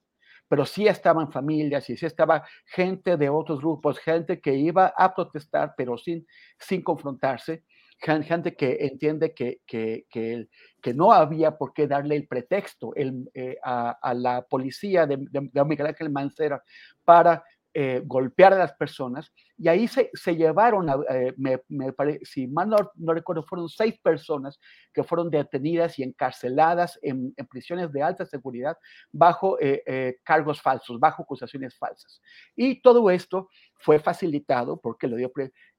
pero 0.48 0.64
sí 0.64 0.88
estaban 0.88 1.32
familias 1.32 1.90
y 1.90 1.98
sí 1.98 2.06
estaba 2.06 2.45
gente 2.68 3.18
de 3.18 3.30
otros 3.30 3.61
grupos, 3.61 3.98
gente 3.98 4.40
que 4.40 4.53
iba 4.53 4.94
a 4.95 5.11
protestar, 5.15 5.73
pero 5.76 5.98
sin, 5.98 6.27
sin 6.60 6.84
confrontarse, 6.84 7.64
gente 7.99 8.55
que 8.55 8.77
entiende 8.81 9.34
que, 9.34 9.61
que, 9.65 10.05
que, 10.09 10.47
que, 10.81 10.93
no 10.93 11.11
había 11.11 11.57
por 11.57 11.73
qué 11.73 11.88
darle 11.88 12.15
el 12.15 12.27
pretexto 12.27 12.93
el, 12.95 13.30
eh, 13.34 13.57
a, 13.63 13.91
a, 14.01 14.13
la 14.13 14.43
policía 14.43 15.07
de, 15.07 15.17
de, 15.17 15.49
de 15.51 15.65
Miguel 15.65 15.88
Ángel 15.88 16.09
Mancera 16.09 16.61
para 17.03 17.43
eh, 17.77 18.01
golpear 18.05 18.53
a 18.53 18.57
las 18.57 18.72
personas 18.72 19.34
y 19.57 19.67
ahí 19.67 19.85
se, 19.89 20.09
se 20.13 20.34
llevaron, 20.38 20.89
a, 20.89 20.95
eh, 21.09 21.34
me, 21.35 21.61
me 21.67 21.91
pare, 21.91 22.22
si 22.23 22.47
mal 22.47 22.69
no, 22.69 22.77
no, 22.95 23.13
recuerdo, 23.13 23.43
fueron 23.43 23.67
seis 23.67 23.99
personas 24.01 24.57
que 24.93 25.03
fueron 25.03 25.30
detenidas 25.30 25.99
y 25.99 26.03
encarceladas 26.03 26.97
en, 27.01 27.34
en 27.35 27.47
prisiones 27.47 27.91
de 27.91 28.01
alta 28.01 28.26
seguridad 28.26 28.77
bajo 29.11 29.59
eh, 29.59 29.84
eh 29.85 30.15
cargos 30.23 30.61
falsos, 30.61 31.01
bajo 31.01 31.23
acusaciones 31.23 31.77
falsas. 31.77 32.22
Y 32.55 32.81
todo 32.81 33.09
esto 33.09 33.49
fue 33.73 33.99
facilitado 33.99 34.80
porque 34.80 35.07
le 35.09 35.17
dio 35.17 35.34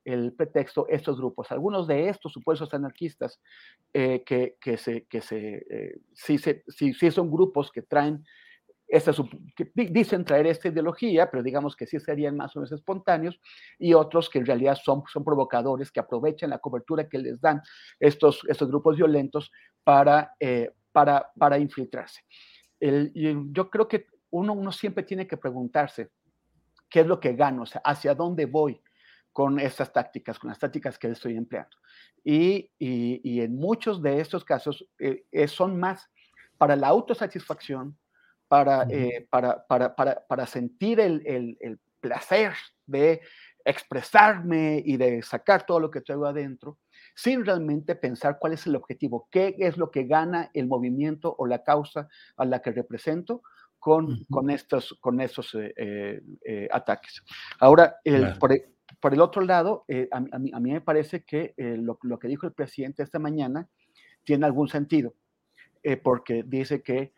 el 0.07 0.33
pretexto 0.33 0.87
estos 0.89 1.19
grupos. 1.19 1.51
Algunos 1.51 1.89
de 1.89 2.09
estos 2.09 2.33
supuestos 2.33 2.73
anarquistas 2.73 3.41
eh, 3.93 4.23
que, 4.25 4.57
que, 4.61 4.77
se, 4.77 5.05
que 5.07 5.21
se, 5.21 5.67
eh, 5.69 5.99
sí, 6.15 6.39
se, 6.39 6.63
sí, 6.69 6.95
sí, 6.95 7.11
son 7.11 7.31
grupos 7.31 7.73
que 7.73 7.83
traen 7.83 8.25
esta, 8.87 9.13
que 9.57 9.73
dicen 9.75 10.25
traer 10.25 10.47
esta 10.47 10.69
ideología, 10.69 11.29
pero 11.29 11.43
digamos 11.43 11.75
que 11.75 11.87
sí 11.87 11.99
serían 11.99 12.37
más 12.37 12.55
o 12.55 12.61
menos 12.61 12.71
espontáneos, 12.71 13.41
y 13.81 13.95
otros 13.95 14.31
que 14.31 14.39
en 14.39 14.47
realidad 14.47 14.79
son, 14.81 15.03
son 15.13 15.25
provocadores, 15.25 15.91
que 15.91 15.99
aprovechan 15.99 16.51
la 16.51 16.61
cobertura 16.61 17.09
que 17.09 17.19
les 17.19 17.41
dan 17.41 17.61
estos, 17.99 18.43
estos 18.49 18.69
grupos 18.69 18.97
violentos 18.97 19.51
para, 19.83 20.37
eh, 20.39 20.71
para, 20.93 21.33
para 21.37 21.59
infiltrarse. 21.59 22.21
El, 22.79 23.11
yo 23.53 23.71
creo 23.71 23.89
que 23.89 24.07
uno, 24.31 24.53
uno 24.53 24.71
siempre 24.71 25.03
tiene 25.03 25.27
que 25.27 25.37
preguntarse, 25.37 26.11
¿qué 26.89 27.01
es 27.01 27.07
lo 27.09 27.19
que 27.19 27.35
gano? 27.35 27.65
¿hacia 27.83 28.15
dónde 28.15 28.47
voy 28.47 28.81
con 29.37 29.61
estas 29.61 29.93
tácticas, 29.93 30.39
con 30.39 30.49
las 30.49 30.59
tácticas 30.59 30.99
que 30.99 31.09
estoy 31.09 31.37
empleando? 31.37 31.77
Y, 32.25 32.71
y, 32.79 33.43
en 33.43 33.55
muchos 33.55 34.01
de 34.01 34.19
estos 34.19 34.47
casos 34.47 34.89
eh, 34.99 35.47
son 35.47 35.79
más 35.79 36.09
para 36.57 36.75
la 36.75 36.89
autosatisfacción, 36.89 37.99
para, 38.49 38.85
eh, 38.89 39.29
para, 39.29 39.67
para, 39.67 39.95
para, 39.95 40.47
sentir 40.47 41.01
el, 41.01 41.23
el, 41.27 41.59
el, 41.61 41.79
placer 42.01 42.55
de 42.87 43.21
expresarme 43.63 44.83
y 44.83 44.97
de 44.97 45.21
sacar 45.21 45.67
todo 45.67 45.81
lo 45.81 45.91
que 45.91 46.01
traigo 46.01 46.25
adentro, 46.25 46.79
sin 47.15 47.45
realmente 47.45 47.95
pensar 47.95 48.39
cuál 48.39 48.55
es 48.55 48.67
el 48.67 48.75
objetivo, 48.75 49.29
qué 49.31 49.55
es 49.59 49.77
lo 49.77 49.91
que 49.91 50.05
gana 50.05 50.51
el 50.55 50.67
movimiento 50.67 51.35
o 51.37 51.47
la 51.47 51.63
causa 51.63 52.09
a 52.39 52.45
la 52.47 52.63
que 52.63 52.73
represento 52.73 53.43
con, 53.79 54.25
con 54.31 54.49
estos, 54.49 54.97
con 55.01 55.21
estos 55.21 55.55
eh, 55.55 56.69
ataques. 56.73 57.23
Ahora, 57.61 57.97
el, 58.03 58.39
por, 58.39 58.53
por 59.01 59.15
el 59.15 59.21
otro 59.21 59.43
lado, 59.43 59.85
eh, 59.89 60.09
a, 60.11 60.21
mí, 60.21 60.51
me 60.73 60.81
parece 60.81 61.25
que 61.25 61.55
eh, 61.57 61.77
lo, 61.77 61.99
que 62.19 62.29
dijo 62.29 62.47
el 62.47 62.53
presidente 62.53 63.03
esta 63.03 63.19
mañana 63.19 63.69
tiene 64.25 64.47
algún 64.47 64.69
sentido, 64.69 65.15
eh, 65.83 65.97
porque 65.97 66.43
dice 66.45 66.83
que 66.83 67.13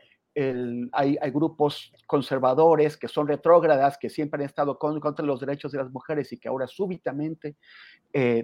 hay, 0.92 1.18
grupos 1.32 1.92
conservadores 2.06 2.96
que 2.96 3.08
son 3.08 3.26
retrógradas, 3.26 3.98
que 3.98 4.08
siempre 4.08 4.40
han 4.40 4.46
estado 4.46 4.78
contra 4.78 5.26
los 5.26 5.40
derechos 5.40 5.72
de 5.72 5.78
las 5.78 5.90
mujeres 5.90 6.32
y 6.32 6.38
que 6.38 6.46
ahora 6.46 6.68
súbitamente 6.68 7.56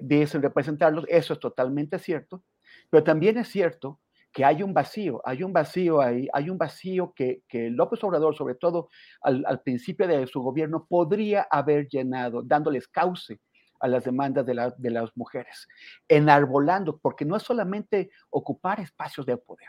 dicen 0.00 0.42
representarlos. 0.42 1.04
Eso 1.06 1.34
es 1.34 1.38
totalmente 1.38 2.00
cierto, 2.00 2.42
pero 2.90 3.04
también 3.04 3.38
es 3.38 3.46
cierto 3.46 4.00
que 4.34 4.44
hay 4.44 4.64
un 4.64 4.74
vacío, 4.74 5.22
hay 5.24 5.44
un 5.44 5.52
vacío 5.52 6.00
ahí, 6.00 6.28
hay 6.32 6.50
un 6.50 6.58
vacío 6.58 7.12
que, 7.14 7.42
que 7.48 7.70
López 7.70 8.02
Obrador, 8.02 8.34
sobre 8.34 8.56
todo 8.56 8.88
al, 9.22 9.60
principio 9.62 10.08
de 10.08 10.26
su 10.26 10.42
gobierno, 10.42 10.86
podría 10.86 11.46
haber 11.48 11.86
llenado, 11.88 12.42
dándoles 12.42 12.88
cauce 12.88 13.40
a 13.78 13.86
las 13.86 14.02
demandas 14.04 14.44
de, 14.44 14.72
de 14.76 14.90
las 14.90 15.16
mujeres, 15.16 15.68
enarbolando, 16.08 16.98
porque 16.98 17.24
no 17.24 17.36
es 17.36 17.44
solamente 17.44 18.10
ocupar 18.28 18.80
espacios 18.80 19.24
de 19.24 19.36
poder, 19.36 19.68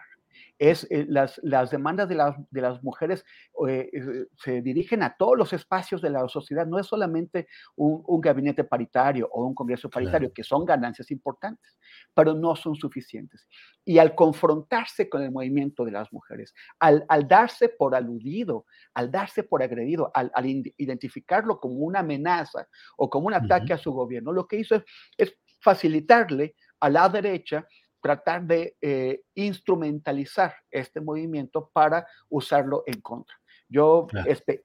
es 0.58 0.88
eh, 0.90 1.06
las, 1.08 1.40
las, 1.44 1.70
demandas 1.70 2.08
de, 2.08 2.16
de 2.50 2.62
las 2.62 2.82
mujeres 2.84 3.26
eh, 3.68 3.90
eh, 3.92 4.26
se 4.38 4.62
dirigen 4.62 5.04
a 5.04 5.16
todos 5.18 5.38
los 5.38 5.54
espacios 5.54 6.02
de 6.02 6.10
la 6.10 6.28
sociedad, 6.30 6.66
no 6.66 6.80
es 6.80 6.88
solamente 6.88 7.48
un, 7.76 8.04
gabinete 8.22 8.64
paritario 8.64 9.30
o 9.32 9.46
un 9.46 9.54
congreso 9.54 9.90
paritario, 9.90 10.32
que 10.34 10.44
son 10.44 10.66
ganancias 10.66 11.12
importantes, 11.12 11.78
pero 12.14 12.34
no 12.34 12.56
son 12.56 12.76
suficientes. 12.76 13.48
Y 13.84 14.00
al 14.00 14.16
confrontarse 14.16 15.10
con 15.10 15.22
el 15.22 15.32
movimiento 15.32 15.84
de 15.86 15.92
las 15.92 16.12
mujeres, 16.12 16.54
al, 16.80 17.06
al 17.10 17.28
darse 17.28 17.70
por 17.70 17.94
aludido, 17.94 18.66
al 18.94 19.12
darse 19.12 19.44
por 19.44 19.62
agredido, 19.62 20.12
al, 20.14 20.32
al, 20.34 20.46
identificarlo 20.78 21.60
como 21.60 21.76
una 21.76 22.00
amenaza 22.00 22.68
o 22.98 23.10
como 23.10 23.28
un 23.28 23.34
ataque 23.34 23.74
a 23.74 23.78
su 23.78 23.92
gobierno, 23.92 24.32
lo 24.32 24.48
que 24.48 24.58
hizo 24.58 24.76
es, 24.76 24.84
es 25.18 25.38
facilitarle 25.60 26.56
a 26.80 26.90
la 26.90 27.10
derecha 27.10 27.68
tratar 28.06 28.44
de 28.44 28.76
eh, 28.82 29.24
instrumentalizar 29.34 30.54
este 30.70 31.02
movimiento 31.02 31.72
para 31.74 32.06
usarlo 32.30 32.84
en 32.86 33.02
contra. 33.02 33.36
Yo 33.68 34.06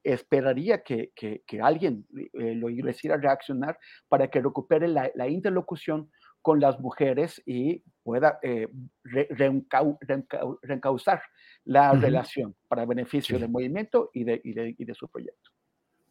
esperaría 0.04 0.82
que, 0.82 1.10
que, 1.16 1.60
alguien 1.62 2.06
eh, 2.34 2.54
lo 2.54 2.68
hiciera 2.68 3.16
reaccionar 3.16 3.78
para 4.08 4.28
que 4.28 4.42
recupere 4.42 4.88
la, 4.88 5.10
la, 5.14 5.26
interlocución 5.26 6.10
con 6.42 6.60
las 6.60 6.78
mujeres 6.80 7.40
y 7.46 7.82
pueda 8.02 8.38
eh, 8.42 8.68
reencauzar 9.04 11.22
la 11.64 11.92
relación 11.92 12.54
para 12.68 12.84
beneficio 12.84 13.38
del 13.38 13.48
movimiento 13.48 14.10
y 14.12 14.24
de, 14.24 14.38
y, 14.44 14.52
de, 14.52 14.74
y 14.76 14.84
de, 14.84 14.94
su 14.94 15.08
proyecto. 15.08 15.50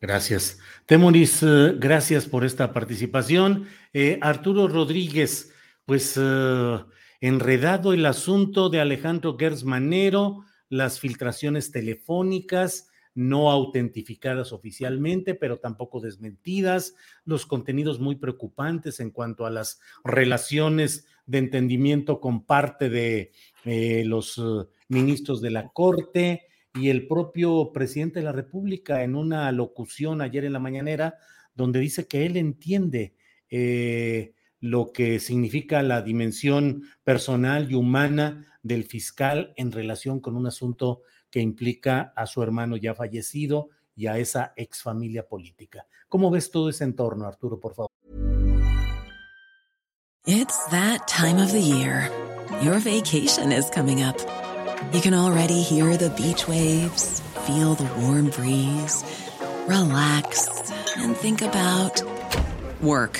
Gracias. 0.01 0.59
Temoris, 0.87 1.45
gracias 1.77 2.25
por 2.25 2.43
esta 2.43 2.73
participación. 2.73 3.67
Arturo 4.19 4.67
Rodríguez, 4.67 5.53
pues 5.85 6.17
enredado 7.21 7.93
el 7.93 8.05
asunto 8.05 8.69
de 8.69 8.79
Alejandro 8.79 9.37
Gersmanero, 9.37 10.45
las 10.69 10.99
filtraciones 10.99 11.71
telefónicas 11.71 12.89
no 13.15 13.51
autentificadas 13.51 14.53
oficialmente, 14.53 15.35
pero 15.35 15.57
tampoco 15.57 15.99
desmentidas, 15.99 16.95
los 17.25 17.45
contenidos 17.45 17.99
muy 17.99 18.15
preocupantes 18.15 18.99
en 18.99 19.09
cuanto 19.09 19.45
a 19.45 19.49
las 19.49 19.81
relaciones 20.03 21.07
de 21.25 21.39
entendimiento 21.39 22.21
con 22.21 22.45
parte 22.45 22.89
de 22.89 23.31
eh, 23.65 24.03
los 24.05 24.37
eh, 24.37 24.41
ministros 24.87 25.41
de 25.41 25.49
la 25.49 25.69
Corte 25.69 26.47
y 26.73 26.89
el 26.89 27.07
propio 27.07 27.71
presidente 27.73 28.19
de 28.19 28.25
la 28.25 28.31
República 28.31 29.03
en 29.03 29.15
una 29.15 29.51
locución 29.51 30.21
ayer 30.21 30.45
en 30.45 30.53
la 30.53 30.59
mañanera 30.59 31.17
donde 31.55 31.79
dice 31.79 32.07
que 32.07 32.25
él 32.25 32.37
entiende 32.37 33.15
eh, 33.49 34.33
lo 34.59 34.91
que 34.91 35.19
significa 35.19 35.81
la 35.83 36.01
dimensión 36.01 36.83
personal 37.03 37.71
y 37.71 37.75
humana 37.75 38.45
del 38.61 38.83
fiscal 38.83 39.53
en 39.55 39.71
relación 39.71 40.19
con 40.19 40.35
un 40.35 40.47
asunto 40.47 41.01
que 41.29 41.39
implica 41.39 42.13
a 42.15 42.25
su 42.25 42.43
hermano 42.43 42.75
ya 42.77 42.93
fallecido 42.93 43.69
y 43.95 44.07
a 44.07 44.17
esa 44.17 44.53
ex 44.55 44.81
familia 44.81 45.27
política. 45.27 45.85
¿Cómo 46.07 46.31
ves 46.31 46.51
todo 46.51 46.69
ese 46.69 46.83
entorno, 46.83 47.25
Arturo, 47.25 47.59
por 47.59 47.73
favor? 47.73 47.89
It's 50.25 50.65
that 50.69 51.07
time 51.07 51.41
of 51.41 51.51
the 51.51 51.61
year. 51.61 52.11
Your 52.61 52.79
vacation 52.79 53.51
is 53.51 53.69
coming 53.69 54.03
up. 54.03 54.17
You 54.93 55.01
can 55.01 55.13
already 55.13 55.61
hear 55.61 55.97
the 55.97 56.09
beach 56.11 56.47
waves, 56.47 57.21
feel 57.45 57.75
the 57.75 57.89
warm 58.01 58.29
breeze, 58.29 59.03
relax 59.67 60.47
and 60.97 61.15
think 61.15 61.41
about 61.41 62.01
work. 62.81 63.19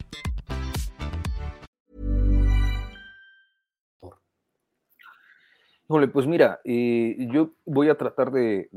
pues 6.13 6.27
mira, 6.27 6.59
eh, 6.63 7.15
yo 7.31 7.51
voy 7.65 7.89
a 7.89 7.97
tratar 7.97 8.31
de, 8.31 8.69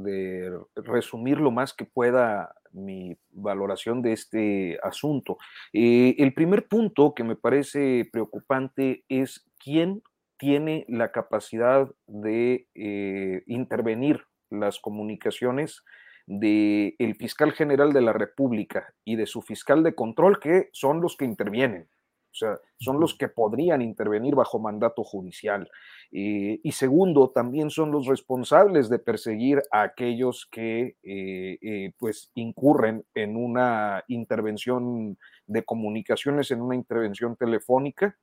resumir 0.74 1.38
lo 1.38 1.50
más 1.50 1.72
que 1.72 1.84
pueda 1.84 2.54
mi 2.72 3.16
valoración 3.30 4.02
de 4.02 4.12
este 4.12 4.78
asunto. 4.82 5.38
Eh, 5.72 6.16
el 6.18 6.34
primer 6.34 6.66
punto 6.66 7.14
que 7.14 7.22
me 7.22 7.36
parece 7.36 8.08
preocupante 8.12 9.04
es 9.08 9.46
quién 9.62 10.02
tiene 10.38 10.84
la 10.88 11.12
capacidad 11.12 11.88
de 12.06 12.66
eh, 12.74 13.42
intervenir 13.46 14.24
las 14.50 14.80
comunicaciones 14.80 15.84
del 16.26 17.14
fiscal 17.16 17.52
general 17.52 17.92
de 17.92 18.00
la 18.00 18.12
República 18.12 18.92
y 19.04 19.16
de 19.16 19.26
su 19.26 19.42
fiscal 19.42 19.82
de 19.82 19.94
control, 19.94 20.40
que 20.40 20.68
son 20.72 21.00
los 21.00 21.16
que 21.16 21.26
intervienen. 21.26 21.88
O 22.35 22.36
sea, 22.36 22.59
son 22.78 22.98
los 22.98 23.16
que 23.16 23.28
podrían 23.28 23.81
intervenir 23.81 24.35
bajo 24.35 24.59
mandato 24.59 25.05
judicial. 25.05 25.70
Eh, 26.11 26.59
y 26.65 26.73
segundo, 26.73 27.31
también 27.31 27.70
son 27.70 27.93
los 27.93 28.09
responsables 28.09 28.89
de 28.89 28.98
perseguir 28.98 29.62
a 29.70 29.82
aquellos 29.82 30.48
que 30.51 30.97
eh, 31.05 31.59
eh, 31.62 31.93
pues 31.97 32.32
incurren 32.35 33.05
en 33.15 33.36
una 33.36 34.02
intervención 34.09 35.16
de 35.47 35.65
comunicaciones, 35.65 36.51
en 36.51 36.61
una 36.61 36.74
intervención 36.74 37.36
telefónica, 37.36 38.19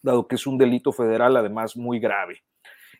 dado 0.00 0.28
que 0.28 0.36
es 0.36 0.46
un 0.46 0.56
delito 0.56 0.92
federal 0.92 1.36
además 1.36 1.76
muy 1.76 1.98
grave. 1.98 2.44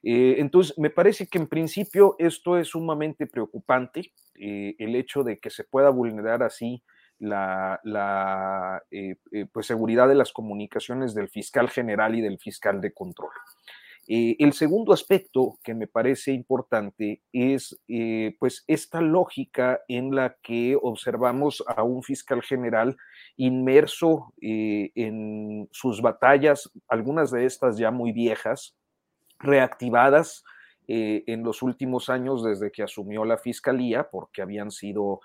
entonces, 0.02 0.76
me 0.78 0.90
parece 0.90 1.28
que 1.28 1.38
en 1.38 1.46
principio 1.46 2.16
esto 2.18 2.58
es 2.58 2.68
sumamente 2.68 3.26
preocupante, 3.26 4.12
el 4.34 4.96
hecho 4.96 5.22
de 5.22 5.38
que 5.38 5.50
se 5.50 5.62
pueda 5.64 5.90
vulnerar 5.90 6.42
así 6.42 6.82
la, 7.20 8.82
eh, 8.90 9.16
eh, 9.30 9.46
pues 9.52 9.66
seguridad 9.66 10.08
de 10.08 10.14
las 10.14 10.32
comunicaciones 10.32 11.14
del 11.14 11.28
fiscal 11.28 11.68
general 11.68 12.14
y 12.14 12.20
del 12.20 12.38
fiscal 12.38 12.80
de 12.80 12.92
control. 12.92 13.30
Eh, 14.08 14.36
el 14.40 14.54
segundo 14.54 14.92
aspecto 14.92 15.58
que 15.62 15.74
me 15.74 15.86
parece 15.86 16.32
importante 16.32 17.22
es 17.32 17.78
pues 18.40 18.64
esta 18.66 19.00
lógica 19.00 19.80
en 19.86 20.14
la 20.14 20.36
que 20.42 20.76
observamos 20.80 21.62
a 21.68 21.84
un 21.84 22.02
fiscal 22.02 22.42
general 22.42 22.96
inmerso 23.36 24.32
en 24.40 25.68
sus 25.70 26.00
batallas, 26.00 26.70
algunas 26.88 27.30
de 27.30 27.44
estas 27.44 27.76
ya 27.76 27.90
muy 27.90 28.10
viejas, 28.10 28.74
reactivadas 29.38 30.42
en 30.92 31.44
los 31.44 31.62
últimos 31.62 32.08
años 32.08 32.42
desde 32.42 32.72
que 32.72 32.82
asumió 32.82 33.24
la 33.24 33.38
fiscalía, 33.38 34.08
porque 34.10 34.42
habían 34.42 34.72
sido 34.72 35.20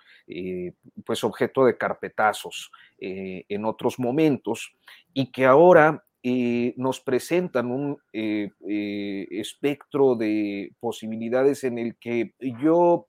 pues 1.06 1.24
objeto 1.24 1.66
de 1.66 1.76
carpetazos 1.76 2.72
en 3.00 3.66
otros 3.66 3.98
momentos, 3.98 4.76
y 5.14 5.32
que 5.32 5.46
ahora 5.46 6.06
eh, 6.28 6.74
nos 6.76 7.02
presentan 7.02 7.70
un 7.70 8.00
eh, 8.12 8.50
eh, 8.68 9.28
espectro 9.30 10.16
de 10.16 10.74
posibilidades 10.80 11.64
en 11.64 11.78
el 11.78 11.98
que 11.98 12.34
yo 12.60 13.06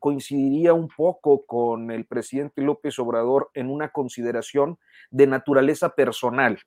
coincidiría 0.00 0.72
un 0.74 0.88
poco 0.88 1.46
con 1.46 1.92
el 1.92 2.04
presidente 2.04 2.60
López 2.62 2.98
Obrador 2.98 3.50
en 3.54 3.70
una 3.70 3.90
consideración 3.90 4.76
de 5.12 5.28
naturaleza 5.28 5.94
personal, 5.94 6.58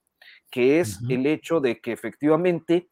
que 0.50 0.80
es 0.80 1.02
el 1.10 1.26
hecho 1.26 1.60
de 1.60 1.82
que 1.82 1.92
efectivamente 1.92 2.88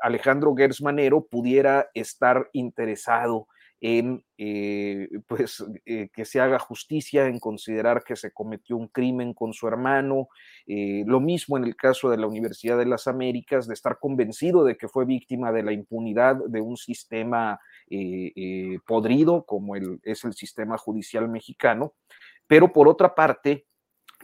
Alejandro 0.00 0.54
Gersmanero 0.54 1.26
pudiera 1.26 1.88
estar 1.94 2.48
interesado 2.52 3.48
en 3.86 4.24
eh, 4.38 5.10
pues, 5.26 5.62
eh, 5.84 6.08
que 6.10 6.24
se 6.24 6.40
haga 6.40 6.58
justicia, 6.58 7.26
en 7.26 7.38
considerar 7.38 8.02
que 8.02 8.16
se 8.16 8.32
cometió 8.32 8.78
un 8.78 8.88
crimen 8.88 9.34
con 9.34 9.52
su 9.52 9.68
hermano. 9.68 10.28
Eh, 10.66 11.04
lo 11.06 11.20
mismo 11.20 11.58
en 11.58 11.64
el 11.64 11.76
caso 11.76 12.08
de 12.08 12.16
la 12.16 12.26
Universidad 12.26 12.78
de 12.78 12.86
las 12.86 13.06
Américas, 13.06 13.68
de 13.68 13.74
estar 13.74 13.98
convencido 13.98 14.64
de 14.64 14.78
que 14.78 14.88
fue 14.88 15.04
víctima 15.04 15.52
de 15.52 15.64
la 15.64 15.72
impunidad 15.72 16.36
de 16.48 16.62
un 16.62 16.78
sistema 16.78 17.60
podrido 18.86 19.44
como 19.44 19.76
es 19.76 20.24
el 20.24 20.32
sistema 20.32 20.78
judicial 20.78 21.28
mexicano. 21.28 21.92
Pero 22.46 22.72
por 22.72 22.88
otra 22.88 23.14
parte, 23.14 23.66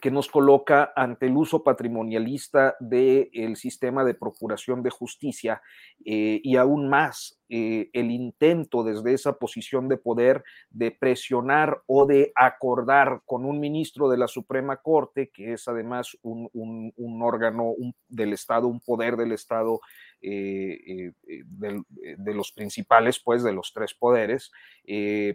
que 0.00 0.10
nos 0.10 0.28
coloca 0.28 0.92
ante 0.96 1.26
el 1.26 1.36
uso 1.36 1.62
patrimonialista 1.62 2.76
del 2.80 3.56
sistema 3.56 4.04
de 4.04 4.14
procuración 4.14 4.82
de 4.82 4.90
justicia 4.90 5.62
eh, 6.04 6.40
y 6.42 6.56
aún 6.56 6.88
más 6.88 7.39
eh, 7.52 7.90
el 7.92 8.12
intento 8.12 8.84
desde 8.84 9.12
esa 9.12 9.32
posición 9.32 9.88
de 9.88 9.96
poder 9.96 10.44
de 10.70 10.92
presionar 10.92 11.82
o 11.86 12.06
de 12.06 12.30
acordar 12.36 13.22
con 13.26 13.44
un 13.44 13.58
ministro 13.58 14.08
de 14.08 14.16
la 14.16 14.28
Suprema 14.28 14.76
Corte, 14.76 15.30
que 15.30 15.54
es 15.54 15.66
además 15.66 16.16
un, 16.22 16.92
órgano 17.20 17.74
del 18.08 18.32
Estado, 18.32 18.68
un 18.68 18.78
poder 18.78 19.16
del 19.16 19.32
Estado 19.32 19.80
eh, 20.22 21.12
de, 21.26 22.34
los 22.34 22.52
principales, 22.52 23.18
pues, 23.18 23.42
de 23.42 23.52
los 23.52 23.72
tres 23.72 23.94
poderes, 23.94 24.52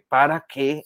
para 0.08 0.46
que 0.48 0.84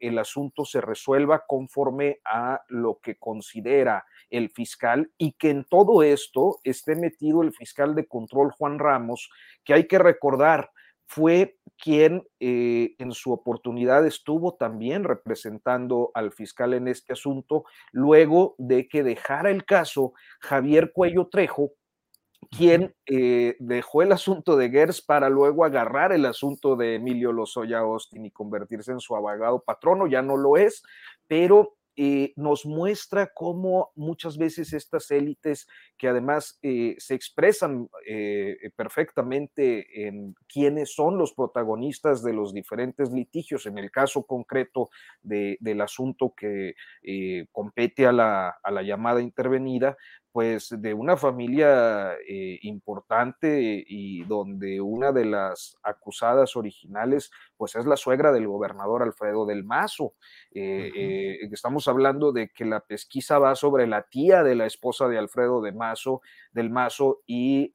el 0.00 0.18
asunto 0.18 0.64
se 0.64 0.80
resuelva 0.80 1.44
conforme 1.46 2.18
a 2.24 2.60
lo 2.68 2.98
que 3.00 3.16
considera 3.16 4.04
el 4.30 4.50
fiscal 4.50 5.10
y 5.18 5.32
que 5.32 5.50
en 5.50 5.64
todo 5.64 6.02
esto 6.02 6.58
esté 6.64 6.96
metido 6.96 7.42
el 7.42 7.52
fiscal 7.52 7.94
de 7.94 8.06
control 8.06 8.50
Juan 8.50 8.78
Ramos, 8.78 9.30
que 9.66 9.74
hay 9.74 9.86
que 9.86 9.98
recordar 9.98 10.70
fue 11.06 11.58
quien 11.78 12.26
eh, 12.40 12.94
en 12.98 13.12
su 13.12 13.32
oportunidad 13.32 14.06
estuvo 14.06 14.54
también 14.54 15.04
representando 15.04 16.10
al 16.14 16.32
fiscal 16.32 16.74
en 16.74 16.88
este 16.88 17.12
asunto, 17.12 17.64
luego 17.92 18.54
de 18.58 18.88
que 18.88 19.02
dejara 19.02 19.50
el 19.50 19.64
caso 19.64 20.14
Javier 20.40 20.92
Cuello 20.92 21.28
Trejo, 21.28 21.72
quien 22.50 22.94
eh, 23.06 23.56
dejó 23.58 24.02
el 24.02 24.12
asunto 24.12 24.56
de 24.56 24.70
Gers 24.70 25.02
para 25.02 25.28
luego 25.28 25.64
agarrar 25.64 26.12
el 26.12 26.26
asunto 26.26 26.76
de 26.76 26.94
Emilio 26.94 27.32
Lozoya 27.32 27.78
Austin 27.80 28.24
y 28.24 28.30
convertirse 28.30 28.92
en 28.92 29.00
su 29.00 29.14
abogado 29.16 29.62
patrono, 29.62 30.06
ya 30.06 30.22
no 30.22 30.36
lo 30.36 30.56
es, 30.56 30.82
pero 31.26 31.75
eh, 31.98 32.34
nos 32.36 32.66
muestra 32.66 33.32
cómo 33.34 33.90
muchas 33.94 34.36
veces 34.36 34.74
estas 34.74 35.10
élites, 35.10 35.66
que 35.96 36.08
además 36.08 36.58
eh, 36.62 36.94
se 36.98 37.14
expresan 37.14 37.88
eh, 38.06 38.70
perfectamente 38.76 40.06
en 40.06 40.34
quiénes 40.46 40.94
son 40.94 41.16
los 41.16 41.32
protagonistas 41.32 42.22
de 42.22 42.34
los 42.34 42.52
diferentes 42.52 43.10
litigios, 43.10 43.64
en 43.64 43.78
el 43.78 43.90
caso 43.90 44.24
concreto 44.24 44.90
del 45.22 45.80
asunto 45.80 46.34
que 46.36 46.74
compete 47.50 48.06
a 48.06 48.12
la, 48.12 48.48
a 48.62 48.70
la 48.70 48.82
llamada 48.82 49.22
intervenida, 49.22 49.96
pues 50.36 50.68
de 50.82 50.92
una 50.92 51.16
familia 51.16 52.12
eh, 52.28 52.58
importante 52.60 53.82
y 53.88 54.22
donde 54.24 54.82
una 54.82 55.10
de 55.10 55.24
las 55.24 55.78
acusadas 55.82 56.56
originales 56.56 57.30
pues 57.56 57.74
es 57.74 57.86
la 57.86 57.96
suegra 57.96 58.32
del 58.32 58.46
gobernador 58.46 59.02
Alfredo 59.02 59.46
del 59.46 59.64
Mazo. 59.64 60.12
Eh, 60.52 60.92
eh, 60.94 61.38
estamos 61.50 61.88
hablando 61.88 62.32
de 62.32 62.50
que 62.50 62.66
la 62.66 62.80
pesquisa 62.80 63.38
va 63.38 63.54
sobre 63.54 63.86
la 63.86 64.02
tía 64.02 64.42
de 64.42 64.56
la 64.56 64.66
esposa 64.66 65.08
de 65.08 65.16
Alfredo 65.16 65.62
de 65.62 65.72
Mazo, 65.72 66.20
del 66.56 66.70
Mazo 66.70 67.22
y 67.26 67.74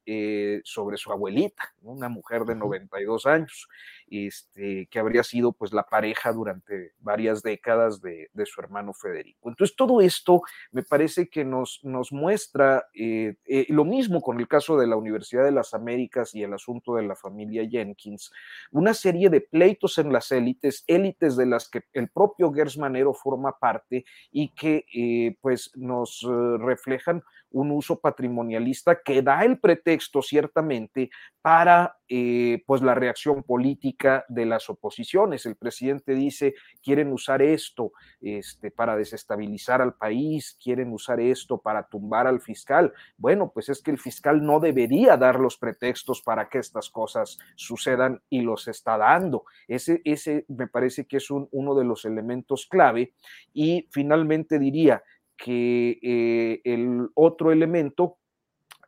sobre 0.64 0.98
su 0.98 1.12
abuelita, 1.12 1.74
una 1.84 2.10
mujer 2.10 2.44
de 2.44 2.56
92 2.56 3.26
años 3.28 3.68
este, 4.12 4.88
que 4.92 5.00
habría 5.00 5.24
sido 5.24 5.54
pues 5.54 5.72
la 5.72 5.84
pareja 5.84 6.34
durante 6.34 6.92
varias 7.00 7.42
décadas 7.42 8.02
de, 8.02 8.30
su 8.44 8.60
hermano 8.60 8.92
Federico. 8.94 9.48
Entonces 9.48 9.74
todo 9.76 10.02
esto 10.02 10.42
me 10.72 10.84
parece 10.84 11.30
que 11.30 11.46
nos, 11.46 11.80
nos 11.84 12.12
muestra 12.12 12.88
eh, 12.94 13.36
eh, 13.46 13.68
lo 13.70 13.86
mismo 13.86 14.22
con 14.22 14.38
el 14.42 14.50
caso 14.50 14.78
de 14.78 14.88
la 14.88 14.98
Universidad 14.98 15.46
de 15.46 15.54
las 15.54 15.74
Américas 15.74 16.36
y 16.36 16.44
el 16.44 16.54
asunto 16.54 16.96
de 16.96 17.04
la 17.04 17.16
familia 17.16 17.66
Jenkins, 17.66 18.34
una 18.72 18.94
serie 18.94 19.30
de 19.30 19.40
pleitos 19.40 19.98
en 19.98 20.12
las 20.12 20.30
élites, 20.34 20.84
élites 20.88 21.38
de 21.38 21.46
las 21.46 21.70
que 21.70 21.84
el 21.94 22.10
propio 22.10 22.52
Gersmanero 22.52 23.14
forma 23.14 23.58
parte 23.60 24.04
y 24.30 24.50
que 24.50 24.86
eh, 24.94 25.38
pues 25.40 25.72
nos 25.76 26.28
reflejan 26.60 27.24
un 27.52 27.72
uso 27.72 28.00
patrimonialista 28.00 29.02
que 29.04 29.22
da 29.22 29.44
el 29.44 29.60
pretexto 29.60 30.22
ciertamente 30.22 31.10
para 31.42 31.98
eh, 32.08 32.64
pues 32.66 32.82
la 32.82 32.94
reacción 32.94 33.44
política 33.44 34.26
de 34.28 34.46
las 34.46 34.70
oposiciones. 34.70 35.46
El 35.46 35.56
presidente 35.56 36.14
dice, 36.14 36.54
quieren 36.84 37.12
usar 37.12 37.42
esto 37.42 37.94
este, 38.20 38.70
para 38.70 38.96
desestabilizar 38.96 39.82
al 39.82 39.96
país, 39.96 40.58
quieren 40.62 40.92
usar 40.92 41.20
esto 41.20 41.58
para 41.58 41.88
tumbar 41.88 42.28
al 42.28 42.42
fiscal. 42.42 42.94
Bueno, 43.18 43.52
pues 43.54 43.70
es 43.70 43.82
que 43.82 43.92
el 43.92 43.98
fiscal 43.98 44.46
no 44.46 44.60
debería 44.60 45.18
dar 45.18 45.40
los 45.40 45.58
pretextos 45.58 46.22
para 46.22 46.50
que 46.50 46.60
estas 46.60 46.90
cosas 46.90 47.40
sucedan 47.56 48.22
y 48.30 48.42
los 48.42 48.68
está 48.68 48.98
dando. 48.98 49.46
Ese, 49.68 50.02
ese 50.06 50.46
me 50.48 50.68
parece 50.68 51.06
que 51.06 51.18
es 51.18 51.32
uno 51.32 51.76
de 51.76 51.86
los 51.86 52.06
elementos 52.06 52.68
clave. 52.68 53.14
Y 53.54 53.88
finalmente 53.92 54.60
diría, 54.60 55.04
que 55.42 56.00
eh, 56.04 56.62
el 56.64 57.10
otro 57.16 57.52
elemento 57.52 58.20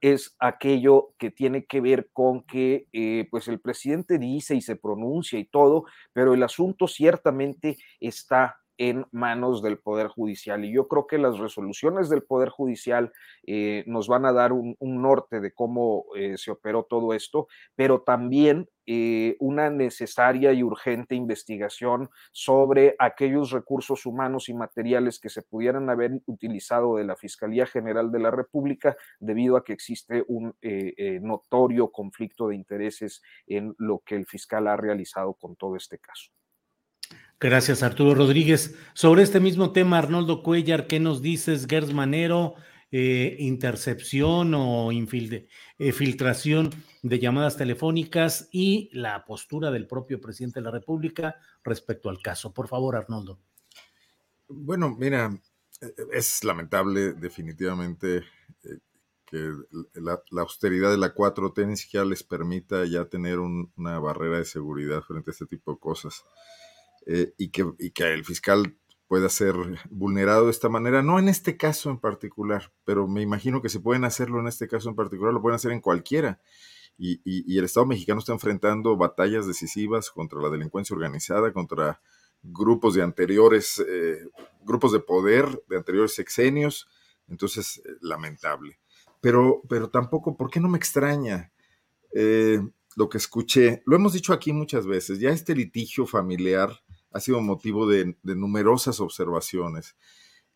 es 0.01 0.35
aquello 0.37 1.15
que 1.17 1.31
tiene 1.31 1.65
que 1.65 1.81
ver 1.81 2.09
con 2.13 2.43
que 2.43 2.87
eh, 2.93 3.27
pues 3.31 3.47
el 3.47 3.59
presidente 3.59 4.19
dice 4.19 4.53
y 4.53 4.61
se 4.61 4.75
pronuncia 4.75 5.39
y 5.39 5.45
todo, 5.45 5.85
pero 6.11 6.35
el 6.35 6.43
asunto 6.43 6.87
ciertamente 6.87 7.77
está 7.99 8.57
en 8.77 9.05
manos 9.11 9.61
del 9.61 9.77
Poder 9.77 10.07
Judicial. 10.07 10.65
Y 10.65 10.73
yo 10.73 10.87
creo 10.87 11.07
que 11.07 11.17
las 11.17 11.37
resoluciones 11.37 12.09
del 12.09 12.23
Poder 12.23 12.49
Judicial 12.49 13.11
eh, 13.45 13.83
nos 13.87 14.07
van 14.07 14.25
a 14.25 14.33
dar 14.33 14.51
un, 14.53 14.75
norte 14.79 15.41
de 15.41 15.51
cómo 15.51 16.05
eh, 16.15 16.37
se 16.37 16.51
operó 16.51 16.83
todo 16.83 17.13
esto, 17.13 17.47
pero 17.75 18.01
también 18.01 18.69
eh, 18.85 19.35
una 19.39 19.69
necesaria 19.69 20.53
y 20.53 20.63
urgente 20.63 21.15
investigación 21.15 22.09
sobre 22.31 22.95
aquellos 22.99 23.51
recursos 23.51 24.05
humanos 24.05 24.49
y 24.49 24.53
materiales 24.53 25.19
que 25.19 25.29
se 25.29 25.41
pudieran 25.41 25.89
haber 25.89 26.21
utilizado 26.25 26.97
de 26.97 27.05
la 27.05 27.15
Fiscalía 27.15 27.65
General 27.65 28.11
de 28.11 28.19
la 28.19 28.31
República 28.31 28.95
debido 29.19 29.57
a 29.57 29.63
que 29.63 29.73
existe 29.73 30.23
un 30.27 30.55
notorio 31.21 31.91
conflicto 31.91 32.47
de 32.47 32.55
intereses 32.55 33.21
en 33.47 33.73
lo 33.77 33.99
que 33.99 34.15
el 34.15 34.25
fiscal 34.25 34.67
ha 34.67 34.77
realizado 34.77 35.33
con 35.33 35.55
todo 35.55 35.75
este 35.75 35.99
caso. 35.99 36.31
Gracias, 37.43 37.83
Arturo 37.83 38.15
Rodríguez. 38.15 38.73
Sobre 38.93 39.21
este 39.21 39.41
mismo 39.41 39.73
tema, 39.73 39.97
Arnoldo 39.97 40.43
Cuellar, 40.43 40.87
¿qué 40.87 41.01
nos 41.01 41.21
dices, 41.21 41.67
Gers 41.67 41.93
Manero? 41.93 42.55
Eh, 42.89 43.35
intercepción 43.37 44.53
o 44.53 44.89
eh, 44.93 45.91
filtración 45.91 46.69
de 47.01 47.19
llamadas 47.19 47.57
telefónicas 47.57 48.47
y 48.49 48.89
la 48.93 49.25
postura 49.25 49.71
del 49.71 49.87
propio 49.87 50.21
presidente 50.21 50.61
de 50.61 50.63
la 50.63 50.71
República 50.71 51.35
respecto 51.65 52.09
al 52.09 52.21
caso. 52.21 52.53
Por 52.53 52.69
favor, 52.69 52.95
Arnoldo. 52.95 53.41
Bueno, 54.47 54.95
mira, 54.97 55.37
eh, 55.81 55.93
es 56.13 56.45
lamentable 56.45 57.11
definitivamente 57.11 58.23
que 59.25 59.51
la, 59.95 60.21
austeridad 60.37 60.91
de 60.91 60.97
la 60.97 61.13
4T 61.13 61.67
ni 61.67 61.75
siquiera 61.75 62.05
les 62.05 62.23
permita 62.23 62.85
ya 62.85 63.03
tener 63.03 63.39
una 63.39 63.99
barrera 63.99 64.37
de 64.37 64.45
seguridad 64.45 65.01
frente 65.01 65.31
a 65.31 65.33
este 65.33 65.45
tipo 65.45 65.73
de 65.73 65.79
cosas. 65.79 66.23
Eh, 67.05 67.33
y, 67.37 67.49
que, 67.49 67.65
y 67.79 67.91
que 67.91 68.13
el 68.13 68.23
fiscal 68.23 68.77
pueda 69.13 69.29
ser 69.29 69.53
vulnerado 69.91 70.45
de 70.45 70.51
esta 70.51 70.69
manera, 70.69 71.03
no 71.03 71.19
en 71.19 71.29
este 71.29 71.55
caso 71.55 71.91
en 71.91 71.99
particular, 71.99 72.73
pero 72.83 73.07
me 73.07 73.21
imagino 73.21 73.61
que 73.61 73.69
si 73.69 73.77
pueden 73.77 74.05
hacerlo 74.05 74.39
en 74.39 74.47
este 74.47 74.67
caso 74.67 74.89
en 74.89 74.95
particular, 74.95 75.31
lo 75.31 75.39
pueden 75.39 75.55
hacer 75.55 75.71
en 75.71 75.81
cualquiera. 75.81 76.41
Y, 76.97 77.57
el 77.57 77.65
Estado 77.65 77.85
mexicano 77.85 78.19
está 78.19 78.33
enfrentando 78.33 78.97
batallas 78.97 79.45
decisivas 79.45 80.09
contra 80.09 80.41
la 80.41 80.49
delincuencia 80.49 80.95
organizada, 80.95 81.53
contra 81.53 82.01
grupos 82.41 82.95
de 82.95 83.03
anteriores, 83.03 83.83
eh, 83.87 84.17
grupos 84.61 84.91
de 84.91 84.99
poder 84.99 85.63
de 85.69 85.77
anteriores 85.77 86.15
sexenios, 86.15 86.87
entonces, 87.27 87.83
eh, 87.85 87.89
lamentable. 88.01 88.79
Pero, 89.21 89.61
pero 89.69 89.89
tampoco, 89.91 90.35
¿por 90.35 90.49
qué 90.49 90.59
no 90.59 90.69
me 90.69 90.77
extraña 90.77 91.51
eh, 92.15 92.59
lo 92.95 93.09
que 93.09 93.17
escuché? 93.17 93.81
Lo 93.85 93.95
hemos 93.95 94.13
dicho 94.13 94.33
aquí 94.33 94.53
muchas 94.53 94.85
veces, 94.85 95.19
ya 95.19 95.29
este 95.29 95.55
litigio 95.55 96.05
familiar 96.05 96.83
ha 97.13 97.19
sido 97.19 97.41
motivo 97.41 97.87
de, 97.87 98.15
numerosas 98.23 98.99
observaciones. 98.99 99.95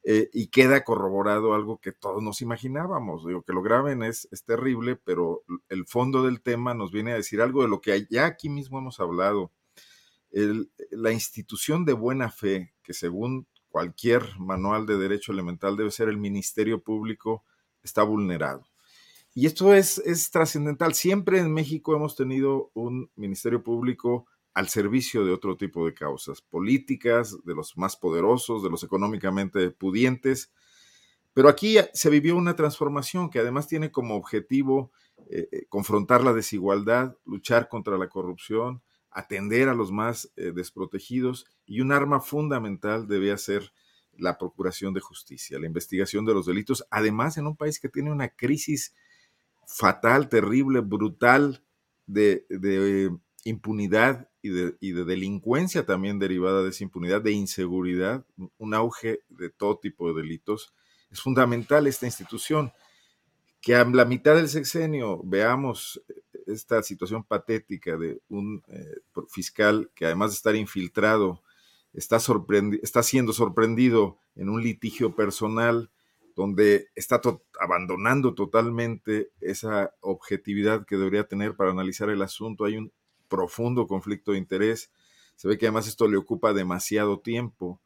Eh, 0.03 0.29
y 0.31 0.47
queda 0.47 0.85
corroborado 0.85 1.53
algo 1.53 1.79
que 1.79 1.91
todos 1.91 2.23
nos 2.23 2.41
imaginábamos. 2.41 3.25
Digo, 3.25 3.41
que 3.43 3.51
lo 3.51 3.61
graben 3.61 4.03
es, 4.03 4.27
es, 4.31 4.45
terrible, 4.45 4.95
pero 4.95 5.43
el 5.67 5.85
fondo 5.85 6.23
del 6.23 6.41
tema 6.41 6.73
nos 6.73 6.91
viene 6.91 7.11
a 7.11 7.15
decir 7.15 7.41
algo 7.41 7.61
de 7.61 7.67
lo 7.67 7.81
que 7.81 8.07
ya 8.09 8.25
aquí 8.25 8.49
mismo 8.49 8.79
hemos 8.79 8.99
hablado. 8.99 9.51
la 10.91 11.11
institución 11.11 11.83
de 11.83 11.93
buena 11.93 12.29
fe, 12.31 12.73
que 12.83 12.93
según 12.93 13.47
cualquier 13.69 14.23
manual 14.39 14.85
de 14.85 14.97
derecho 14.97 15.31
elemental 15.33 15.75
debe 15.75 15.91
ser 15.91 16.09
el 16.09 16.17
Ministerio 16.17 16.81
Público, 16.81 17.43
está 17.83 18.03
vulnerado. 18.03 18.65
Y 19.33 19.45
esto 19.45 19.73
es, 19.73 19.99
es 19.99 20.31
trascendental. 20.31 20.93
Siempre 20.93 21.39
en 21.39 21.53
México 21.53 21.95
hemos 21.95 22.15
tenido 22.15 22.71
un 22.73 23.11
Ministerio 23.15 23.61
Público 23.61 24.25
al 24.57 24.69
servicio 24.69 25.23
de 25.23 25.31
otro 25.31 25.55
tipo 25.55 25.85
de 25.85 25.93
causas 25.93 26.41
políticas, 26.41 27.37
de 27.43 27.53
los 27.53 27.77
más 27.77 27.95
poderosos, 27.95 28.63
de 28.63 28.71
los 28.71 28.83
económicamente 28.83 29.69
pudientes. 29.69 30.51
Pero 31.35 31.47
aquí 31.47 31.77
se 31.93 32.09
vivió 32.09 32.35
una 32.35 32.55
transformación 32.55 33.29
que 33.29 33.37
además 33.37 33.67
tiene 33.67 33.91
como 33.91 34.15
objetivo 34.15 34.91
eh, 35.29 35.47
eh, 35.51 35.65
confrontar 35.69 36.23
la 36.23 36.33
desigualdad, 36.33 37.15
luchar 37.23 37.69
contra 37.69 37.99
la 37.99 38.09
corrupción, 38.09 38.81
atender 39.11 39.69
a 39.69 39.75
los 39.75 39.91
más 39.91 40.31
eh, 40.37 40.51
desprotegidos 40.55 41.45
y 41.67 41.81
un 41.81 41.91
arma 41.91 42.19
fundamental 42.19 43.07
debía 43.07 43.37
ser 43.37 43.71
la 44.17 44.39
procuración 44.39 44.91
de 44.91 45.01
justicia, 45.01 45.59
la 45.59 45.67
investigación 45.67 46.25
de 46.25 46.33
los 46.33 46.47
delitos, 46.47 46.83
además 46.89 47.37
en 47.37 47.45
un 47.45 47.55
país 47.55 47.79
que 47.79 47.89
tiene 47.89 48.11
una 48.11 48.29
crisis 48.29 48.95
fatal, 49.67 50.29
terrible, 50.29 50.79
brutal 50.79 51.63
de, 52.07 52.47
de 52.49 53.11
impunidad 53.43 54.29
y 54.41 54.49
de, 54.49 55.05
delincuencia 55.05 55.85
también 55.85 56.19
derivada 56.19 56.63
de 56.63 56.69
esa 56.69 56.83
impunidad, 56.83 57.21
de 57.21 57.31
inseguridad, 57.31 58.25
un 58.57 58.73
auge 58.73 59.21
de 59.29 59.49
todo 59.49 59.77
tipo 59.77 60.07
de 60.07 60.21
delitos. 60.21 60.73
Es 61.11 61.21
fundamental 61.21 61.87
esta 61.87 62.05
institución. 62.05 62.71
Que 63.59 63.75
a 63.75 63.83
la 63.83 64.05
mitad 64.05 64.35
del 64.35 64.49
sexenio 64.49 65.21
veamos 65.23 66.01
eh, 66.07 66.21
esta 66.45 66.83
situación 66.83 67.23
patética 67.23 67.97
de 67.97 68.21
un 68.29 68.63
eh, 68.67 69.01
fiscal 69.29 69.89
que 69.95 70.05
además 70.05 70.31
de 70.31 70.35
estar 70.35 70.55
infiltrado, 70.55 71.41
está, 71.93 72.19
está 72.81 73.03
siendo 73.03 73.33
sorprendido 73.33 74.19
en 74.35 74.49
un 74.49 74.61
litigio 74.61 75.15
personal 75.15 75.89
donde 76.35 76.89
está 76.95 77.19
abandonando 77.59 78.35
totalmente 78.35 79.31
esa 79.41 79.91
objetividad 80.01 80.85
que 80.85 80.95
debería 80.95 81.27
tener 81.27 81.55
para 81.55 81.71
analizar 81.71 82.11
el 82.11 82.21
asunto. 82.21 82.65
Hay 82.65 82.77
un 82.77 82.91
profundo 83.27 83.87
conflicto 83.87 84.31
de 84.31 84.37
interés. 84.37 84.91
Se 85.35 85.47
ve 85.47 85.57
que 85.57 85.67
además 85.67 85.87
esto 85.87 86.07
le 86.07 86.17
ocupa 86.17 86.53
demasiado 86.53 87.19
tiempo. 87.19 87.79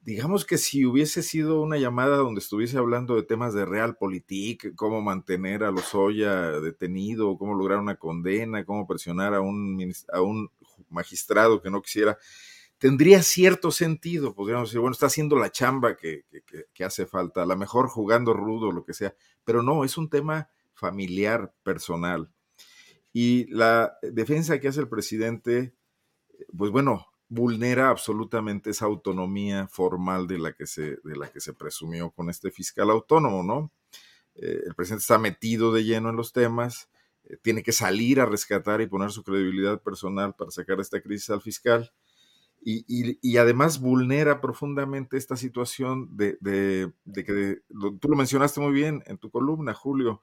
Digamos 0.00 0.46
que 0.46 0.58
si 0.58 0.86
hubiese 0.86 1.22
sido 1.22 1.60
una 1.60 1.76
llamada 1.76 2.16
donde 2.18 2.40
estuviese 2.40 2.78
hablando 2.78 3.16
de 3.16 3.24
temas 3.24 3.52
de 3.52 3.66
realpolitik, 3.66 4.74
cómo 4.74 5.02
mantener 5.02 5.64
a 5.64 5.70
Lozoya 5.70 6.60
detenido, 6.60 7.36
cómo 7.36 7.54
lograr 7.54 7.78
una 7.78 7.96
condena, 7.96 8.64
cómo 8.64 8.86
presionar 8.86 9.34
a 9.34 9.40
un, 9.40 9.92
a 10.12 10.20
un 10.22 10.50
magistrado 10.88 11.60
que 11.60 11.70
no 11.70 11.82
quisiera, 11.82 12.16
tendría 12.78 13.22
cierto 13.22 13.70
sentido. 13.70 14.34
Podríamos 14.34 14.70
decir, 14.70 14.80
bueno, 14.80 14.92
está 14.92 15.06
haciendo 15.06 15.36
la 15.36 15.50
chamba 15.50 15.96
que, 15.96 16.24
que 16.72 16.84
hace 16.84 17.04
falta, 17.04 17.42
a 17.42 17.46
lo 17.46 17.56
mejor 17.56 17.88
jugando 17.88 18.32
rudo, 18.32 18.70
lo 18.70 18.84
que 18.84 18.94
sea, 18.94 19.14
pero 19.44 19.62
no, 19.62 19.84
es 19.84 19.98
un 19.98 20.08
tema 20.08 20.48
familiar, 20.74 21.52
personal. 21.64 22.30
Y 23.20 23.46
la 23.46 23.98
defensa 24.00 24.60
que 24.60 24.68
hace 24.68 24.78
el 24.78 24.88
presidente, 24.88 25.74
pues 26.56 26.70
bueno, 26.70 27.08
vulnera 27.28 27.88
absolutamente 27.88 28.70
esa 28.70 28.84
autonomía 28.84 29.66
formal 29.66 30.28
de 30.28 30.38
la 30.38 30.52
que 30.52 30.68
se, 30.68 30.98
de 31.02 31.16
la 31.16 31.28
que 31.28 31.40
se 31.40 31.52
presumió 31.52 32.12
con 32.12 32.30
este 32.30 32.52
fiscal 32.52 32.90
autónomo, 32.90 33.42
¿no? 33.42 33.72
Eh, 34.36 34.60
el 34.64 34.72
presidente 34.76 35.00
está 35.00 35.18
metido 35.18 35.72
de 35.72 35.82
lleno 35.82 36.10
en 36.10 36.14
los 36.14 36.32
temas, 36.32 36.90
eh, 37.24 37.36
tiene 37.42 37.64
que 37.64 37.72
salir 37.72 38.20
a 38.20 38.26
rescatar 38.26 38.82
y 38.82 38.86
poner 38.86 39.10
su 39.10 39.24
credibilidad 39.24 39.82
personal 39.82 40.36
para 40.36 40.52
sacar 40.52 40.78
esta 40.78 41.00
crisis 41.00 41.30
al 41.30 41.40
fiscal. 41.40 41.92
Y, 42.62 43.36
además 43.36 43.80
vulnera 43.80 44.40
profundamente 44.40 45.16
esta 45.16 45.36
situación 45.36 46.16
de, 46.16 46.38
de 46.40 47.24
que, 47.24 47.62
tú 48.00 48.08
lo 48.08 48.16
mencionaste 48.16 48.60
muy 48.60 48.72
bien 48.72 49.02
en 49.06 49.18
tu 49.18 49.28
columna, 49.28 49.74
Julio, 49.74 50.22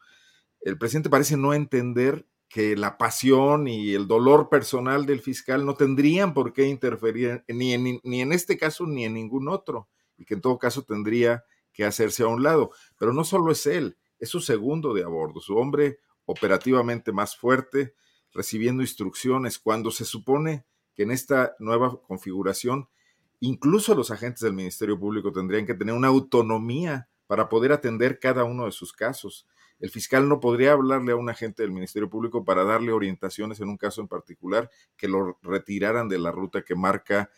el 0.62 0.78
presidente 0.78 1.10
parece 1.10 1.36
no 1.36 1.54
entender 1.54 2.26
que 2.56 2.78
la 2.78 2.98
pasión 2.98 3.68
y 3.68 3.96
el 3.96 4.08
dolor 4.08 4.48
personal 4.48 5.06
del 5.06 5.20
fiscal 5.20 5.66
no 5.66 5.76
tendrían 5.76 6.34
por 6.34 6.54
qué 6.54 6.70
interferir 6.70 7.44
ni 7.50 7.74
en, 7.74 8.00
ni 8.02 8.22
en 8.22 8.32
este 8.32 8.58
caso 8.58 8.88
ni 8.88 9.04
en 9.04 9.14
ningún 9.14 9.50
otro, 9.50 9.90
y 10.18 10.24
que 10.24 10.36
en 10.36 10.40
todo 10.40 10.58
caso 10.58 10.84
tendría 10.84 11.44
que 11.74 11.84
hacerse 11.84 12.24
a 12.24 12.28
un 12.28 12.44
lado. 12.44 12.72
Pero 12.98 13.12
no 13.12 13.26
solo 13.26 13.52
es 13.52 13.66
él, 13.66 13.98
es 14.20 14.30
su 14.30 14.40
segundo 14.40 14.94
de 14.94 15.04
a 15.04 15.08
bordo, 15.10 15.42
su 15.42 15.58
hombre 15.58 16.00
operativamente 16.24 17.12
más 17.12 17.36
fuerte, 17.36 17.94
recibiendo 18.32 18.84
instrucciones 18.84 19.60
cuando 19.60 19.92
se 19.92 20.06
supone 20.06 20.64
que 20.96 21.04
en 21.04 21.12
esta 21.12 21.58
nueva 21.60 22.02
configuración 22.04 22.88
incluso 23.42 23.96
los 23.96 24.12
agentes 24.12 24.40
del 24.40 24.54
Ministerio 24.54 24.98
Público 24.98 25.34
tendrían 25.34 25.66
que 25.66 25.74
tener 25.74 25.94
una 25.94 26.08
autonomía 26.08 27.10
para 27.28 27.50
poder 27.50 27.74
atender 27.74 28.18
cada 28.18 28.46
uno 28.46 28.64
de 28.64 28.72
sus 28.72 28.94
casos. 28.94 29.46
El 29.80 29.90
fiscal 29.90 30.30
no 30.30 30.40
podría 30.40 30.72
hablarle 30.72 31.12
a 31.12 31.16
un 31.16 31.30
agente 31.30 31.64
del 31.64 31.72
Ministerio 31.72 32.10
Público 32.10 32.46
para 32.46 32.64
darle 32.64 32.92
orientaciones 32.92 33.60
en 33.60 33.70
un 33.70 33.78
caso 33.78 34.02
en 34.02 34.08
particular 34.08 34.70
que 34.96 35.08
lo 35.08 35.38
retiraran 35.42 36.08
de 36.08 36.18
la 36.18 36.32
ruta 36.32 36.64
que 36.64 36.76
marca 36.76 37.30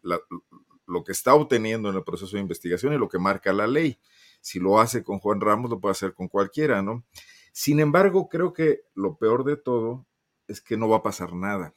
lo 0.00 1.04
que 1.04 1.12
está 1.12 1.34
obteniendo 1.34 1.90
en 1.90 1.96
el 1.96 2.02
proceso 2.02 2.36
de 2.36 2.42
investigación 2.42 2.92
y 2.92 2.98
lo 2.98 3.08
que 3.08 3.18
marca 3.18 3.52
la 3.52 3.66
ley. 3.66 3.98
Si 4.40 4.58
lo 4.58 4.80
hace 4.80 5.04
con 5.04 5.18
Juan 5.18 5.40
Ramos, 5.40 5.70
lo 5.70 5.80
puede 5.80 5.92
hacer 5.92 6.14
con 6.14 6.28
cualquiera, 6.28 6.82
¿no? 6.82 7.04
Sin 7.52 7.80
embargo, 7.80 8.28
creo 8.28 8.52
que 8.52 8.82
lo 8.94 9.16
peor 9.16 9.44
de 9.44 9.56
todo 9.56 10.06
es 10.48 10.60
que 10.60 10.76
no 10.76 10.88
va 10.88 10.98
a 10.98 11.02
pasar 11.02 11.34
nada. 11.34 11.74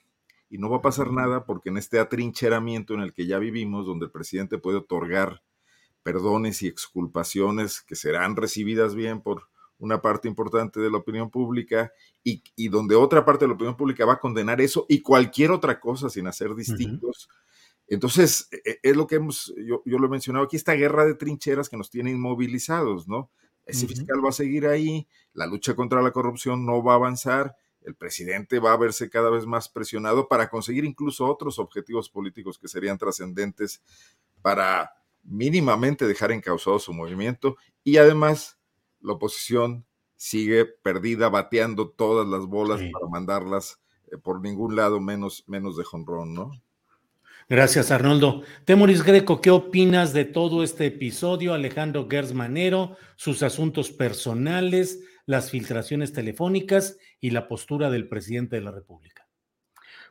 Y 0.49 0.57
no 0.57 0.69
va 0.69 0.77
a 0.77 0.81
pasar 0.81 1.11
nada 1.11 1.45
porque 1.45 1.69
en 1.69 1.77
este 1.77 1.99
atrincheramiento 1.99 2.93
en 2.93 3.01
el 3.01 3.13
que 3.13 3.27
ya 3.27 3.39
vivimos, 3.39 3.85
donde 3.85 4.05
el 4.05 4.11
presidente 4.11 4.57
puede 4.57 4.77
otorgar 4.77 5.43
perdones 6.01 6.61
y 6.61 6.67
exculpaciones 6.67 7.81
que 7.81 7.95
serán 7.95 8.35
recibidas 8.35 8.95
bien 8.95 9.21
por 9.21 9.49
una 9.79 10.01
parte 10.01 10.27
importante 10.27 10.79
de 10.79 10.89
la 10.89 10.97
opinión 10.97 11.29
pública 11.29 11.91
y, 12.23 12.41
donde 12.69 12.95
otra 12.95 13.25
parte 13.25 13.45
de 13.45 13.49
la 13.49 13.55
opinión 13.55 13.77
pública 13.77 14.05
va 14.05 14.13
a 14.13 14.19
condenar 14.19 14.61
eso 14.61 14.85
y 14.89 15.01
cualquier 15.01 15.51
otra 15.51 15.79
cosa 15.79 16.09
sin 16.09 16.27
hacer 16.27 16.55
distintos. 16.55 17.29
Entonces, 17.87 18.47
e, 18.51 18.69
e, 18.69 18.79
es 18.81 18.95
lo 18.95 19.05
que 19.05 19.15
hemos, 19.15 19.53
yo, 19.57 19.81
lo 19.85 20.07
he 20.07 20.09
mencionado 20.09 20.45
aquí, 20.45 20.55
esta 20.55 20.73
guerra 20.73 21.05
de 21.05 21.15
trincheras 21.15 21.69
que 21.69 21.77
nos 21.77 21.89
tiene 21.89 22.11
inmovilizados, 22.11 23.07
¿no? 23.07 23.29
Ese 23.65 23.87
fiscal 23.87 24.23
va 24.23 24.29
a 24.29 24.33
seguir 24.33 24.67
ahí, 24.67 25.07
la 25.33 25.47
lucha 25.47 25.75
contra 25.75 26.03
la 26.03 26.11
corrupción 26.11 26.67
no 26.67 26.83
va 26.83 26.93
a 26.93 26.95
avanzar, 26.97 27.55
el 27.81 27.95
presidente 27.95 28.59
va 28.59 28.73
a 28.73 28.77
verse 28.77 29.09
cada 29.09 29.31
vez 29.31 29.47
más 29.47 29.69
presionado 29.69 30.27
para 30.27 30.49
conseguir 30.49 30.85
incluso 30.85 31.25
otros 31.25 31.57
objetivos 31.57 32.09
políticos 32.09 32.59
que 32.59 32.67
serían 32.67 32.99
trascendentes 32.99 33.81
para 34.43 34.91
mínimamente 35.23 36.05
dejar 36.05 36.31
encausado 36.31 36.77
su 36.77 36.93
movimiento 36.93 37.57
y 37.83 37.97
además 37.97 38.54
la 39.05 39.13
oposición 39.13 39.85
sigue 40.17 40.65
perdida, 40.65 41.29
bateando 41.29 41.89
todas 41.89 42.27
las 42.27 42.45
bolas 42.45 42.81
para 42.91 43.07
mandarlas 43.07 43.79
eh, 44.11 44.17
por 44.17 44.41
ningún 44.41 44.75
lado, 44.75 44.99
menos, 44.99 45.43
menos 45.47 45.77
de 45.77 45.83
jonrón, 45.83 46.33
¿no? 46.33 46.51
Gracias, 47.47 47.91
Arnoldo. 47.91 48.41
Temoris 48.65 49.03
Greco, 49.03 49.39
¿qué 49.39 49.51
opinas 49.51 50.13
de 50.13 50.25
todo 50.25 50.63
este 50.63 50.87
episodio? 50.87 51.53
Alejandro 51.53 52.07
Gersmanero, 52.09 52.97
sus 53.15 53.43
asuntos 53.43 53.91
personales, 53.91 55.03
las 55.27 55.51
filtraciones 55.51 56.11
telefónicas 56.11 56.97
y 57.21 57.29
la 57.29 57.47
postura 57.47 57.91
del 57.91 58.07
presidente 58.07 58.55
de 58.55 58.63
la 58.63 58.71
República. 58.71 59.27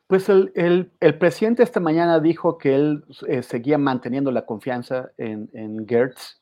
Pues 0.06 0.28
el, 0.28 0.92
presidente 1.18 1.64
esta 1.64 1.80
mañana 1.80 2.20
dijo 2.20 2.56
que 2.56 2.74
él 2.74 3.04
eh, 3.26 3.42
seguía 3.42 3.78
manteniendo 3.78 4.30
la 4.30 4.46
confianza 4.46 5.10
en, 5.16 5.50
en 5.54 5.88
Gertz, 5.88 6.40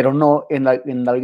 pero 0.00 0.14
no 0.14 0.46
en, 0.48 0.66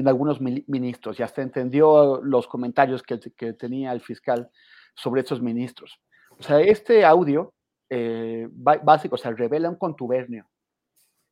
algunos 0.06 0.38
ministros. 0.42 1.16
Ya 1.16 1.24
hasta 1.24 1.40
entendió 1.40 2.20
los 2.22 2.46
comentarios 2.46 3.02
que, 3.02 3.16
tenía 3.54 3.90
el 3.90 4.02
fiscal 4.02 4.50
sobre 4.94 5.22
estos 5.22 5.40
ministros. 5.40 5.98
O 6.38 6.42
sea, 6.42 6.60
este 6.60 7.02
audio 7.02 7.54
eh, 7.88 8.46
básico, 8.50 9.14
o 9.14 9.18
sea, 9.18 9.30
revela 9.30 9.70
un 9.70 9.76
contubernio 9.76 10.46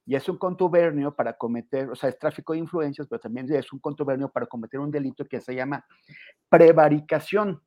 y 0.06 0.14
es 0.14 0.26
un 0.26 0.38
contubernio 0.38 1.14
para 1.14 1.34
cometer, 1.34 1.90
o 1.90 1.94
sea, 1.94 2.08
es 2.08 2.18
tráfico 2.18 2.54
de 2.54 2.60
influencias, 2.60 3.06
pero 3.10 3.20
también 3.20 3.52
es 3.52 3.70
un 3.74 3.78
contubernio 3.78 4.30
para 4.30 4.46
cometer 4.46 4.80
un 4.80 4.90
delito 4.90 5.26
que 5.26 5.42
se 5.42 5.54
llama 5.54 5.84
prevaricación. 6.48 7.60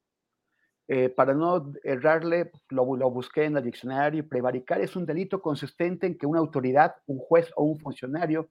Eh, 0.88 1.10
para 1.10 1.36
no 1.36 1.72
errarle, 1.84 2.50
lo, 2.70 2.96
lo, 2.96 3.12
busqué 3.12 3.44
en 3.44 3.58
el 3.58 3.64
diccionario, 3.64 4.28
prevaricar 4.28 4.82
es 4.82 4.96
un 4.96 5.06
delito 5.06 5.40
consistente 5.40 6.08
en 6.08 6.18
que 6.18 6.26
una 6.26 6.40
autoridad, 6.40 6.96
un 7.06 7.20
juez 7.20 7.52
o 7.56 7.64
un 7.64 7.78
funcionario 7.78 8.50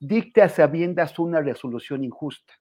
dicte 0.00 0.40
a 0.42 0.48
sabiendas 0.48 1.18
una 1.18 1.40
resolución 1.40 2.02
injusta. 2.02 2.54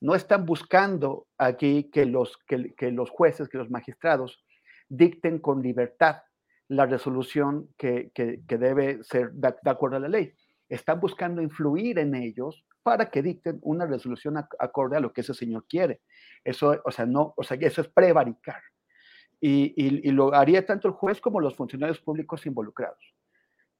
No 0.00 0.14
están 0.14 0.44
buscando 0.44 1.26
aquí 1.38 1.90
que 1.90 2.04
los, 2.04 2.36
que, 2.46 2.92
los 2.92 3.10
jueces, 3.10 3.48
que 3.48 3.58
los 3.58 3.70
magistrados 3.70 4.44
dicten 4.88 5.38
con 5.38 5.62
libertad 5.62 6.18
la 6.68 6.86
resolución 6.86 7.70
que, 7.78 8.10
que, 8.14 8.38
debe 8.46 9.02
ser 9.02 9.32
de, 9.32 9.54
acuerdo 9.64 9.96
a 9.96 10.00
la 10.00 10.08
ley. 10.08 10.34
Están 10.68 11.00
buscando 11.00 11.40
influir 11.40 11.98
en 11.98 12.14
ellos 12.14 12.64
para 12.82 13.10
que 13.10 13.22
dicten 13.22 13.58
una 13.62 13.86
resolución 13.86 14.36
acorde 14.58 14.96
a 14.98 15.00
lo 15.00 15.12
que 15.12 15.22
ese 15.22 15.32
señor 15.32 15.66
quiere. 15.66 16.02
Eso, 16.42 16.82
o 16.84 16.90
sea, 16.90 17.06
no, 17.06 17.32
o 17.36 17.42
sea, 17.42 17.56
eso 17.60 17.80
es 17.80 17.88
prevaricar. 17.88 18.60
Y, 19.40 19.74
y, 19.76 20.10
lo 20.10 20.34
haría 20.34 20.64
tanto 20.64 20.88
el 20.88 20.94
juez 20.94 21.20
como 21.20 21.40
los 21.40 21.54
funcionarios 21.54 22.00
públicos 22.00 22.44
involucrados. 22.46 23.14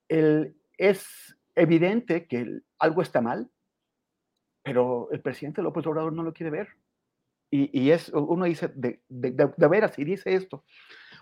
Es 0.08 1.34
evidente 1.54 2.26
que 2.26 2.60
algo 2.84 3.02
está 3.02 3.20
mal, 3.20 3.50
pero 4.62 5.08
el 5.10 5.20
presidente 5.20 5.62
López 5.62 5.86
Obrador 5.86 6.12
no 6.12 6.22
lo 6.22 6.32
quiere 6.32 6.50
ver. 6.50 6.68
Y, 7.50 7.70
y 7.78 7.90
es, 7.90 8.08
uno 8.08 8.46
dice, 8.46 8.68
de, 8.68 9.02
de, 9.08 9.30
de, 9.30 9.52
de, 9.56 9.68
veras, 9.68 9.98
y 9.98 10.04
dice 10.04 10.34
esto, 10.34 10.64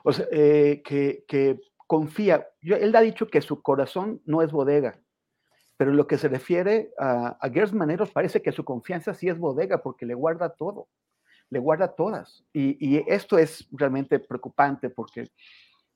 o 0.05 0.13
sea, 0.13 0.27
eh, 0.31 0.83
que, 0.85 1.25
que, 1.27 1.61
confía, 1.87 2.49
yo, 2.63 2.77
él 2.77 2.97
ha 2.97 3.03
dicho 3.03 3.29
que 3.29 3.43
su 3.43 3.61
corazón 3.61 4.23
no 4.25 4.41
es 4.41 4.51
bodega, 4.51 4.99
pero 5.77 5.91
en 5.91 5.99
lo 5.99 6.07
que 6.07 6.17
se 6.17 6.29
refiere 6.29 6.95
a, 6.99 7.37
a 7.39 7.51
Gers 7.51 7.75
Maneros 7.75 8.11
parece 8.11 8.41
que 8.41 8.51
su 8.51 8.65
confianza 8.65 9.13
sí 9.13 9.29
es 9.29 9.37
bodega 9.37 9.83
porque 9.83 10.07
le 10.07 10.15
guarda 10.15 10.55
todo, 10.55 10.89
le 11.51 11.59
guarda 11.59 11.95
todas. 11.95 12.47
Y, 12.51 12.79
y 12.81 13.05
esto 13.09 13.37
es 13.37 13.69
realmente 13.73 14.19
preocupante 14.21 14.89
porque, 14.89 15.31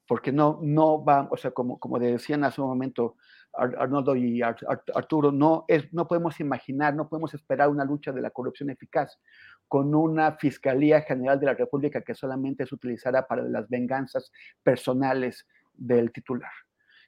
porque 0.06 0.32
no, 0.32 0.60
no 0.62 1.04
va, 1.04 1.28
o 1.30 1.36
sea, 1.36 1.50
como, 1.50 1.78
como 1.78 1.98
decían 1.98 2.44
hace 2.44 2.60
un 2.60 2.68
momento 2.68 3.16
Arnoldo 3.52 4.14
y 4.14 4.42
Arturo, 4.42 5.32
no, 5.32 5.64
es, 5.66 5.92
no 5.92 6.06
podemos 6.06 6.38
imaginar, 6.40 6.94
no 6.94 7.08
podemos 7.08 7.32
esperar 7.34 7.68
una 7.68 7.84
lucha 7.84 8.12
de 8.12 8.20
la 8.20 8.30
corrupción 8.30 8.70
eficaz 8.70 9.18
con 9.66 9.94
una 9.94 10.32
Fiscalía 10.32 11.00
General 11.00 11.40
de 11.40 11.46
la 11.46 11.54
República 11.54 12.02
que 12.02 12.14
solamente 12.14 12.66
se 12.66 12.74
utilizará 12.74 13.26
para 13.26 13.42
las 13.42 13.68
venganzas 13.68 14.30
personales 14.62 15.46
del 15.72 16.12
titular. 16.12 16.52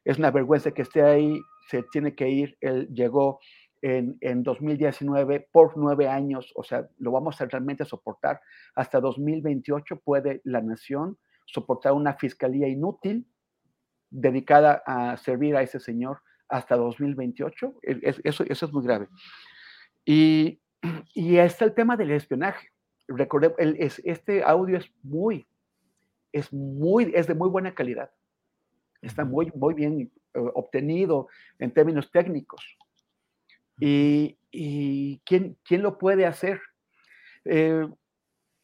Es 0.04 0.18
una 0.18 0.30
vergüenza 0.30 0.70
que 0.70 0.82
esté 0.82 1.02
ahí, 1.02 1.38
se 1.68 1.84
tiene 1.92 2.14
que 2.14 2.28
ir, 2.28 2.56
él 2.60 2.88
llegó 2.88 3.40
en, 3.82 4.16
en 4.20 4.42
2019 4.42 5.48
por 5.52 5.76
nueve 5.76 6.08
años, 6.08 6.50
o 6.56 6.64
sea, 6.64 6.88
lo 6.98 7.12
vamos 7.12 7.40
a 7.40 7.46
realmente 7.46 7.84
soportar. 7.84 8.40
Hasta 8.74 9.00
2028 9.00 10.00
puede 10.00 10.40
la 10.44 10.62
nación 10.62 11.18
soportar 11.52 11.92
una 11.92 12.14
fiscalía 12.14 12.68
inútil 12.68 13.26
dedicada 14.10 14.82
a 14.86 15.16
servir 15.16 15.56
a 15.56 15.62
ese 15.62 15.80
señor 15.80 16.20
hasta 16.48 16.76
2028. 16.76 17.74
Eso, 17.82 18.44
eso 18.44 18.66
es 18.66 18.72
muy 18.72 18.84
grave. 18.84 19.08
Y, 20.04 20.60
y 21.14 21.36
está 21.36 21.64
el 21.64 21.74
tema 21.74 21.96
del 21.96 22.10
espionaje. 22.10 22.68
Recordé, 23.08 23.54
el, 23.58 23.76
es, 23.78 24.00
este 24.04 24.42
audio 24.42 24.78
es 24.78 24.90
muy, 25.02 25.46
es 26.32 26.52
muy, 26.52 27.12
es 27.14 27.26
de 27.26 27.34
muy 27.34 27.48
buena 27.48 27.74
calidad. 27.74 28.10
Está 29.00 29.24
muy, 29.24 29.50
muy 29.54 29.74
bien 29.74 30.12
uh, 30.34 30.50
obtenido 30.54 31.28
en 31.58 31.72
términos 31.72 32.10
técnicos. 32.10 32.76
Y, 33.80 34.38
y 34.50 35.20
¿quién, 35.24 35.56
¿quién, 35.64 35.82
lo 35.82 35.98
puede 35.98 36.26
hacer? 36.26 36.60
Eh, 37.44 37.86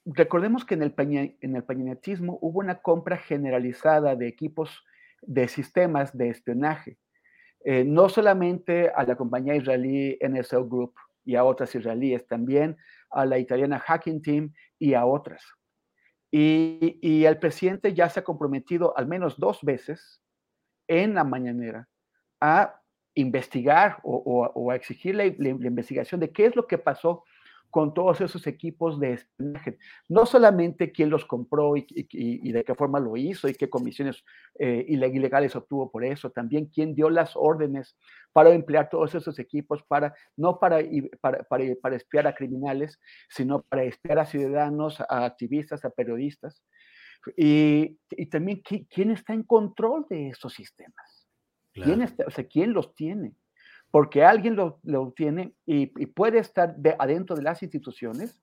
recordemos 0.04 0.64
que 0.64 0.74
en 0.74 0.82
el, 0.82 0.92
paña, 0.92 1.30
en 1.40 1.56
el 1.56 1.64
pañanetismo 1.64 2.38
hubo 2.40 2.60
una 2.60 2.82
compra 2.82 3.16
generalizada 3.16 4.16
de 4.16 4.28
equipos 4.28 4.84
de 5.22 5.48
sistemas 5.48 6.16
de 6.16 6.28
espionaje 6.28 6.98
eh, 7.64 7.82
no 7.82 8.10
solamente 8.10 8.90
a 8.94 9.04
la 9.04 9.16
compañía 9.16 9.56
israelí 9.56 10.18
NSO 10.20 10.68
Group 10.68 10.94
y 11.24 11.34
a 11.34 11.44
otras 11.44 11.74
israelíes, 11.74 12.26
también 12.26 12.76
a 13.10 13.24
la 13.24 13.38
italiana 13.38 13.78
Hacking 13.78 14.20
Team 14.20 14.52
y 14.78 14.92
a 14.92 15.06
otras. 15.06 15.42
Y, 16.30 16.98
y, 17.00 17.24
el 17.24 17.38
presidente 17.38 17.94
ya 17.94 18.10
se 18.10 18.20
ha 18.20 18.24
comprometido 18.24 18.94
al 18.98 19.06
menos 19.06 19.38
dos 19.38 19.60
veces 19.62 20.20
en 20.88 21.14
la 21.14 21.24
mañanera 21.24 21.88
a 22.40 22.82
investigar 23.14 23.98
o, 24.02 24.50
o, 24.54 24.70
a 24.70 24.76
exigir 24.76 25.14
la, 25.14 25.24
investigación 25.24 26.20
de 26.20 26.32
qué 26.32 26.46
es 26.46 26.56
lo 26.56 26.66
que 26.66 26.76
pasó 26.76 27.24
con 27.74 27.92
todos 27.92 28.20
esos 28.20 28.46
equipos 28.46 29.00
de 29.00 29.14
espionaje. 29.14 29.78
No 30.08 30.26
solamente 30.26 30.92
quién 30.92 31.10
los 31.10 31.24
compró 31.24 31.76
y, 31.76 31.84
y, 31.88 32.06
y, 32.48 32.52
de 32.52 32.62
qué 32.62 32.72
forma 32.76 33.00
lo 33.00 33.16
hizo 33.16 33.48
y 33.48 33.54
qué 33.54 33.68
comisiones 33.68 34.24
eh, 34.60 34.84
ilegales 34.86 35.56
obtuvo 35.56 35.90
por 35.90 36.04
eso, 36.04 36.30
también 36.30 36.66
quién 36.66 36.94
dio 36.94 37.10
las 37.10 37.32
órdenes 37.34 37.96
para 38.32 38.54
emplear 38.54 38.88
todos 38.88 39.16
esos 39.16 39.40
equipos, 39.40 39.82
para, 39.88 40.14
no 40.36 40.60
para, 40.60 40.78
para, 41.20 41.42
para, 41.42 41.64
para 41.82 41.96
espiar 41.96 42.28
a 42.28 42.34
criminales, 42.36 43.00
sino 43.28 43.62
para 43.62 43.82
espiar 43.82 44.20
a 44.20 44.26
ciudadanos, 44.26 45.00
a 45.00 45.24
activistas, 45.24 45.84
a 45.84 45.90
periodistas. 45.90 46.62
Y, 47.36 47.98
y 48.08 48.26
también 48.26 48.62
quién 48.62 49.10
está 49.10 49.32
en 49.34 49.42
control 49.42 50.06
de 50.08 50.28
esos 50.28 50.54
sistemas. 50.54 51.26
Claro. 51.72 51.90
¿Quién, 51.90 52.02
está, 52.02 52.24
o 52.24 52.30
sea, 52.30 52.46
¿Quién 52.46 52.72
los 52.72 52.94
tiene? 52.94 53.34
Porque 53.94 54.24
alguien 54.24 54.56
lo, 54.56 54.80
lo 54.82 55.12
tiene 55.12 55.54
y, 55.64 55.82
y, 56.02 56.06
puede 56.06 56.40
estar 56.40 56.74
de, 56.74 56.96
adentro 56.98 57.36
de 57.36 57.42
las 57.42 57.62
instituciones, 57.62 58.42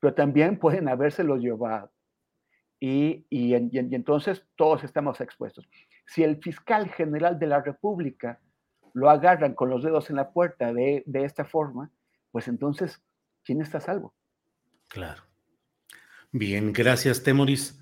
pero 0.00 0.14
también 0.14 0.58
pueden 0.58 0.88
habérselo 0.88 1.36
llevado. 1.36 1.92
Y, 2.80 3.26
y, 3.28 3.54
y, 3.54 3.70
y, 3.72 3.94
entonces 3.94 4.46
todos 4.56 4.84
estamos 4.84 5.20
expuestos. 5.20 5.68
Si 6.06 6.22
el 6.22 6.38
fiscal 6.38 6.88
general 6.88 7.38
de 7.38 7.46
la 7.46 7.60
República 7.60 8.40
lo 8.94 9.10
agarran 9.10 9.52
con 9.52 9.68
los 9.68 9.82
dedos 9.82 10.08
en 10.08 10.16
la 10.16 10.30
puerta 10.30 10.72
de, 10.72 11.02
de 11.04 11.24
esta 11.26 11.44
forma, 11.44 11.90
pues 12.30 12.48
entonces, 12.48 13.04
¿quién 13.44 13.60
está 13.60 13.76
a 13.76 13.82
salvo? 13.82 14.14
Claro. 14.88 15.24
Bien, 16.32 16.72
gracias, 16.72 17.22
Temoris. 17.22 17.78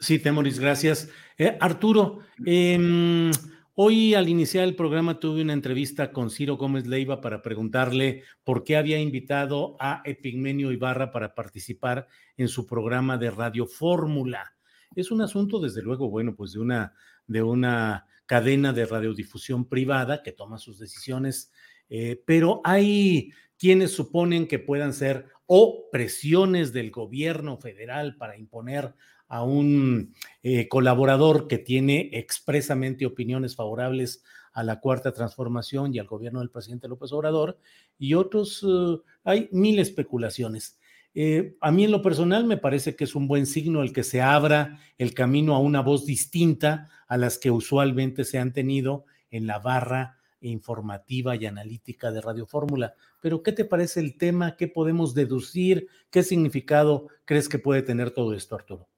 Sí, 0.00 0.18
Temoris, 0.18 0.58
gracias. 0.58 1.08
Eh, 1.38 1.56
Arturo, 1.60 2.22
eh, 2.44 3.30
Hoy 3.74 4.12
al 4.12 4.28
iniciar 4.28 4.64
el 4.64 4.76
programa 4.76 5.18
tuve 5.18 5.40
una 5.40 5.54
entrevista 5.54 6.12
con 6.12 6.28
Ciro 6.28 6.58
Gómez 6.58 6.86
Leiva 6.86 7.22
para 7.22 7.40
preguntarle 7.40 8.22
por 8.44 8.64
qué 8.64 8.76
había 8.76 8.98
invitado 8.98 9.78
a 9.80 10.02
Epigmenio 10.04 10.72
Ibarra 10.72 11.10
para 11.10 11.34
participar 11.34 12.06
en 12.36 12.48
su 12.48 12.66
programa 12.66 13.16
de 13.16 13.30
Radio 13.30 13.66
Fórmula. 13.66 14.58
Es 14.94 15.10
un 15.10 15.22
asunto, 15.22 15.58
desde 15.58 15.80
luego, 15.80 16.10
bueno, 16.10 16.36
pues 16.36 16.52
de 16.52 16.60
una, 16.60 16.92
de 17.26 17.42
una 17.42 18.04
cadena 18.26 18.74
de 18.74 18.84
radiodifusión 18.84 19.66
privada 19.66 20.22
que 20.22 20.32
toma 20.32 20.58
sus 20.58 20.78
decisiones, 20.78 21.50
eh, 21.88 22.22
pero 22.26 22.60
hay 22.64 23.32
quienes 23.56 23.92
suponen 23.92 24.48
que 24.48 24.58
puedan 24.58 24.92
ser 24.92 25.28
o 25.46 25.88
presiones 25.90 26.74
del 26.74 26.90
gobierno 26.90 27.56
federal 27.56 28.16
para 28.18 28.36
imponer 28.36 28.94
a 29.32 29.42
un 29.42 30.12
eh, 30.42 30.68
colaborador 30.68 31.48
que 31.48 31.56
tiene 31.56 32.10
expresamente 32.12 33.06
opiniones 33.06 33.56
favorables 33.56 34.22
a 34.52 34.62
la 34.62 34.78
cuarta 34.78 35.14
transformación 35.14 35.94
y 35.94 35.98
al 35.98 36.06
gobierno 36.06 36.40
del 36.40 36.50
presidente 36.50 36.86
López 36.86 37.12
Obrador, 37.12 37.58
y 37.98 38.12
otros, 38.12 38.62
uh, 38.62 39.02
hay 39.24 39.48
mil 39.50 39.78
especulaciones. 39.78 40.78
Eh, 41.14 41.56
a 41.62 41.72
mí 41.72 41.84
en 41.84 41.92
lo 41.92 42.02
personal 42.02 42.44
me 42.44 42.58
parece 42.58 42.94
que 42.94 43.04
es 43.04 43.14
un 43.14 43.26
buen 43.26 43.46
signo 43.46 43.82
el 43.82 43.94
que 43.94 44.02
se 44.02 44.20
abra 44.20 44.78
el 44.98 45.14
camino 45.14 45.54
a 45.54 45.60
una 45.60 45.80
voz 45.80 46.04
distinta 46.04 46.90
a 47.08 47.16
las 47.16 47.38
que 47.38 47.50
usualmente 47.50 48.24
se 48.24 48.38
han 48.38 48.52
tenido 48.52 49.06
en 49.30 49.46
la 49.46 49.60
barra 49.60 50.18
informativa 50.42 51.36
y 51.36 51.46
analítica 51.46 52.12
de 52.12 52.20
Radio 52.20 52.44
Fórmula. 52.44 52.92
Pero, 53.22 53.42
¿qué 53.42 53.52
te 53.52 53.64
parece 53.64 54.00
el 54.00 54.18
tema? 54.18 54.56
¿Qué 54.58 54.68
podemos 54.68 55.14
deducir? 55.14 55.88
¿Qué 56.10 56.22
significado 56.22 57.08
crees 57.24 57.48
que 57.48 57.58
puede 57.58 57.80
tener 57.80 58.10
todo 58.10 58.34
esto, 58.34 58.56
Arturo? 58.56 58.91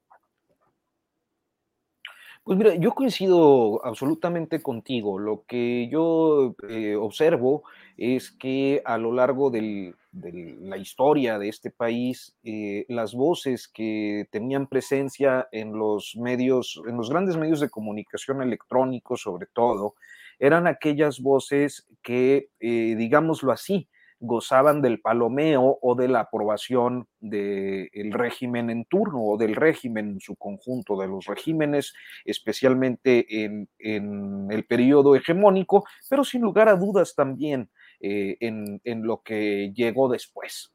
Pues 2.46 2.58
mira, 2.58 2.74
yo 2.74 2.92
coincido 2.92 3.80
absolutamente 3.86 4.60
contigo. 4.62 5.18
Lo 5.18 5.44
que 5.46 5.88
yo 5.90 6.54
eh, 6.68 6.94
observo 6.94 7.64
es 7.96 8.30
que 8.30 8.82
a 8.84 8.98
lo 8.98 9.12
largo 9.12 9.50
de 9.50 9.94
la 10.12 10.76
historia 10.76 11.38
de 11.38 11.48
este 11.48 11.70
país, 11.70 12.36
eh, 12.44 12.84
las 12.88 13.14
voces 13.14 13.66
que 13.66 14.28
tenían 14.30 14.66
presencia 14.66 15.48
en 15.52 15.72
los 15.78 16.16
medios, 16.16 16.82
en 16.86 16.98
los 16.98 17.08
grandes 17.08 17.38
medios 17.38 17.60
de 17.60 17.70
comunicación 17.70 18.42
electrónicos 18.42 19.22
sobre 19.22 19.46
todo, 19.46 19.94
eran 20.38 20.66
aquellas 20.66 21.20
voces 21.20 21.86
que, 22.02 22.50
eh, 22.60 22.94
digámoslo 22.98 23.52
así, 23.52 23.88
gozaban 24.20 24.80
del 24.80 25.00
palomeo 25.00 25.78
o 25.80 25.94
de 25.94 26.08
la 26.08 26.20
aprobación 26.20 27.06
del 27.20 28.12
régimen 28.12 28.70
en 28.70 28.84
turno 28.84 29.22
o 29.22 29.36
del 29.36 29.54
régimen 29.54 30.10
en 30.10 30.20
su 30.20 30.36
conjunto, 30.36 30.96
de 30.96 31.08
los 31.08 31.26
regímenes, 31.26 31.92
especialmente 32.24 33.44
en, 33.44 33.68
el 33.78 34.64
periodo 34.66 35.16
hegemónico, 35.16 35.84
pero 36.08 36.24
sin 36.24 36.42
lugar 36.42 36.68
a 36.68 36.76
dudas 36.76 37.14
también 37.14 37.70
eh, 38.00 38.36
en, 38.40 38.80
en 38.84 39.06
lo 39.06 39.22
que 39.22 39.72
llegó 39.74 40.08
después. 40.08 40.72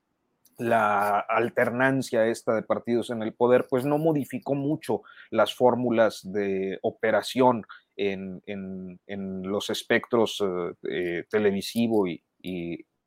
La 0.58 1.20
alternancia 1.20 2.28
esta 2.28 2.54
de 2.54 2.64
partidos 2.64 3.10
en 3.12 3.24
el 3.24 3.34
poder, 3.34 3.68
pues 3.70 3.86
no 3.86 3.98
modificó 3.98 4.56
mucho 4.56 5.04
las 5.32 5.56
fórmulas 5.56 6.20
de 6.24 6.80
operación 6.82 7.64
en, 8.00 9.44
los 9.44 9.70
espectros 9.70 10.42
eh, 10.42 10.74
eh, 10.90 11.24
televisivo 11.30 12.08
y, 12.08 12.22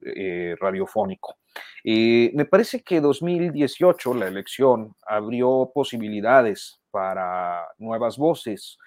eh, 0.05 0.55
radiofónico. 0.61 1.37
me 1.85 2.45
parece 2.45 2.83
que 2.83 3.01
2018, 3.01 4.15
la 4.15 4.29
elección, 4.29 4.95
abrió 5.07 5.71
posibilidades 5.75 6.81
para 6.91 7.67
nuevas 7.79 8.17
voces. 8.17 8.79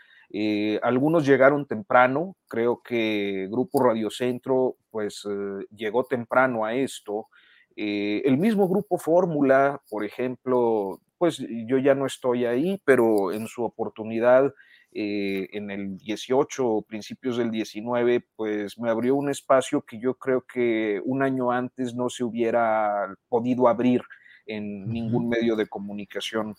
algunos 0.82 1.26
llegaron 1.26 1.66
temprano, 1.66 2.36
creo 2.48 2.82
que 2.84 3.48
Grupo 3.50 3.84
Radio 3.84 4.10
Centro 4.10 4.78
pues 4.90 5.24
llegó 5.72 6.06
temprano 6.06 6.66
a 6.66 6.74
esto 6.74 7.28
eh, 7.76 8.22
el 8.26 8.38
mismo 8.38 8.68
grupo 8.70 8.98
Fórmula, 8.98 9.82
por 9.90 10.06
ejemplo, 10.06 11.02
pues 11.18 11.44
yo 11.68 11.78
ya 11.78 11.94
no 11.94 12.06
estoy 12.06 12.46
ahí, 12.46 12.82
pero 12.86 13.34
en 13.34 13.48
su 13.48 13.64
oportunidad 13.64 14.54
eh, 14.98 15.50
en 15.52 15.70
el 15.72 15.98
18 15.98 16.86
principios 16.88 17.36
del 17.38 17.52
19, 17.52 18.26
pues 18.36 18.80
me 18.80 18.90
abrió 18.90 19.16
un 19.16 19.30
espacio 19.30 19.82
que 19.82 20.00
yo 20.00 20.14
creo 20.14 20.42
que 20.42 21.02
un 21.04 21.22
año 21.22 21.52
antes 21.52 21.94
no 21.94 22.10
se 22.10 22.24
hubiera 22.24 23.14
podido 23.28 23.68
abrir 23.68 24.02
en 24.46 24.88
ningún 24.88 25.28
medio 25.28 25.58
de 25.58 25.68
comunicación 25.68 26.56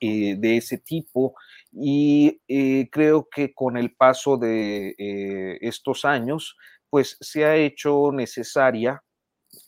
eh, 0.00 0.36
de 0.36 0.58
ese 0.58 0.78
tipo. 0.78 1.34
Y 1.72 2.40
creo 2.90 3.26
que 3.34 3.54
con 3.54 3.76
el 3.76 3.94
paso 3.94 4.36
de 4.36 4.94
estos 5.60 6.04
años, 6.04 6.56
pues 6.90 7.16
se 7.20 7.44
ha 7.44 7.56
hecho 7.56 8.12
necesaria 8.12 9.02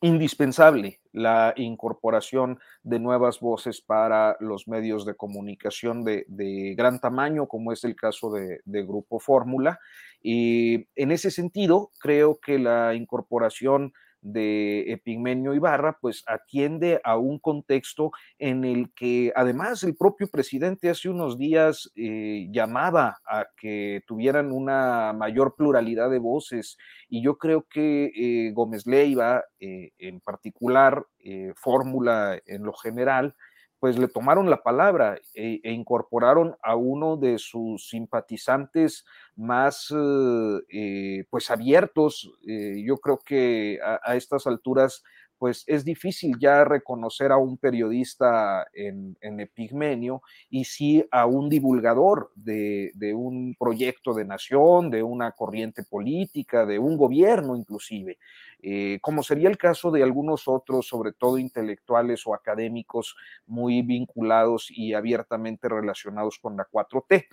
indispensable 0.01 1.01
la 1.13 1.53
incorporación 1.57 2.59
de 2.83 2.99
nuevas 2.99 3.41
voces 3.41 3.81
para 3.81 4.37
los 4.41 4.69
medios 4.69 5.05
de 5.05 5.15
comunicación 5.15 6.05
de, 6.05 6.25
gran 6.77 7.01
tamaño, 7.01 7.47
como 7.47 7.73
es 7.73 7.85
el 7.85 7.97
caso 7.97 8.31
de, 8.31 8.61
de 8.65 8.83
Grupo 8.83 9.19
Fórmula. 9.19 9.81
Y 10.23 10.87
en 10.97 11.11
ese 11.11 11.31
sentido, 11.31 11.91
creo 12.01 12.39
que 12.41 12.59
la 12.59 12.95
incorporación 12.95 13.93
de 14.21 14.93
Epigmenio 14.93 15.55
Ibarra, 15.55 15.99
pues 16.01 16.25
atiende 16.27 17.01
a 17.05 17.17
un 17.17 17.39
contexto 17.39 18.13
en 18.39 18.65
el 18.65 18.93
que 18.95 19.33
además 19.35 19.83
el 19.85 19.97
propio 19.97 20.29
presidente 20.29 20.91
hace 20.91 21.09
unos 21.09 21.39
días 21.39 21.91
eh, 21.97 22.49
llamaba 22.51 23.19
a 23.27 23.47
que 23.57 24.03
tuvieran 24.07 24.53
una 24.53 25.13
mayor 25.13 25.55
pluralidad 25.57 26.11
de 26.11 26.19
voces. 26.19 26.79
Y 27.09 27.23
yo 27.23 27.39
creo 27.39 27.67
que 27.69 28.11
eh, 28.15 28.53
Gómez 28.53 28.87
Leiva 28.87 29.45
eh, 29.61 29.93
en 29.99 30.21
particular, 30.21 31.05
fórmula 31.57 32.41
en 32.47 32.63
lo 32.63 32.73
general, 32.73 33.35
pues 33.81 33.99
le 33.99 34.09
tomaron 34.09 34.51
la 34.51 34.63
palabra 34.63 35.19
e, 35.35 35.61
e 35.63 35.73
incorporaron 35.73 36.57
a 36.63 36.75
uno 36.77 37.17
de 37.17 37.39
sus 37.39 37.89
simpatizantes 37.89 39.05
más 39.37 39.95
eh, 40.69 41.25
pues 41.31 41.51
abiertos. 41.51 42.31
Eh, 42.47 42.83
yo 42.85 42.99
creo 42.99 43.19
que 43.19 43.79
a, 43.83 44.17
estas 44.17 44.47
alturas 44.47 45.05
pues 45.39 45.65
es 45.67 45.85
difícil 45.85 46.37
ya 46.39 46.65
reconocer 46.65 47.31
a 47.33 47.37
un 47.37 47.57
periodista 47.59 48.67
en, 48.73 49.17
Epigmenio 49.21 50.23
y 50.51 50.65
sí 50.65 51.05
a 51.11 51.27
un 51.27 51.49
divulgador 51.49 52.33
de, 52.35 52.93
un 53.15 53.55
proyecto 53.59 54.15
de 54.15 54.25
nación, 54.25 54.91
de 54.91 55.03
una 55.03 55.33
corriente 55.33 55.85
política, 55.85 56.67
de 56.67 56.79
un 56.79 56.97
gobierno 56.97 57.57
inclusive, 57.57 58.19
eh, 58.61 58.99
como 59.01 59.23
sería 59.23 59.49
el 59.49 59.59
caso 59.59 59.91
de 59.91 60.03
algunos 60.03 60.49
otros, 60.49 60.89
sobre 60.89 61.13
todo 61.13 61.39
intelectuales 61.39 62.27
o 62.27 62.35
académicos 62.35 63.17
muy 63.47 63.83
vinculados 63.83 64.69
y 64.71 64.95
abiertamente 64.95 65.69
relacionados 65.69 66.39
con 66.41 66.57
la 66.57 66.67
4T. 66.71 67.27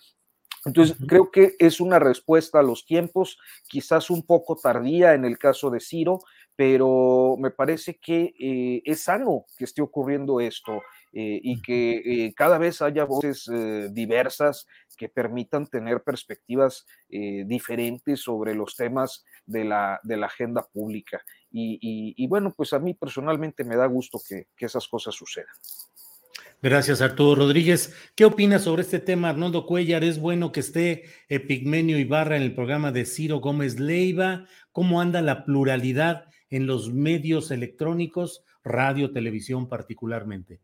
Entonces, 0.65 0.97
creo 1.07 1.29
que 1.29 1.55
es 1.59 1.79
una 1.79 1.99
respuesta 1.99 2.59
a 2.59 2.63
los 2.63 2.85
tiempos, 2.85 3.37
quizás 3.67 4.09
un 4.09 4.23
poco 4.23 4.55
tardía 4.55 5.13
en 5.13 5.23
el 5.23 5.37
caso 5.37 5.69
de 5.69 5.79
Ciro, 5.79 6.21
pero 6.55 7.35
me 7.37 7.51
parece 7.51 7.97
que 7.97 8.33
eh, 8.39 8.81
es 8.85 9.03
sano 9.03 9.45
que 9.57 9.65
esté 9.65 9.81
ocurriendo 9.81 10.39
esto 10.39 10.81
eh, 11.11 11.39
y 11.43 11.61
que 11.61 11.97
eh, 11.97 12.33
cada 12.33 12.57
vez 12.57 12.81
haya 12.81 13.03
voces 13.03 13.49
diversas 13.91 14.65
que 14.97 15.09
permitan 15.09 15.67
tener 15.67 16.03
perspectivas 16.03 16.85
diferentes 17.09 18.21
sobre 18.21 18.55
los 18.55 18.75
temas 18.75 19.25
de 19.45 19.65
la, 19.65 19.99
de 20.03 20.17
la 20.17 20.27
agenda 20.27 20.65
pública. 20.71 21.21
Y, 21.51 22.25
bueno, 22.27 22.53
pues 22.55 22.71
a 22.73 22.79
mí 22.79 22.93
personalmente 22.93 23.63
me 23.63 23.75
da 23.75 23.85
gusto 23.87 24.19
que, 24.27 24.47
que 24.55 24.65
esas 24.65 24.87
cosas 24.87 25.15
sucedan. 25.15 25.53
Gracias, 26.61 27.01
Arturo 27.01 27.35
Rodríguez. 27.35 27.93
¿Qué 28.15 28.25
opinas 28.25 28.63
sobre 28.63 28.81
este 28.81 28.99
tema, 28.99 29.29
Arnoldo 29.29 29.65
Cuellar? 29.65 30.03
¿Es 30.03 30.19
bueno 30.19 30.51
que 30.51 30.61
esté 30.61 31.03
Epigmenio 31.27 31.99
Ibarra 31.99 32.37
en 32.37 32.41
el 32.41 32.55
programa 32.55 32.91
de 32.91 33.05
Ciro 33.05 33.39
Gómez 33.39 33.79
Leiva? 33.79 34.45
¿Cómo 34.71 35.01
anda 35.01 35.21
la 35.21 35.45
pluralidad 35.45 36.25
en 36.49 36.67
los 36.67 36.93
medios 36.93 37.51
electrónicos, 37.51 38.43
radio, 38.63 39.11
televisión 39.11 39.67
particularmente? 39.67 40.61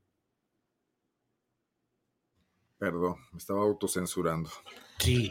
Perdón, 2.77 3.17
me 3.31 3.37
estaba 3.37 3.61
autocensurando. 3.61 4.49
Sí. 4.97 5.29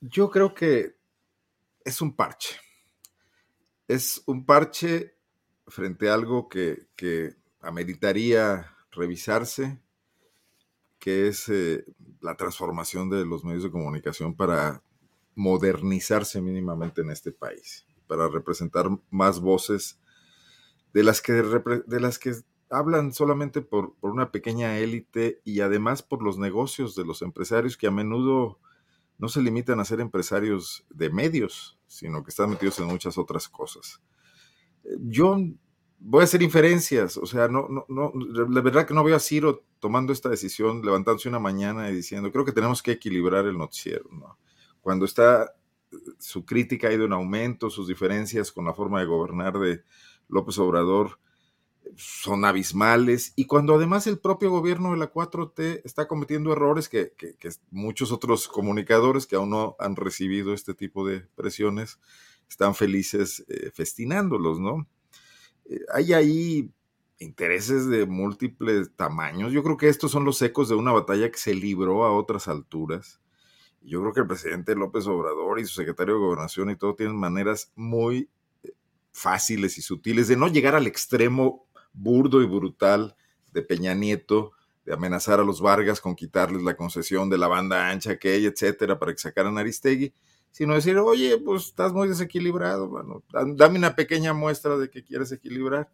Yo 0.00 0.30
creo 0.30 0.52
que 0.52 0.96
es 1.84 2.00
un 2.00 2.14
parche. 2.14 2.56
Es 3.86 4.22
un 4.26 4.44
parche 4.44 5.14
frente 5.66 6.08
a 6.08 6.14
algo 6.14 6.48
que, 6.48 6.88
que 6.96 7.34
ameritaría 7.60 8.74
revisarse, 8.90 9.80
que 10.98 11.28
es 11.28 11.48
eh, 11.48 11.84
la 12.20 12.36
transformación 12.36 13.10
de 13.10 13.24
los 13.26 13.44
medios 13.44 13.62
de 13.64 13.70
comunicación 13.70 14.34
para 14.34 14.82
modernizarse 15.34 16.40
mínimamente 16.40 17.02
en 17.02 17.10
este 17.10 17.32
país, 17.32 17.86
para 18.06 18.28
representar 18.28 18.88
más 19.10 19.40
voces 19.40 20.00
de 20.92 21.02
las 21.02 21.20
que, 21.20 21.32
de 21.32 22.00
las 22.00 22.18
que 22.18 22.34
hablan 22.70 23.12
solamente 23.12 23.62
por, 23.62 23.94
por 23.96 24.10
una 24.10 24.30
pequeña 24.30 24.78
élite 24.78 25.40
y 25.44 25.60
además 25.60 26.02
por 26.02 26.22
los 26.22 26.38
negocios 26.38 26.94
de 26.94 27.04
los 27.04 27.22
empresarios 27.22 27.76
que 27.76 27.86
a 27.86 27.90
menudo 27.90 28.58
no 29.18 29.28
se 29.28 29.42
limitan 29.42 29.80
a 29.80 29.84
ser 29.84 30.00
empresarios 30.00 30.84
de 30.90 31.10
medios, 31.10 31.78
sino 31.86 32.22
que 32.24 32.30
están 32.30 32.50
metidos 32.50 32.78
en 32.80 32.86
muchas 32.86 33.16
otras 33.16 33.48
cosas. 33.48 34.02
Yo 35.00 35.38
voy 35.98 36.20
a 36.20 36.24
hacer 36.24 36.42
inferencias, 36.42 37.16
o 37.16 37.26
sea, 37.26 37.48
no, 37.48 37.68
no, 37.68 37.86
no, 37.88 38.12
la 38.14 38.60
verdad 38.60 38.86
que 38.86 38.94
no 38.94 39.04
veo 39.04 39.16
a 39.16 39.20
Ciro 39.20 39.64
tomando 39.78 40.12
esta 40.12 40.28
decisión, 40.28 40.82
levantándose 40.84 41.28
una 41.28 41.38
mañana 41.38 41.90
y 41.90 41.94
diciendo, 41.94 42.30
creo 42.30 42.44
que 42.44 42.52
tenemos 42.52 42.82
que 42.82 42.92
equilibrar 42.92 43.46
el 43.46 43.56
noticiero, 43.56 44.08
¿no? 44.12 44.38
Cuando 44.80 45.06
está, 45.06 45.54
su 46.18 46.44
crítica 46.44 46.88
ha 46.88 46.92
ido 46.92 47.04
en 47.04 47.12
aumento, 47.12 47.70
sus 47.70 47.88
diferencias 47.88 48.52
con 48.52 48.64
la 48.64 48.74
forma 48.74 49.00
de 49.00 49.06
gobernar 49.06 49.58
de 49.58 49.82
López 50.28 50.58
Obrador 50.58 51.18
son 51.96 52.44
abismales, 52.44 53.32
y 53.36 53.46
cuando 53.46 53.74
además 53.74 54.06
el 54.06 54.18
propio 54.18 54.50
gobierno 54.50 54.92
de 54.92 54.96
la 54.96 55.12
4T 55.12 55.82
está 55.84 56.08
cometiendo 56.08 56.52
errores 56.52 56.88
que, 56.88 57.12
muchos 57.70 58.12
otros 58.12 58.48
comunicadores 58.48 59.26
que 59.26 59.36
aún 59.36 59.50
no 59.50 59.76
han 59.78 59.96
recibido 59.96 60.54
este 60.54 60.74
tipo 60.74 61.06
de 61.06 61.20
presiones 61.34 62.00
están 62.48 62.74
felices 62.74 63.44
eh, 63.48 63.70
festinándolos, 63.72 64.58
¿no? 64.60 64.86
Eh, 65.66 65.80
hay 65.92 66.12
ahí 66.12 66.70
intereses 67.18 67.86
de 67.86 68.06
múltiples 68.06 68.94
tamaños. 68.96 69.52
Yo 69.52 69.62
creo 69.62 69.76
que 69.76 69.88
estos 69.88 70.10
son 70.10 70.24
los 70.24 70.40
ecos 70.42 70.68
de 70.68 70.74
una 70.74 70.92
batalla 70.92 71.30
que 71.30 71.38
se 71.38 71.54
libró 71.54 72.04
a 72.04 72.12
otras 72.12 72.48
alturas. 72.48 73.20
Yo 73.84 74.00
creo 74.00 74.12
que 74.12 74.20
el 74.20 74.26
presidente 74.26 74.74
López 74.74 75.06
Obrador 75.06 75.60
y 75.60 75.66
su 75.66 75.74
secretario 75.74 76.14
de 76.14 76.20
Gobernación 76.20 76.70
y 76.70 76.76
todo 76.76 76.94
tienen 76.94 77.16
maneras 77.16 77.70
muy 77.74 78.28
eh, 78.62 78.72
fáciles 79.12 79.78
y 79.78 79.82
sutiles 79.82 80.28
de 80.28 80.36
no 80.36 80.48
llegar 80.48 80.74
al 80.74 80.86
extremo 80.86 81.66
burdo 81.92 82.42
y 82.42 82.46
brutal 82.46 83.16
de 83.52 83.62
Peña 83.62 83.94
Nieto, 83.94 84.52
de 84.84 84.94
amenazar 84.94 85.38
a 85.40 85.44
los 85.44 85.60
Vargas 85.60 86.00
con 86.00 86.14
quitarles 86.14 86.62
la 86.62 86.76
concesión 86.76 87.30
de 87.30 87.38
la 87.38 87.46
banda 87.46 87.88
ancha, 87.88 88.12
aquella, 88.12 88.48
etcétera, 88.48 88.98
para 88.98 89.12
que 89.12 89.18
sacaran 89.18 89.56
a 89.56 89.60
Aristegui 89.60 90.12
sino 90.54 90.74
decir, 90.74 90.96
oye, 90.98 91.36
pues 91.38 91.64
estás 91.64 91.92
muy 91.92 92.06
desequilibrado, 92.06 92.86
bueno, 92.86 93.24
dame 93.56 93.76
una 93.76 93.96
pequeña 93.96 94.32
muestra 94.34 94.76
de 94.76 94.88
que 94.88 95.02
quieres 95.02 95.32
equilibrar 95.32 95.90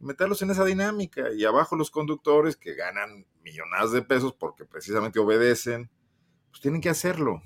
y 0.00 0.04
meterlos 0.04 0.40
en 0.42 0.52
esa 0.52 0.64
dinámica 0.64 1.32
y 1.36 1.44
abajo 1.44 1.74
los 1.74 1.90
conductores 1.90 2.56
que 2.56 2.74
ganan 2.76 3.26
millonadas 3.42 3.90
de 3.90 4.02
pesos 4.02 4.32
porque 4.32 4.64
precisamente 4.64 5.18
obedecen, 5.18 5.90
pues 6.54 6.60
tienen 6.60 6.80
que 6.80 6.88
hacerlo. 6.88 7.42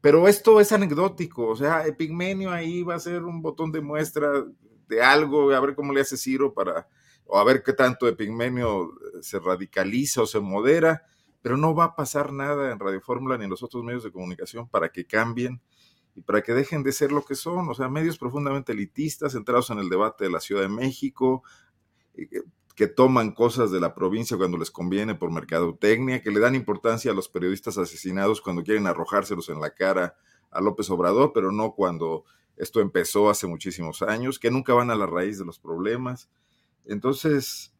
Pero 0.00 0.28
esto 0.28 0.60
es 0.60 0.72
anecdótico, 0.72 1.46
o 1.46 1.56
sea, 1.56 1.86
Epigmenio 1.86 2.50
ahí 2.50 2.82
va 2.82 2.94
a 2.94 3.00
ser 3.00 3.22
un 3.22 3.42
botón 3.42 3.70
de 3.70 3.82
muestra, 3.82 4.46
de 4.88 5.02
algo, 5.02 5.50
a 5.50 5.60
ver 5.60 5.74
cómo 5.74 5.92
le 5.92 6.00
hace 6.00 6.16
Ciro 6.16 6.54
para, 6.54 6.88
o 7.26 7.38
a 7.38 7.44
ver 7.44 7.62
qué 7.62 7.74
tanto 7.74 8.08
Epigmenio 8.08 8.92
se 9.20 9.40
radicaliza 9.40 10.22
o 10.22 10.26
se 10.26 10.40
modera, 10.40 11.02
pero 11.42 11.58
no 11.58 11.74
va 11.74 11.84
a 11.84 11.96
pasar 11.96 12.32
nada 12.32 12.72
en 12.72 12.78
Radio 12.78 13.02
Fórmula 13.02 13.36
ni 13.36 13.44
en 13.44 13.50
los 13.50 13.62
otros 13.62 13.84
medios 13.84 14.04
de 14.04 14.12
comunicación 14.12 14.68
para 14.70 14.88
que 14.88 15.06
cambien 15.06 15.60
y 16.14 16.22
para 16.22 16.40
que 16.40 16.54
dejen 16.54 16.82
de 16.82 16.92
ser 16.92 17.12
lo 17.12 17.22
que 17.22 17.34
son, 17.34 17.68
o 17.68 17.74
sea, 17.74 17.90
medios 17.90 18.16
profundamente 18.16 18.72
elitistas, 18.72 19.32
centrados 19.32 19.68
en 19.68 19.80
el 19.80 19.90
debate 19.90 20.24
de 20.24 20.30
la 20.30 20.40
Ciudad 20.40 20.62
de 20.62 20.68
México, 20.68 21.42
que 22.76 22.86
toman 22.86 23.32
cosas 23.32 23.70
de 23.70 23.80
la 23.80 23.94
provincia 23.94 24.36
cuando 24.36 24.58
les 24.58 24.70
conviene 24.70 25.14
por 25.14 25.32
mercadotecnia, 25.32 26.20
que 26.20 26.30
le 26.30 26.40
dan 26.40 26.54
importancia 26.54 27.10
a 27.10 27.14
los 27.14 27.26
periodistas 27.26 27.78
asesinados 27.78 28.42
cuando 28.42 28.62
quieren 28.62 28.86
arrojárselos 28.86 29.48
en 29.48 29.60
la 29.60 29.70
cara 29.70 30.14
a 30.50 30.60
López 30.60 30.90
Obrador, 30.90 31.32
pero 31.32 31.50
no 31.50 31.72
cuando 31.74 32.24
esto 32.54 32.82
empezó 32.82 33.30
hace 33.30 33.46
muchísimos 33.46 34.02
años, 34.02 34.38
que 34.38 34.50
nunca 34.50 34.74
van 34.74 34.90
a 34.90 34.94
la 34.94 35.06
raíz 35.06 35.38
de 35.38 35.46
los 35.46 35.58
problemas. 35.58 36.28
Entonces, 36.84 37.74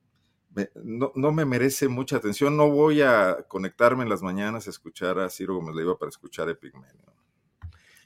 no, 0.82 1.12
no, 1.14 1.30
me 1.30 1.44
merece 1.44 1.88
mucha 1.88 2.16
atención, 2.16 2.56
no 2.56 2.70
voy 2.70 3.02
a 3.02 3.44
conectarme 3.48 4.02
en 4.02 4.08
las 4.08 4.22
mañanas 4.22 4.66
a 4.66 4.70
escuchar 4.70 5.18
a 5.18 5.28
Ciro 5.28 5.56
Gómez 5.56 5.76
Leiva 5.76 5.98
para 5.98 6.08
escuchar 6.08 6.48
Epigmenio. 6.48 7.04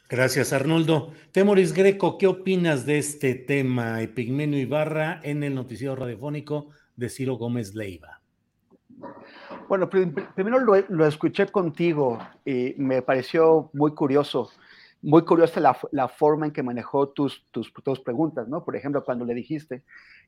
Gracias, 0.09 0.53
Arnoldo. 0.53 1.13
Temoris 1.31 1.73
Greco, 1.73 2.19
¿qué 2.19 2.27
opinas 2.27 2.85
de 2.85 2.99
este 2.99 3.37
tema, 3.37 4.03
Epigmenio 4.03 4.59
Ibarra, 4.59 5.21
en 5.23 5.45
el 5.45 5.55
noticiero 5.55 5.95
radiofónico 5.95 6.71
de 7.01 7.09
Ciro 7.09 7.35
Gómez 7.37 7.75
Leiva? 7.75 8.21
Bueno, 9.69 9.89
primero 9.89 10.59
lo, 10.61 11.07
escuché 11.07 11.47
contigo 11.47 12.19
y 12.45 12.75
me 12.77 13.03
pareció 13.03 13.71
muy 13.73 13.95
curioso, 13.95 14.51
muy 15.01 15.25
curiosa 15.25 15.61
la, 15.91 16.09
forma 16.09 16.47
en 16.47 16.53
que 16.53 16.63
manejó 16.63 17.09
tus, 17.09 17.47
tus, 17.51 18.01
preguntas, 18.01 18.47
¿no? 18.49 18.65
Por 18.65 18.77
ejemplo, 18.77 19.03
cuando 19.03 19.25
le 19.25 19.35
dijiste 19.35 19.83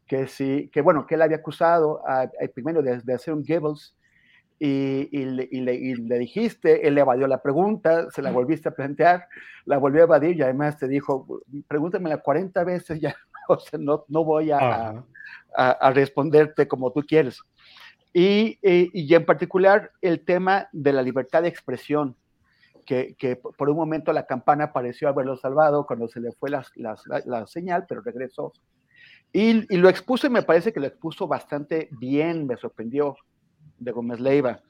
que 0.07 0.27
sí, 0.27 0.71
que 0.73 0.81
bueno, 0.81 1.07
que 1.07 1.17
él 1.17 1.23
había 1.23 1.37
acusado 1.37 2.03
a, 2.09 2.31
Epigmenio 2.41 2.83
de, 2.83 3.01
de 3.01 3.15
hacer 3.15 3.35
un 3.35 3.45
Goebbels 3.45 3.95
y, 4.59 5.25
le, 5.25 6.19
dijiste, 6.19 6.87
él 6.87 6.95
le 6.95 7.01
evadió 7.01 7.27
la 7.27 7.43
pregunta, 7.43 8.09
se 8.13 8.23
la 8.23 8.31
volviste 8.31 8.69
a 8.69 8.73
plantear, 8.73 9.27
la 9.65 9.77
volvió 9.79 10.03
a 10.03 10.05
evadir 10.05 10.37
y 10.37 10.43
además 10.43 10.79
te 10.79 10.87
dijo, 10.87 11.43
pregúntamela 11.67 12.19
40 12.19 12.63
veces, 12.63 13.01
ya 13.01 13.15
o 13.49 13.59
sea, 13.59 13.79
no, 13.79 14.05
no 14.09 14.25
voy 14.25 14.53
a, 14.53 14.59
a, 14.59 15.05
responderte 15.93 16.69
como 16.69 16.93
tú 16.93 17.03
quieres. 17.03 17.41
Y, 18.13 18.59
y, 18.63 19.15
en 19.15 19.25
particular 19.25 19.91
el 20.03 20.25
tema 20.25 20.69
de 20.73 20.93
la 20.93 21.03
libertad 21.03 21.43
de 21.43 21.49
expresión, 21.49 22.15
que, 22.85 23.15
que, 23.17 23.37
por 23.37 23.71
un 23.71 23.77
momento 23.77 24.13
la 24.13 24.27
campana 24.27 24.73
pareció 24.73 25.09
haberlo 25.09 25.37
salvado 25.37 25.87
cuando 25.87 26.09
se 26.09 26.21
le 26.21 26.33
fue 26.33 26.51
la, 26.51 26.67
la 26.77 27.47
señal, 27.47 27.87
pero 27.89 28.03
regresó. 28.03 28.53
Y, 29.33 29.65
y, 29.75 29.79
lo 29.79 29.89
expuso 29.89 30.27
y 30.27 30.31
me 30.31 30.43
parece 30.43 30.73
que 30.73 30.81
lo 30.81 30.87
expuso 30.87 31.27
bastante 31.27 31.89
bien, 31.93 32.47
me 32.47 32.57
sorprendió 32.57 33.17
de 33.79 33.93
Gómez 33.93 34.21
Leiva. 34.21 34.61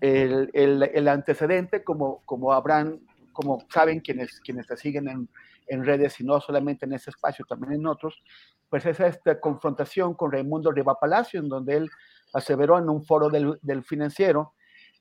El, 0.00 0.50
el, 0.52 1.08
antecedente, 1.08 1.82
como, 1.84 2.22
como 2.26 2.52
habrán, 2.52 3.00
como 3.32 3.64
saben 3.72 4.00
quienes, 4.00 4.40
quienes 4.40 4.66
te 4.66 4.76
siguen 4.76 5.08
en, 5.08 5.28
en, 5.66 5.84
redes 5.84 6.20
y 6.20 6.24
no 6.24 6.40
solamente 6.40 6.86
en 6.86 6.92
ese 6.92 7.10
espacio, 7.10 7.44
también 7.44 7.74
en 7.74 7.86
otros, 7.86 8.22
pues 8.68 8.86
es 8.86 9.00
esta 9.00 9.40
confrontación 9.40 10.14
con 10.14 10.32
Raimundo 10.32 10.70
Riva 10.70 10.98
Palacio, 10.98 11.40
en 11.40 11.48
donde 11.48 11.76
él 11.76 11.90
aseveró 12.32 12.78
en 12.78 12.88
un 12.88 13.04
foro 13.04 13.28
del, 13.28 13.58
del 13.62 13.82
financiero 13.84 14.54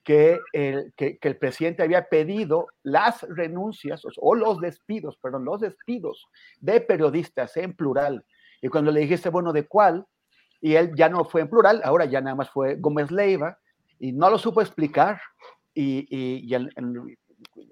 que 0.03 0.39
el, 0.51 0.93
que, 0.97 1.17
que 1.17 1.27
el, 1.27 1.37
presidente 1.37 1.83
había 1.83 2.09
pedido 2.09 2.67
las 2.83 3.21
renuncias 3.23 4.01
o 4.17 4.35
los 4.35 4.59
despidos, 4.59 5.17
perdón, 5.17 5.45
los 5.45 5.61
despidos 5.61 6.27
de 6.59 6.81
periodistas 6.81 7.55
en 7.57 7.75
plural. 7.75 8.25
Y 8.61 8.67
cuando 8.69 8.91
le 8.91 9.01
dijiste, 9.01 9.29
bueno, 9.29 9.53
¿de 9.53 9.67
cuál? 9.67 10.05
y 10.61 10.75
él 10.75 10.93
ya 10.95 11.09
no 11.09 11.25
fue 11.25 11.41
en 11.41 11.49
plural, 11.49 11.81
ahora 11.83 12.05
ya 12.05 12.21
nada 12.21 12.35
más 12.35 12.49
fue 12.49 12.75
Gómez 12.75 13.11
Leiva, 13.11 13.57
y 13.99 14.11
no 14.11 14.29
lo 14.29 14.37
supo 14.37 14.61
explicar, 14.61 15.19
y, 15.73 16.05
y, 16.09 16.55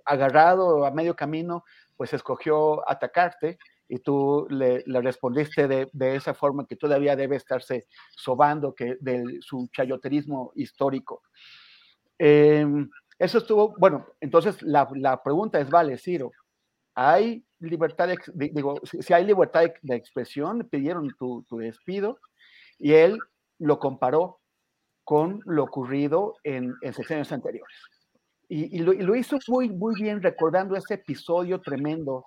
agarrado 0.04 0.86
a 0.86 0.92
medio 0.92 1.16
camino, 1.16 1.64
pues 2.00 2.14
escogió 2.14 2.90
atacarte, 2.90 3.58
y 3.90 4.00
tú 4.00 4.48
le, 4.50 4.86
respondiste 5.02 5.68
de, 5.68 5.90
de, 5.92 6.16
esa 6.16 6.34
forma 6.34 6.66
que 6.66 6.78
todavía 6.78 7.18
debe 7.18 7.36
estarse 7.36 7.88
sobando 8.16 8.74
que 8.74 8.96
de 9.02 9.40
su 9.42 9.68
chayoterismo 9.74 10.54
histórico. 10.56 11.24
Em, 12.18 12.90
eso 13.18 13.40
estuvo, 13.40 13.76
bueno, 13.78 14.08
entonces 14.22 14.62
la, 14.62 14.88
la, 14.96 15.22
pregunta 15.22 15.60
es, 15.60 15.70
vale, 15.70 15.98
Ciro, 15.98 16.32
¿hay 16.96 17.44
libertad, 17.60 18.08
de, 18.08 18.50
digo, 18.54 18.80
si 18.86 19.14
hay 19.14 19.26
libertad 19.26 19.66
de, 19.82 19.96
expresión, 19.96 20.70
pidieron 20.72 21.14
tu, 21.20 21.44
tu 21.50 21.58
despido, 21.58 22.18
y 22.78 22.94
él 22.94 23.20
lo 23.58 23.78
comparó 23.78 24.40
con 25.04 25.42
lo 25.44 25.66
ocurrido 25.66 26.36
en, 26.46 26.74
en 26.82 26.94
secciones 26.94 27.30
anteriores. 27.34 27.99
Y, 28.52 28.80
lo, 28.80 29.16
hizo 29.16 29.38
muy, 29.48 29.70
muy 29.70 29.94
bien 30.02 30.24
recordando 30.24 30.76
ese 30.76 30.96
episodio 30.96 31.62
tremendo 31.62 32.26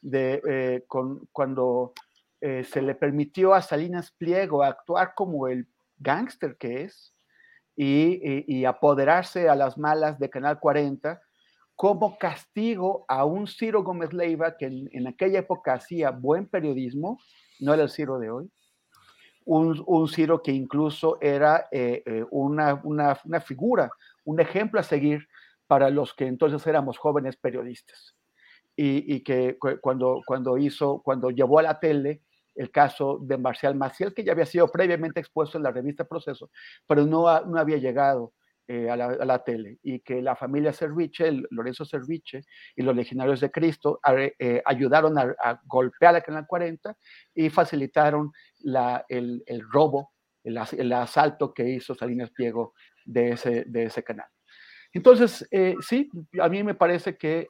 de 0.00 0.40
eh, 0.48 0.84
con, 0.86 1.26
cuando 1.32 1.92
eh, 2.40 2.62
se 2.62 2.80
le 2.80 2.94
permitió 2.94 3.52
a 3.52 3.62
Salinas 3.62 4.12
Pliego 4.12 4.62
actuar 4.62 5.14
como 5.16 5.48
el 5.48 5.66
gángster 5.98 6.56
que 6.56 6.84
es 6.84 7.12
y, 7.74 8.64
apoderarse 8.64 9.48
a 9.48 9.56
las 9.56 9.76
malas 9.76 10.20
de 10.20 10.30
Canal 10.30 10.60
40 10.60 11.20
como 11.74 12.16
castigo 12.16 13.04
a 13.08 13.24
un 13.24 13.48
Ciro 13.48 13.82
Gómez 13.82 14.12
Leiva 14.12 14.56
que 14.56 14.66
en, 14.66 14.88
en 14.92 15.08
aquella 15.08 15.40
época 15.40 15.74
hacía 15.74 16.10
buen 16.10 16.46
periodismo, 16.46 17.20
no 17.58 17.74
era 17.74 17.82
el 17.82 17.90
Ciro 17.90 18.18
de 18.18 18.30
hoy, 18.30 18.50
un, 19.46 20.08
Ciro 20.08 20.42
que 20.42 20.52
incluso 20.52 21.18
era 21.20 21.68
eh, 21.70 22.02
eh, 22.04 22.24
una, 22.30 22.80
una, 22.82 23.40
figura, 23.40 23.90
un 24.24 24.40
ejemplo 24.40 24.80
a 24.80 24.82
seguir 24.82 25.26
para 25.66 25.90
los 25.90 26.14
que 26.14 26.26
entonces 26.26 26.66
éramos 26.66 26.98
jóvenes 26.98 27.36
periodistas. 27.36 28.16
Y, 28.78 29.24
que 29.24 29.56
cuando, 29.80 30.20
cuando 30.26 30.58
hizo, 30.58 31.00
cuando 31.02 31.30
llevó 31.30 31.60
a 31.60 31.62
la 31.62 31.80
tele 31.80 32.20
el 32.54 32.70
caso 32.70 33.18
de 33.22 33.38
Marcial 33.38 33.74
Maciel, 33.74 34.12
que 34.12 34.22
ya 34.22 34.32
había 34.32 34.44
sido 34.44 34.68
previamente 34.68 35.18
expuesto 35.18 35.56
en 35.56 35.64
la 35.64 35.70
revista 35.70 36.04
Proceso, 36.04 36.50
pero 36.86 37.06
no, 37.06 37.40
no 37.46 37.58
había 37.58 37.78
llegado 37.78 38.34
eh, 38.68 38.90
a, 38.90 38.96
la, 38.96 39.44
tele 39.44 39.78
y 39.84 40.00
que 40.00 40.20
la 40.20 40.34
familia 40.34 40.72
Serviche, 40.72 41.30
Lorenzo 41.50 41.84
Serviche 41.84 42.42
y 42.74 42.82
los 42.82 42.96
legionarios 42.96 43.38
de 43.40 43.52
Cristo 43.52 44.00
eh, 44.40 44.60
ayudaron 44.64 45.16
a, 45.18 45.60
golpear 45.66 46.16
a 46.16 46.20
Canal 46.20 46.48
40 46.48 46.96
y 47.32 47.48
facilitaron 47.48 48.32
la, 48.58 49.04
el, 49.08 49.44
el, 49.46 49.62
robo, 49.70 50.12
el, 50.42 50.58
el, 50.78 50.92
asalto 50.94 51.54
que 51.54 51.68
hizo 51.68 51.94
Salinas 51.94 52.30
Pliego 52.32 52.74
de 53.04 53.30
ese, 53.30 53.64
de 53.68 53.84
ese 53.84 54.02
canal. 54.02 54.26
Entonces, 54.96 55.46
eh, 55.50 55.74
sí, 55.80 56.08
a 56.40 56.48
mí 56.48 56.62
me 56.62 56.74
parece 56.74 57.16
que 57.16 57.48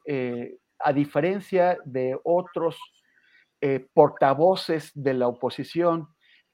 a 0.79 0.93
diferencia 0.93 1.77
de 1.85 2.17
otros 2.23 2.77
portavoces 3.93 4.91
de 4.93 5.13
la 5.13 5.27
oposición, 5.27 6.07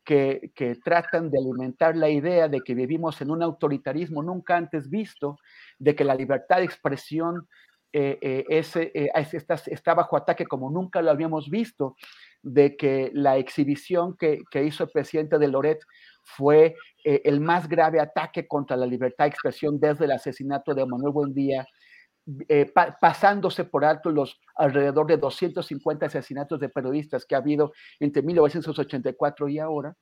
que, 0.03 0.77
tratan 0.83 1.29
de 1.29 1.39
alimentar 1.39 1.95
la 1.95 2.09
idea 2.09 2.47
de 2.47 2.61
que 2.61 2.75
vivimos 2.75 3.21
en 3.21 3.31
un 3.31 3.41
autoritarismo 3.41 4.21
nunca 4.21 4.57
antes 4.57 4.89
visto, 4.89 5.37
de 5.79 5.95
que 5.95 6.03
la 6.03 6.15
libertad 6.15 6.57
de 6.57 6.65
expresión 6.65 7.47
eh, 7.93 8.17
eh, 8.21 8.45
eh, 8.49 9.09
está, 9.67 9.93
bajo 9.93 10.17
ataque 10.17 10.45
como 10.45 10.69
nunca 10.71 11.01
lo 11.01 11.11
habíamos 11.11 11.49
visto, 11.49 11.95
de 12.41 12.75
que 12.75 13.11
la 13.13 13.37
exhibición 13.37 14.17
que, 14.17 14.41
hizo 14.63 14.83
el 14.83 14.89
presidente 14.89 15.37
de 15.37 15.47
Loret 15.47 15.79
fue 16.23 16.75
el 17.03 17.41
más 17.41 17.67
grave 17.67 17.99
ataque 17.99 18.47
contra 18.47 18.77
la 18.77 18.85
libertad 18.85 19.25
de 19.25 19.29
expresión 19.29 19.79
desde 19.79 20.05
el 20.05 20.11
asesinato 20.11 20.73
de 20.73 20.85
Manuel 20.85 21.13
Buendía, 21.13 21.67
eh, 22.47 22.71
pasándose 23.01 23.65
por 23.65 23.83
alto 23.83 24.09
los 24.09 24.39
alrededor 24.55 25.07
de 25.07 25.17
250 25.17 26.05
asesinatos 26.05 26.57
de 26.59 26.69
periodistas 26.69 27.25
que 27.25 27.35
ha 27.35 27.39
habido 27.39 27.73
entre 27.99 28.21
1984 28.21 29.49
y 29.49 29.59
ahora, 29.59 29.95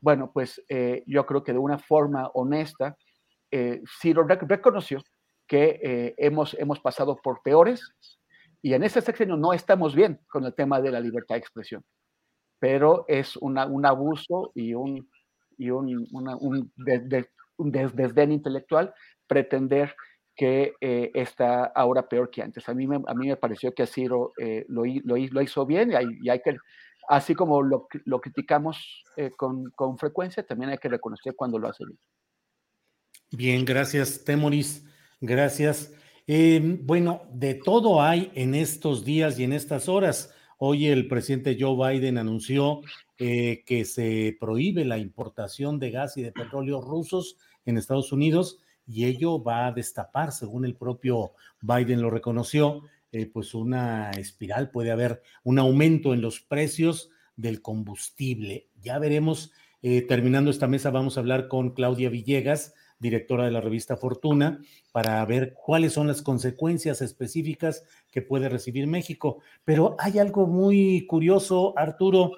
bueno, 0.00 0.30
pues 0.32 0.62
eh, 0.68 1.02
yo 1.06 1.26
creo 1.26 1.42
que 1.42 1.52
de 1.52 1.58
una 1.58 1.78
forma 1.78 2.28
honesta, 2.34 2.96
eh, 3.50 3.82
Ciro 4.00 4.24
reconoció 4.24 5.02
que 5.46 5.80
eh, 5.82 6.14
hemos, 6.18 6.54
hemos 6.54 6.80
pasado 6.80 7.16
por 7.16 7.42
peores 7.42 7.92
y 8.62 8.74
en 8.74 8.84
ese 8.84 9.00
sexenio 9.00 9.36
no 9.36 9.52
estamos 9.52 9.94
bien 9.94 10.20
con 10.28 10.44
el 10.44 10.54
tema 10.54 10.80
de 10.80 10.90
la 10.90 11.00
libertad 11.00 11.34
de 11.34 11.40
expresión, 11.40 11.84
pero 12.58 13.04
es 13.08 13.36
una, 13.36 13.66
un 13.66 13.86
abuso 13.86 14.52
y 14.54 14.74
un, 14.74 15.08
y 15.56 15.70
un, 15.70 16.06
un, 16.12 16.72
un 17.56 17.72
desdén 17.72 18.32
intelectual 18.32 18.94
pretender 19.26 19.94
que 20.36 20.74
eh, 20.80 21.10
está 21.14 21.64
ahora 21.64 22.08
peor 22.08 22.30
que 22.30 22.42
antes. 22.42 22.68
A 22.68 22.74
mí 22.74 22.86
me, 22.86 22.96
a 23.06 23.14
mí 23.14 23.28
me 23.28 23.36
pareció 23.36 23.74
que 23.74 23.86
Ciro 23.86 24.32
eh, 24.38 24.66
lo, 24.68 24.84
lo, 24.84 25.16
lo, 25.16 25.42
hizo 25.42 25.64
bien 25.64 25.92
y 25.92 26.28
hay, 26.28 26.40
que, 26.40 26.56
así 27.08 27.34
como 27.34 27.62
lo, 27.62 27.88
lo 28.04 28.20
criticamos 28.20 29.02
eh, 29.16 29.30
con, 29.36 29.70
con, 29.70 29.96
frecuencia, 29.96 30.44
también 30.44 30.70
hay 30.70 30.78
que 30.78 30.90
reconocer 30.90 31.34
cuando 31.34 31.58
lo 31.58 31.68
hace 31.68 31.84
bien. 31.86 31.98
Bien, 33.32 33.64
gracias, 33.64 34.24
Temoris. 34.24 34.84
Gracias. 35.20 35.94
bueno, 36.82 37.22
de 37.32 37.54
todo 37.54 38.02
hay 38.02 38.30
en 38.34 38.54
estos 38.54 39.04
días 39.04 39.38
y 39.38 39.44
en 39.44 39.54
estas 39.54 39.88
horas. 39.88 40.34
Hoy 40.58 40.86
el 40.88 41.08
presidente 41.08 41.56
Joe 41.58 41.98
Biden 41.98 42.18
anunció 42.18 42.82
eh, 43.18 43.62
que 43.66 43.84
se 43.84 44.36
prohíbe 44.38 44.84
la 44.84 44.98
importación 44.98 45.78
de 45.78 45.90
gas 45.90 46.16
y 46.16 46.22
de 46.22 46.32
petróleo 46.32 46.80
rusos 46.80 47.38
en 47.64 47.78
Estados 47.78 48.12
Unidos 48.12 48.58
y 48.86 49.06
ello 49.06 49.42
va 49.42 49.66
a 49.66 49.72
destapar, 49.72 50.32
según 50.32 50.64
el 50.64 50.76
propio 50.76 51.32
Biden 51.60 52.00
lo 52.00 52.10
reconoció, 52.10 52.82
eh, 53.12 53.26
pues 53.26 53.54
una 53.54 54.10
espiral, 54.12 54.70
puede 54.70 54.90
haber 54.90 55.22
un 55.42 55.58
aumento 55.58 56.14
en 56.14 56.20
los 56.20 56.40
precios 56.40 57.10
del 57.36 57.62
combustible. 57.62 58.68
Ya 58.80 58.98
veremos, 58.98 59.52
eh, 59.82 60.02
terminando 60.02 60.50
esta 60.50 60.68
mesa, 60.68 60.90
vamos 60.90 61.16
a 61.16 61.20
hablar 61.20 61.48
con 61.48 61.70
Claudia 61.70 62.10
Villegas, 62.10 62.74
directora 62.98 63.44
de 63.44 63.50
la 63.50 63.60
revista 63.60 63.96
Fortuna, 63.96 64.60
para 64.92 65.24
ver 65.26 65.54
cuáles 65.54 65.92
son 65.92 66.06
las 66.06 66.22
consecuencias 66.22 67.02
específicas 67.02 67.84
que 68.10 68.22
puede 68.22 68.48
recibir 68.48 68.86
México. 68.86 69.40
Pero 69.64 69.96
hay 69.98 70.18
algo 70.18 70.46
muy 70.46 71.06
curioso, 71.06 71.74
Arturo. 71.76 72.32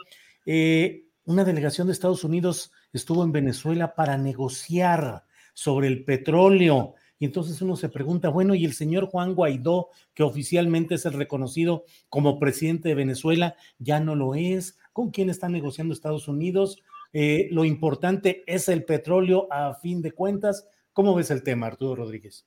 Eh, 0.51 1.05
una 1.27 1.45
delegación 1.45 1.89
de 1.89 1.93
Estados 1.93 2.25
Unidos 2.25 2.73
estuvo 2.95 3.23
en 3.23 3.33
Venezuela 3.33 3.95
para 3.95 4.17
negociar 4.17 5.27
sobre 5.53 5.89
el 5.89 6.07
petróleo. 6.07 6.95
Y 7.19 7.27
entonces 7.27 7.61
uno 7.61 7.77
se 7.77 7.91
pregunta, 7.91 8.31
bueno, 8.31 8.55
¿y 8.55 8.65
el 8.65 8.73
señor 8.73 9.09
Juan 9.09 9.35
Guaidó, 9.35 9.89
que 10.15 10.23
oficialmente 10.23 10.95
es 10.95 11.05
el 11.05 11.13
reconocido 11.13 11.85
como 12.09 12.39
presidente 12.39 12.89
de 12.89 12.95
Venezuela, 12.95 13.57
ya 13.79 14.01
no 14.01 14.15
lo 14.15 14.35
es? 14.35 14.79
¿Con 14.95 15.11
quién 15.11 15.29
está 15.29 15.51
negociando 15.51 15.93
Estados 15.93 16.29
Unidos? 16.29 16.83
Eh, 17.13 17.49
lo 17.51 17.67
importante 17.67 18.43
es 18.47 18.71
el 18.71 18.87
petróleo 18.87 19.49
a 19.51 19.75
fin 19.75 20.01
de 20.01 20.13
cuentas. 20.13 20.67
¿Cómo 20.95 21.15
ves 21.15 21.31
el 21.31 21.43
tema, 21.43 21.67
Arturo 21.67 21.95
Rodríguez? 21.95 22.47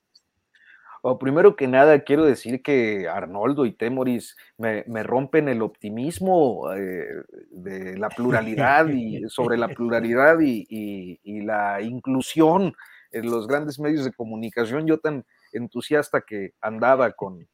Oh, 1.04 1.18
primero 1.18 1.56
que 1.56 1.68
nada, 1.68 2.04
quiero 2.04 2.26
decir 2.26 2.62
que 2.62 3.10
Arnoldo 3.10 3.66
y 3.66 3.72
Temoris 3.72 4.38
me, 4.58 4.84
rompen 5.02 5.50
el 5.50 5.64
optimismo 5.64 6.72
eh, 6.74 7.08
de 7.50 7.98
la 7.98 8.10
pluralidad 8.10 8.88
y 8.88 9.28
sobre 9.28 9.58
la 9.58 9.70
pluralidad 9.70 10.38
y, 10.42 11.18
la 11.42 11.82
inclusión 11.82 12.76
en 13.12 13.32
los 13.32 13.48
grandes 13.48 13.80
medios 13.80 14.06
de 14.06 14.14
comunicación. 14.14 14.86
Yo 14.86 15.00
tan 15.00 15.26
entusiasta 15.54 16.22
que 16.22 16.54
andaba 16.62 17.12
con 17.14 17.48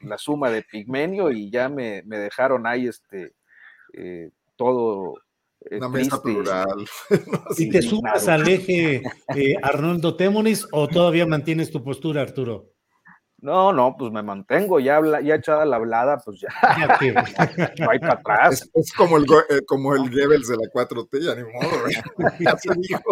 la 0.00 0.18
suma 0.18 0.50
de 0.50 0.62
Pigmenio 0.62 1.30
y 1.30 1.50
ya 1.50 1.70
me, 1.70 2.02
dejaron 2.02 2.66
ahí 2.66 2.86
este 2.86 3.32
eh, 3.94 4.28
todo 4.56 5.14
eh, 5.70 5.78
una 5.78 5.88
mesa 5.88 6.20
plural. 6.20 6.86
¿Y 7.56 7.70
te 7.70 7.80
sumas 7.80 8.28
al 8.28 8.46
eje 8.46 9.02
eh, 9.34 9.54
Arnoldo 9.62 10.16
Temonis 10.16 10.66
o 10.70 10.86
todavía 10.86 11.26
mantienes 11.26 11.70
tu 11.70 11.82
postura, 11.82 12.20
Arturo? 12.20 12.73
No, 13.44 13.74
no, 13.74 13.94
pues 13.94 14.10
me 14.10 14.22
mantengo, 14.22 14.80
ya, 14.80 15.02
ya 15.22 15.34
echada 15.34 15.66
la 15.66 15.76
hablada, 15.76 16.16
pues 16.24 16.40
ya. 16.40 16.48
no 17.78 17.90
hay 17.90 17.98
para 17.98 18.14
atrás. 18.14 18.70
Es, 18.72 18.90
como, 18.94 19.18
el, 19.18 19.24
eh, 19.50 19.60
como 19.66 19.94
el 19.94 20.08
Goebbels 20.10 20.48
de 20.48 20.56
la 20.56 20.72
4T, 20.72 21.20
ya 21.20 21.34
ni 21.34 21.42
modo. 21.42 22.32
ya 22.40 22.56
se 22.56 22.72
dijo. 22.74 23.02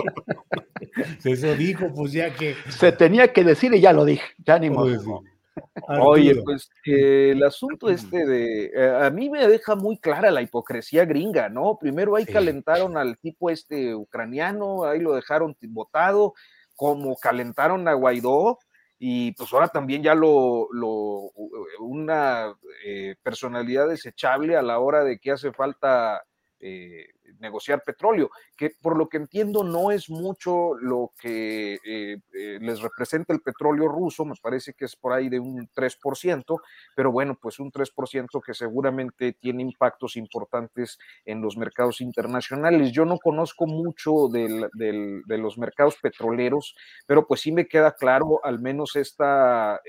Eso 1.23 1.55
dijo, 1.55 1.93
pues 1.95 2.13
ya 2.13 2.33
que. 2.33 2.57
Se 2.71 2.93
tenía 2.93 3.31
que 3.31 3.45
decir 3.45 3.75
y 3.75 3.83
ya 3.83 3.93
lo 3.93 4.07
dije, 4.07 4.25
ya 4.39 4.59
ni 4.59 4.71
modo. 4.71 4.87
Pues 4.87 6.01
Oye, 6.01 6.43
pues 6.43 6.71
el 6.87 7.43
asunto 7.43 7.91
este 7.91 8.25
de, 8.25 8.73
eh, 8.75 9.05
a 9.05 9.11
mí 9.11 9.29
me 9.29 9.47
deja 9.47 9.77
muy 9.77 9.99
clara 9.99 10.31
la 10.31 10.41
hipocresía 10.41 11.05
gringa, 11.05 11.51
¿no? 11.51 11.77
Primero 11.79 12.17
ahí 12.17 12.25
calentaron 12.25 12.97
al 12.97 13.19
tipo 13.19 13.51
este 13.51 13.95
ucraniano, 13.95 14.87
ahí 14.87 15.01
lo 15.01 15.13
dejaron 15.13 15.55
votado, 15.69 16.33
como 16.75 17.19
calentaron 17.19 17.87
a 17.87 17.93
Guaidó, 17.93 18.59
y 19.05 19.33
pues 19.33 19.53
ahora 19.53 19.67
también 19.67 20.01
ya 20.01 20.15
lo, 20.15 20.69
lo 20.71 21.33
una 21.81 22.57
eh, 22.85 23.17
personalidad 23.21 23.89
desechable 23.89 24.57
a 24.57 24.63
la 24.63 24.79
hora 24.79 25.03
de 25.03 25.19
que 25.19 25.33
hace 25.33 25.53
falta 25.53 26.23
eh, 26.61 27.09
negociar 27.43 27.83
petróleo, 27.85 28.31
que 28.57 28.71
por 28.81 28.97
lo 28.97 29.09
que 29.09 29.19
entiendo 29.19 29.65
no 29.65 29.91
es 29.91 30.09
mucho 30.09 30.75
lo 30.81 31.13
que 31.19 31.75
eh, 31.75 32.17
eh, 32.33 32.59
les 32.61 32.81
representa 32.81 33.35
el 33.35 33.41
petróleo 33.41 33.89
ruso, 33.89 34.25
me 34.25 34.35
parece 34.41 34.73
que 34.73 34.87
es 34.87 34.97
por 34.97 35.13
ahí 35.13 35.29
de 35.29 35.41
un 35.41 35.69
3%, 35.69 36.57
pero 36.97 37.13
bueno, 37.13 37.37
pues 37.41 37.59
un 37.59 37.71
3% 37.71 38.41
que 38.41 38.55
seguramente 38.55 39.33
tiene 39.33 39.63
impactos 39.63 40.17
importantes 40.17 40.99
en 41.25 41.43
los 41.43 41.57
mercados 41.57 42.01
internacionales. 42.01 42.93
Yo 42.93 43.05
no 43.05 43.19
conozco 43.19 43.67
mucho 43.67 44.29
de 44.29 45.21
los 45.27 45.59
mercados 45.59 45.97
petroleros, 46.01 46.75
pero 47.07 47.27
pues 47.27 47.41
sí 47.41 47.51
me 47.53 47.67
queda 47.67 47.93
claro 47.93 48.41
al 48.45 48.61
menos 48.61 48.95
esta 48.97 49.81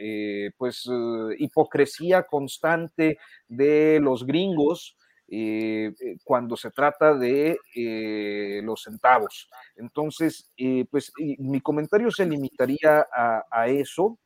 pues 0.57 0.89
hipocresía 1.37 2.23
constante 2.23 3.19
de 3.47 3.99
los 4.01 4.25
gringos 4.25 4.97
eh, 5.29 5.93
eh, 5.99 6.17
cuando 6.23 6.57
se 6.57 6.69
trata 6.69 7.13
de 7.13 7.57
eh, 7.75 8.61
los 8.63 8.83
centavos. 8.83 9.49
Entonces, 9.75 10.51
pues 10.91 11.11
mi 11.39 11.61
comentario 11.61 12.11
se 12.11 12.25
limitaría 12.25 13.07
a, 13.11 13.67
eso. 13.67 14.19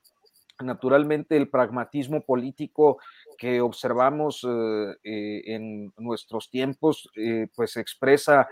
Naturalmente, 0.60 1.38
el 1.38 1.50
pragmatismo 1.50 2.22
político 2.22 2.98
que 3.38 3.62
observamos 3.62 4.44
en 5.04 5.94
nuestros 5.98 6.50
tiempos, 6.50 7.08
pues 7.56 7.74
se 7.74 7.82
expresa 7.82 8.48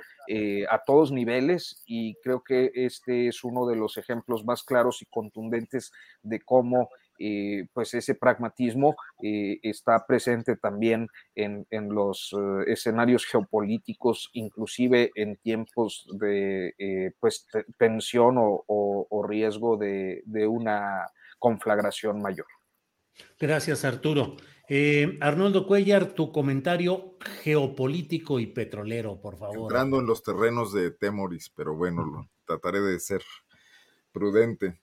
a 0.69 0.83
todos 0.85 1.11
niveles 1.11 1.81
y 1.87 2.13
creo 2.23 2.43
que 2.43 2.71
este 2.75 3.27
es 3.27 3.43
uno 3.43 3.65
de 3.65 3.75
los 3.75 3.97
ejemplos 3.97 4.45
más 4.45 4.63
claros 4.63 5.01
y 5.01 5.05
contundentes 5.05 5.91
de 6.21 6.39
cómo 6.41 6.89
eh, 7.19 7.67
pues 7.73 7.93
ese 7.93 8.15
pragmatismo 8.15 8.95
eh, 9.21 9.59
está 9.63 10.05
presente 10.05 10.57
también 10.57 11.07
en, 11.33 11.65
los 11.89 12.33
eh, 12.33 12.71
escenarios 12.71 13.25
geopolíticos, 13.25 14.29
inclusive 14.33 15.11
en 15.15 15.37
tiempos 15.37 16.07
de 16.19 17.13
pues, 17.19 17.47
tensión 17.77 18.35
o, 18.37 19.25
riesgo 19.27 19.77
de, 19.77 20.23
una 20.47 21.07
conflagración 21.39 22.21
mayor. 22.21 22.47
Gracias, 23.39 23.85
Arturo. 23.85 24.35
Arnoldo 25.21 25.67
Cuellar, 25.67 26.13
tu 26.13 26.31
comentario 26.31 27.17
geopolítico 27.43 28.39
y 28.39 28.47
petrolero, 28.47 29.19
por 29.21 29.37
favor. 29.37 29.71
Entrando 29.71 29.99
en 29.99 30.05
los 30.05 30.21
terrenos 30.21 30.73
de 30.73 30.91
Temoris, 30.91 31.51
pero 31.55 31.75
bueno, 31.75 32.29
trataré 32.45 32.81
de 32.81 32.99
ser 32.99 33.21
prudente. 34.11 34.79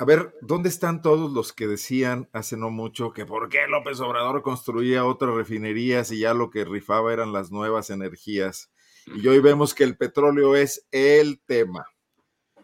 A 0.00 0.04
ver, 0.04 0.32
¿dónde 0.40 0.68
están 0.68 1.02
todos 1.02 1.32
los 1.32 1.52
que 1.52 1.66
decían 1.66 2.28
hace 2.32 2.56
no 2.56 2.70
mucho 2.70 3.12
que 3.12 3.26
por 3.26 3.48
qué 3.48 3.66
López 3.66 3.98
Obrador 3.98 4.42
construía 4.42 5.04
otras 5.04 5.34
refinerías 5.34 6.12
y 6.12 6.20
ya 6.20 6.34
lo 6.34 6.50
que 6.50 6.64
rifaba 6.64 7.12
eran 7.12 7.32
las 7.32 7.50
nuevas 7.50 7.90
energías? 7.90 8.70
Y 9.06 9.26
hoy 9.26 9.40
vemos 9.40 9.74
que 9.74 9.82
el 9.82 9.96
petróleo 9.96 10.54
es 10.54 10.86
el 10.92 11.40
tema 11.40 11.88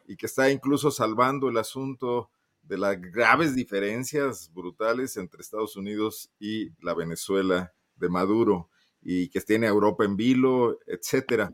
y 0.06 0.16
que 0.16 0.26
está 0.26 0.48
incluso 0.48 0.92
salvando 0.92 1.48
el 1.48 1.56
asunto 1.56 2.30
de 2.62 2.78
las 2.78 3.00
graves 3.00 3.56
diferencias 3.56 4.52
brutales 4.54 5.16
entre 5.16 5.40
Estados 5.40 5.74
Unidos 5.74 6.30
y 6.38 6.70
la 6.84 6.94
Venezuela 6.94 7.74
de 7.96 8.08
Maduro 8.10 8.70
y 9.02 9.28
que 9.28 9.40
tiene 9.40 9.66
a 9.66 9.70
Europa 9.70 10.04
en 10.04 10.16
vilo, 10.16 10.78
etcétera. 10.86 11.52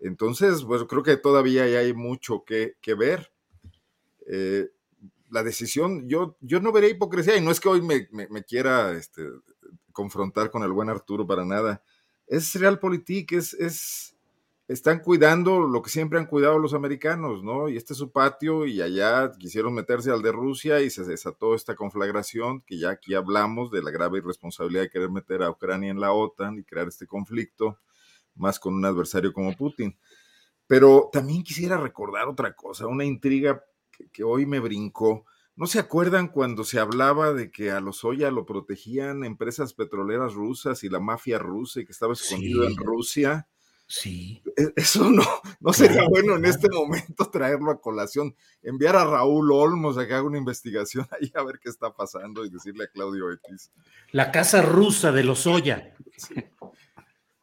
Entonces, 0.00 0.62
pues 0.62 0.84
creo 0.84 1.02
que 1.02 1.16
todavía 1.16 1.64
hay 1.64 1.92
mucho 1.92 2.44
que, 2.44 2.76
que 2.80 2.94
ver. 2.94 3.32
Eh, 4.28 4.68
la 5.30 5.42
decisión, 5.42 6.08
yo, 6.08 6.36
yo 6.40 6.60
no 6.60 6.72
veré 6.72 6.90
hipocresía 6.90 7.36
y 7.36 7.40
no 7.40 7.50
es 7.50 7.60
que 7.60 7.68
hoy 7.68 7.82
me, 7.82 8.44
quiera 8.44 8.92
este, 8.92 9.22
confrontar 9.92 10.50
con 10.50 10.62
el 10.62 10.72
buen 10.72 10.88
Arturo 10.88 11.26
para 11.26 11.44
nada. 11.44 11.82
Es 12.26 12.54
realpolitik, 12.54 13.32
es, 13.32 13.54
es, 13.54 14.16
están 14.68 15.00
cuidando 15.00 15.60
lo 15.60 15.80
que 15.82 15.90
siempre 15.90 16.18
han 16.18 16.26
cuidado 16.26 16.58
los 16.58 16.74
americanos, 16.74 17.42
¿no? 17.42 17.68
Y 17.68 17.76
este 17.76 17.94
es 17.94 17.98
su 17.98 18.10
patio 18.12 18.66
y 18.66 18.82
allá 18.82 19.32
quisieron 19.32 19.72
meterse 19.72 20.10
al 20.10 20.22
de 20.22 20.30
Rusia 20.30 20.80
y 20.80 20.90
se 20.90 21.04
desató 21.04 21.54
esta 21.54 21.74
conflagración 21.74 22.60
que 22.66 22.78
ya 22.78 22.90
aquí 22.90 23.14
hablamos 23.14 23.70
de 23.70 23.82
la 23.82 23.90
grave 23.90 24.18
irresponsabilidad 24.18 24.82
de 24.82 24.90
querer 24.90 25.10
meter 25.10 25.42
a 25.42 25.50
Ucrania 25.50 25.90
en 25.90 26.00
la 26.00 26.12
OTAN 26.12 26.58
y 26.58 26.64
crear 26.64 26.86
este 26.86 27.06
conflicto, 27.06 27.78
más 28.34 28.60
con 28.60 28.74
un 28.74 28.84
adversario 28.84 29.32
como 29.32 29.56
Putin. 29.56 29.96
Pero 30.66 31.08
también 31.10 31.42
quisiera 31.42 31.78
recordar 31.78 32.28
otra 32.28 32.54
cosa, 32.54 32.86
una 32.86 33.06
intriga 33.06 33.64
que, 34.12 34.24
hoy 34.24 34.46
me 34.46 34.60
brincó. 34.60 35.24
¿No 35.56 35.66
se 35.66 35.78
acuerdan 35.78 36.28
cuando 36.28 36.64
se 36.64 36.78
hablaba 36.78 37.32
de 37.32 37.50
que 37.50 37.70
a 37.70 37.80
los 37.80 38.04
Oya 38.04 38.30
lo 38.30 38.46
protegían 38.46 39.24
empresas 39.24 39.74
petroleras 39.74 40.34
rusas 40.34 40.84
y 40.84 40.88
la 40.88 41.00
mafia 41.00 41.38
rusa 41.38 41.80
y 41.80 41.84
que 41.84 41.92
estaba 41.92 42.12
escondido 42.12 42.64
en 42.64 42.76
Rusia? 42.76 43.48
Sí. 43.88 44.42
E, 44.56 44.72
eso 44.76 45.10
no, 45.10 45.24
no 45.60 45.72
sería 45.72 46.06
bueno 46.08 46.36
en 46.36 46.44
este 46.44 46.68
momento 46.70 47.30
traerlo 47.30 47.70
a 47.72 47.80
colación. 47.80 48.36
Enviar 48.62 48.96
a 48.96 49.04
Raúl 49.04 49.50
Olmos 49.50 49.98
a 49.98 50.06
que 50.06 50.14
haga 50.14 50.22
una 50.22 50.38
investigación 50.38 51.08
ahí 51.20 51.32
a 51.34 51.42
ver 51.42 51.58
qué 51.58 51.70
está 51.70 51.92
pasando 51.92 52.44
y 52.44 52.50
decirle 52.50 52.84
a 52.84 52.88
Claudio 52.88 53.32
X. 53.32 53.72
La 54.12 54.30
casa 54.30 54.62
rusa 54.62 55.10
de 55.10 55.24
los 55.24 55.46
Oya. 55.46 55.94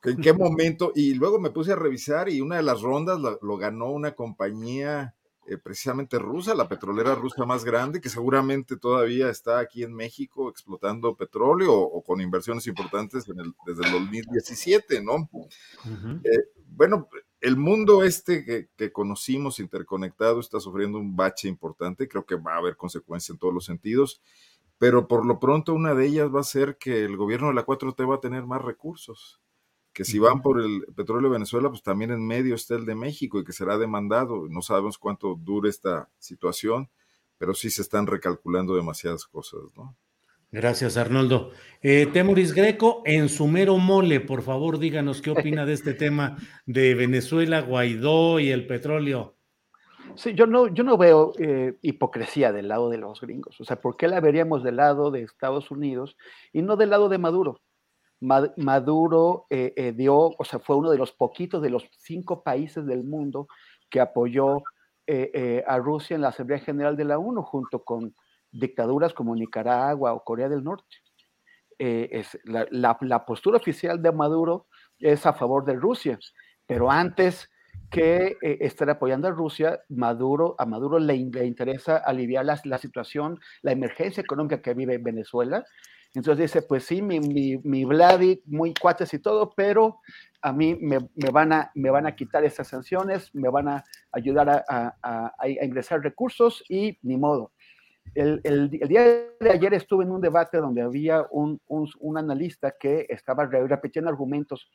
¿En 0.04 0.18
qué 0.18 0.34
momento? 0.34 0.92
Y 0.96 1.16
luego 1.16 1.40
me 1.40 1.50
puse 1.50 1.72
a 1.72 1.76
revisar 1.76 2.30
y 2.30 2.40
una 2.40 2.58
de 2.58 2.64
las 2.64 2.82
rondas 2.82 3.20
lo 3.20 3.58
ganó 3.58 3.90
una 3.90 4.14
compañía 4.14 5.16
eh, 5.48 5.58
precisamente 5.58 6.18
rusa, 6.18 6.56
la 6.56 6.68
petrolera 6.68 7.14
rusa 7.14 7.46
más 7.46 7.64
grande, 7.64 8.02
que 8.02 8.10
seguramente 8.10 8.78
todavía 8.78 9.30
está 9.30 9.60
aquí 9.60 9.84
en 9.84 9.94
México 9.94 10.50
explotando 10.50 11.16
petróleo 11.16 11.72
o, 11.74 12.04
con 12.04 12.20
inversiones 12.20 12.66
importantes 12.66 13.30
en 13.30 13.40
el, 13.40 13.54
desde 13.66 13.86
el 13.86 13.92
2017, 13.92 15.04
¿no? 15.04 15.30
Eh, 16.24 16.30
bueno, 16.68 17.08
el 17.42 17.58
mundo 17.58 18.04
este 18.04 18.44
que, 18.44 18.70
que, 18.76 18.92
conocimos 18.92 19.60
interconectado 19.60 20.40
está 20.40 20.60
sufriendo 20.60 20.98
un 20.98 21.16
bache 21.16 21.48
importante, 21.48 22.08
creo 22.08 22.26
que 22.26 22.36
va 22.36 22.56
a 22.56 22.58
haber 22.58 22.76
consecuencias 22.76 23.36
en 23.36 23.38
todos 23.38 23.54
los 23.54 23.66
sentidos, 23.66 24.22
pero 24.80 25.08
por 25.08 25.28
lo 25.28 25.40
pronto 25.40 25.76
una 25.76 25.94
de 25.94 26.08
ellas 26.08 26.34
va 26.34 26.40
a 26.40 26.44
ser 26.44 26.78
que 26.78 27.06
el 27.06 27.18
gobierno 27.18 27.50
de 27.50 27.54
la 27.54 27.66
4T 27.66 28.10
va 28.10 28.16
a 28.16 28.20
tener 28.20 28.48
más 28.48 28.64
recursos 28.64 29.42
que 29.96 30.04
si 30.04 30.20
van 30.20 30.42
por 30.42 30.60
el 30.60 30.86
petróleo 30.94 31.30
de 31.30 31.38
Venezuela, 31.38 31.70
pues 31.70 31.82
también 31.82 32.12
en 32.12 32.28
medio 32.28 32.56
está 32.56 32.76
el 32.76 32.86
de 32.86 32.96
México 32.96 33.40
y 33.40 33.46
que 33.46 33.54
será 33.54 33.78
demandado. 33.78 34.46
No 34.50 34.62
sabemos 34.62 34.98
cuánto 34.98 35.36
dure 35.36 35.70
esta 35.70 36.10
situación, 36.20 36.90
pero 37.38 37.54
sí 37.54 37.70
se 37.70 37.82
están 37.82 38.06
recalculando 38.06 38.76
demasiadas 38.76 39.26
cosas, 39.26 39.62
¿no? 39.78 39.96
Gracias, 40.52 40.98
Arnoldo. 40.98 41.52
Eh, 41.82 42.08
Temuris 42.12 42.54
Greco, 42.54 43.04
en 43.06 43.30
su 43.30 43.48
mero 43.48 43.78
mole, 43.78 44.20
por 44.20 44.42
favor, 44.42 44.80
díganos 44.80 45.22
qué 45.22 45.32
opina 45.32 45.66
de 45.66 45.74
este 45.74 45.94
tema 45.94 46.36
de 46.66 46.94
Venezuela, 46.94 47.62
Guaidó 47.62 48.42
y 48.42 48.50
el 48.50 48.68
petróleo. 48.68 49.38
Sí, 50.16 50.34
yo 50.34 50.46
no, 50.46 50.68
yo 50.68 50.84
no 50.84 50.98
veo 50.98 51.32
eh, 51.40 51.78
hipocresía 51.82 52.52
del 52.52 52.68
lado 52.68 52.90
de 52.90 52.98
los 52.98 53.22
gringos. 53.22 53.62
O 53.62 53.64
sea, 53.64 53.80
¿por 53.80 53.96
qué 53.96 54.10
la 54.10 54.20
veríamos 54.20 54.62
del 54.62 54.76
lado 54.76 55.10
de 55.10 55.22
Estados 55.22 55.72
Unidos 55.72 56.18
y 56.52 56.64
no 56.64 56.76
del 56.76 56.90
lado 56.90 57.08
de 57.08 57.18
Maduro? 57.18 57.62
Maduro 58.26 59.46
eh, 59.50 59.74
eh, 59.76 59.92
dio, 59.92 60.16
o 60.16 60.44
sea, 60.44 60.60
fue 60.60 60.76
uno 60.76 60.90
de 60.92 60.98
los 60.98 61.12
poquitos 61.12 61.62
de 61.62 61.70
los 61.70 61.88
cinco 62.00 62.44
países 62.44 62.86
del 62.86 63.04
mundo 63.04 63.48
que 63.90 64.00
apoyó 64.00 64.64
eh, 65.08 65.64
a 65.68 65.78
Rusia 65.78 66.16
en 66.16 66.22
la 66.22 66.30
Asamblea 66.30 66.60
General 66.60 66.98
de 66.98 67.06
la 67.06 67.20
ONU, 67.20 67.44
junto 67.44 67.84
con 67.84 68.16
dictaduras 68.52 69.14
como 69.14 69.36
Nicaragua 69.36 70.14
o 70.14 70.24
Corea 70.24 70.50
del 70.50 70.64
Norte. 70.64 70.98
Es, 71.78 72.40
la, 72.46 73.26
postura 73.26 73.58
oficial 73.58 74.02
de 74.02 74.12
Maduro 74.12 74.68
es 74.98 75.26
a 75.26 75.34
favor 75.34 75.66
de 75.66 75.74
Rusia, 75.74 76.18
pero 76.66 76.90
antes 76.90 77.50
que 77.92 78.38
estar 78.42 78.90
apoyando 78.90 79.28
a 79.28 79.32
Rusia, 79.32 79.82
Maduro, 79.90 80.56
a 80.58 80.66
Maduro 80.66 81.00
le, 81.00 81.16
interesa 81.16 81.98
aliviar 81.98 82.46
la, 82.46 82.60
la, 82.64 82.78
situación, 82.78 83.40
la 83.62 83.74
emergencia 83.74 84.22
económica 84.22 84.62
que 84.62 84.74
vive 84.74 84.98
Venezuela, 84.98 85.66
entonces 86.20 86.54
dice, 86.54 86.62
pues 86.66 86.86
sí, 86.86 87.02
mi, 87.02 87.20
mi, 87.20 87.58
mi 87.58 87.84
Vladi, 87.84 88.42
muy 88.46 88.74
cuates 88.74 89.14
y 89.14 89.20
todo, 89.20 89.54
pero 89.56 90.00
a 90.42 90.54
mí 90.54 90.78
me, 90.80 91.00
me, 91.16 91.30
van, 91.32 91.52
a, 91.52 91.72
me 91.76 91.90
van 91.90 92.08
a 92.08 92.16
quitar 92.16 92.44
esas 92.46 92.68
sanciones, 92.68 93.34
me 93.34 93.50
van 93.50 93.68
a 93.68 93.84
ayudar 94.12 94.50
a, 94.50 94.96
a, 95.02 95.34
a 95.38 95.50
ingresar 95.50 96.02
recursos 96.02 96.64
y 96.70 96.98
ni 97.02 97.18
modo. 97.18 97.52
El, 98.14 98.40
el, 98.44 98.70
el, 98.80 98.88
día 98.88 99.02
de 99.40 99.50
ayer 99.50 99.74
estuve 99.74 100.06
en 100.06 100.12
un 100.12 100.22
debate 100.22 100.58
donde 100.58 100.82
había 100.82 101.26
un, 101.32 101.60
un, 101.68 101.90
un 102.00 102.18
analista 102.18 102.74
que 102.80 103.08
estaba 103.10 103.46
repitiendo 103.48 104.10
argumentos 104.10 104.70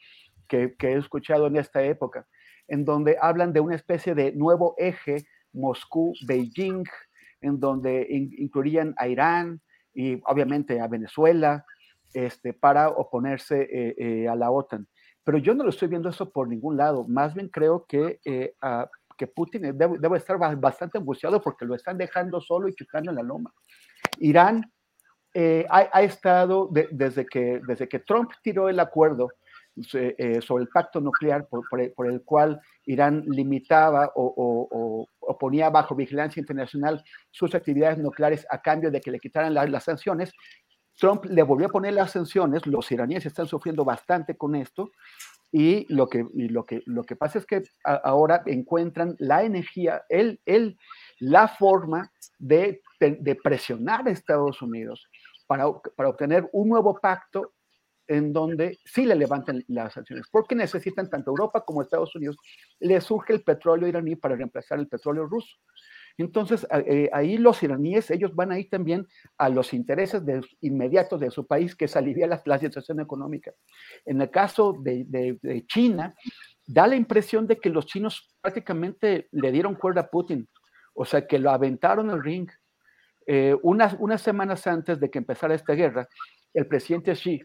que, 0.48 0.74
que, 0.76 0.88
he 0.88 0.98
escuchado 0.98 1.46
en 1.46 1.56
esta 1.56 1.82
época, 1.82 2.26
en 2.66 2.84
donde 2.84 3.16
hablan 3.20 3.52
de 3.52 3.60
una 3.60 3.76
especie 3.76 4.14
de 4.14 4.32
nuevo 4.32 4.74
eje 4.76 5.24
Moscú-Beijing, 5.52 6.84
en 7.40 7.60
donde 7.60 8.06
incluirían 8.10 8.94
a 8.98 9.08
Irán, 9.08 9.62
y 9.94 10.20
obviamente 10.26 10.80
a 10.80 10.88
Venezuela 10.88 11.64
este, 12.12 12.52
para 12.52 12.88
oponerse 12.88 13.62
eh, 13.62 13.94
eh, 13.98 14.28
a 14.28 14.34
la 14.34 14.50
OTAN. 14.50 14.86
Pero 15.24 15.38
yo 15.38 15.54
no 15.54 15.64
lo 15.64 15.70
estoy 15.70 15.88
viendo 15.88 16.08
eso 16.08 16.30
por 16.30 16.48
ningún 16.48 16.76
lado. 16.76 17.04
Más 17.06 17.34
bien 17.34 17.48
creo 17.48 17.84
que, 17.86 18.20
eh, 18.24 18.54
que 19.16 19.26
Putin 19.26 19.76
debe, 19.76 20.16
estar 20.16 20.38
bastante 20.58 20.98
angustiado 20.98 21.40
porque 21.40 21.66
lo 21.66 21.74
están 21.74 21.98
dejando 21.98 22.40
solo 22.40 22.68
y 22.68 22.74
chutando 22.74 23.10
en 23.10 23.16
la 23.16 23.22
loma. 23.22 23.52
Irán 24.18 24.72
ha, 25.68 26.02
estado 26.02 26.68
desde, 26.72 27.26
que, 27.26 27.60
desde 27.66 27.88
que 27.88 28.00
Trump 28.00 28.30
tiró 28.42 28.68
el 28.68 28.80
acuerdo 28.80 29.28
sobre 29.82 30.62
el 30.62 30.68
pacto 30.68 31.00
nuclear 31.00 31.46
por, 31.46 31.62
por, 31.68 32.06
el 32.06 32.22
cual 32.22 32.60
Irán 32.86 33.24
limitaba 33.26 34.12
o, 34.14 35.06
ponía 35.38 35.70
bajo 35.70 35.94
vigilancia 35.94 36.40
internacional 36.40 37.02
sus 37.30 37.54
actividades 37.54 37.98
nucleares 37.98 38.46
a 38.50 38.60
cambio 38.60 38.90
de 38.90 39.00
que 39.00 39.10
le 39.10 39.20
quitaran 39.20 39.54
las 39.54 39.84
sanciones. 39.84 40.32
Trump 40.96 41.24
le 41.24 41.42
volvió 41.42 41.68
a 41.68 41.70
poner 41.70 41.94
las 41.94 42.10
sanciones, 42.10 42.66
los 42.66 42.90
iraníes 42.92 43.24
están 43.24 43.46
sufriendo 43.46 43.84
bastante 43.84 44.36
con 44.36 44.54
esto 44.54 44.90
y 45.52 45.92
lo 45.92 46.08
que, 46.08 46.26
lo 46.34 46.64
que, 46.64 46.82
lo 46.86 47.02
que 47.02 47.16
pasa 47.16 47.38
es 47.38 47.46
que 47.46 47.62
ahora 47.84 48.42
encuentran 48.46 49.16
la 49.18 49.42
energía, 49.42 50.04
el, 50.08 50.40
el, 50.44 50.76
la 51.18 51.48
forma 51.48 52.12
de, 52.38 52.82
de 53.00 53.34
presionar 53.34 54.06
a 54.06 54.10
Estados 54.10 54.62
Unidos 54.62 55.08
para, 55.46 55.64
para 55.96 56.10
obtener 56.10 56.48
un 56.52 56.68
nuevo 56.68 57.00
pacto 57.00 57.54
en 58.10 58.32
donde 58.32 58.80
sí 58.84 59.06
le 59.06 59.14
levantan 59.14 59.62
las 59.68 59.94
sanciones, 59.94 60.26
porque 60.32 60.56
necesitan 60.56 61.08
tanto 61.08 61.30
Europa 61.30 61.64
como 61.64 61.80
Estados 61.80 62.12
Unidos, 62.16 62.36
le 62.80 63.00
surge 63.00 63.32
el 63.34 63.44
petróleo 63.44 63.86
iraní 63.86 64.16
para 64.16 64.34
reemplazar 64.34 64.80
el 64.80 64.88
petróleo 64.88 65.26
ruso. 65.26 65.56
Entonces, 66.18 66.66
eh, 66.72 67.08
ahí 67.12 67.38
los 67.38 67.62
iraníes, 67.62 68.10
ellos 68.10 68.34
van 68.34 68.50
a 68.50 68.58
ir 68.58 68.68
también 68.68 69.06
a 69.38 69.48
los 69.48 69.72
intereses 69.72 70.26
de, 70.26 70.40
inmediatos 70.60 71.20
de 71.20 71.30
su 71.30 71.46
país, 71.46 71.76
que 71.76 71.84
es 71.84 71.94
aliviar 71.94 72.42
la, 72.44 72.58
situación 72.58 72.98
económica. 72.98 73.52
En 74.04 74.20
el 74.20 74.28
caso 74.28 74.74
de, 74.82 75.64
China, 75.68 76.12
da 76.66 76.88
la 76.88 76.96
impresión 76.96 77.46
de 77.46 77.58
que 77.58 77.70
los 77.70 77.86
chinos 77.86 78.36
prácticamente 78.40 79.28
le 79.30 79.52
dieron 79.52 79.76
cuerda 79.76 80.00
a 80.00 80.10
Putin, 80.10 80.48
o 80.94 81.04
sea, 81.04 81.28
que 81.28 81.38
lo 81.38 81.52
aventaron 81.52 82.10
al 82.10 82.24
ring. 82.24 82.50
Eh, 83.24 83.56
unas, 83.62 83.94
unas 84.00 84.20
semanas 84.20 84.66
antes 84.66 84.98
de 84.98 85.08
que 85.08 85.18
empezara 85.18 85.54
esta 85.54 85.74
guerra, 85.74 86.08
el 86.52 86.66
presidente 86.66 87.12
Xi 87.12 87.40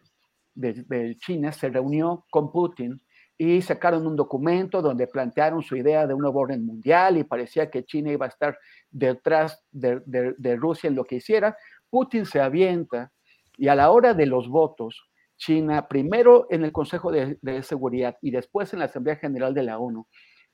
de, 0.55 1.15
China 1.17 1.51
se 1.51 1.69
reunió 1.69 2.25
con 2.31 2.51
Putin 2.51 2.99
y 3.37 3.61
sacaron 3.61 4.07
un 4.07 4.15
documento 4.15 4.81
donde 4.81 5.07
plantearon 5.07 5.61
su 5.61 5.75
idea 5.75 6.07
de 6.07 6.13
un 6.13 6.21
nuevo 6.21 6.39
orden 6.39 6.65
mundial 6.65 7.17
y 7.17 7.23
parecía 7.23 7.69
que 7.69 7.83
China 7.83 8.11
iba 8.11 8.25
a 8.25 8.29
estar 8.29 8.57
detrás 8.89 9.63
de, 9.71 10.55
Rusia 10.55 10.87
en 10.87 10.95
lo 10.95 11.03
que 11.03 11.15
hiciera. 11.15 11.57
Putin 11.89 12.25
se 12.25 12.39
avienta 12.39 13.11
y 13.57 13.67
a 13.67 13.75
la 13.75 13.91
hora 13.91 14.13
de 14.13 14.25
los 14.25 14.47
votos, 14.47 15.09
China, 15.37 15.87
primero 15.87 16.47
en 16.49 16.63
el 16.63 16.71
Consejo 16.71 17.11
de, 17.11 17.37
de, 17.41 17.61
Seguridad 17.61 18.17
y 18.21 18.31
después 18.31 18.71
en 18.73 18.79
la 18.79 18.85
Asamblea 18.85 19.17
General 19.17 19.53
de 19.53 19.63
la 19.63 19.79
ONU, 19.79 20.07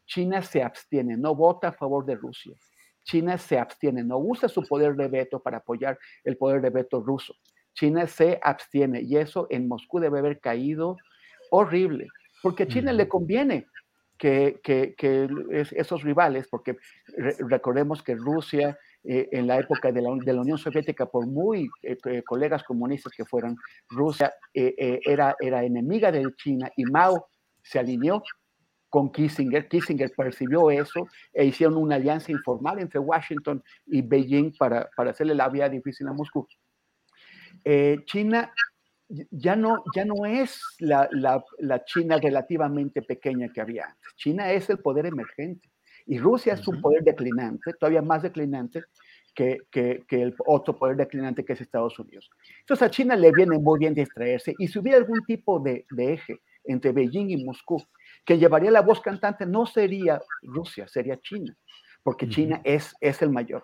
China 0.05 0.41
se 0.41 0.63
abstiene, 0.63 1.17
no 1.17 1.35
vota 1.35 1.69
a 1.69 1.73
favor 1.73 2.05
de 2.05 2.15
Rusia. 2.15 2.55
China 3.03 3.37
se 3.37 3.57
abstiene, 3.57 4.03
no 4.03 4.17
usa 4.17 4.49
su 4.49 4.63
poder 4.63 4.95
de 4.95 5.07
veto 5.07 5.41
para 5.41 5.57
apoyar 5.57 5.97
el 6.23 6.37
poder 6.37 6.61
de 6.61 6.69
veto 6.69 7.01
ruso. 7.01 7.35
China 7.73 8.07
se 8.07 8.39
abstiene 8.41 9.01
y 9.01 9.17
eso 9.17 9.47
en 9.49 9.67
Moscú 9.67 9.99
debe 9.99 10.19
haber 10.19 10.39
caído 10.39 10.97
horrible, 11.49 12.07
porque 12.41 12.63
a 12.63 12.67
China 12.67 12.93
le 12.93 13.07
conviene 13.07 13.67
que, 14.17 14.59
que, 14.63 14.93
que 14.95 15.27
esos 15.71 16.03
rivales, 16.03 16.47
porque 16.47 16.77
recordemos 17.39 18.03
que 18.03 18.15
Rusia 18.15 18.77
eh, 19.03 19.29
en 19.31 19.47
la 19.47 19.57
época 19.57 19.91
de 19.91 19.99
la, 19.99 20.11
de 20.23 20.33
la, 20.33 20.41
Unión 20.41 20.59
Soviética, 20.59 21.07
por 21.07 21.25
muy 21.25 21.67
eh, 21.81 21.97
eh, 22.05 22.21
colegas 22.23 22.63
comunistas 22.63 23.11
que 23.17 23.25
fueran, 23.25 23.55
Rusia 23.89 24.31
era, 24.53 25.35
era 25.39 25.63
enemiga 25.63 26.11
de 26.11 26.23
China 26.35 26.69
y 26.75 26.85
Mao 26.85 27.27
se 27.63 27.79
alineó 27.79 28.21
con 28.89 29.11
Kissinger. 29.11 29.67
Kissinger 29.67 30.11
percibió 30.15 30.69
eso 30.69 31.07
e 31.33 31.45
hicieron 31.45 31.77
una 31.77 31.95
alianza 31.95 32.31
informal 32.31 32.77
entre 32.77 32.99
Washington 32.99 33.63
y 33.87 34.03
Beijing 34.03 34.55
para, 34.55 34.87
para 34.95 35.11
hacerle 35.11 35.33
la 35.33 35.49
vida 35.49 35.67
difícil 35.67 36.07
a 36.07 36.13
Moscú. 36.13 36.47
Eh, 37.63 37.97
China 38.05 38.51
ya 39.29 39.55
no, 39.55 39.83
ya 39.95 40.05
no 40.05 40.25
es 40.25 40.61
la, 40.79 41.43
China 41.85 42.17
relativamente 42.17 43.01
pequeña 43.01 43.49
que 43.49 43.61
había 43.61 43.85
antes. 43.85 44.15
China 44.15 44.51
es 44.51 44.69
el 44.69 44.79
poder 44.79 45.05
emergente 45.05 45.69
y 46.05 46.17
Rusia 46.17 46.53
es 46.53 46.67
un 46.67 46.81
poder 46.81 47.03
declinante, 47.03 47.73
todavía 47.73 48.01
más 48.01 48.23
declinante 48.23 48.83
que, 49.35 49.59
el 50.09 50.35
otro 50.45 50.77
poder 50.77 50.97
declinante 50.97 51.43
que 51.43 51.53
es 51.53 51.61
Estados 51.61 51.97
Unidos. 51.99 52.29
Entonces 52.59 52.87
a 52.87 52.91
China 52.91 53.15
le 53.15 53.31
viene 53.31 53.57
muy 53.57 53.79
bien 53.79 53.93
distraerse 53.93 54.55
y 54.57 54.67
si 54.67 54.79
hubiera 54.79 54.97
algún 54.97 55.23
tipo 55.25 55.59
de, 55.59 55.85
eje 55.97 56.39
entre 56.63 56.91
Beijing 56.91 57.29
y 57.31 57.43
Moscú 57.43 57.83
que 58.25 58.37
llevaría 58.37 58.71
la 58.71 58.81
voz 58.81 59.01
cantante, 59.01 59.45
no 59.45 59.65
sería 59.65 60.21
Rusia, 60.43 60.87
sería 60.87 61.19
China, 61.19 61.57
porque 62.03 62.29
China 62.29 62.61
es, 62.63 62.93
es 63.01 63.21
el 63.21 63.31
mayor. 63.31 63.63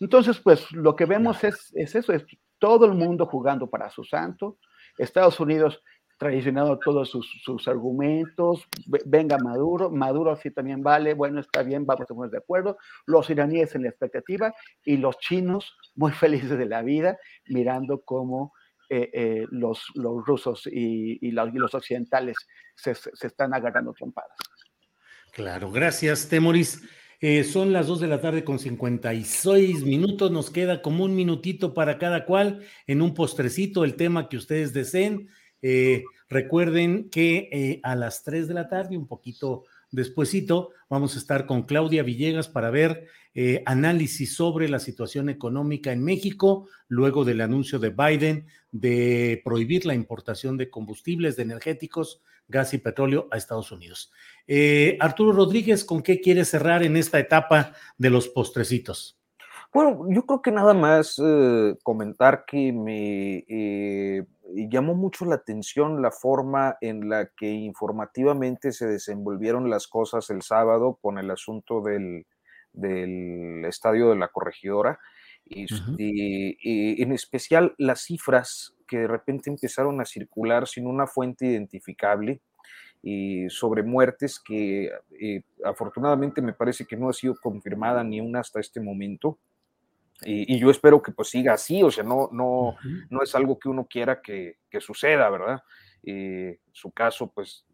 Entonces, 0.00 0.40
pues 0.40 0.70
lo 0.72 0.96
que 0.96 1.04
vemos 1.04 1.44
es, 1.44 1.72
es 1.76 1.94
eso, 1.94 2.12
es 2.12 2.24
todo 2.64 2.86
el 2.86 2.94
mundo 2.94 3.26
jugando 3.26 3.68
para 3.68 3.90
su 3.90 4.04
santo, 4.04 4.56
Estados 4.96 5.38
Unidos 5.38 5.82
traicionando 6.16 6.78
todos 6.78 7.10
sus, 7.10 7.68
argumentos, 7.68 8.66
venga 9.04 9.36
Maduro, 9.36 9.90
Maduro 9.90 10.34
sí 10.36 10.50
también 10.50 10.82
vale, 10.82 11.12
bueno, 11.12 11.40
está 11.40 11.62
bien, 11.62 11.84
vamos 11.84 12.10
a 12.10 12.14
poner 12.14 12.30
de 12.30 12.38
acuerdo, 12.38 12.78
los 13.04 13.28
iraníes 13.28 13.74
en 13.74 13.82
la 13.82 13.90
expectativa 13.90 14.54
y 14.82 14.96
los 14.96 15.18
chinos 15.18 15.76
muy 15.94 16.12
felices 16.22 16.56
de 16.56 16.64
la 16.64 16.80
vida, 16.80 17.18
mirando 17.48 18.00
cómo 18.02 18.54
eh, 18.88 19.10
eh, 19.12 19.46
los, 19.50 19.84
los, 19.94 20.24
rusos 20.24 20.66
y, 20.66 21.30
los, 21.32 21.74
occidentales 21.74 22.38
se, 22.74 22.92
están 22.92 23.52
agarrando 23.52 23.92
trompadas. 23.92 24.38
Claro, 25.32 25.70
gracias, 25.70 26.30
Temoris. 26.30 26.82
Eh, 27.26 27.42
son 27.42 27.72
las 27.72 27.86
2 27.86 28.00
de 28.00 28.06
la 28.06 28.20
tarde 28.20 28.44
con 28.44 28.58
56 28.58 29.82
minutos. 29.84 30.30
Nos 30.30 30.50
queda 30.50 30.82
como 30.82 31.04
un 31.04 31.16
minutito 31.16 31.72
para 31.72 31.96
cada 31.96 32.26
cual 32.26 32.60
en 32.86 33.00
un 33.00 33.14
postrecito 33.14 33.82
el 33.82 33.96
tema 33.96 34.28
que 34.28 34.36
ustedes 34.36 34.74
deseen. 34.74 35.30
Eh, 35.62 36.04
recuerden 36.28 37.08
que 37.08 37.48
eh, 37.50 37.80
a 37.82 37.96
las 37.96 38.24
3 38.24 38.46
de 38.46 38.52
la 38.52 38.68
tarde, 38.68 38.98
un 38.98 39.06
poquito 39.06 39.64
despuesito, 39.94 40.70
vamos 40.88 41.14
a 41.14 41.18
estar 41.18 41.46
con 41.46 41.62
Claudia 41.62 42.02
Villegas 42.02 42.48
para 42.48 42.70
ver 42.70 43.08
análisis 43.66 44.36
sobre 44.36 44.68
la 44.68 44.78
situación 44.78 45.28
económica 45.28 45.90
en 45.90 46.04
México, 46.04 46.68
luego 46.86 47.24
del 47.24 47.40
anuncio 47.40 47.80
de 47.80 47.90
Biden 47.90 48.46
de 48.70 49.40
prohibir 49.44 49.86
la 49.86 49.94
importación 49.94 50.56
de 50.56 50.70
combustibles, 50.70 51.36
de 51.36 51.42
energéticos, 51.42 52.22
gas 52.48 52.74
y 52.74 52.78
petróleo 52.78 53.28
a 53.30 53.36
Estados 53.36 53.72
Unidos. 53.72 54.10
Eh, 54.46 54.96
Arturo 55.00 55.32
Rodríguez, 55.32 55.84
¿con 55.84 56.02
qué 56.02 56.20
quiere 56.20 56.44
cerrar 56.44 56.82
en 56.82 56.96
esta 56.96 57.18
etapa 57.18 57.74
de 57.96 58.10
los 58.10 58.28
postrecitos? 58.28 59.18
Bueno, 59.74 60.06
yo 60.08 60.24
creo 60.24 60.40
que 60.40 60.52
nada 60.52 60.72
más 60.72 61.20
eh, 61.22 61.76
comentar 61.82 62.44
que 62.46 62.72
me 62.72 63.44
eh, 63.48 64.24
llamó 64.70 64.94
mucho 64.94 65.24
la 65.24 65.34
atención 65.34 66.00
la 66.00 66.12
forma 66.12 66.76
en 66.80 67.08
la 67.08 67.26
que 67.36 67.50
informativamente 67.50 68.70
se 68.70 68.86
desenvolvieron 68.86 69.68
las 69.68 69.88
cosas 69.88 70.30
el 70.30 70.42
sábado 70.42 70.98
con 71.02 71.18
el 71.18 71.28
asunto 71.30 71.82
del, 71.82 72.24
estadio 73.66 74.10
de 74.10 74.16
la 74.16 74.28
corregidora. 74.28 75.00
y 75.44 77.02
en 77.02 77.12
especial 77.12 77.74
las 77.76 78.02
cifras 78.02 78.74
que 78.86 79.00
de 79.00 79.08
repente 79.08 79.50
empezaron 79.50 80.00
a 80.00 80.04
circular 80.04 80.68
sin 80.68 80.86
una 80.86 81.06
fuente 81.06 81.46
identificable 81.46 82.40
y 83.02 83.50
sobre 83.50 83.82
muertes 83.82 84.40
que 84.40 84.90
eh, 85.20 85.42
afortunadamente 85.62 86.40
me 86.40 86.54
parece 86.54 86.86
que 86.86 86.96
no 86.96 87.10
ha 87.10 87.12
sido 87.12 87.34
confirmada 87.40 88.02
ni 88.02 88.20
una 88.20 88.40
hasta 88.40 88.60
este 88.60 88.80
momento. 88.80 89.38
Y, 90.22 90.58
yo 90.58 90.70
espero 90.70 91.02
que 91.02 91.12
pues 91.12 91.28
siga 91.28 91.54
así, 91.54 91.82
o 91.82 91.90
sea, 91.90 92.04
no, 92.04 92.28
no, 92.32 92.76
no 93.10 93.22
es 93.22 93.34
algo 93.34 93.58
que 93.58 93.68
uno 93.68 93.86
quiera 93.86 94.22
que, 94.22 94.58
que 94.70 94.80
suceda, 94.80 95.28
¿verdad? 95.28 95.62
en 96.06 96.58
su 96.72 96.92
caso, 96.92 97.32
pues 97.34 97.64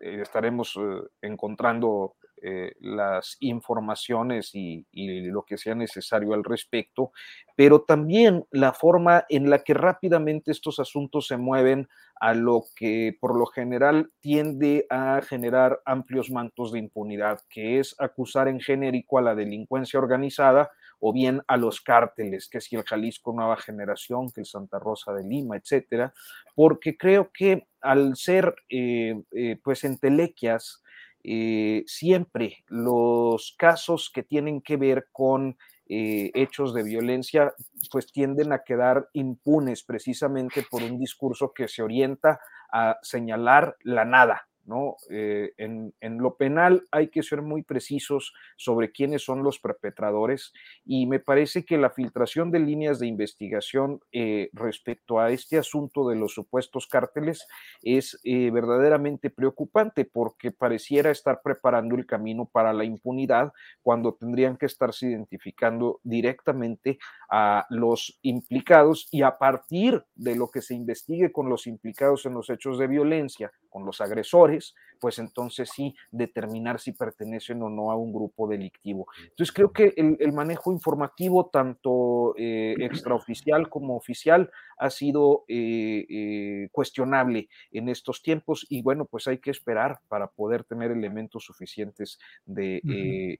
eh, 0.00 0.20
estaremos 0.22 0.76
eh, 0.76 1.02
encontrando 1.22 2.16
eh, 2.42 2.74
las 2.80 3.38
informaciones 3.40 4.50
y, 4.54 4.84
lo 4.92 5.42
que 5.44 5.56
sea 5.56 5.74
necesario 5.74 6.34
al 6.34 6.44
respecto, 6.44 7.12
pero 7.56 7.82
también 7.82 8.44
la 8.50 8.72
forma 8.72 9.24
en 9.30 9.48
la 9.48 9.60
que 9.60 9.74
rápidamente 9.74 10.50
estos 10.50 10.78
asuntos 10.78 11.26
se 11.28 11.38
mueven 11.38 11.88
a 12.20 12.34
lo 12.34 12.64
que 12.76 13.16
por 13.20 13.38
lo 13.38 13.46
general 13.46 14.10
tiende 14.20 14.86
a 14.90 15.22
generar 15.22 15.80
amplios 15.86 16.30
mantos 16.30 16.72
de 16.72 16.78
impunidad, 16.78 17.40
que 17.48 17.78
es 17.78 17.94
acusar 17.98 18.48
en 18.48 18.60
genérico 18.60 19.18
a 19.18 19.22
la 19.22 19.34
delincuencia 19.34 19.98
organizada 19.98 20.70
o 21.00 21.12
bien 21.12 21.42
a 21.46 21.56
los 21.56 21.80
cárteles, 21.80 22.48
que 22.48 22.60
si 22.60 22.76
el 22.76 22.84
Jalisco 22.84 23.32
Nueva 23.32 23.56
Generación, 23.56 24.30
que 24.30 24.40
el 24.40 24.46
Santa 24.46 24.78
Rosa 24.78 25.12
de 25.12 25.24
Lima, 25.24 25.56
etcétera, 25.56 26.12
porque 26.54 26.96
creo 26.96 27.30
que 27.32 27.66
al 27.80 28.16
ser 28.16 28.54
eh, 28.68 29.22
eh, 29.32 29.58
pues 29.62 29.84
entelequias 29.84 30.82
eh, 31.28 31.82
siempre 31.88 32.64
los 32.68 33.56
casos 33.58 34.12
que 34.14 34.22
tienen 34.22 34.60
que 34.62 34.76
ver 34.76 35.08
con 35.10 35.56
eh, 35.88 36.30
hechos 36.34 36.72
de 36.72 36.84
violencia, 36.84 37.52
pues 37.90 38.12
tienden 38.12 38.52
a 38.52 38.62
quedar 38.62 39.08
impunes 39.12 39.82
precisamente 39.82 40.64
por 40.70 40.84
un 40.84 41.00
discurso 41.00 41.52
que 41.52 41.66
se 41.66 41.82
orienta 41.82 42.40
a 42.72 42.98
señalar 43.02 43.76
la 43.82 44.04
nada, 44.04 44.48
¿no? 44.66 44.96
Eh, 45.10 45.52
en, 45.56 45.92
lo 46.18 46.36
penal 46.36 46.82
hay 46.90 47.08
que 47.08 47.22
ser 47.22 47.42
muy 47.42 47.62
precisos 47.62 48.32
sobre 48.56 48.90
quiénes 48.90 49.24
son 49.24 49.42
los 49.42 49.58
perpetradores 49.58 50.52
y 50.84 51.06
me 51.06 51.20
parece 51.20 51.64
que 51.64 51.78
la 51.78 51.90
filtración 51.90 52.50
de 52.50 52.60
líneas 52.60 52.98
de 52.98 53.06
investigación 53.06 54.00
eh, 54.12 54.50
respecto 54.52 55.20
a 55.20 55.30
este 55.30 55.58
asunto 55.58 56.08
de 56.08 56.16
los 56.16 56.34
supuestos 56.34 56.86
cárteles 56.86 57.46
es 57.82 58.18
eh, 58.24 58.50
verdaderamente 58.50 59.30
preocupante 59.30 60.04
porque 60.04 60.50
pareciera 60.50 61.10
estar 61.10 61.40
preparando 61.42 61.94
el 61.94 62.06
camino 62.06 62.46
para 62.46 62.72
la 62.72 62.84
impunidad 62.84 63.52
cuando 63.82 64.14
tendrían 64.14 64.56
que 64.56 64.66
estarse 64.66 65.06
identificando 65.06 66.00
directamente 66.02 66.98
a 67.30 67.66
los 67.70 68.18
implicados 68.22 69.08
y 69.10 69.22
a 69.22 69.38
partir 69.38 70.04
de 70.14 70.34
lo 70.34 70.48
que 70.48 70.62
se 70.62 70.74
investigue 70.74 71.32
con 71.32 71.48
los 71.48 71.66
implicados 71.66 72.26
en 72.26 72.34
los 72.34 72.50
hechos 72.50 72.78
de 72.78 72.86
violencia, 72.86 73.52
con 73.76 73.84
los 73.84 74.00
agresores, 74.00 74.74
pues 74.98 75.18
entonces 75.18 75.68
sí 75.70 75.94
determinar 76.10 76.80
si 76.80 76.92
pertenecen 76.92 77.62
o 77.62 77.68
no 77.68 77.90
a 77.90 77.94
un 77.94 78.10
grupo 78.10 78.48
delictivo. 78.48 79.06
Entonces 79.22 79.52
creo 79.52 79.70
que 79.70 79.92
el, 79.98 80.32
manejo 80.32 80.72
informativo, 80.72 81.50
tanto 81.52 82.34
eh, 82.38 82.74
extraoficial 82.78 83.68
como 83.68 83.94
oficial, 83.94 84.50
ha 84.78 84.88
sido 84.88 85.44
eh, 85.46 86.06
eh, 86.08 86.68
cuestionable 86.72 87.50
en 87.70 87.90
estos 87.90 88.22
tiempos 88.22 88.64
y 88.70 88.80
bueno, 88.80 89.04
pues 89.04 89.26
hay 89.26 89.40
que 89.40 89.50
esperar 89.50 90.00
para 90.08 90.28
poder 90.28 90.64
tener 90.64 90.90
elementos 90.90 91.44
suficientes 91.44 92.18
de 92.46 92.80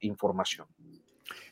información. 0.02 0.66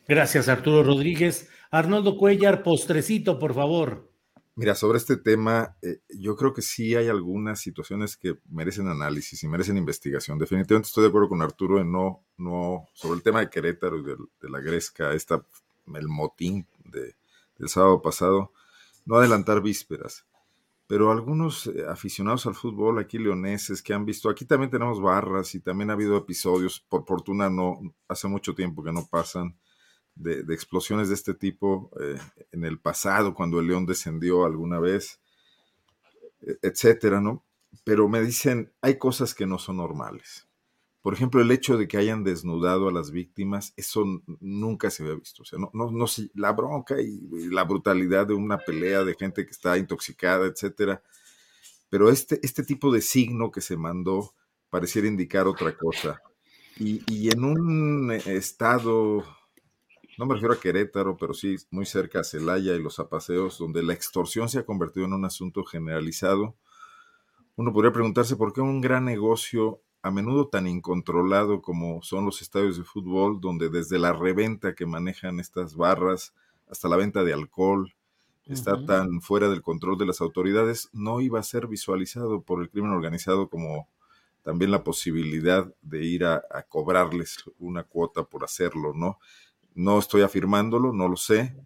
Gracias, 0.07 0.51
Arturo 0.51 0.83
Rodríguez. 0.83 1.51
Arnoldo 1.71 2.19
Cuellar, 2.19 2.63
postrecito, 2.63 3.39
por 3.39 3.55
favor. 3.55 4.14
Mira, 4.57 4.77
sobre 4.77 4.99
este 4.99 5.17
tema, 5.17 5.77
eh, 5.83 6.01
yo 6.09 6.37
creo 6.37 6.55
que 6.55 6.63
sí 6.63 6.95
hay 6.95 7.09
algunas 7.09 7.59
situaciones 7.61 8.17
que 8.17 8.39
merecen 8.49 8.87
análisis 8.87 9.43
y 9.43 9.49
merecen 9.49 9.77
investigación. 9.77 10.39
Definitivamente 10.39 10.87
estoy 10.87 11.03
de 11.03 11.09
acuerdo 11.09 11.29
con 11.29 11.43
Arturo 11.43 11.81
en 11.81 11.91
no, 11.91 12.25
no, 12.39 12.87
sobre 12.93 13.17
el 13.17 13.23
tema 13.25 13.41
de 13.41 13.51
Querétaro 13.51 13.99
y 13.99 14.05
de, 14.05 14.17
la 14.49 14.61
Gresca, 14.61 15.13
esta, 15.13 15.45
el 15.93 16.07
motín 16.07 16.69
de, 16.85 17.17
del 17.59 17.69
sábado 17.69 18.01
pasado, 18.01 18.53
no 19.07 19.17
adelantar 19.17 19.61
vísperas. 19.61 20.25
Pero 20.87 21.11
algunos 21.11 21.67
eh, 21.67 21.85
aficionados 21.89 22.47
al 22.47 22.55
fútbol, 22.55 23.01
aquí 23.01 23.19
leoneses, 23.19 23.83
que 23.83 23.93
han 23.93 24.05
visto, 24.05 24.31
aquí 24.31 24.45
también 24.45 24.71
tenemos 24.71 25.01
barras 25.01 25.53
y 25.57 25.61
también 25.61 25.91
ha 25.91 25.95
habido 25.95 26.17
episodios, 26.17 26.79
por 26.79 27.05
fortuna 27.07 27.51
no, 27.51 27.81
hace 28.07 28.29
mucho 28.29 28.55
tiempo 28.55 28.85
que 28.85 28.93
no 28.93 29.05
pasan, 29.07 29.57
de, 30.15 30.55
explosiones 30.55 31.09
de 31.09 31.15
este 31.15 31.35
tipo 31.35 31.91
eh, 32.01 32.19
en 32.53 32.65
el 32.65 32.79
pasado, 32.79 33.35
cuando 33.35 33.61
el 33.61 33.67
León 33.67 33.87
descendió 33.87 34.45
alguna 34.45 34.79
vez, 34.79 35.21
e, 36.41 36.59
etcétera, 36.63 37.21
¿no? 37.21 37.45
Pero 37.85 38.09
me 38.09 38.21
dicen, 38.21 38.73
hay 38.81 38.99
cosas 38.99 39.35
que 39.35 39.47
no 39.47 39.59
son 39.59 39.79
normales. 39.79 40.47
Por 41.03 41.13
ejemplo, 41.13 41.43
el 41.43 41.51
hecho 41.51 41.77
de 41.77 41.87
que 41.87 41.99
hayan 41.99 42.25
desnudado 42.25 42.89
a 42.89 42.93
las 42.93 43.11
víctimas, 43.11 43.75
eso 43.77 44.05
nunca 44.41 44.89
se 44.89 45.03
había 45.03 45.17
visto. 45.17 45.43
O 45.43 45.45
sea, 45.45 45.59
no, 45.59 45.71
no, 45.75 46.07
la 46.35 46.53
bronca 46.53 46.99
y, 46.99 47.21
la 47.51 47.65
brutalidad 47.65 48.27
de 48.27 48.33
una 48.33 48.57
pelea 48.57 49.05
de 49.05 49.15
gente 49.15 49.45
que 49.45 49.51
está 49.51 49.77
intoxicada, 49.77 50.47
etcétera. 50.47 51.03
Pero 51.91 52.09
este, 52.09 52.41
este 52.43 52.63
tipo 52.63 52.91
de 52.91 53.03
signo 53.03 53.51
que 53.51 53.61
se 53.61 53.77
mandó 53.77 54.33
pareciera 54.71 55.07
indicar 55.07 55.47
otra 55.47 55.77
cosa. 55.77 56.23
Y, 56.79 57.03
y 57.07 57.31
en 57.31 57.45
un 57.45 58.11
estado 58.11 59.25
no 60.19 60.27
me 60.27 60.35
refiero 60.35 60.55
a 60.55 60.61
Querétaro, 60.61 61.17
pero 61.17 61.35
sí 61.35 61.57
muy 61.71 61.87
cerca 61.87 62.21
a 62.21 62.25
Celaya 62.25 62.75
y 62.75 62.83
los 62.83 62.99
apaseos, 62.99 63.59
donde 63.59 63.83
la 63.83 63.95
extorsión 63.95 64.49
se 64.49 64.59
ha 64.59 64.67
convertido 64.67 65.07
en 65.07 65.13
un 65.13 65.25
asunto 65.25 65.65
generalizado. 65.65 66.55
Uno 67.57 67.73
podría 67.73 67.93
preguntarse 67.93 68.37
por 68.37 68.53
qué 68.53 68.61
un 68.61 68.81
gran 68.81 69.05
negocio, 69.05 69.81
a 70.03 70.11
menudo 70.11 70.49
tan 70.49 70.67
incontrolado 70.67 71.63
como 71.63 72.03
son 72.03 72.27
los 72.27 72.43
estadios 72.43 72.77
de 72.77 72.85
fútbol, 72.85 73.41
donde 73.41 73.71
desde 73.71 73.99
la 73.99 74.13
reventa 74.13 74.75
que 74.75 74.85
manejan 74.85 75.41
estas 75.41 75.77
barras 75.77 76.35
hasta 76.69 76.89
la 76.89 76.97
venta 76.97 77.25
de 77.25 77.33
alcohol, 77.33 77.95
está 78.47 78.85
tan 78.85 79.23
fuera 79.23 79.49
del 79.49 79.63
control 79.63 79.97
de 79.97 80.05
las 80.05 80.21
autoridades, 80.21 80.91
no 80.93 81.23
iba 81.23 81.41
a 81.41 81.45
ser 81.45 81.67
visualizado 81.67 82.43
por 82.43 82.61
el 82.61 82.69
crimen 82.69 82.91
organizado 82.91 83.49
como 83.49 83.89
también 84.43 84.71
la 84.71 84.85
posibilidad 84.85 85.73
de 85.81 86.05
ir 86.05 86.27
a, 86.27 86.43
a 86.51 86.63
cobrarles 86.65 87.45
una 87.59 87.85
cuota 87.85 88.25
por 88.25 88.45
hacerlo, 88.45 88.93
¿no? 88.95 89.19
No 89.75 89.99
estoy 89.99 90.23
afirmándolo, 90.23 90.93
no 90.93 91.09
lo 91.09 91.17
sé, 91.17 91.57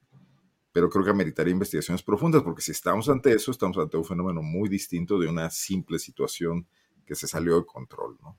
pero 0.72 0.88
creo 0.88 1.04
que 1.04 1.10
ameritaría 1.10 1.52
investigaciones 1.52 2.02
profundas, 2.02 2.42
porque 2.42 2.62
si 2.62 2.72
estamos 2.72 3.08
ante 3.08 3.32
eso, 3.32 3.50
estamos 3.50 3.76
ante 3.78 3.96
un 3.96 4.04
fenómeno 4.04 4.42
muy 4.42 4.68
distinto 4.68 5.18
de 5.18 5.26
una 5.26 5.50
simple 5.50 5.98
situación 5.98 6.66
que 7.04 7.14
se 7.14 7.26
salió 7.26 7.56
de 7.56 7.66
control. 7.66 8.16
¿no? 8.22 8.38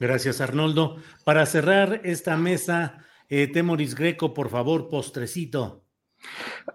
Gracias, 0.00 0.40
Arnoldo. 0.40 0.96
Para 1.24 1.46
cerrar 1.46 2.00
esta 2.04 2.36
mesa, 2.36 3.04
eh, 3.28 3.46
Temoris 3.46 3.94
Greco, 3.94 4.34
por 4.34 4.48
favor, 4.48 4.88
postrecito. 4.88 5.84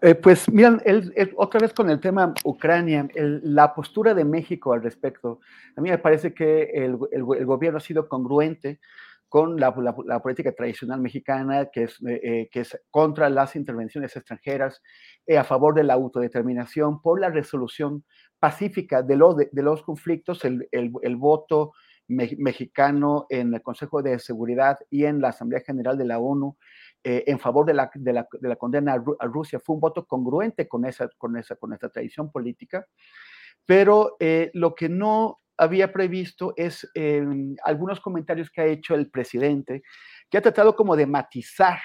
Eh, 0.01 0.15
pues 0.15 0.51
miran, 0.51 0.81
otra 1.35 1.59
vez 1.59 1.73
con 1.73 1.89
el 1.89 1.99
tema 1.99 2.33
Ucrania, 2.43 3.07
la 3.15 3.73
postura 3.73 4.13
de 4.13 4.25
México 4.25 4.73
al 4.73 4.83
respecto. 4.83 5.39
A 5.75 5.81
mí 5.81 5.89
me 5.89 5.97
parece 5.97 6.33
que 6.33 6.63
el, 6.73 6.97
el 7.11 7.45
gobierno 7.45 7.77
ha 7.77 7.81
sido 7.81 8.07
congruente 8.07 8.79
con 9.29 9.59
la, 9.59 9.73
política 10.21 10.53
tradicional 10.53 11.01
mexicana, 11.01 11.67
que 11.71 11.83
es, 11.83 12.01
eh, 12.07 12.19
eh, 12.23 12.49
que 12.51 12.61
es 12.61 12.79
contra 12.89 13.29
las 13.29 13.55
intervenciones 13.55 14.15
extranjeras, 14.15 14.81
eh, 15.25 15.37
a 15.37 15.43
favor 15.43 15.73
de 15.75 15.83
la 15.83 15.93
autodeterminación, 15.93 17.01
por 17.01 17.19
la 17.19 17.29
resolución 17.29 18.05
pacífica 18.39 19.03
de 19.03 19.15
los, 19.15 19.35
de, 19.35 19.49
los 19.63 19.83
conflictos, 19.83 20.45
el, 20.45 20.67
el, 20.71 21.15
voto 21.15 21.73
mexicano 22.07 23.25
en 23.29 23.53
el 23.53 23.61
Consejo 23.61 24.01
de 24.01 24.19
Seguridad 24.19 24.77
y 24.89 25.05
en 25.05 25.19
la 25.19 25.29
Asamblea 25.29 25.61
General 25.61 25.97
de 25.97 26.05
la 26.05 26.19
ONU 26.19 26.55
eh, 27.03 27.23
en 27.27 27.39
favor 27.39 27.65
de 27.65 27.73
la, 27.73 27.89
de 27.93 28.11
la, 28.11 28.27
de 28.31 28.49
la 28.49 28.55
condena 28.55 28.93
a, 28.93 29.25
Rusia. 29.27 29.61
Fue 29.63 29.75
un 29.75 29.79
voto 29.79 30.05
congruente 30.05 30.67
con 30.67 30.85
esa, 30.85 31.09
con 31.17 31.37
esa, 31.37 31.55
con 31.55 31.73
esa 31.73 31.89
tradición 31.89 32.31
política, 32.31 32.85
pero 33.65 34.17
eh, 34.19 34.51
lo 34.53 34.75
que 34.75 34.89
no 34.89 35.39
había 35.57 35.91
previsto 35.91 36.53
es 36.55 36.89
em, 36.93 37.55
algunos 37.63 37.99
comentarios 37.99 38.49
que 38.49 38.61
ha 38.61 38.65
hecho 38.65 38.95
el 38.95 39.09
presidente, 39.09 39.83
que 40.29 40.37
ha 40.37 40.41
tratado 40.41 40.75
como 40.75 40.95
de 40.95 41.05
matizar 41.05 41.79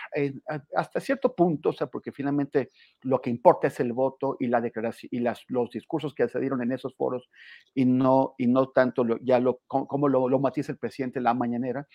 hasta 0.75 1.01
cierto 1.01 1.35
punto, 1.35 1.71
o 1.71 1.73
sea, 1.73 1.87
porque 1.87 2.13
finalmente 2.13 2.71
lo 3.03 3.21
que 3.21 3.31
importa 3.31 3.69
es 3.69 3.81
el 3.81 3.93
voto 3.93 4.37
y 4.41 4.49
la 4.49 4.61
declaración 4.61 5.09
y 5.13 5.21
las, 5.21 5.45
los 5.49 5.71
discursos 5.71 6.15
que 6.15 6.29
se 6.29 6.41
dieron 6.41 6.63
en 6.63 6.73
esos 6.73 6.95
foros 6.97 7.31
y 7.75 7.85
no, 7.85 8.35
y 8.39 8.49
no 8.49 8.69
tanto 8.71 9.05
ya 9.23 9.39
lo, 9.39 9.61
como 9.67 10.09
lo, 10.09 10.29
lo 10.29 10.39
matiza 10.41 10.73
el 10.73 10.79
presidente 10.79 11.19
en 11.19 11.25
la 11.25 11.35
mañanera 11.35 11.87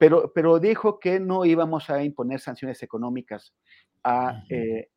pero, 0.00 0.58
dijo 0.58 0.98
que 0.98 1.20
no 1.20 1.44
íbamos 1.44 1.90
a 1.90 2.02
imponer 2.02 2.40
sanciones 2.40 2.82
económicas 2.82 3.54
a, 4.02 4.42
eh, 4.48 4.88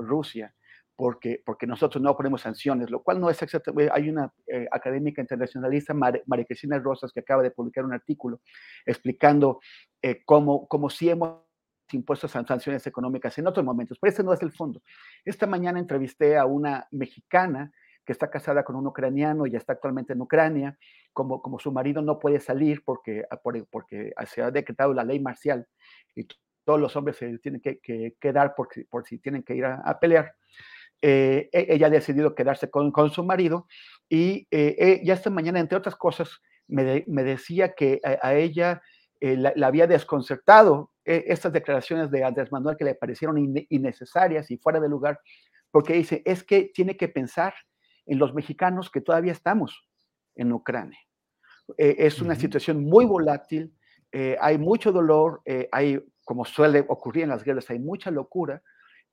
Rusia. 0.00 0.54
Porque, 0.96 1.42
porque 1.44 1.66
nosotros 1.66 2.02
no 2.02 2.16
ponemos 2.16 2.40
sanciones, 2.40 2.90
lo 2.90 3.02
cual 3.02 3.20
no 3.20 3.28
es 3.28 3.42
exactamente, 3.42 3.92
hay 3.92 4.08
una 4.08 4.32
eh, 4.46 4.66
académica 4.70 5.20
internacionalista, 5.20 5.92
María 5.92 6.44
Cristina 6.46 6.78
Rosas, 6.78 7.12
que 7.12 7.20
acaba 7.20 7.42
de 7.42 7.50
publicar 7.50 7.84
un 7.84 7.92
artículo 7.92 8.40
explicando 8.86 9.60
eh, 10.00 10.22
cómo, 10.24 10.66
cómo 10.66 10.88
sí 10.88 11.10
hemos 11.10 11.42
impuesto 11.92 12.26
sanciones 12.28 12.86
económicas 12.86 13.36
en 13.38 13.46
otros 13.46 13.64
momentos, 13.64 13.98
pero 14.00 14.12
ese 14.12 14.24
no 14.24 14.32
es 14.32 14.42
el 14.42 14.52
fondo. 14.52 14.82
Esta 15.24 15.46
mañana 15.46 15.78
entrevisté 15.78 16.36
a 16.36 16.46
una 16.46 16.88
mexicana 16.90 17.72
que 18.06 18.12
está 18.12 18.30
casada 18.30 18.64
con 18.64 18.76
un 18.76 18.86
ucraniano 18.86 19.46
y 19.46 19.56
está 19.56 19.74
actualmente 19.74 20.12
en 20.12 20.20
Ucrania, 20.20 20.78
como, 21.12 21.42
como 21.42 21.58
su 21.58 21.72
marido 21.72 22.00
no 22.00 22.18
puede 22.18 22.40
salir 22.40 22.82
porque, 22.84 23.24
ah, 23.30 23.40
porque 23.70 24.12
se 24.26 24.42
ha 24.42 24.50
decretado 24.50 24.94
la 24.94 25.04
ley 25.04 25.20
marcial 25.20 25.66
y 26.14 26.26
todos 26.64 26.80
los 26.80 26.94
hombres 26.96 27.16
se 27.16 27.38
tienen 27.38 27.60
que, 27.60 27.80
quedar 28.20 28.54
por, 28.54 28.68
por, 28.88 29.04
si 29.06 29.18
tienen 29.18 29.42
que 29.42 29.54
ir 29.54 29.64
a, 29.64 29.98
pelear. 30.00 30.34
Eh, 31.02 31.48
e, 31.52 31.66
ella 31.70 31.88
ha 31.88 31.90
decidido 31.90 32.34
quedarse 32.34 32.70
con, 32.70 32.90
con 32.90 33.10
su 33.10 33.22
marido 33.22 33.66
y 34.08 34.46
eh, 34.50 34.76
eh, 34.78 35.00
ya 35.04 35.14
esta 35.14 35.30
mañana, 35.30 35.60
entre 35.60 35.78
otras 35.78 35.96
cosas, 35.96 36.40
me, 36.68 37.04
me 37.06 37.22
decía 37.22 37.74
que 37.74 38.00
a, 38.02 38.34
ella 38.34 38.82
la, 39.20 39.52
había 39.66 39.86
desconcertado 39.86 40.90
estas 41.04 41.52
declaraciones 41.52 42.10
de 42.10 42.24
Andrés 42.24 42.50
Manuel 42.50 42.76
que 42.76 42.84
le 42.84 42.96
parecieron 42.96 43.36
innecesarias 43.68 44.50
y 44.50 44.56
fuera 44.56 44.80
de 44.80 44.88
lugar, 44.88 45.20
porque 45.70 45.92
dice, 45.92 46.22
es 46.24 46.42
que 46.42 46.72
tiene 46.74 46.96
que 46.96 47.06
pensar 47.06 47.54
en 48.06 48.18
los 48.18 48.34
mexicanos 48.34 48.90
que 48.90 49.00
todavía 49.00 49.32
estamos 49.32 49.86
en 50.34 50.52
Ucrania. 50.52 50.98
Eh, 51.78 51.96
es 51.98 52.20
una 52.22 52.36
situación 52.36 52.84
muy 52.84 53.04
volátil, 53.04 53.74
eh, 54.12 54.36
hay 54.40 54.56
mucho 54.58 54.92
dolor, 54.92 55.42
eh, 55.44 55.68
hay, 55.72 56.00
como 56.24 56.44
suele 56.44 56.84
ocurrir 56.88 57.24
en 57.24 57.30
las 57.30 57.42
guerras, 57.42 57.68
hay 57.70 57.78
mucha 57.78 58.10
locura, 58.10 58.62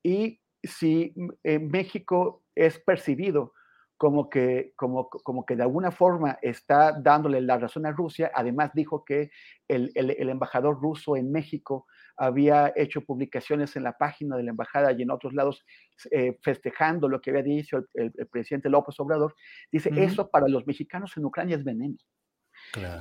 y 0.03 0.39
si 0.63 1.13
México 1.43 2.43
es 2.55 2.79
percibido 2.79 3.53
como 3.97 4.29
que, 4.29 4.73
como, 4.75 5.09
como 5.09 5.45
que 5.45 5.55
de 5.55 5.63
alguna 5.63 5.91
forma 5.91 6.37
está 6.41 6.91
dándole 6.99 7.41
la 7.41 7.57
razón 7.57 7.85
a 7.85 7.91
Rusia, 7.91 8.31
además 8.33 8.71
dijo 8.73 9.05
que 9.05 9.29
el, 9.67 9.91
el 9.95 10.29
embajador 10.29 10.81
ruso 10.81 11.15
en 11.15 11.31
México 11.31 11.85
había 12.17 12.71
hecho 12.75 13.01
publicaciones 13.01 13.75
en 13.75 13.83
la 13.83 13.97
página 13.97 14.37
de 14.37 14.43
la 14.43 14.51
embajada 14.51 14.91
y 14.91 15.01
en 15.01 15.11
otros 15.11 15.33
lados 15.33 15.65
eh, 16.11 16.37
festejando 16.41 17.07
lo 17.07 17.21
que 17.21 17.31
había 17.31 17.43
dicho 17.43 17.85
el, 17.93 18.11
presidente 18.31 18.69
López 18.69 18.99
Obrador, 18.99 19.35
dice, 19.71 19.91
eso 19.95 20.29
para 20.29 20.47
los 20.47 20.67
mexicanos 20.67 21.15
en 21.17 21.25
Ucrania 21.25 21.55
es 21.55 21.63
veneno. 21.63 21.97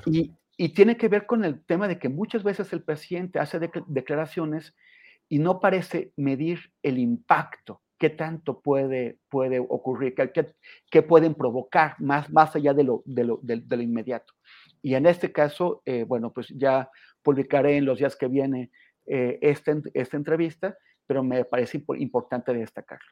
Y, 0.06 0.34
tiene 0.74 0.96
que 0.96 1.08
ver 1.08 1.26
con 1.26 1.44
el 1.44 1.64
tema 1.64 1.88
de 1.88 1.98
que 1.98 2.08
muchas 2.08 2.44
veces 2.44 2.72
el 2.72 2.84
presidente 2.84 3.40
hace 3.40 3.58
declaraciones 3.88 4.76
y 5.32 5.38
no 5.38 5.60
parece 5.60 6.12
medir 6.14 6.60
el 6.82 6.98
impacto, 6.98 7.80
qué 7.98 8.10
tanto 8.10 8.60
puede, 8.60 9.16
puede 9.30 9.60
ocurrir, 9.60 10.14
qué, 10.14 11.02
pueden 11.02 11.34
provocar 11.34 11.94
más, 12.00 12.28
más 12.28 12.54
allá 12.54 12.74
de 12.74 12.84
lo, 12.84 13.02
de 13.06 13.24
lo, 13.24 13.40
de, 13.42 13.82
inmediato. 13.82 14.34
Y 14.82 14.94
en 14.94 15.06
este 15.06 15.32
caso, 15.32 15.80
eh, 15.86 16.04
bueno, 16.04 16.34
pues 16.34 16.48
ya 16.48 16.90
publicaré 17.22 17.78
en 17.78 17.86
los 17.86 17.98
días 17.98 18.14
que 18.14 18.28
vienen 18.28 18.70
eh, 19.06 19.38
esta, 19.40 19.74
esta 19.94 20.18
entrevista, 20.18 20.76
pero 21.06 21.22
me 21.22 21.46
parece 21.46 21.82
importante 21.96 22.52
destacarlo. 22.52 23.08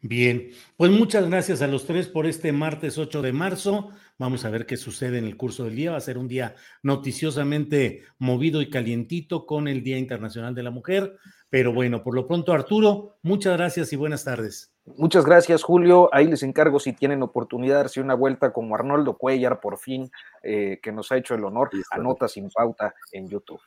Bien, 0.00 0.50
pues 0.76 0.92
muchas 0.92 1.28
gracias 1.28 1.60
a 1.60 1.66
los 1.66 1.84
tres 1.84 2.06
por 2.08 2.26
este 2.26 2.52
martes 2.52 2.98
8 2.98 3.20
de 3.20 3.32
marzo. 3.32 3.90
Vamos 4.16 4.44
a 4.44 4.50
ver 4.50 4.64
qué 4.64 4.76
sucede 4.76 5.18
en 5.18 5.24
el 5.24 5.36
curso 5.36 5.64
del 5.64 5.74
día. 5.74 5.90
Va 5.90 5.96
a 5.96 6.00
ser 6.00 6.18
un 6.18 6.28
día 6.28 6.54
noticiosamente 6.82 8.02
movido 8.18 8.62
y 8.62 8.70
calientito 8.70 9.44
con 9.44 9.66
el 9.66 9.82
Día 9.82 9.98
Internacional 9.98 10.54
de 10.54 10.62
la 10.62 10.70
Mujer. 10.70 11.16
Pero 11.50 11.72
bueno, 11.72 12.02
por 12.02 12.14
lo 12.14 12.26
pronto, 12.26 12.52
Arturo, 12.52 13.18
muchas 13.22 13.56
gracias 13.56 13.92
y 13.92 13.96
buenas 13.96 14.22
tardes. 14.24 14.72
Muchas 14.96 15.24
gracias, 15.24 15.62
Julio. 15.62 16.10
Ahí 16.12 16.26
les 16.26 16.42
encargo 16.42 16.78
si 16.78 16.92
tienen 16.92 17.22
oportunidad 17.22 17.74
de 17.74 17.78
darse 17.78 18.00
una 18.00 18.14
vuelta 18.14 18.52
como 18.52 18.74
Arnoldo 18.74 19.16
Cuellar, 19.16 19.60
por 19.60 19.78
fin, 19.78 20.10
eh, 20.42 20.78
que 20.82 20.92
nos 20.92 21.10
ha 21.10 21.16
hecho 21.16 21.34
el 21.34 21.44
honor. 21.44 21.70
Anota 21.90 22.28
sin 22.28 22.50
pauta 22.50 22.94
en 23.12 23.28
YouTube. 23.28 23.60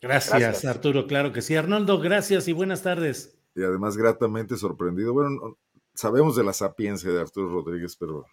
Gracias, 0.00 0.64
Arturo, 0.64 1.06
claro 1.06 1.32
que 1.32 1.40
sí. 1.40 1.56
Arnoldo, 1.56 1.98
gracias 1.98 2.46
y 2.46 2.52
buenas 2.52 2.82
tardes. 2.82 3.38
Y 3.54 3.62
además 3.62 3.96
gratamente 3.96 4.56
sorprendido. 4.56 5.12
Bueno, 5.14 5.56
sabemos 5.94 6.36
de 6.36 6.44
la 6.44 6.52
sapiencia 6.52 7.10
de 7.10 7.20
Arturo 7.20 7.48
Rodríguez, 7.48 7.96
pero 7.96 8.26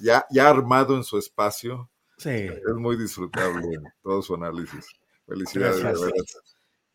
ya, 0.00 0.24
ya 0.30 0.48
armado 0.48 0.96
en 0.96 1.04
su 1.04 1.18
espacio, 1.18 1.90
sí. 2.18 2.30
es 2.30 2.74
muy 2.76 2.96
disfrutable 2.96 3.78
todo 4.02 4.22
su 4.22 4.34
análisis. 4.34 4.86
Felicidades, 5.26 5.80
gracias. 5.80 6.42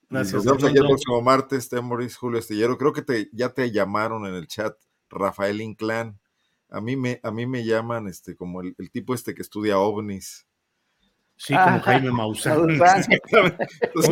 Gracias. 0.10 0.46
Nos 0.46 0.46
vemos 0.46 0.76
el 0.76 0.86
próximo 0.86 1.22
martes, 1.22 1.70
Temoris, 1.70 2.16
Julio 2.16 2.40
Estillero. 2.40 2.78
Creo 2.78 2.94
que 2.94 3.02
te, 3.02 3.30
ya 3.34 3.50
te 3.50 3.72
llamaron 3.72 4.26
en 4.26 4.36
el 4.36 4.48
chat 4.48 4.76
Rafael 5.10 5.62
Inclán. 5.62 6.20
A 6.70 6.82
mí 6.82 6.96
me, 6.96 7.20
a 7.24 7.32
mí 7.32 7.46
me 7.46 7.66
llaman 7.66 8.08
este, 8.08 8.36
como 8.36 8.62
el, 8.62 8.76
el 8.78 8.90
tipo 8.90 9.14
este 9.14 9.34
que 9.34 9.42
estudia 9.42 9.80
ovnis. 9.80 10.48
Sí, 11.38 11.54
como 11.54 11.80
Jaime 11.82 12.12
Maussan. 12.12 12.62
Muy 12.64 12.74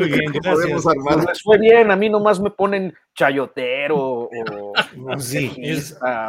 bien, 0.09 0.31
gracias. 0.31 0.83
Pues 0.83 1.43
fue 1.43 1.57
bien, 1.57 1.89
a 1.89 1.95
mí 1.95 2.07
nomás 2.07 2.39
me 2.39 2.51
ponen 2.51 2.93
chayotero 3.15 3.97
o, 3.97 4.29
sí, 5.19 5.51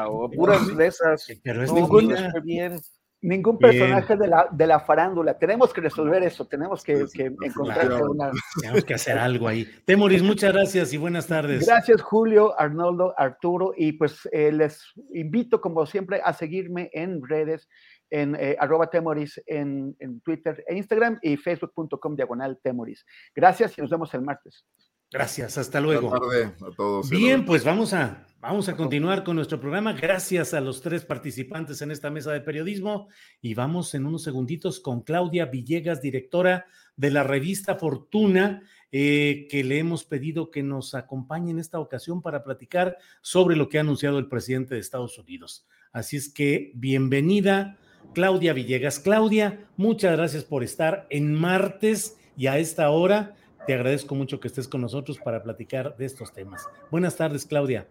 o 0.08 0.30
puras 0.30 0.76
de 0.76 0.86
esas. 0.86 1.26
Pero 1.42 1.64
es 1.64 1.72
ningún, 1.72 2.14
bien. 2.42 2.80
Ningún 3.22 3.58
personaje 3.58 4.14
de 4.14 4.28
la, 4.28 4.46
de 4.52 4.66
la, 4.66 4.78
farándula. 4.78 5.38
Tenemos 5.38 5.72
que 5.72 5.80
resolver 5.80 6.22
eso, 6.22 6.46
tenemos 6.46 6.84
que, 6.84 7.06
que 7.12 7.32
encontrar 7.42 8.02
una. 8.02 8.30
Tenemos 8.60 8.84
que 8.84 8.94
hacer 8.94 9.18
algo 9.18 9.48
ahí. 9.48 9.66
Temoris, 9.84 10.22
muchas 10.22 10.52
gracias 10.52 10.92
y 10.92 10.96
buenas 10.96 11.26
tardes. 11.26 11.66
Gracias, 11.66 12.02
Julio, 12.02 12.58
Arnoldo, 12.60 13.14
Arturo, 13.18 13.72
y 13.76 13.92
pues 13.92 14.28
eh, 14.32 14.52
les 14.52 14.80
invito, 15.14 15.60
como 15.60 15.86
siempre, 15.86 16.20
a 16.22 16.34
seguirme 16.34 16.90
en 16.92 17.26
redes 17.26 17.68
en 18.10 18.36
eh, 18.36 18.56
arroba 18.58 18.88
temoris 18.88 19.42
en, 19.46 19.96
Twitter 20.22 20.64
e 20.66 20.76
Instagram 20.76 21.18
y 21.22 21.36
facebook.com 21.36 22.14
diagonal 22.14 22.58
temoris. 22.62 23.04
Gracias 23.34 23.76
y 23.78 23.80
nos 23.80 23.90
vemos 23.90 24.12
el 24.14 24.22
martes. 24.22 24.64
Gracias, 25.10 25.56
hasta 25.56 25.80
luego. 25.80 26.10
Buenas 26.10 26.28
tardes 26.28 26.62
a 26.62 26.76
todos. 26.76 27.10
Bien, 27.10 27.44
pues 27.44 27.62
vamos 27.62 27.92
a, 27.92 28.26
vamos 28.40 28.68
a 28.68 28.76
continuar 28.76 29.22
con 29.22 29.36
nuestro 29.36 29.60
programa. 29.60 29.92
Gracias 29.92 30.52
a 30.52 30.60
los 30.60 30.82
tres 30.82 31.04
participantes 31.04 31.80
en 31.80 31.90
esta 31.90 32.10
mesa 32.10 32.32
de 32.32 32.40
periodismo 32.40 33.08
y 33.40 33.54
vamos 33.54 33.94
en 33.94 34.04
unos 34.04 34.24
segunditos 34.24 34.80
con 34.80 35.02
Claudia 35.02 35.46
Villegas, 35.46 36.02
directora 36.02 36.66
de 36.96 37.10
la 37.10 37.22
revista 37.22 37.76
Fortuna, 37.76 38.62
eh, 38.90 39.46
que 39.48 39.62
le 39.62 39.78
hemos 39.78 40.04
pedido 40.04 40.50
que 40.50 40.62
nos 40.62 40.94
acompañe 40.94 41.52
en 41.52 41.60
esta 41.60 41.78
ocasión 41.78 42.20
para 42.20 42.42
platicar 42.42 42.96
sobre 43.20 43.54
lo 43.54 43.68
que 43.68 43.78
ha 43.78 43.82
anunciado 43.82 44.18
el 44.18 44.28
presidente 44.28 44.74
de 44.74 44.80
Estados 44.80 45.18
Unidos. 45.18 45.66
Así 45.92 46.16
es 46.16 46.32
que 46.32 46.72
bienvenida 46.74 47.78
Claudia 48.14 48.52
Villegas. 48.52 48.98
Claudia, 48.98 49.68
muchas 49.76 50.16
gracias 50.16 50.44
por 50.44 50.64
estar 50.64 51.06
en 51.10 51.34
martes 51.34 52.16
y 52.36 52.48
a 52.48 52.58
esta 52.58 52.90
hora. 52.90 53.36
Te 53.66 53.74
agradezco 53.74 54.14
mucho 54.14 54.40
que 54.40 54.48
estés 54.48 54.68
con 54.68 54.80
nosotros 54.80 55.18
para 55.18 55.42
platicar 55.42 55.96
de 55.96 56.06
estos 56.06 56.32
temas. 56.32 56.68
Buenas 56.90 57.16
tardes, 57.16 57.46
Claudia. 57.46 57.88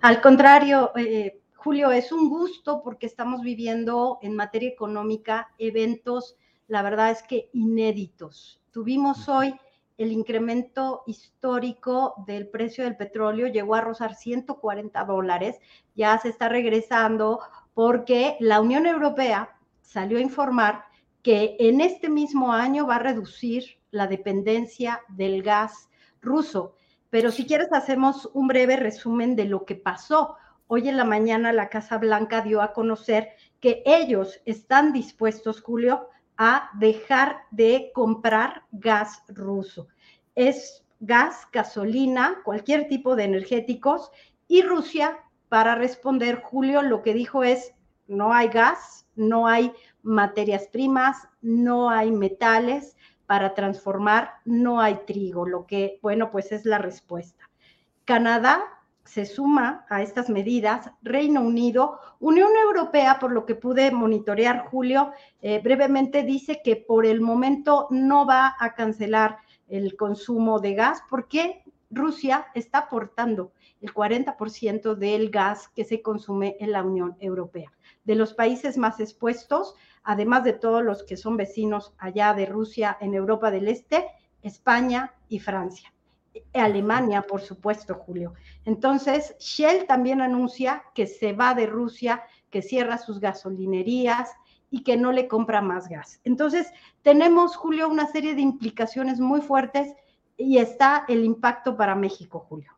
Al 0.00 0.20
contrario, 0.20 0.92
eh, 0.96 1.40
Julio, 1.54 1.92
es 1.92 2.10
un 2.10 2.28
gusto 2.28 2.82
porque 2.82 3.06
estamos 3.06 3.42
viviendo 3.42 4.18
en 4.22 4.34
materia 4.34 4.68
económica 4.68 5.52
eventos, 5.58 6.36
la 6.66 6.82
verdad 6.82 7.10
es 7.10 7.22
que 7.22 7.50
inéditos. 7.52 8.60
Tuvimos 8.72 9.28
hoy 9.28 9.54
el 9.98 10.10
incremento 10.10 11.04
histórico 11.06 12.14
del 12.26 12.48
precio 12.48 12.82
del 12.84 12.96
petróleo, 12.96 13.46
llegó 13.46 13.76
a 13.76 13.80
rozar 13.80 14.16
140 14.16 15.04
dólares, 15.04 15.60
ya 15.94 16.18
se 16.18 16.30
está 16.30 16.48
regresando 16.48 17.40
porque 17.74 18.36
la 18.40 18.60
Unión 18.60 18.86
Europea 18.86 19.56
salió 19.82 20.18
a 20.18 20.22
informar 20.22 20.86
que 21.22 21.56
en 21.60 21.80
este 21.80 22.08
mismo 22.08 22.52
año 22.52 22.86
va 22.86 22.96
a 22.96 23.00
reducir 23.00 23.78
la 23.92 24.08
dependencia 24.08 25.02
del 25.08 25.42
gas 25.42 25.88
ruso. 26.20 26.74
Pero 27.10 27.30
si 27.30 27.46
quieres 27.46 27.72
hacemos 27.72 28.28
un 28.32 28.48
breve 28.48 28.76
resumen 28.76 29.36
de 29.36 29.44
lo 29.44 29.64
que 29.64 29.76
pasó. 29.76 30.36
Hoy 30.66 30.88
en 30.88 30.96
la 30.96 31.04
mañana 31.04 31.52
la 31.52 31.68
Casa 31.68 31.98
Blanca 31.98 32.40
dio 32.40 32.62
a 32.62 32.72
conocer 32.72 33.28
que 33.60 33.82
ellos 33.84 34.40
están 34.46 34.92
dispuestos, 34.92 35.60
Julio, 35.60 36.08
a 36.38 36.70
dejar 36.78 37.42
de 37.50 37.92
comprar 37.94 38.64
gas 38.72 39.22
ruso. 39.28 39.88
Es 40.34 40.84
gas, 41.00 41.46
gasolina, 41.52 42.40
cualquier 42.44 42.88
tipo 42.88 43.14
de 43.14 43.24
energéticos 43.24 44.10
y 44.48 44.62
Rusia, 44.62 45.18
para 45.48 45.74
responder, 45.74 46.40
Julio 46.42 46.80
lo 46.80 47.02
que 47.02 47.12
dijo 47.12 47.44
es, 47.44 47.74
no 48.06 48.32
hay 48.32 48.48
gas, 48.48 49.06
no 49.14 49.46
hay 49.46 49.70
materias 50.02 50.66
primas, 50.68 51.28
no 51.42 51.90
hay 51.90 52.10
metales 52.10 52.96
para 53.32 53.54
transformar, 53.54 54.34
no 54.44 54.78
hay 54.78 55.06
trigo, 55.06 55.46
lo 55.46 55.64
que, 55.66 55.98
bueno, 56.02 56.30
pues 56.30 56.52
es 56.52 56.66
la 56.66 56.76
respuesta. 56.76 57.48
Canadá 58.04 58.62
se 59.06 59.24
suma 59.24 59.86
a 59.88 60.02
estas 60.02 60.28
medidas, 60.28 60.90
Reino 61.00 61.40
Unido, 61.40 61.98
Unión 62.20 62.50
Europea, 62.62 63.18
por 63.18 63.32
lo 63.32 63.46
que 63.46 63.54
pude 63.54 63.90
monitorear, 63.90 64.66
Julio, 64.66 65.12
eh, 65.40 65.62
brevemente 65.64 66.24
dice 66.24 66.60
que 66.62 66.76
por 66.76 67.06
el 67.06 67.22
momento 67.22 67.86
no 67.88 68.26
va 68.26 68.54
a 68.60 68.74
cancelar 68.74 69.38
el 69.66 69.96
consumo 69.96 70.60
de 70.60 70.74
gas 70.74 71.02
porque 71.08 71.64
Rusia 71.90 72.48
está 72.54 72.80
aportando 72.80 73.54
el 73.80 73.94
40% 73.94 74.94
del 74.94 75.30
gas 75.30 75.68
que 75.68 75.86
se 75.86 76.02
consume 76.02 76.58
en 76.60 76.72
la 76.72 76.82
Unión 76.82 77.16
Europea. 77.18 77.72
De 78.04 78.14
los 78.14 78.34
países 78.34 78.76
más 78.76 79.00
expuestos, 79.00 79.74
además 80.04 80.44
de 80.44 80.52
todos 80.52 80.82
los 80.82 81.02
que 81.02 81.16
son 81.16 81.36
vecinos 81.36 81.94
allá 81.98 82.34
de 82.34 82.46
Rusia 82.46 82.96
en 83.00 83.14
Europa 83.14 83.50
del 83.50 83.68
Este, 83.68 84.06
España 84.42 85.14
y 85.28 85.38
Francia. 85.38 85.92
Alemania, 86.54 87.22
por 87.22 87.40
supuesto, 87.40 87.94
Julio. 87.94 88.34
Entonces, 88.64 89.36
Shell 89.38 89.86
también 89.86 90.20
anuncia 90.20 90.82
que 90.94 91.06
se 91.06 91.32
va 91.32 91.54
de 91.54 91.66
Rusia, 91.66 92.22
que 92.50 92.62
cierra 92.62 92.98
sus 92.98 93.20
gasolinerías 93.20 94.30
y 94.70 94.82
que 94.82 94.96
no 94.96 95.12
le 95.12 95.28
compra 95.28 95.60
más 95.60 95.88
gas. 95.88 96.20
Entonces, 96.24 96.72
tenemos, 97.02 97.56
Julio, 97.56 97.88
una 97.88 98.06
serie 98.06 98.34
de 98.34 98.40
implicaciones 98.40 99.20
muy 99.20 99.42
fuertes 99.42 99.94
y 100.36 100.58
está 100.58 101.04
el 101.08 101.24
impacto 101.24 101.76
para 101.76 101.94
México, 101.94 102.40
Julio. 102.48 102.72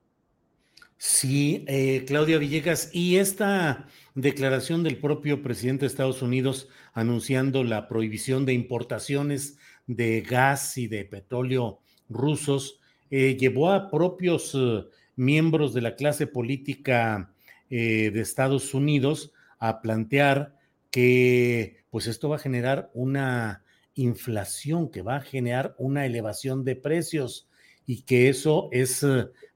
Sí, 1.06 1.66
eh, 1.68 2.06
Claudia 2.06 2.39
Villegas, 2.39 2.89
y 2.94 3.18
esta 3.18 3.89
declaración 4.14 4.82
del 4.82 4.97
propio 4.97 5.43
presidente 5.43 5.82
de 5.82 5.89
Estados 5.89 6.22
Unidos 6.22 6.70
anunciando 6.94 7.62
la 7.62 7.89
prohibición 7.89 8.47
de 8.47 8.55
importaciones 8.55 9.59
de 9.86 10.22
gas 10.22 10.78
y 10.78 10.86
de 10.89 11.05
petróleo 11.05 11.81
rusos, 12.09 12.81
eh, 13.10 13.36
llevó 13.39 13.70
a 13.70 13.90
propios 13.90 14.55
eh, 14.55 14.85
miembros 15.14 15.74
de 15.74 15.82
la 15.82 15.94
clase 15.94 16.26
política 16.26 17.35
eh, 17.68 18.10
de 18.10 18.20
Estados 18.22 18.72
Unidos 18.72 19.35
a 19.59 19.82
plantear 19.82 20.56
que 20.90 21.85
pues 21.90 22.06
esto 22.06 22.31
va 22.31 22.36
a 22.36 22.39
generar 22.39 22.90
una 22.94 23.62
inflación, 23.94 24.90
que 24.90 25.02
va 25.02 25.16
a 25.16 25.20
generar 25.20 25.74
una 25.76 26.06
elevación 26.06 26.64
de 26.64 26.76
precios 26.76 27.47
y 27.86 28.02
que 28.02 28.28
eso 28.28 28.69
es, 28.73 29.06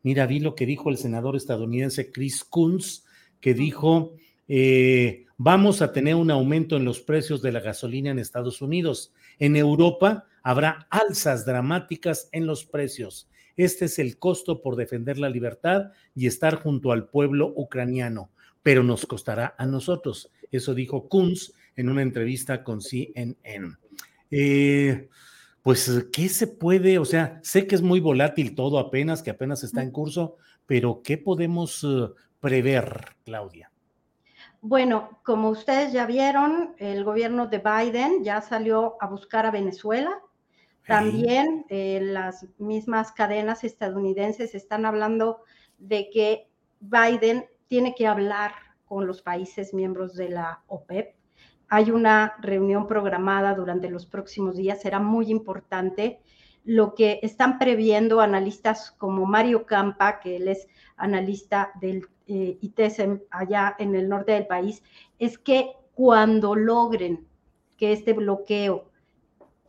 mira, 0.02 0.26
vi 0.26 0.40
lo 0.40 0.54
que 0.54 0.66
dijo 0.66 0.90
el 0.90 0.98
senador 0.98 1.36
estadounidense 1.36 2.10
Chris 2.10 2.44
Coons, 2.44 3.04
que 3.40 3.54
dijo, 3.54 4.14
vamos 5.36 5.82
a 5.82 5.92
tener 5.92 6.14
un 6.14 6.30
aumento 6.30 6.76
en 6.76 6.84
los 6.84 7.00
precios 7.00 7.40
de 7.42 7.52
la 7.52 7.60
gasolina 7.60 8.10
en 8.10 8.18
Estados 8.18 8.60
Unidos. 8.60 9.12
En 9.38 9.56
Europa 9.56 10.26
habrá 10.42 10.86
alzas 10.90 11.46
dramáticas 11.46 12.28
en 12.32 12.46
los 12.46 12.64
precios. 12.64 13.28
Este 13.58 13.86
es 13.86 13.98
el 13.98 14.18
costo 14.18 14.62
por 14.62 14.76
defender 14.76 15.18
la 15.18 15.28
libertad 15.28 15.90
y 16.14 16.26
estar 16.26 16.54
junto 16.54 16.92
al 16.92 17.08
pueblo 17.08 17.52
ucraniano, 17.56 18.30
pero 18.62 18.84
nos 18.84 19.04
costará 19.04 19.56
a 19.58 19.66
nosotros. 19.66 20.30
Eso 20.52 20.74
dijo 20.74 21.08
Kunz 21.08 21.52
en 21.74 21.88
una 21.88 22.02
entrevista 22.02 22.62
con 22.62 22.80
CNN. 22.80 23.76
Eh, 24.30 25.08
pues, 25.68 26.08
¿qué 26.12 26.30
se 26.30 26.46
puede? 26.46 26.98
O 26.98 27.04
sea, 27.04 27.40
sé 27.42 27.66
que 27.66 27.74
es 27.74 27.82
muy 27.82 28.00
volátil 28.00 28.54
todo 28.54 28.78
apenas, 28.78 29.22
que 29.22 29.28
apenas 29.28 29.62
está 29.62 29.82
en 29.82 29.90
curso, 29.90 30.36
pero 30.64 31.02
¿qué 31.04 31.18
podemos 31.18 31.84
eh, 31.84 32.08
prever, 32.40 33.16
Claudia? 33.24 33.70
Bueno, 34.62 35.20
como 35.22 35.50
ustedes 35.50 35.92
ya 35.92 36.06
vieron, 36.06 36.74
el 36.78 37.04
gobierno 37.04 37.48
de 37.48 37.58
Biden 37.58 38.24
ya 38.24 38.40
salió 38.40 38.96
a 39.00 39.08
buscar 39.08 39.44
a 39.44 39.50
Venezuela 39.50 40.18
también 40.88 41.66
eh, 41.68 42.00
las 42.02 42.46
mismas 42.56 43.12
cadenas 43.12 43.62
estadounidenses 43.62 44.54
están 44.54 44.86
hablando 44.86 45.42
de 45.76 46.08
que 46.08 46.48
Biden 46.80 47.44
tiene 47.66 47.94
que 47.94 48.06
hablar 48.06 48.52
con 48.86 49.06
los 49.06 49.20
países 49.20 49.74
miembros 49.74 50.14
de 50.14 50.30
la 50.30 50.62
OPEP. 50.66 51.14
Hay 51.68 51.90
una 51.90 52.34
reunión 52.40 52.86
programada 52.86 53.54
durante 53.54 53.90
los 53.90 54.06
próximos 54.06 54.56
días, 54.56 54.80
será 54.80 54.98
muy 54.98 55.30
importante. 55.30 56.20
Lo 56.64 56.94
que 56.94 57.20
están 57.22 57.58
previendo 57.58 58.20
analistas 58.20 58.90
como 58.92 59.26
Mario 59.26 59.66
Campa, 59.66 60.20
que 60.20 60.36
él 60.36 60.48
es 60.48 60.66
analista 60.96 61.72
del 61.80 62.06
eh, 62.26 62.58
allá 63.30 63.74
en 63.78 63.94
el 63.94 64.08
norte 64.08 64.32
del 64.32 64.46
país, 64.46 64.82
es 65.18 65.38
que 65.38 65.72
cuando 65.94 66.54
logren 66.54 67.26
que 67.76 67.92
este 67.92 68.12
bloqueo 68.12 68.90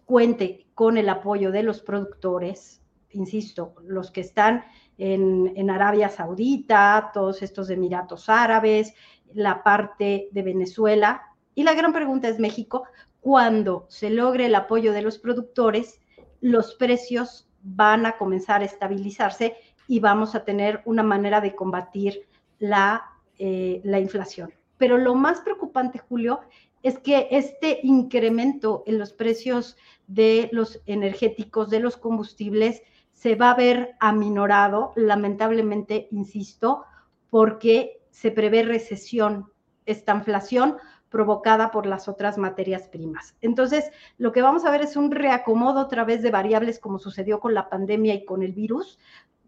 cuente 0.06 0.66
con 0.74 0.98
el 0.98 1.08
apoyo 1.08 1.52
de 1.52 1.64
los 1.64 1.82
productores, 1.82 2.82
insisto, 3.12 3.76
los 3.84 4.12
que 4.12 4.22
están 4.22 4.64
en, 4.98 5.70
Arabia 5.70 6.10
Saudita, 6.10 7.12
todos 7.14 7.42
estos 7.42 7.70
Emiratos 7.70 8.28
Árabes, 8.28 8.94
la 9.34 9.64
parte 9.64 10.30
de 10.32 10.42
Venezuela. 10.42 11.22
Y 11.60 11.64
la 11.64 11.74
gran 11.74 11.92
pregunta 11.92 12.30
es 12.30 12.40
México, 12.40 12.86
cuando 13.20 13.86
se 13.90 14.10
logre 14.10 14.46
el 14.46 14.56
apoyo 14.56 14.94
de 14.94 15.02
los 15.02 15.18
productores, 15.18 16.00
los 16.40 16.76
precios 16.76 17.50
van 17.62 18.06
a 18.06 18.14
comenzar 18.14 18.62
a 18.62 18.64
estabilizarse 18.64 19.58
y 19.86 20.00
vamos 20.00 20.36
a 20.36 20.46
tener 20.46 20.82
una 20.86 21.04
manera 21.04 21.42
de 21.42 21.56
combatir 21.56 22.30
la, 22.60 23.04
eh, 23.40 23.82
la 23.84 24.00
inflación. 24.00 24.54
Pero 24.78 24.98
lo 24.98 25.16
más 25.16 25.42
preocupante, 25.42 26.00
Julio, 26.00 26.40
es 26.82 26.98
que 26.98 27.28
este 27.30 27.82
incremento 27.84 28.86
en 28.88 28.98
los 28.98 29.12
precios 29.12 29.76
de 30.08 30.48
los 30.54 30.82
energéticos, 30.86 31.70
de 31.70 31.82
los 31.82 31.98
combustibles, 31.98 32.84
se 33.12 33.36
va 33.36 33.52
a 33.52 33.56
ver 33.56 33.98
aminorado, 34.00 34.94
lamentablemente, 34.96 36.08
insisto, 36.12 36.86
porque 37.30 38.00
se 38.12 38.32
prevé 38.32 38.64
recesión, 38.64 39.52
esta 39.86 40.16
inflación 40.16 40.78
provocada 41.10 41.72
por 41.72 41.86
las 41.86 42.08
otras 42.08 42.38
materias 42.38 42.88
primas. 42.88 43.36
Entonces, 43.42 43.92
lo 44.18 44.32
que 44.32 44.42
vamos 44.42 44.66
a 44.66 44.72
ver 44.72 44.82
es 44.82 44.96
un 44.96 45.12
reacomodo 45.12 45.82
a 45.82 45.88
través 45.88 46.22
de 46.22 46.32
variables 46.32 46.80
como 46.80 47.00
sucedió 47.00 47.40
con 47.40 47.54
la 47.54 47.70
pandemia 47.70 48.14
y 48.14 48.26
con 48.26 48.44
el 48.44 48.54
virus, 48.54 49.00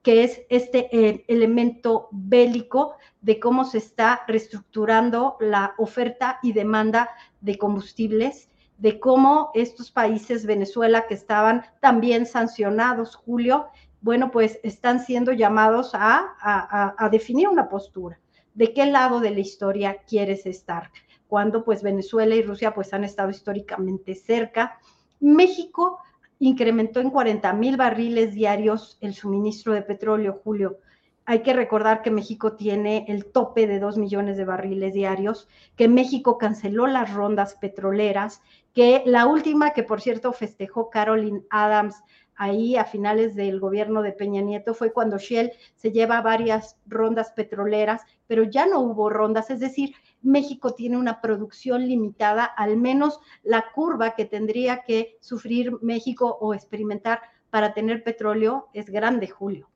que 0.01 0.23
es 0.23 0.41
este 0.49 0.89
eh, 0.91 1.25
elemento 1.27 2.07
bélico 2.11 2.95
de 3.21 3.39
cómo 3.39 3.65
se 3.65 3.77
está 3.77 4.21
reestructurando 4.27 5.37
la 5.39 5.75
oferta 5.77 6.39
y 6.41 6.53
demanda 6.53 7.09
de 7.39 7.57
combustibles, 7.57 8.49
de 8.79 8.99
cómo 8.99 9.51
estos 9.53 9.91
países, 9.91 10.47
Venezuela, 10.47 11.05
que 11.05 11.13
estaban 11.13 11.63
también 11.81 12.25
sancionados, 12.25 13.15
Julio, 13.15 13.67
bueno, 14.01 14.31
pues 14.31 14.59
están 14.63 15.05
siendo 15.05 15.31
llamados 15.31 15.91
a, 15.93 16.95
a 16.97 17.09
definir 17.09 17.47
una 17.47 17.69
postura. 17.69 18.19
¿De 18.55 18.73
qué 18.73 18.87
lado 18.87 19.19
de 19.19 19.29
la 19.29 19.39
historia 19.39 19.97
quieres 20.07 20.47
estar? 20.47 20.89
Cuando 21.31 21.63
pues 21.63 21.81
Venezuela 21.81 22.35
y 22.35 22.41
Rusia 22.41 22.73
pues 22.73 22.93
han 22.93 23.05
estado 23.05 23.29
históricamente 23.29 24.15
cerca. 24.15 24.77
México 25.21 25.99
incrementó 26.39 26.99
en 26.99 27.09
40 27.09 27.53
mil 27.53 27.77
barriles 27.77 28.33
diarios 28.33 28.97
el 28.99 29.13
suministro 29.13 29.73
de 29.73 29.81
petróleo, 29.81 30.41
Julio. 30.43 30.79
Hay 31.23 31.41
que 31.41 31.53
recordar 31.53 32.01
que 32.01 32.11
México 32.11 32.57
tiene 32.57 33.05
el 33.07 33.27
tope 33.31 33.65
de 33.65 33.79
2 33.79 33.97
millones 33.97 34.35
de 34.35 34.43
barriles 34.43 34.93
diarios, 34.93 35.47
que 35.77 35.87
México 35.87 36.37
canceló 36.37 36.85
las 36.85 37.13
rondas 37.13 37.55
petroleras, 37.61 38.41
que 38.73 39.01
la 39.05 39.25
última, 39.25 39.71
que 39.71 39.83
por 39.83 40.01
cierto 40.01 40.33
festejó 40.33 40.89
Caroline 40.89 41.43
Adams 41.49 41.95
ahí 42.35 42.75
a 42.75 42.83
finales 42.83 43.35
del 43.35 43.61
gobierno 43.61 44.01
de 44.01 44.11
Peña 44.11 44.41
Nieto, 44.41 44.73
fue 44.73 44.91
cuando 44.91 45.17
Shell 45.17 45.53
se 45.75 45.93
lleva 45.93 46.19
varias 46.21 46.75
rondas 46.87 47.31
petroleras, 47.31 48.01
pero 48.27 48.43
ya 48.43 48.65
no 48.65 48.81
hubo 48.81 49.09
rondas, 49.09 49.49
es 49.49 49.61
decir, 49.61 49.93
México 50.21 50.73
tiene 50.73 50.97
una 50.97 51.21
producción 51.21 51.87
limitada, 51.87 52.45
al 52.45 52.77
menos 52.77 53.19
la 53.43 53.65
curva 53.73 54.15
que 54.15 54.25
tendría 54.25 54.83
que 54.83 55.17
sufrir 55.21 55.73
México 55.81 56.37
o 56.39 56.53
experimentar 56.53 57.21
para 57.49 57.73
tener 57.73 58.03
petróleo 58.03 58.67
es 58.73 58.89
grande, 58.89 59.27
Julio. 59.27 59.69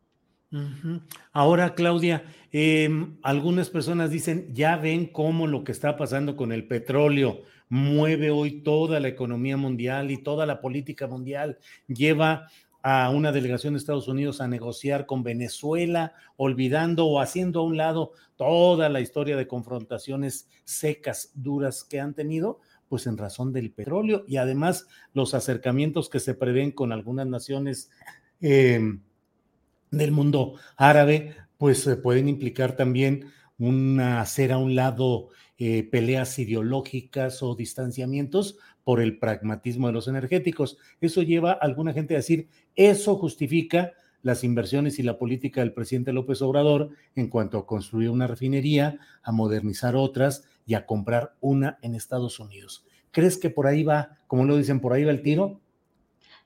Ahora, 1.34 1.74
Claudia, 1.76 2.24
em, 2.52 3.18
algunas 3.24 3.70
personas 3.70 4.10
dicen, 4.10 4.54
ya 4.54 4.78
ven 4.78 5.08
cómo 5.08 5.48
lo 5.48 5.64
que 5.64 5.74
está 5.74 5.98
pasando 5.98 6.38
con 6.38 6.54
el 6.54 6.66
petróleo 6.66 7.42
mueve 7.68 8.32
hoy 8.32 8.62
toda 8.62 9.00
la 9.00 9.08
economía 9.08 9.58
mundial 9.58 10.12
y 10.12 10.18
toda 10.18 10.46
la 10.46 10.62
política 10.62 11.08
mundial, 11.08 11.58
lleva 11.88 12.48
a 12.88 13.10
una 13.10 13.32
delegación 13.32 13.74
de 13.74 13.80
Estados 13.80 14.08
Unidos 14.08 14.42
a 14.42 14.48
negociar 14.48 15.08
con 15.08 15.24
Venezuela, 15.24 16.14
olvidando 16.38 17.08
o 17.08 17.20
haciendo 17.20 17.62
a 17.62 17.64
un 17.64 17.78
lado 17.78 18.12
toda 18.36 18.90
la 18.90 19.02
historia 19.02 19.36
de 19.36 19.48
confrontaciones 19.48 20.48
secas, 20.66 21.32
duras 21.34 21.84
que 21.84 22.00
han 22.00 22.14
tenido, 22.14 22.60
pues 22.88 23.08
en 23.08 23.18
razón 23.18 23.52
del 23.54 23.72
petróleo 23.72 24.24
y 24.28 24.38
además 24.38 24.86
los 25.14 25.34
acercamientos 25.34 26.10
que 26.10 26.20
se 26.20 26.36
prevén 26.36 26.70
con 26.70 26.92
algunas 26.92 27.26
naciones 27.26 27.90
eh, 28.40 28.80
del 29.90 30.12
mundo 30.12 30.54
árabe, 30.78 31.36
pues 31.58 31.88
eh, 31.88 31.96
pueden 31.96 32.30
implicar 32.30 32.76
también 32.76 33.32
una 33.58 34.22
hacer 34.22 34.52
a 34.52 34.60
un 34.60 34.76
lado 34.76 35.30
eh, 35.58 35.90
peleas 35.90 36.38
ideológicas 36.38 37.42
o 37.42 37.56
distanciamientos 37.56 38.60
por 38.86 39.02
el 39.02 39.20
pragmatismo 39.20 39.88
de 39.88 39.94
los 39.94 40.08
energéticos. 40.08 40.78
Eso 41.02 41.24
lleva 41.24 41.52
a 41.52 41.56
alguna 41.56 41.92
gente 41.92 42.14
a 42.14 42.18
decir, 42.18 42.48
eso 42.76 43.18
justifica 43.18 43.92
las 44.22 44.44
inversiones 44.44 44.98
y 45.00 45.04
la 45.04 45.18
política 45.18 45.60
del 45.60 45.74
presidente 45.74 46.14
López 46.14 46.42
Obrador 46.42 46.92
en 47.16 47.28
cuanto 47.28 47.58
a 47.58 47.66
construir 47.66 48.10
una 48.10 48.28
refinería, 48.28 49.00
a 49.22 49.32
modernizar 49.32 49.96
otras 49.96 50.46
y 50.66 50.76
a 50.76 50.86
comprar 50.86 51.36
una 51.42 51.78
en 51.82 51.96
Estados 51.96 52.40
Unidos. 52.40 52.86
¿Crees 53.12 53.38
que 53.38 53.50
por 53.50 53.68
ahí 53.68 53.84
va, 53.84 54.18
como 54.28 54.46
lo 54.46 54.56
dicen, 54.56 54.80
por 54.80 54.94
ahí 54.94 55.04
va 55.04 55.12
el 55.12 55.22
tiro? 55.22 55.60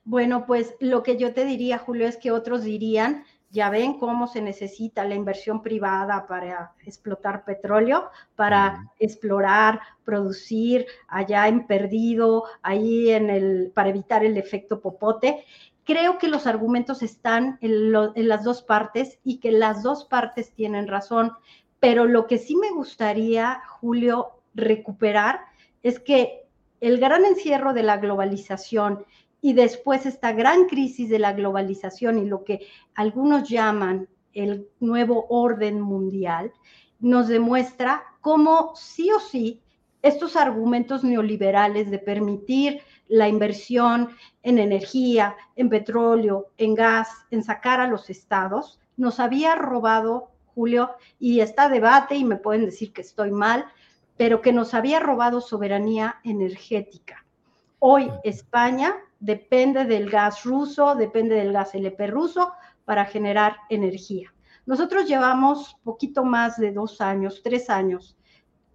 Bueno, 0.05 0.45
pues 0.45 0.75
lo 0.79 1.03
que 1.03 1.17
yo 1.17 1.33
te 1.33 1.45
diría, 1.45 1.77
Julio, 1.77 2.07
es 2.07 2.17
que 2.17 2.31
otros 2.31 2.63
dirían, 2.63 3.23
ya 3.51 3.69
ven 3.69 3.97
cómo 3.97 4.27
se 4.27 4.41
necesita 4.41 5.03
la 5.03 5.15
inversión 5.15 5.61
privada 5.61 6.27
para 6.27 6.73
explotar 6.85 7.43
petróleo, 7.45 8.09
para 8.35 8.91
explorar, 8.99 9.79
producir 10.03 10.85
allá 11.07 11.47
en 11.47 11.65
perdido, 11.65 12.43
ahí 12.61 13.09
en 13.09 13.29
el, 13.29 13.71
para 13.73 13.89
evitar 13.89 14.23
el 14.23 14.37
efecto 14.37 14.81
popote. 14.81 15.45
Creo 15.83 16.19
que 16.19 16.27
los 16.27 16.45
argumentos 16.45 17.01
están 17.01 17.57
en, 17.61 17.91
las 17.91 18.43
dos 18.43 18.61
partes 18.61 19.17
y 19.23 19.37
que 19.37 19.51
las 19.51 19.81
dos 19.81 20.05
partes 20.05 20.51
tienen 20.51 20.87
razón, 20.87 21.33
pero 21.79 22.05
lo 22.05 22.27
que 22.27 22.37
sí 22.37 22.55
me 22.55 22.69
gustaría, 22.69 23.61
Julio, 23.79 24.29
recuperar 24.53 25.41
es 25.81 25.99
que 25.99 26.43
el 26.81 26.99
gran 26.99 27.25
encierro 27.25 27.73
de 27.73 27.83
la 27.83 27.97
globalización 27.97 29.05
y 29.41 29.53
después 29.53 30.05
esta 30.05 30.33
gran 30.33 30.65
crisis 30.65 31.09
de 31.09 31.19
la 31.19 31.33
globalización 31.33 32.19
y 32.19 32.25
lo 32.25 32.43
que 32.43 32.67
algunos 32.95 33.47
llaman 33.47 34.07
el 34.33 34.67
nuevo 34.79 35.25
orden 35.29 35.81
mundial, 35.81 36.51
nos 36.99 37.27
demuestra 37.27 38.03
cómo 38.21 38.73
sí 38.75 39.09
o 39.11 39.19
sí 39.19 39.61
estos 40.01 40.35
argumentos 40.35 41.03
neoliberales 41.03 41.89
de 41.91 41.99
permitir 41.99 42.81
la 43.07 43.27
inversión 43.27 44.09
en 44.43 44.59
energía, 44.59 45.35
en 45.55 45.69
petróleo, 45.69 46.47
en 46.57 46.75
gas, 46.75 47.09
en 47.31 47.43
sacar 47.43 47.81
a 47.81 47.87
los 47.87 48.09
estados, 48.09 48.79
nos 48.97 49.19
había 49.19 49.55
robado, 49.55 50.31
Julio, 50.53 50.91
y 51.19 51.39
está 51.39 51.69
debate 51.69 52.15
y 52.15 52.23
me 52.23 52.35
pueden 52.35 52.65
decir 52.65 52.93
que 52.93 53.01
estoy 53.01 53.31
mal, 53.31 53.65
pero 54.17 54.41
que 54.41 54.53
nos 54.53 54.73
había 54.73 54.99
robado 54.99 55.41
soberanía 55.41 56.17
energética. 56.23 57.25
Hoy 57.81 58.11
España 58.23 58.93
depende 59.21 59.85
del 59.85 60.09
gas 60.09 60.43
ruso, 60.43 60.95
depende 60.95 61.35
del 61.35 61.53
gas 61.53 61.73
LP 61.73 62.07
ruso 62.07 62.51
para 62.83 63.05
generar 63.05 63.55
energía. 63.69 64.33
Nosotros 64.65 65.07
llevamos 65.07 65.77
poquito 65.83 66.25
más 66.25 66.57
de 66.57 66.73
dos 66.73 66.99
años, 66.99 67.41
tres 67.41 67.69
años 67.69 68.17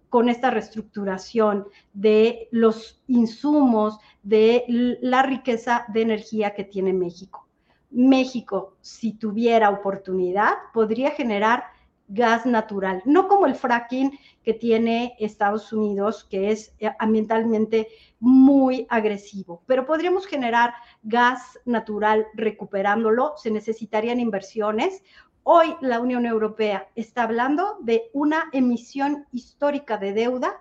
con 0.09 0.27
esta 0.27 0.49
reestructuración 0.49 1.67
de 1.93 2.47
los 2.51 3.03
insumos, 3.07 3.99
de 4.23 4.63
la 5.01 5.21
riqueza 5.21 5.85
de 5.89 6.01
energía 6.01 6.55
que 6.55 6.63
tiene 6.63 6.91
México. 6.91 7.47
México, 7.91 8.75
si 8.81 9.13
tuviera 9.13 9.69
oportunidad, 9.69 10.53
podría 10.73 11.11
generar 11.11 11.65
gas 12.07 12.45
natural, 12.45 13.01
no 13.05 13.27
como 13.27 13.45
el 13.45 13.55
fracking 13.55 14.17
que 14.43 14.53
tiene 14.53 15.15
Estados 15.19 15.73
Unidos, 15.73 16.23
que 16.23 16.51
es 16.51 16.73
ambientalmente 16.99 17.87
muy 18.19 18.85
agresivo, 18.89 19.63
pero 19.65 19.85
podríamos 19.85 20.27
generar 20.27 20.73
gas 21.03 21.59
natural 21.65 22.27
recuperándolo, 22.35 23.33
se 23.37 23.51
necesitarían 23.51 24.19
inversiones, 24.19 25.03
Hoy 25.47 25.75
la 25.79 25.99
Unión 25.99 26.25
Europea 26.25 26.89
está 26.95 27.21
hablando 27.21 27.77
de 27.81 28.09
una 28.13 28.49
emisión 28.51 29.27
histórica 29.31 29.99
de 29.99 30.11
deuda 30.11 30.59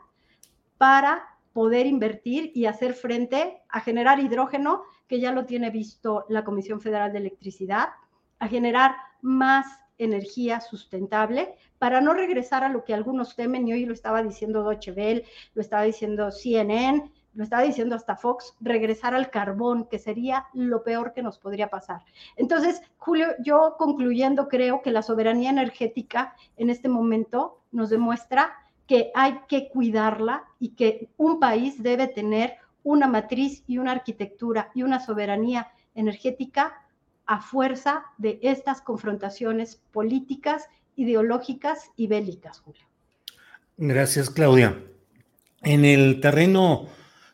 para 0.76 1.24
poder 1.54 1.86
invertir 1.86 2.52
y 2.54 2.66
hacer 2.66 2.92
frente 2.92 3.62
a 3.70 3.80
generar 3.80 4.20
hidrógeno, 4.20 4.82
que 5.08 5.20
ya 5.20 5.32
lo 5.32 5.46
tiene 5.46 5.70
visto 5.70 6.26
la 6.28 6.44
Comisión 6.44 6.82
Federal 6.82 7.12
de 7.12 7.20
Electricidad, 7.20 7.94
a 8.38 8.46
generar 8.46 8.94
más 9.22 9.66
energía 9.98 10.60
sustentable 10.60 11.54
para 11.78 12.00
no 12.00 12.14
regresar 12.14 12.64
a 12.64 12.68
lo 12.68 12.84
que 12.84 12.94
algunos 12.94 13.36
temen, 13.36 13.68
y 13.68 13.72
hoy 13.72 13.84
lo 13.86 13.92
estaba 13.92 14.22
diciendo 14.22 14.62
Deutsche 14.62 15.24
lo 15.54 15.60
estaba 15.60 15.82
diciendo 15.82 16.30
CNN, 16.30 17.10
lo 17.34 17.42
estaba 17.42 17.62
diciendo 17.62 17.96
hasta 17.96 18.16
Fox, 18.16 18.54
regresar 18.60 19.14
al 19.14 19.30
carbón, 19.30 19.88
que 19.88 19.98
sería 19.98 20.46
lo 20.54 20.84
peor 20.84 21.12
que 21.12 21.22
nos 21.22 21.38
podría 21.38 21.68
pasar. 21.68 22.02
Entonces, 22.36 22.80
Julio, 22.96 23.28
yo 23.44 23.74
concluyendo, 23.76 24.48
creo 24.48 24.82
que 24.82 24.92
la 24.92 25.02
soberanía 25.02 25.50
energética 25.50 26.34
en 26.56 26.70
este 26.70 26.88
momento 26.88 27.60
nos 27.72 27.90
demuestra 27.90 28.54
que 28.86 29.10
hay 29.14 29.40
que 29.48 29.68
cuidarla 29.68 30.44
y 30.58 30.70
que 30.70 31.08
un 31.16 31.40
país 31.40 31.82
debe 31.82 32.06
tener 32.06 32.56
una 32.82 33.08
matriz 33.08 33.64
y 33.66 33.78
una 33.78 33.92
arquitectura 33.92 34.70
y 34.74 34.82
una 34.82 35.00
soberanía 35.00 35.72
energética 35.94 36.83
a 37.26 37.40
fuerza 37.40 38.04
de 38.18 38.38
estas 38.42 38.80
confrontaciones 38.80 39.80
políticas, 39.92 40.68
ideológicas 40.96 41.90
y 41.96 42.06
bélicas, 42.06 42.60
Julio. 42.60 42.82
Gracias, 43.76 44.30
Claudia. 44.30 44.78
En 45.62 45.84
el 45.84 46.20
terreno 46.20 46.88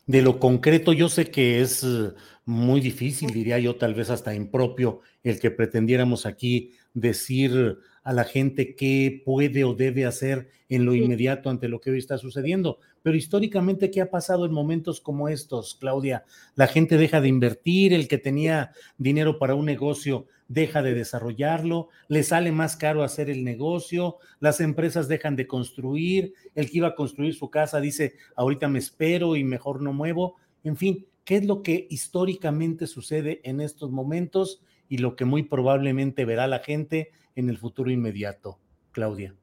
de 0.06 0.22
lo 0.22 0.38
concreto, 0.38 0.92
yo 0.92 1.08
sé 1.08 1.30
que 1.30 1.60
es 1.60 1.82
eh, 1.84 2.12
muy 2.44 2.80
difícil, 2.80 3.30
diría 3.30 3.58
yo, 3.58 3.76
tal 3.76 3.94
vez 3.94 4.10
hasta 4.10 4.34
impropio, 4.34 5.00
el 5.22 5.38
que 5.40 5.50
pretendiéramos 5.50 6.26
aquí 6.26 6.72
decir 6.94 7.78
a 8.02 8.12
la 8.12 8.24
gente 8.24 8.74
qué 8.74 9.22
puede 9.24 9.64
o 9.64 9.74
debe 9.74 10.06
hacer 10.06 10.48
en 10.68 10.84
lo 10.84 10.94
inmediato 10.94 11.50
ante 11.50 11.68
lo 11.68 11.80
que 11.80 11.90
hoy 11.90 11.98
está 11.98 12.18
sucediendo. 12.18 12.78
Pero 13.02 13.16
históricamente, 13.16 13.90
¿qué 13.90 14.00
ha 14.00 14.10
pasado 14.10 14.44
en 14.44 14.52
momentos 14.52 15.00
como 15.00 15.28
estos, 15.28 15.74
Claudia? 15.74 16.24
La 16.54 16.66
gente 16.66 16.96
deja 16.96 17.20
de 17.20 17.28
invertir, 17.28 17.92
el 17.92 18.08
que 18.08 18.18
tenía 18.18 18.72
dinero 18.98 19.38
para 19.38 19.54
un 19.54 19.66
negocio 19.66 20.26
deja 20.50 20.82
de 20.82 20.94
desarrollarlo, 20.94 21.90
le 22.08 22.24
sale 22.24 22.50
más 22.50 22.76
caro 22.76 23.04
hacer 23.04 23.30
el 23.30 23.44
negocio, 23.44 24.16
las 24.40 24.60
empresas 24.60 25.06
dejan 25.06 25.36
de 25.36 25.46
construir, 25.46 26.34
el 26.56 26.68
que 26.68 26.78
iba 26.78 26.88
a 26.88 26.94
construir 26.96 27.36
su 27.36 27.50
casa 27.50 27.80
dice, 27.80 28.14
ahorita 28.34 28.66
me 28.66 28.80
espero 28.80 29.36
y 29.36 29.44
mejor 29.44 29.80
no 29.80 29.92
muevo. 29.92 30.34
En 30.64 30.76
fin, 30.76 31.06
¿qué 31.24 31.36
es 31.36 31.44
lo 31.44 31.62
que 31.62 31.86
históricamente 31.88 32.88
sucede 32.88 33.40
en 33.44 33.60
estos 33.60 33.92
momentos 33.92 34.60
y 34.88 34.98
lo 34.98 35.14
que 35.14 35.24
muy 35.24 35.44
probablemente 35.44 36.24
verá 36.24 36.48
la 36.48 36.58
gente 36.58 37.12
en 37.36 37.48
el 37.48 37.56
futuro 37.56 37.92
inmediato? 37.92 38.58
Claudia. 38.90 39.36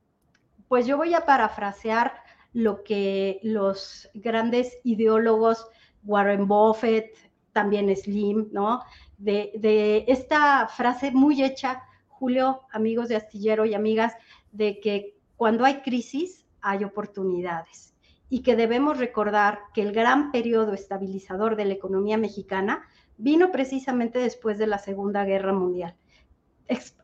Pues 0.67 0.85
yo 0.85 0.97
voy 0.97 1.13
a 1.13 1.25
parafrasear 1.25 2.26
lo 2.57 2.83
que 2.83 3.39
los 3.43 4.09
grandes 4.15 4.79
ideólogos, 4.83 5.67
Warren 6.03 6.47
Buffett, 6.47 7.15
también 7.51 7.95
Slim, 7.95 8.49
¿no? 8.51 8.81
De, 9.19 10.03
esta 10.07 10.67
frase 10.67 11.11
muy 11.11 11.43
hecha, 11.43 11.83
Julio, 12.07 12.63
amigos 12.71 13.09
de 13.09 13.15
Astillero 13.15 13.65
y 13.65 13.75
amigas, 13.75 14.15
de 14.51 14.79
que 14.79 15.15
cuando 15.35 15.65
hay 15.65 15.81
crisis 15.81 16.47
hay 16.59 16.83
oportunidades 16.83 17.93
y 18.27 18.41
que 18.41 18.55
debemos 18.55 18.97
recordar 18.97 19.59
que 19.75 19.83
el 19.83 19.91
gran 19.91 20.31
periodo 20.31 20.73
estabilizador 20.73 21.57
de 21.57 21.65
la 21.65 21.75
economía 21.75 22.17
mexicana 22.17 22.81
vino 23.17 23.51
precisamente 23.51 24.17
después 24.17 24.57
de 24.57 24.65
la 24.65 24.79
Segunda 24.79 25.25
Guerra 25.25 25.53
Mundial. 25.53 25.95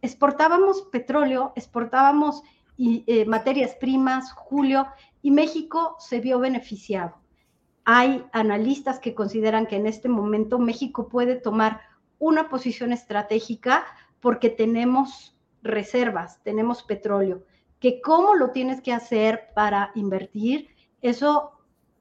exportábamos 0.01 0.81
petróleo, 0.91 1.53
exportábamos 1.55 2.41
eh, 2.79 3.25
materias 3.25 3.75
primas, 3.75 4.31
Julio, 4.33 4.87
y 5.23 5.31
México 5.31 5.95
se 5.97 6.19
vio 6.19 6.37
beneficiado. 6.37 7.15
Hay 7.85 8.23
analistas 8.31 8.99
que 8.99 9.15
consideran 9.15 9.65
que 9.65 9.77
en 9.77 9.87
este 9.87 10.09
momento 10.09 10.59
México 10.59 11.09
puede 11.09 11.35
tomar 11.35 11.81
una 12.19 12.49
posición 12.49 12.93
estratégica 12.93 13.85
porque 14.19 14.49
tenemos 14.49 15.35
reservas, 15.63 16.43
tenemos 16.43 16.83
petróleo, 16.83 17.43
que 17.79 18.01
cómo 18.01 18.35
lo 18.35 18.51
tienes 18.51 18.81
que 18.81 18.93
hacer 18.93 19.49
para 19.55 19.91
invertir, 19.95 20.67
eso 21.01 21.51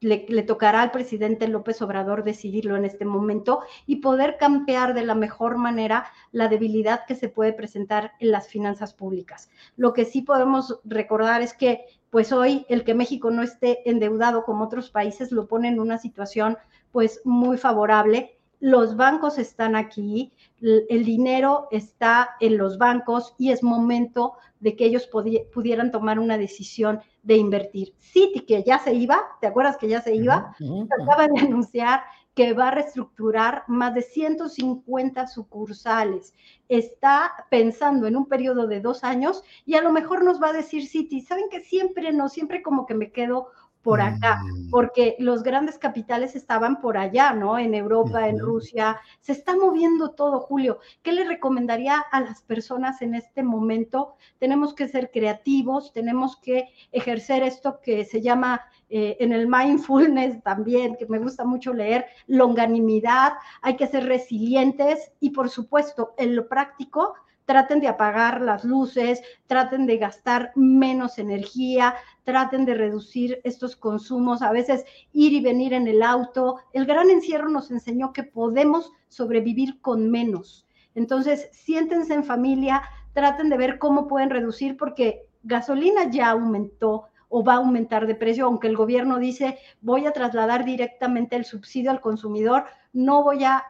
le, 0.01 0.43
tocará 0.43 0.83
al 0.83 0.91
presidente 0.91 1.47
López 1.47 1.81
Obrador 1.81 2.25
decidirlo 2.25 2.77
en 2.77 2.85
este 2.85 3.05
momento 3.05 3.61
y 3.87 3.97
poder 3.97 4.37
campear 4.37 4.95
de 4.95 5.05
la 5.05 5.15
mejor 5.15 5.59
manera 5.59 6.07
la 6.33 6.49
debilidad 6.49 7.07
que 7.07 7.15
se 7.15 7.29
puede 7.29 7.53
presentar 7.53 8.13
en 8.19 8.33
las 8.33 8.49
finanzas 8.49 8.95
públicas. 8.95 9.49
Lo 9.77 9.93
que 9.93 10.05
sí 10.05 10.23
podemos 10.23 10.81
recordar 10.85 11.41
es 11.41 11.55
que 11.55 11.85
pues 12.13 12.31
hoy 12.31 12.67
el 12.69 12.85
que 12.85 12.93
México 12.93 13.31
no 13.31 13.43
esté 13.43 13.89
endeudado 13.89 14.45
como 14.45 14.65
otros 14.65 14.91
países 14.91 15.33
lo 15.33 15.49
pone 15.49 15.69
en 15.69 15.81
una 15.81 15.97
situación 15.97 16.59
pues 16.93 17.23
muy 17.25 17.57
favorable. 17.57 18.39
los 18.61 18.97
bancos 18.97 19.39
están 19.39 19.75
aquí, 19.75 20.31
el 20.61 21.05
dinero 21.05 21.69
está 21.73 22.37
en 22.39 22.59
los 22.59 22.77
bancos 22.77 23.35
y 23.39 23.51
es 23.51 23.63
momento 23.63 24.35
de 24.61 24.77
que 24.77 24.85
ellos 24.85 25.09
pudieran 25.53 25.91
tomar 25.91 26.19
una 26.21 26.37
decisión 26.37 27.01
de 27.23 27.37
invertir. 27.39 27.95
Citi, 27.99 28.41
que 28.41 28.63
ya 28.63 28.79
se 28.79 28.93
iba, 28.93 29.19
¿te 29.41 29.47
acuerdas 29.47 29.79
que 29.79 29.89
ya 29.89 30.03
se 30.03 30.15
iba? 30.15 30.55
Acaba 31.01 31.27
de 31.27 31.41
anunciar 31.41 32.03
que 32.35 32.55
va 32.55 32.69
a 32.69 32.71
reestructurar 32.71 33.65
más 33.69 33.95
de 33.95 34.03
150 34.03 35.27
sucursales. 35.27 36.35
Está 36.69 37.47
pensando 37.51 38.07
en 38.07 38.17
un 38.17 38.27
periodo 38.27 38.67
de 38.67 38.81
dos 38.81 39.05
años 39.05 39.45
y 39.67 39.75
a 39.75 39.83
lo 39.83 39.93
mejor 39.93 40.25
nos 40.25 40.43
va 40.43 40.49
a 40.49 40.55
decir 40.55 40.87
Citi, 40.87 41.21
¿saben 41.21 41.49
que 41.51 41.61
siempre 41.61 42.13
no, 42.13 42.29
siempre 42.29 42.63
como 42.63 42.87
que 42.87 42.95
me 42.95 43.13
quedo 43.13 43.49
por 43.83 44.01
acá, 44.01 44.43
mm. 44.43 44.71
porque 44.71 45.17
los 45.19 45.43
grandes 45.43 45.79
capitales 45.79 46.37
estaban 46.37 46.81
por 46.81 46.97
allá, 46.97 47.33
¿no? 47.33 47.59
En 47.59 47.75
Europa, 47.75 48.29
en 48.29 48.39
Rusia, 48.39 49.01
se 49.21 49.33
está 49.33 49.57
moviendo 49.57 50.13
todo, 50.13 50.41
Julio. 50.41 50.79
¿Qué 51.03 51.13
le 51.13 51.25
recomendaría 51.25 51.99
a 51.99 52.21
las 52.21 52.43
personas 52.43 53.03
en 53.03 53.15
este 53.15 53.43
momento? 53.43 54.15
Tenemos 54.39 54.75
que 54.75 54.89
ser 54.89 55.11
creativos, 55.11 55.93
tenemos 55.93 56.37
que 56.37 56.69
ejercer 56.93 57.43
esto 57.43 57.81
que 57.81 58.05
se 58.05 58.21
llama 58.21 58.63
eh, 58.89 59.17
en 59.21 59.33
el 59.33 59.49
mindfulness 59.49 60.43
también, 60.43 60.97
que 60.97 61.07
me 61.07 61.19
gusta 61.19 61.45
mucho 61.45 61.73
leer, 61.73 62.07
longanimidad, 62.27 63.33
hay 63.63 63.77
que 63.77 63.87
ser 63.87 64.07
resilientes 64.07 65.13
y 65.19 65.31
por 65.31 65.49
supuesto, 65.49 66.15
en 66.19 66.37
lo 66.37 66.47
práctico, 66.47 67.15
traten 67.53 67.81
de 67.81 67.89
apagar 67.89 68.41
las 68.41 68.65
luces, 68.65 69.21
traten 69.47 69.85
de 69.85 69.99
gastar 69.99 70.53
menos 70.57 71.19
energía, 71.19 71.95
traten 72.25 72.65
de 72.65 72.73
reducir 72.73 73.43
estos 73.45 73.77
consumos, 73.77 74.41
a 74.41 74.53
veces 74.53 74.87
ir 75.13 75.35
y 75.35 75.43
venir 75.43 75.75
en 75.75 75.87
el 75.87 76.03
auto. 76.03 76.61
El 76.73 76.87
gran 76.87 77.11
encierro 77.11 77.51
nos 77.51 77.71
enseñó 77.71 78.15
que 78.15 78.23
podemos 78.23 78.91
sobrevivir 79.09 79.83
con 79.83 80.11
menos. 80.11 80.67
Entonces, 80.95 81.51
siéntense 81.53 82.15
en 82.15 82.25
familia, 82.25 82.85
traten 83.13 83.51
de 83.51 83.59
ver 83.59 83.79
cómo 83.79 84.09
pueden 84.09 84.31
reducir 84.31 84.79
porque 84.79 85.27
gasolina 85.43 86.11
ya 86.11 86.31
aumentó, 86.31 87.11
o 87.35 87.43
va 87.43 87.55
a 87.55 87.57
aumentar 87.57 88.07
de 88.07 88.15
precio, 88.15 88.45
aunque 88.45 88.69
el 88.69 88.77
gobierno 88.77 89.19
dice 89.19 89.59
voy 89.81 90.07
a 90.07 90.13
trasladar 90.13 90.67
directamente 90.67 91.35
el 91.35 91.47
subsidio 91.47 91.91
al 91.91 92.03
consumidor, 92.03 92.65
no 92.93 93.23
voy 93.23 93.43
a, 93.45 93.65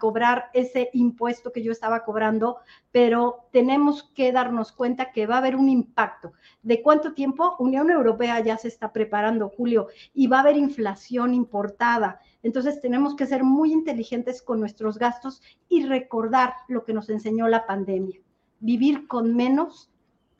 cobrar 0.00 0.46
ese 0.54 0.88
impuesto 0.94 1.52
que 1.52 1.62
yo 1.62 1.70
estaba 1.70 2.02
cobrando, 2.02 2.56
pero 2.92 3.46
tenemos 3.52 4.02
que 4.14 4.32
darnos 4.32 4.72
cuenta 4.72 5.12
que 5.12 5.26
va 5.26 5.34
a 5.34 5.38
haber 5.38 5.54
un 5.54 5.68
impacto. 5.68 6.32
¿De 6.62 6.82
cuánto 6.82 7.12
tiempo? 7.12 7.56
Unión 7.58 7.90
Europea 7.90 8.40
ya 8.40 8.56
se 8.56 8.68
está 8.68 8.90
preparando, 8.90 9.50
Julio, 9.50 9.88
y 10.14 10.26
va 10.26 10.38
a 10.38 10.40
haber 10.40 10.56
inflación 10.56 11.34
importada. 11.34 12.20
Entonces 12.42 12.80
tenemos 12.80 13.14
que 13.14 13.26
ser 13.26 13.44
muy 13.44 13.70
inteligentes 13.70 14.40
con 14.40 14.60
nuestros 14.60 14.98
gastos 14.98 15.42
y 15.68 15.84
recordar 15.84 16.54
lo 16.68 16.84
que 16.84 16.94
nos 16.94 17.10
enseñó 17.10 17.48
la 17.48 17.66
pandemia. 17.66 18.18
Vivir 18.60 19.06
con 19.06 19.36
menos 19.36 19.90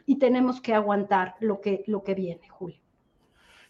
y 0.07 0.19
tenemos 0.19 0.61
que 0.61 0.75
aguantar 0.75 1.35
lo 1.41 1.61
que, 1.61 1.85
lo 1.87 2.03
que 2.03 2.15
viene, 2.15 2.49
Julio. 2.49 2.79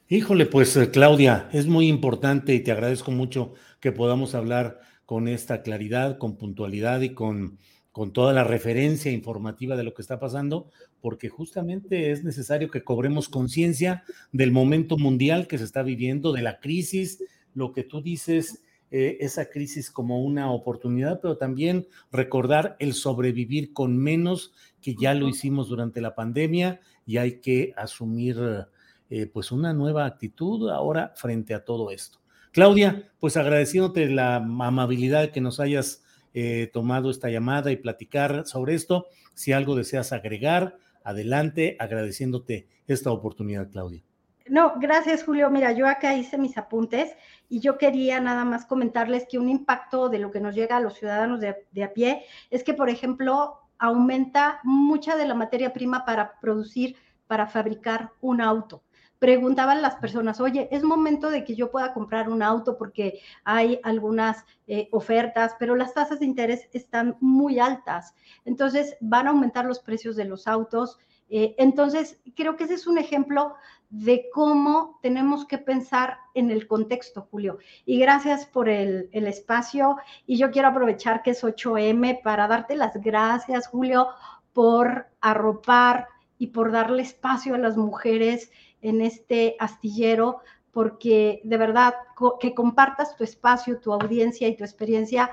Híjole, 0.08 0.46
pues 0.46 0.76
eh, 0.76 0.90
Claudia, 0.90 1.48
es 1.52 1.66
muy 1.66 1.88
importante 1.88 2.54
y 2.54 2.60
te 2.60 2.72
agradezco 2.72 3.10
mucho 3.10 3.54
que 3.80 3.92
podamos 3.92 4.34
hablar 4.34 4.80
con 5.06 5.28
esta 5.28 5.62
claridad, 5.62 6.18
con 6.18 6.36
puntualidad 6.36 7.00
y 7.00 7.10
con, 7.10 7.58
con 7.92 8.12
toda 8.12 8.32
la 8.32 8.44
referencia 8.44 9.12
informativa 9.12 9.76
de 9.76 9.84
lo 9.84 9.94
que 9.94 10.02
está 10.02 10.18
pasando, 10.18 10.68
porque 11.00 11.28
justamente 11.28 12.10
es 12.10 12.24
necesario 12.24 12.70
que 12.70 12.82
cobremos 12.82 13.28
conciencia 13.28 14.02
del 14.32 14.50
momento 14.50 14.98
mundial 14.98 15.46
que 15.46 15.58
se 15.58 15.64
está 15.64 15.82
viviendo, 15.82 16.32
de 16.32 16.42
la 16.42 16.58
crisis, 16.58 17.22
lo 17.54 17.72
que 17.72 17.84
tú 17.84 18.02
dices, 18.02 18.63
eh, 18.96 19.18
esa 19.24 19.50
crisis 19.50 19.90
como 19.90 20.22
una 20.22 20.52
oportunidad, 20.52 21.18
pero 21.20 21.36
también 21.36 21.88
recordar 22.12 22.76
el 22.78 22.94
sobrevivir 22.94 23.72
con 23.72 23.98
menos, 23.98 24.54
que 24.80 24.94
ya 24.94 25.14
lo 25.14 25.26
hicimos 25.26 25.68
durante 25.68 26.00
la 26.00 26.14
pandemia 26.14 26.78
y 27.04 27.16
hay 27.16 27.40
que 27.40 27.72
asumir 27.76 28.68
eh, 29.10 29.26
pues 29.26 29.50
una 29.50 29.72
nueva 29.72 30.06
actitud 30.06 30.70
ahora 30.70 31.12
frente 31.16 31.54
a 31.54 31.64
todo 31.64 31.90
esto. 31.90 32.20
Claudia, 32.52 33.10
pues 33.18 33.36
agradeciéndote 33.36 34.08
la 34.10 34.36
amabilidad 34.36 35.32
que 35.32 35.40
nos 35.40 35.58
hayas 35.58 36.04
eh, 36.32 36.70
tomado 36.72 37.10
esta 37.10 37.30
llamada 37.30 37.72
y 37.72 37.76
platicar 37.76 38.46
sobre 38.46 38.74
esto. 38.74 39.08
Si 39.34 39.50
algo 39.50 39.74
deseas 39.74 40.12
agregar, 40.12 40.76
adelante, 41.02 41.76
agradeciéndote 41.80 42.68
esta 42.86 43.10
oportunidad, 43.10 43.68
Claudia. 43.72 44.04
No, 44.46 44.74
gracias 44.78 45.24
Julio. 45.24 45.48
Mira, 45.50 45.72
yo 45.72 45.88
acá 45.88 46.14
hice 46.14 46.36
mis 46.36 46.58
apuntes 46.58 47.10
y 47.48 47.60
yo 47.60 47.78
quería 47.78 48.20
nada 48.20 48.44
más 48.44 48.66
comentarles 48.66 49.26
que 49.28 49.38
un 49.38 49.48
impacto 49.48 50.08
de 50.08 50.18
lo 50.18 50.30
que 50.30 50.40
nos 50.40 50.54
llega 50.54 50.76
a 50.76 50.80
los 50.80 50.94
ciudadanos 50.94 51.40
de, 51.40 51.84
a 51.84 51.92
pie 51.92 52.24
es 52.50 52.64
que, 52.64 52.74
por 52.74 52.88
ejemplo, 52.88 53.60
aumenta 53.78 54.60
mucha 54.62 55.16
de 55.16 55.26
la 55.26 55.34
materia 55.34 55.72
prima 55.72 56.04
para 56.04 56.38
producir, 56.40 56.96
para 57.26 57.46
fabricar 57.46 58.12
un 58.20 58.40
auto. 58.40 58.82
Preguntaban 59.18 59.80
las 59.80 59.96
personas, 59.96 60.40
oye, 60.40 60.68
es 60.70 60.82
momento 60.82 61.30
de 61.30 61.44
que 61.44 61.54
yo 61.54 61.70
pueda 61.70 61.94
comprar 61.94 62.28
un 62.28 62.42
auto 62.42 62.76
porque 62.76 63.20
hay 63.44 63.80
algunas 63.82 64.44
eh, 64.66 64.88
ofertas, 64.92 65.56
pero 65.58 65.76
las 65.76 65.94
tasas 65.94 66.20
de 66.20 66.26
interés 66.26 66.68
están 66.72 67.16
muy 67.20 67.58
altas. 67.58 68.14
Entonces 68.44 68.96
van 69.00 69.26
a 69.26 69.30
aumentar 69.30 69.64
los 69.64 69.80
precios 69.80 70.16
de 70.16 70.26
los 70.26 70.46
autos. 70.46 70.98
Eh, 71.30 71.54
entonces, 71.58 72.20
creo 72.36 72.56
que 72.56 72.64
ese 72.64 72.74
es 72.74 72.86
un 72.86 72.98
ejemplo 72.98 73.54
de 73.90 74.28
cómo 74.32 74.98
tenemos 75.02 75.46
que 75.46 75.58
pensar 75.58 76.18
en 76.34 76.50
el 76.50 76.66
contexto, 76.66 77.28
Julio. 77.30 77.58
Y 77.84 77.98
gracias 78.00 78.46
por 78.46 78.68
el, 78.68 79.08
espacio. 79.12 79.96
Y 80.26 80.36
yo 80.36 80.50
quiero 80.50 80.68
aprovechar 80.68 81.22
que 81.22 81.30
es 81.30 81.44
8M 81.44 82.22
para 82.22 82.48
darte 82.48 82.76
las 82.76 83.00
gracias, 83.00 83.68
Julio, 83.68 84.08
por 84.52 85.06
arropar 85.20 86.08
y 86.38 86.48
por 86.48 86.72
darle 86.72 87.02
espacio 87.02 87.54
a 87.54 87.58
las 87.58 87.76
mujeres 87.76 88.50
en 88.82 89.00
este 89.00 89.56
astillero, 89.58 90.40
porque 90.72 91.40
de 91.44 91.56
verdad 91.56 91.94
que 92.40 92.54
compartas 92.54 93.16
tu 93.16 93.24
espacio, 93.24 93.78
tu 93.78 93.92
audiencia 93.92 94.48
y 94.48 94.56
tu 94.56 94.64
experiencia 94.64 95.30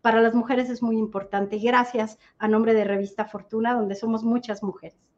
para 0.00 0.20
las 0.20 0.34
mujeres 0.34 0.70
es 0.70 0.82
muy 0.82 0.96
importante. 0.98 1.58
Gracias 1.58 2.18
a 2.38 2.46
nombre 2.46 2.74
de 2.74 2.84
Revista 2.84 3.24
Fortuna, 3.24 3.74
donde 3.74 3.96
somos 3.96 4.22
muchas 4.22 4.62
mujeres. 4.62 5.15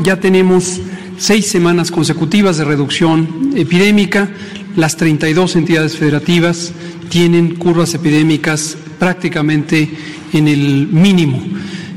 Ya 0.02 0.20
tenemos 0.20 0.80
seis 1.18 1.50
semanas 1.50 1.90
consecutivas 1.90 2.58
de 2.58 2.64
reducción 2.64 3.52
epidémica. 3.56 4.28
Las 4.76 4.96
32 4.96 5.56
entidades 5.56 5.96
federativas 5.96 6.72
tienen 7.10 7.56
curvas 7.56 7.94
epidémicas 7.94 8.76
prácticamente 8.98 9.88
en 10.32 10.48
el 10.48 10.86
mínimo 10.86 11.38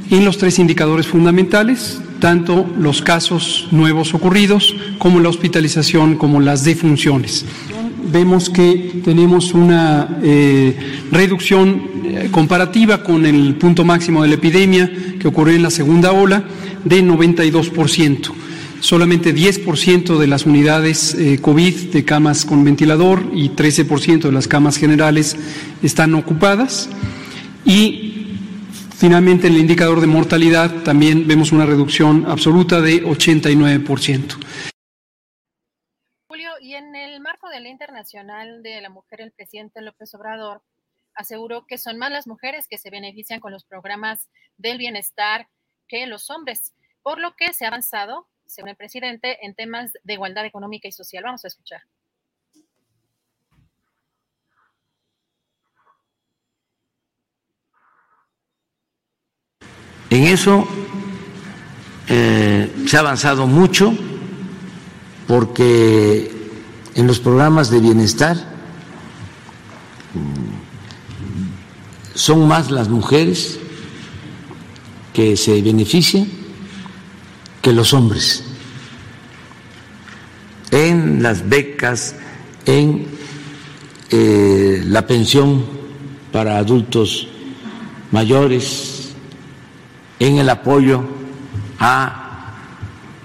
en 0.09 0.25
los 0.25 0.38
tres 0.38 0.59
indicadores 0.59 1.08
fundamentales, 1.08 2.00
tanto 2.19 2.69
los 2.77 3.01
casos 3.01 3.67
nuevos 3.72 4.14
ocurridos 4.14 4.75
como 5.00 5.19
la 5.19 5.30
hospitalización 5.30 6.17
como 6.17 6.40
las 6.40 6.64
defunciones. 6.64 7.45
Vemos 8.11 8.49
que 8.49 9.01
tenemos 9.03 9.53
una 9.53 10.19
eh, 10.22 10.75
reducción 11.11 11.91
eh, 12.06 12.30
comparativa 12.32 13.03
con 13.03 13.25
el 13.25 13.56
punto 13.56 13.85
máximo 13.85 14.22
de 14.23 14.30
la 14.30 14.35
epidemia 14.35 14.91
que 15.19 15.27
ocurrió 15.27 15.56
en 15.56 15.64
la 15.64 15.69
segunda 15.69 16.11
ola 16.11 16.43
de 16.83 17.03
92%. 17.03 18.32
Solamente 18.82 19.33
10% 19.33 20.17
de 20.17 20.27
las 20.27 20.45
unidades 20.45 21.15
eh, 21.15 21.40
COVID 21.41 21.93
de 21.93 22.03
camas 22.03 22.43
con 22.43 22.65
ventilador 22.65 23.23
y 23.33 23.49
13% 23.51 24.23
de 24.23 24.32
las 24.33 24.49
camas 24.49 24.77
generales 24.77 25.38
están 25.82 26.14
ocupadas. 26.15 26.90
Y 27.64 28.38
finalmente 28.98 29.48
en 29.48 29.53
el 29.53 29.61
indicador 29.61 30.01
de 30.01 30.07
mortalidad 30.07 30.83
también 30.83 31.27
vemos 31.27 31.53
una 31.53 31.65
reducción 31.65 32.25
absoluta 32.27 32.82
de 32.82 33.06
89%. 33.06 34.35
Julio, 36.27 36.49
y 36.61 36.73
en 36.73 36.95
el 36.95 37.12
marco 37.24 37.50
de 37.50 37.61
la 37.61 37.69
Internacional 37.69 38.61
de 38.61 38.82
la 38.82 38.90
Mujer, 38.90 39.22
el 39.22 39.32
presidente 39.32 39.82
López 39.82 40.14
Obrador 40.14 40.61
aseguró 41.16 41.66
que 41.66 41.77
son 41.77 41.98
más 41.98 42.11
las 42.11 42.27
mujeres 42.27 42.68
que 42.68 42.77
se 42.77 42.90
benefician 42.90 43.40
con 43.40 43.52
los 43.52 43.64
programas 43.64 44.30
del 44.58 44.77
bienestar 44.77 45.48
que 45.88 46.06
los 46.06 46.30
hombres, 46.30 46.74
por 47.02 47.19
lo 47.19 47.35
que 47.35 47.53
se 47.53 47.66
ha 47.66 47.69
avanzado, 47.69 48.27
según 48.45 48.69
el 48.69 48.76
presidente, 48.76 49.43
en 49.45 49.56
temas 49.56 49.93
de 50.03 50.14
igualdad 50.14 50.45
económica 50.45 50.88
y 50.88 50.92
social. 50.92 51.24
Vamos 51.24 51.45
a 51.45 51.48
escuchar. 51.48 51.82
En 60.10 60.26
eso 60.26 60.68
eh, 62.10 62.72
se 62.85 62.98
ha 62.98 63.00
avanzado 63.00 63.48
mucho 63.48 63.93
porque 65.27 66.43
en 66.96 67.08
los 67.08 67.20
programas 67.20 67.70
de 67.70 67.80
bienestar. 67.80 68.38
Son 72.14 72.48
más 72.48 72.70
las 72.72 72.90
mujeres 72.90 73.60
que 75.14 75.38
se 75.38 75.62
benefician 75.62 76.28
que 77.62 77.74
los 77.74 77.94
hombres. 77.94 78.44
En 80.72 81.22
las 81.24 81.48
becas, 81.48 82.16
en 82.66 83.08
eh, 84.10 84.84
la 84.86 85.06
pensión 85.08 85.66
para 86.32 86.58
adultos 86.58 87.28
mayores, 88.12 89.14
en 90.20 90.38
el 90.38 90.50
apoyo 90.50 91.04
a 91.80 92.54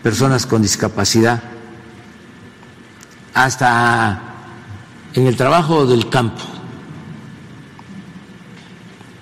personas 0.02 0.46
con 0.46 0.62
discapacidad, 0.62 1.42
hasta 3.44 4.20
en 5.14 5.28
el 5.28 5.36
trabajo 5.36 5.86
del 5.86 6.08
campo 6.08 6.42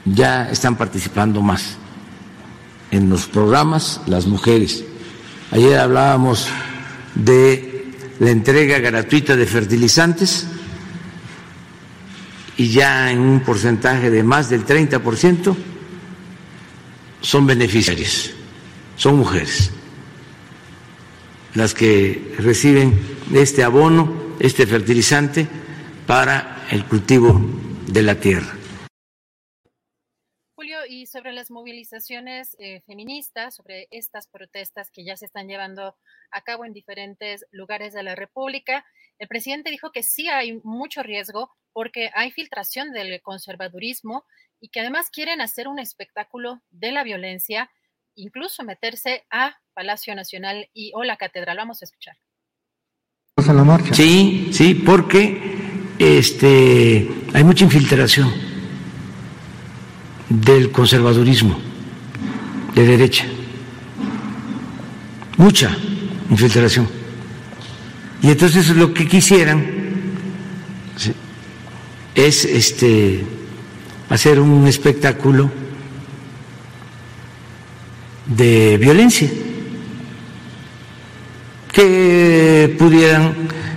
ya 0.06 0.48
están 0.50 0.76
participando 0.76 1.42
más 1.42 1.76
en 2.90 3.10
los 3.10 3.26
programas 3.26 4.00
las 4.06 4.26
mujeres. 4.26 4.84
Ayer 5.50 5.78
hablábamos 5.78 6.48
de 7.14 7.92
la 8.18 8.30
entrega 8.30 8.78
gratuita 8.78 9.36
de 9.36 9.44
fertilizantes 9.44 10.46
y 12.56 12.68
ya 12.68 13.10
en 13.10 13.18
un 13.18 13.40
porcentaje 13.40 14.10
de 14.10 14.22
más 14.22 14.48
del 14.48 14.64
30% 14.64 15.54
son 17.20 17.46
beneficiarias, 17.46 18.30
son 18.96 19.18
mujeres 19.18 19.72
las 21.56 21.74
que 21.74 22.34
reciben 22.38 22.92
este 23.34 23.64
abono, 23.64 24.36
este 24.38 24.66
fertilizante 24.66 25.48
para 26.06 26.66
el 26.70 26.84
cultivo 26.84 27.40
de 27.88 28.02
la 28.02 28.14
tierra. 28.20 28.56
Y 30.88 31.06
sobre 31.06 31.32
las 31.32 31.50
movilizaciones 31.50 32.56
eh, 32.58 32.80
feministas, 32.86 33.56
sobre 33.56 33.88
estas 33.90 34.28
protestas 34.28 34.90
que 34.90 35.04
ya 35.04 35.16
se 35.16 35.26
están 35.26 35.48
llevando 35.48 35.96
a 36.30 36.40
cabo 36.42 36.64
en 36.64 36.72
diferentes 36.72 37.44
lugares 37.50 37.92
de 37.92 38.02
la 38.02 38.14
República, 38.14 38.84
el 39.18 39.26
presidente 39.26 39.70
dijo 39.70 39.90
que 39.90 40.02
sí 40.02 40.28
hay 40.28 40.60
mucho 40.62 41.02
riesgo 41.02 41.50
porque 41.72 42.10
hay 42.14 42.30
filtración 42.30 42.92
del 42.92 43.20
conservadurismo 43.20 44.24
y 44.60 44.68
que 44.68 44.80
además 44.80 45.10
quieren 45.10 45.40
hacer 45.40 45.66
un 45.66 45.78
espectáculo 45.78 46.62
de 46.70 46.92
la 46.92 47.02
violencia, 47.02 47.70
incluso 48.16 48.64
meterse 48.64 49.24
a 49.30 49.56
Palacio 49.74 50.14
Nacional 50.14 50.68
y 50.72 50.92
o 50.94 51.04
la 51.04 51.16
Catedral. 51.16 51.56
Vamos 51.56 51.82
a 51.82 51.84
escuchar. 51.84 52.16
Sí, 53.92 54.48
sí, 54.52 54.74
porque 54.74 55.40
este, 55.98 57.08
hay 57.34 57.44
mucha 57.44 57.64
infiltración 57.64 58.32
del 60.28 60.72
conservadurismo 60.72 61.58
de 62.74 62.86
derecha. 62.86 63.26
Mucha 65.36 65.76
infiltración. 66.30 66.88
Y 68.22 68.30
entonces 68.30 68.68
lo 68.70 68.92
que 68.94 69.06
quisieran 69.06 69.66
es 72.14 72.44
este 72.46 73.22
hacer 74.08 74.40
un 74.40 74.66
espectáculo 74.66 75.50
de 78.26 78.76
violencia 78.78 79.30
que 81.72 82.74
pudieran 82.78 83.34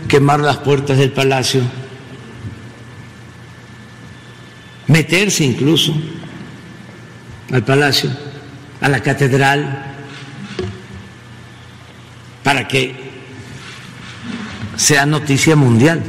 quemar 0.08 0.40
las 0.40 0.58
puertas 0.58 0.98
del 0.98 1.12
palacio, 1.12 1.62
meterse 4.88 5.44
incluso 5.44 5.94
al 7.52 7.64
palacio, 7.64 8.10
a 8.82 8.90
la 8.90 9.02
catedral, 9.02 9.86
para 12.44 12.68
que 12.68 12.96
sea 14.76 15.06
noticia 15.06 15.56
mundial. 15.56 16.02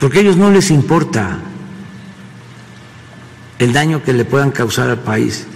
Porque 0.00 0.18
a 0.18 0.22
ellos 0.22 0.36
no 0.36 0.50
les 0.50 0.70
importa 0.70 1.38
el 3.58 3.72
daño 3.72 4.02
que 4.02 4.12
le 4.12 4.24
puedan 4.24 4.50
causar 4.50 4.88
al 4.90 5.02
país. 5.02 5.46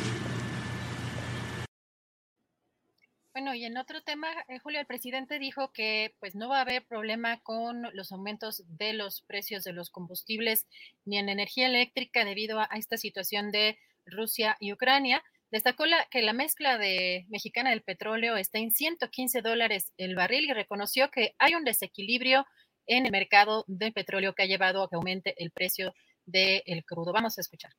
y 3.55 3.65
en 3.65 3.77
otro 3.77 4.03
tema, 4.03 4.29
eh, 4.49 4.59
Julio, 4.59 4.81
el 4.81 4.87
presidente 4.87 5.39
dijo 5.39 5.73
que 5.73 6.15
pues 6.21 6.35
no 6.35 6.49
va 6.49 6.59
a 6.59 6.63
haber 6.63 6.85
problema 6.87 7.41
con 7.41 7.83
los 7.93 8.13
aumentos 8.13 8.63
de 8.67 8.93
los 8.93 9.23
precios 9.23 9.65
de 9.65 9.73
los 9.73 9.91
combustibles 9.91 10.67
ni 11.05 11.19
en 11.19 11.29
energía 11.29 11.67
eléctrica 11.67 12.25
debido 12.25 12.61
a, 12.61 12.65
esta 12.77 12.97
situación 12.97 13.51
de 13.51 13.79
Rusia 14.07 14.57
y 14.61 14.73
Ucrania. 14.73 15.23
Destacó 15.51 15.87
la, 15.87 16.07
que 16.11 16.23
la 16.23 16.33
mezcla 16.33 16.79
de 16.79 17.27
mexicana 17.29 17.71
del 17.71 17.83
petróleo 17.83 18.37
está 18.37 18.59
en 18.59 18.71
115 18.71 19.43
dólares 19.43 19.93
el 19.99 20.15
barril 20.15 20.45
y 20.45 20.53
reconoció 20.53 21.11
que 21.11 21.35
hay 21.39 21.55
un 21.55 21.65
desequilibrio 21.65 22.47
en 22.87 23.07
el 23.07 23.13
mercado 23.13 23.65
del 23.69 23.93
petróleo 23.93 24.35
que 24.35 24.45
ha 24.45 24.47
llevado 24.47 24.83
a 24.83 24.89
que 24.89 24.97
aumente 24.97 25.35
el 25.43 25.51
precio 25.51 25.95
del 26.25 26.85
crudo. 26.85 27.13
Vamos 27.13 27.37
a 27.39 27.43
escuchar. 27.43 27.73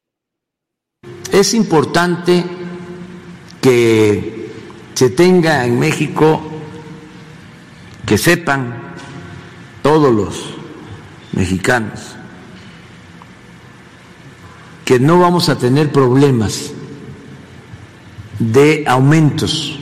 Es 1.34 1.56
importante 1.56 2.45
que 3.60 4.52
se 4.94 5.10
tenga 5.10 5.66
en 5.66 5.80
México, 5.80 6.40
que 8.06 8.20
sepan 8.20 8.94
todos 9.82 10.14
los 10.14 10.53
mexicanos, 11.32 12.02
que 14.86 15.00
no 15.00 15.18
vamos 15.18 15.50
a 15.50 15.58
tener 15.58 15.92
problemas 15.92 16.70
de 18.38 18.84
aumentos 18.86 19.80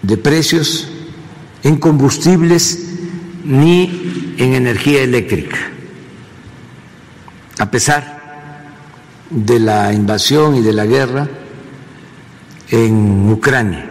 de 0.00 0.16
precios 0.16 0.88
en 1.62 1.76
combustibles 1.76 2.88
ni 3.44 4.34
en 4.38 4.54
energía 4.54 5.02
eléctrica, 5.02 5.58
a 7.58 7.70
pesar 7.70 8.11
de 9.32 9.58
la 9.58 9.92
invasión 9.92 10.56
y 10.56 10.60
de 10.60 10.72
la 10.72 10.86
guerra 10.86 11.28
en 12.70 13.30
Ucrania. 13.30 13.88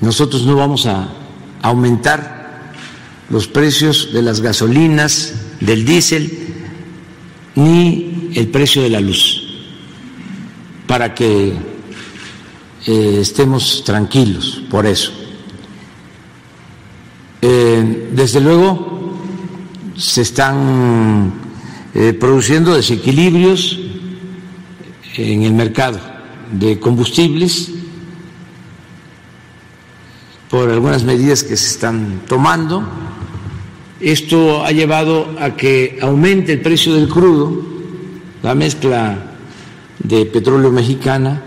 Nosotros 0.00 0.44
no 0.44 0.56
vamos 0.56 0.86
a 0.86 1.08
aumentar 1.62 2.72
los 3.30 3.46
precios 3.46 4.12
de 4.12 4.22
las 4.22 4.40
gasolinas, 4.40 5.34
del 5.60 5.84
diésel, 5.84 6.30
ni 7.54 8.30
el 8.34 8.48
precio 8.48 8.82
de 8.82 8.90
la 8.90 9.00
luz, 9.00 9.42
para 10.86 11.14
que 11.14 11.54
eh, 12.86 13.18
estemos 13.20 13.82
tranquilos 13.84 14.62
por 14.70 14.86
eso. 14.86 15.12
Eh, 17.40 18.10
desde 18.12 18.40
luego, 18.40 19.14
se 19.96 20.22
están 20.22 21.43
eh, 21.94 22.12
produciendo 22.12 22.74
desequilibrios 22.74 23.78
en 25.16 25.44
el 25.44 25.52
mercado 25.52 26.00
de 26.50 26.80
combustibles 26.80 27.70
por 30.50 30.70
algunas 30.70 31.04
medidas 31.04 31.44
que 31.44 31.56
se 31.56 31.68
están 31.68 32.22
tomando. 32.26 32.82
Esto 34.00 34.64
ha 34.64 34.72
llevado 34.72 35.36
a 35.38 35.54
que 35.54 35.98
aumente 36.02 36.54
el 36.54 36.62
precio 36.62 36.94
del 36.94 37.08
crudo, 37.08 37.62
la 38.42 38.56
mezcla 38.56 39.36
de 40.00 40.26
petróleo 40.26 40.72
mexicana, 40.72 41.44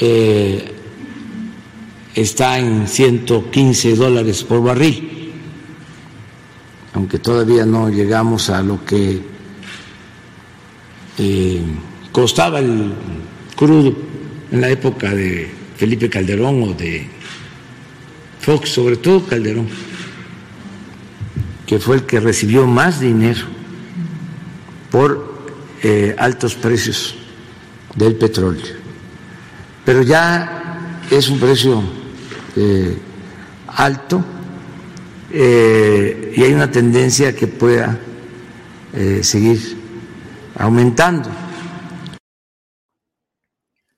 eh, 0.00 0.74
está 2.16 2.58
en 2.58 2.88
115 2.88 3.94
dólares 3.94 4.42
por 4.42 4.60
barril, 4.60 5.32
aunque 6.94 7.20
todavía 7.20 7.64
no 7.64 7.88
llegamos 7.88 8.50
a 8.50 8.60
lo 8.60 8.84
que 8.84 9.35
eh, 11.18 11.62
costaba 12.12 12.58
el 12.58 12.92
crudo 13.54 13.96
en 14.50 14.60
la 14.60 14.68
época 14.68 15.14
de 15.14 15.50
Felipe 15.76 16.10
Calderón 16.10 16.62
o 16.62 16.74
de 16.74 17.06
Fox, 18.40 18.70
sobre 18.70 18.96
todo 18.98 19.24
Calderón, 19.24 19.66
que 21.66 21.78
fue 21.78 21.96
el 21.96 22.02
que 22.02 22.20
recibió 22.20 22.66
más 22.66 23.00
dinero 23.00 23.40
por 24.90 25.36
eh, 25.82 26.14
altos 26.18 26.54
precios 26.54 27.14
del 27.94 28.14
petróleo. 28.16 28.76
Pero 29.84 30.02
ya 30.02 31.00
es 31.10 31.28
un 31.28 31.40
precio 31.40 31.82
eh, 32.56 32.98
alto 33.68 34.24
y 35.32 36.42
hay 36.42 36.52
una 36.54 36.70
tendencia 36.70 37.34
que 37.34 37.46
pueda 37.46 37.98
seguir 39.20 39.85
aumentando. 40.58 41.28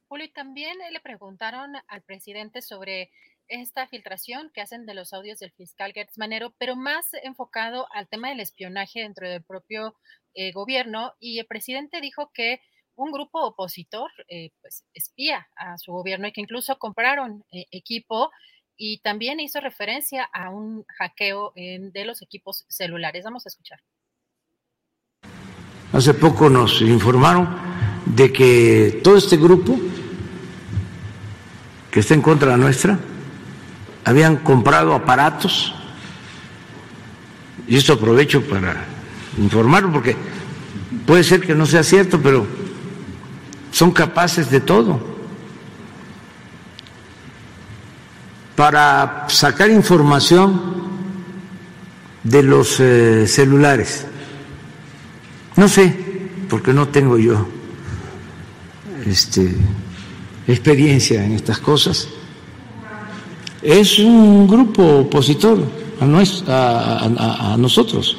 Julio, 0.08 0.30
también 0.34 0.76
le 0.92 1.00
preguntaron 1.00 1.74
al 1.86 2.02
presidente 2.02 2.62
sobre 2.62 3.10
esta 3.46 3.86
filtración 3.86 4.50
que 4.52 4.60
hacen 4.60 4.86
de 4.86 4.94
los 4.94 5.12
audios 5.12 5.38
del 5.38 5.52
fiscal 5.52 5.92
Gertz 5.92 6.18
Manero, 6.18 6.54
pero 6.58 6.76
más 6.76 7.06
enfocado 7.22 7.86
al 7.92 8.08
tema 8.08 8.28
del 8.28 8.40
espionaje 8.40 9.00
dentro 9.00 9.28
del 9.28 9.42
propio 9.42 9.96
gobierno. 10.54 11.14
Y 11.18 11.40
el 11.40 11.46
presidente 11.46 12.00
dijo 12.00 12.30
que 12.32 12.60
un 12.98 13.12
grupo 13.12 13.40
opositor 13.44 14.10
eh, 14.28 14.50
pues, 14.60 14.84
espía 14.92 15.48
a 15.56 15.78
su 15.78 15.92
gobierno 15.92 16.26
y 16.26 16.32
que 16.32 16.40
incluso 16.40 16.78
compraron 16.78 17.44
eh, 17.52 17.66
equipo 17.70 18.30
y 18.76 18.98
también 18.98 19.40
hizo 19.40 19.60
referencia 19.60 20.24
a 20.24 20.50
un 20.50 20.84
hackeo 20.98 21.52
de 21.56 22.04
los 22.04 22.22
equipos 22.22 22.64
celulares. 22.68 23.24
Vamos 23.24 23.44
a 23.44 23.48
escuchar. 23.48 23.80
Hace 25.92 26.14
poco 26.14 26.50
nos 26.50 26.80
informaron 26.82 27.48
de 28.04 28.32
que 28.32 29.00
todo 29.02 29.16
este 29.16 29.36
grupo 29.36 29.78
que 31.90 32.00
está 32.00 32.14
en 32.14 32.22
contra 32.22 32.56
nuestra 32.56 32.98
habían 34.04 34.36
comprado 34.36 34.94
aparatos 34.94 35.74
y 37.66 37.76
esto 37.76 37.92
aprovecho 37.94 38.42
para 38.42 38.84
informarlo 39.36 39.92
porque 39.92 40.16
puede 41.06 41.22
ser 41.22 41.40
que 41.40 41.54
no 41.54 41.66
sea 41.66 41.82
cierto, 41.82 42.20
pero 42.20 42.46
son 43.70 43.90
capaces 43.90 44.50
de 44.50 44.60
todo. 44.60 45.00
Para 48.56 49.26
sacar 49.28 49.70
información 49.70 50.60
de 52.24 52.42
los 52.42 52.80
eh, 52.80 53.26
celulares. 53.26 54.06
No 55.58 55.68
sé, 55.68 55.92
porque 56.48 56.72
no 56.72 56.88
tengo 56.88 57.18
yo 57.18 57.46
este, 59.04 59.54
experiencia 60.46 61.24
en 61.24 61.32
estas 61.32 61.58
cosas. 61.58 62.08
Es 63.60 63.98
un 63.98 64.46
grupo 64.46 65.00
opositor 65.00 65.58
a, 66.00 67.52
a, 67.52 67.56
nosotros. 67.58 68.16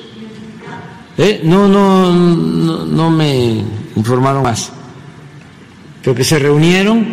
¿Eh? 1.18 1.42
No, 1.44 1.68
no, 1.68 2.14
no, 2.14 2.86
no 2.86 3.10
me 3.10 3.64
informaron 3.96 4.44
más 4.44 4.72
porque 6.04 6.24
se 6.24 6.40
reunieron, 6.40 7.06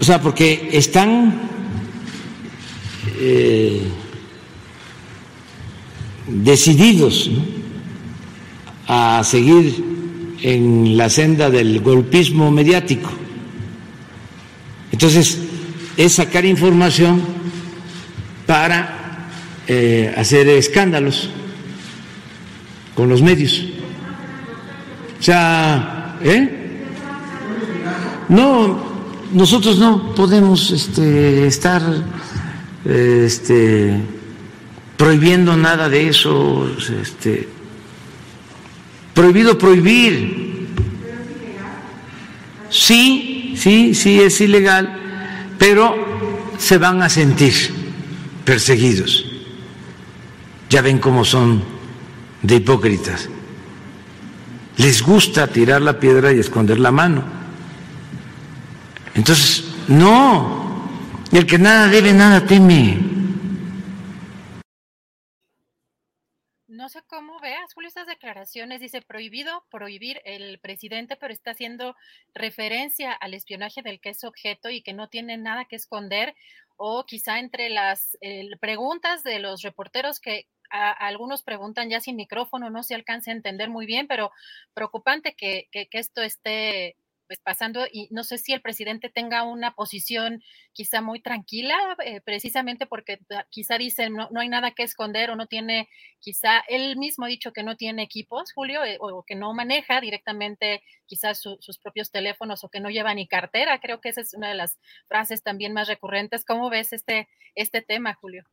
o 0.00 0.04
sea, 0.04 0.20
porque 0.20 0.68
están 0.72 1.40
eh, 3.18 3.82
decididos 6.26 7.30
a 8.86 9.22
seguir 9.24 9.84
en 10.42 10.96
la 10.96 11.08
senda 11.08 11.50
del 11.50 11.80
golpismo 11.80 12.50
mediático. 12.50 13.10
Entonces, 14.92 15.38
es 15.96 16.12
sacar 16.12 16.44
información 16.44 17.22
para 18.46 19.28
eh, 19.66 20.14
hacer 20.16 20.48
escándalos 20.48 21.28
con 22.94 23.08
los 23.08 23.22
medios. 23.22 23.64
O 25.18 25.22
sea, 25.22 26.18
¿eh? 26.22 26.62
No, 28.28 28.78
nosotros 29.32 29.78
no 29.78 30.14
podemos 30.14 30.70
este, 30.70 31.46
estar 31.46 31.82
este, 32.84 34.00
prohibiendo 34.96 35.56
nada 35.56 35.88
de 35.88 36.08
eso. 36.08 36.68
Este, 37.00 37.48
prohibido 39.16 39.56
prohibir. 39.56 40.68
Sí, 42.68 43.54
sí, 43.56 43.94
sí 43.94 44.20
es 44.20 44.38
ilegal, 44.42 44.94
pero 45.58 45.96
se 46.58 46.76
van 46.76 47.00
a 47.00 47.08
sentir 47.08 47.54
perseguidos. 48.44 49.24
Ya 50.68 50.82
ven 50.82 50.98
cómo 50.98 51.24
son 51.24 51.62
de 52.42 52.56
hipócritas. 52.56 53.30
Les 54.76 55.00
gusta 55.00 55.46
tirar 55.46 55.80
la 55.80 55.98
piedra 55.98 56.34
y 56.34 56.38
esconder 56.38 56.78
la 56.78 56.92
mano. 56.92 57.24
Entonces, 59.14 59.64
no, 59.88 60.90
el 61.32 61.46
que 61.46 61.58
nada 61.58 61.88
debe, 61.88 62.12
nada 62.12 62.44
teme. 62.44 63.15
No 66.86 66.90
sé 66.90 67.02
cómo 67.08 67.40
veas, 67.40 67.74
Julio, 67.74 67.88
estas 67.88 68.06
declaraciones. 68.06 68.80
Dice 68.80 69.02
prohibido 69.02 69.64
prohibir 69.72 70.22
el 70.24 70.60
presidente, 70.60 71.16
pero 71.16 71.32
está 71.34 71.50
haciendo 71.50 71.96
referencia 72.32 73.10
al 73.12 73.34
espionaje 73.34 73.82
del 73.82 74.00
que 74.00 74.10
es 74.10 74.22
objeto 74.22 74.70
y 74.70 74.82
que 74.82 74.92
no 74.92 75.08
tiene 75.08 75.36
nada 75.36 75.64
que 75.64 75.74
esconder. 75.74 76.36
O 76.76 77.04
quizá 77.04 77.40
entre 77.40 77.70
las 77.70 78.16
preguntas 78.60 79.24
de 79.24 79.40
los 79.40 79.62
reporteros 79.62 80.20
que 80.20 80.46
algunos 80.70 81.42
preguntan 81.42 81.90
ya 81.90 82.00
sin 82.00 82.14
micrófono, 82.14 82.70
no 82.70 82.84
se 82.84 82.94
alcance 82.94 83.32
a 83.32 83.34
entender 83.34 83.68
muy 83.68 83.84
bien, 83.84 84.06
pero 84.06 84.30
preocupante 84.72 85.34
que 85.34 85.66
esto 85.90 86.22
esté 86.22 86.94
pues, 87.26 87.40
pasando 87.40 87.86
y 87.90 88.08
no 88.10 88.24
sé 88.24 88.38
si 88.38 88.52
el 88.52 88.60
presidente 88.60 89.08
tenga 89.08 89.42
una 89.42 89.74
posición 89.74 90.42
quizá 90.72 91.00
muy 91.00 91.20
tranquila, 91.20 91.74
eh, 92.04 92.20
precisamente 92.20 92.86
porque 92.86 93.18
quizá 93.50 93.78
dice 93.78 94.10
no, 94.10 94.28
hay 94.38 94.48
nada 94.48 94.72
que 94.72 94.82
esconder 94.82 95.30
o 95.30 95.36
no 95.36 95.46
tiene, 95.46 95.88
quizá 96.20 96.60
él 96.68 96.96
mismo 96.96 97.24
ha 97.24 97.28
dicho 97.28 97.52
que 97.52 97.62
no 97.62 97.76
tiene 97.76 98.02
equipos, 98.02 98.52
Julio, 98.52 98.84
eh, 98.84 98.98
o 99.00 99.24
que 99.24 99.34
no 99.34 99.54
maneja 99.54 100.00
directamente 100.00 100.82
quizás 101.06 101.40
sus 101.40 101.78
propios 101.78 102.10
teléfonos 102.10 102.64
o 102.64 102.68
que 102.68 102.80
no 102.80 102.90
lleva 102.90 103.14
ni 103.14 103.26
cartera. 103.26 103.80
Creo 103.80 104.00
que 104.00 104.10
esa 104.10 104.20
es 104.20 104.34
una 104.34 104.48
de 104.48 104.54
las 104.54 104.78
frases 105.06 105.42
también 105.42 105.72
más 105.72 105.88
recurrentes. 105.88 106.44
¿Cómo 106.44 106.70
ves 106.70 106.92
este, 106.92 107.28
este 107.54 107.82
tema, 107.82 108.14
Julio? 108.14 108.44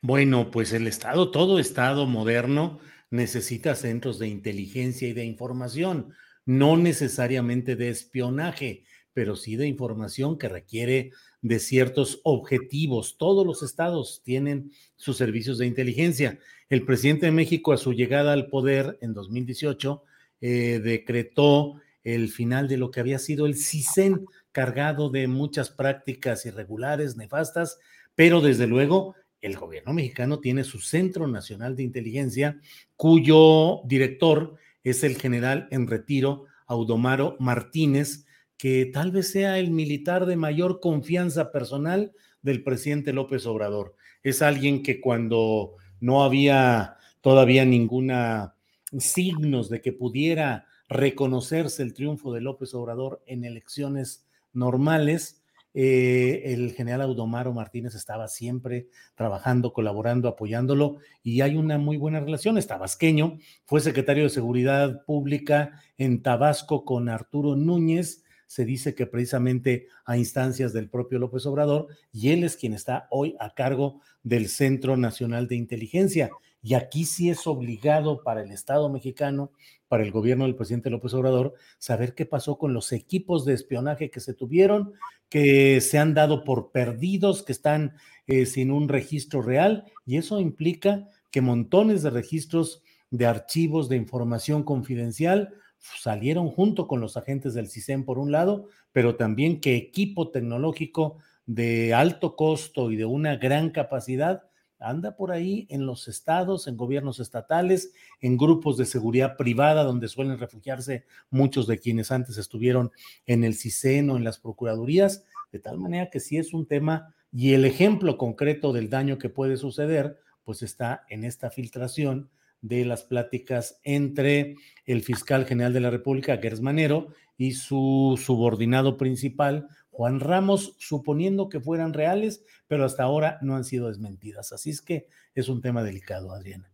Bueno, 0.00 0.50
pues 0.50 0.72
el 0.72 0.88
Estado, 0.88 1.30
todo 1.30 1.58
Estado 1.58 2.06
moderno 2.06 2.80
necesita 3.10 3.74
centros 3.74 4.18
de 4.18 4.26
inteligencia 4.26 5.06
y 5.06 5.12
de 5.12 5.24
información 5.24 6.14
no 6.44 6.76
necesariamente 6.76 7.76
de 7.76 7.88
espionaje, 7.88 8.84
pero 9.12 9.36
sí 9.36 9.56
de 9.56 9.66
información 9.66 10.38
que 10.38 10.48
requiere 10.48 11.12
de 11.42 11.58
ciertos 11.58 12.20
objetivos. 12.24 13.16
Todos 13.18 13.46
los 13.46 13.62
estados 13.62 14.22
tienen 14.24 14.72
sus 14.96 15.16
servicios 15.16 15.58
de 15.58 15.66
inteligencia. 15.66 16.38
El 16.70 16.84
presidente 16.84 17.26
de 17.26 17.32
México 17.32 17.72
a 17.72 17.76
su 17.76 17.92
llegada 17.92 18.32
al 18.32 18.46
poder 18.46 18.98
en 19.02 19.12
2018 19.12 20.02
eh, 20.40 20.80
decretó 20.82 21.80
el 22.04 22.30
final 22.30 22.68
de 22.68 22.78
lo 22.78 22.90
que 22.90 23.00
había 23.00 23.18
sido 23.18 23.46
el 23.46 23.56
CISEN, 23.56 24.24
cargado 24.50 25.10
de 25.10 25.28
muchas 25.28 25.70
prácticas 25.70 26.46
irregulares, 26.46 27.16
nefastas, 27.16 27.78
pero 28.14 28.40
desde 28.40 28.66
luego 28.66 29.14
el 29.40 29.56
gobierno 29.56 29.92
mexicano 29.92 30.38
tiene 30.38 30.64
su 30.64 30.78
Centro 30.78 31.26
Nacional 31.26 31.76
de 31.76 31.82
Inteligencia, 31.82 32.60
cuyo 32.96 33.80
director 33.84 34.56
es 34.84 35.04
el 35.04 35.16
general 35.16 35.68
en 35.70 35.86
retiro, 35.86 36.44
Audomaro 36.66 37.36
Martínez, 37.38 38.26
que 38.56 38.86
tal 38.86 39.10
vez 39.10 39.30
sea 39.30 39.58
el 39.58 39.70
militar 39.70 40.26
de 40.26 40.36
mayor 40.36 40.80
confianza 40.80 41.50
personal 41.52 42.12
del 42.42 42.62
presidente 42.62 43.12
López 43.12 43.46
Obrador. 43.46 43.96
Es 44.22 44.42
alguien 44.42 44.82
que 44.82 45.00
cuando 45.00 45.74
no 46.00 46.24
había 46.24 46.96
todavía 47.20 47.64
ninguna 47.64 48.54
signos 48.98 49.68
de 49.68 49.80
que 49.80 49.92
pudiera 49.92 50.66
reconocerse 50.88 51.82
el 51.82 51.94
triunfo 51.94 52.32
de 52.32 52.40
López 52.40 52.74
Obrador 52.74 53.22
en 53.26 53.44
elecciones 53.44 54.26
normales, 54.52 55.41
eh, 55.74 56.42
el 56.52 56.72
general 56.72 57.02
Audomaro 57.02 57.52
Martínez 57.52 57.94
estaba 57.94 58.28
siempre 58.28 58.88
trabajando, 59.14 59.72
colaborando, 59.72 60.28
apoyándolo 60.28 60.98
y 61.22 61.40
hay 61.40 61.56
una 61.56 61.78
muy 61.78 61.96
buena 61.96 62.20
relación. 62.20 62.58
Es 62.58 62.66
tabasqueño, 62.66 63.38
fue 63.64 63.80
secretario 63.80 64.24
de 64.24 64.30
Seguridad 64.30 65.04
Pública 65.04 65.80
en 65.96 66.22
Tabasco 66.22 66.84
con 66.84 67.08
Arturo 67.08 67.56
Núñez. 67.56 68.22
Se 68.46 68.66
dice 68.66 68.94
que 68.94 69.06
precisamente 69.06 69.86
a 70.04 70.18
instancias 70.18 70.74
del 70.74 70.90
propio 70.90 71.18
López 71.18 71.46
Obrador 71.46 71.86
y 72.12 72.30
él 72.30 72.44
es 72.44 72.56
quien 72.56 72.74
está 72.74 73.06
hoy 73.10 73.34
a 73.40 73.54
cargo 73.54 74.02
del 74.22 74.48
Centro 74.48 74.98
Nacional 74.98 75.48
de 75.48 75.56
Inteligencia. 75.56 76.30
Y 76.62 76.74
aquí 76.74 77.04
sí 77.04 77.28
es 77.28 77.46
obligado 77.48 78.22
para 78.22 78.42
el 78.42 78.52
Estado 78.52 78.88
mexicano, 78.88 79.50
para 79.88 80.04
el 80.04 80.12
gobierno 80.12 80.44
del 80.44 80.54
presidente 80.54 80.90
López 80.90 81.12
Obrador, 81.12 81.54
saber 81.78 82.14
qué 82.14 82.24
pasó 82.24 82.56
con 82.56 82.72
los 82.72 82.92
equipos 82.92 83.44
de 83.44 83.54
espionaje 83.54 84.10
que 84.10 84.20
se 84.20 84.32
tuvieron, 84.32 84.92
que 85.28 85.80
se 85.80 85.98
han 85.98 86.14
dado 86.14 86.44
por 86.44 86.70
perdidos, 86.70 87.42
que 87.42 87.52
están 87.52 87.96
eh, 88.28 88.46
sin 88.46 88.70
un 88.70 88.88
registro 88.88 89.42
real. 89.42 89.84
Y 90.06 90.18
eso 90.18 90.38
implica 90.40 91.08
que 91.32 91.40
montones 91.40 92.02
de 92.02 92.10
registros 92.10 92.82
de 93.10 93.26
archivos 93.26 93.88
de 93.88 93.96
información 93.96 94.62
confidencial 94.62 95.54
salieron 95.78 96.48
junto 96.48 96.86
con 96.86 97.00
los 97.00 97.16
agentes 97.16 97.54
del 97.54 97.68
CISEN 97.68 98.04
por 98.04 98.18
un 98.18 98.30
lado, 98.30 98.68
pero 98.92 99.16
también 99.16 99.60
que 99.60 99.74
equipo 99.74 100.30
tecnológico 100.30 101.18
de 101.44 101.92
alto 101.92 102.36
costo 102.36 102.92
y 102.92 102.96
de 102.96 103.04
una 103.04 103.36
gran 103.36 103.70
capacidad 103.70 104.44
anda 104.82 105.16
por 105.16 105.32
ahí 105.32 105.66
en 105.70 105.86
los 105.86 106.08
estados, 106.08 106.66
en 106.66 106.76
gobiernos 106.76 107.20
estatales, 107.20 107.92
en 108.20 108.36
grupos 108.36 108.76
de 108.76 108.84
seguridad 108.84 109.36
privada 109.36 109.84
donde 109.84 110.08
suelen 110.08 110.38
refugiarse 110.38 111.04
muchos 111.30 111.66
de 111.66 111.78
quienes 111.78 112.10
antes 112.10 112.38
estuvieron 112.38 112.90
en 113.26 113.44
el 113.44 113.54
CISEN 113.54 114.10
o 114.10 114.16
en 114.16 114.24
las 114.24 114.38
procuradurías, 114.38 115.24
de 115.52 115.58
tal 115.58 115.78
manera 115.78 116.10
que 116.10 116.20
sí 116.20 116.38
es 116.38 116.52
un 116.52 116.66
tema 116.66 117.14
y 117.32 117.54
el 117.54 117.64
ejemplo 117.64 118.18
concreto 118.18 118.72
del 118.72 118.90
daño 118.90 119.18
que 119.18 119.30
puede 119.30 119.56
suceder, 119.56 120.18
pues 120.44 120.62
está 120.62 121.04
en 121.08 121.24
esta 121.24 121.50
filtración 121.50 122.28
de 122.60 122.84
las 122.84 123.02
pláticas 123.02 123.80
entre 123.82 124.56
el 124.86 125.02
fiscal 125.02 125.46
general 125.46 125.72
de 125.72 125.80
la 125.80 125.90
República, 125.90 126.36
Gers 126.36 126.60
Manero, 126.60 127.08
y 127.36 127.52
su 127.52 128.20
subordinado 128.22 128.96
principal, 128.96 129.66
Juan 129.92 130.20
Ramos, 130.20 130.74
suponiendo 130.78 131.50
que 131.50 131.60
fueran 131.60 131.92
reales, 131.92 132.44
pero 132.66 132.84
hasta 132.84 133.04
ahora 133.04 133.38
no 133.42 133.56
han 133.56 133.64
sido 133.64 133.88
desmentidas. 133.88 134.52
Así 134.52 134.70
es 134.70 134.80
que 134.80 135.06
es 135.34 135.48
un 135.48 135.60
tema 135.60 135.82
delicado, 135.84 136.32
Adriana. 136.32 136.72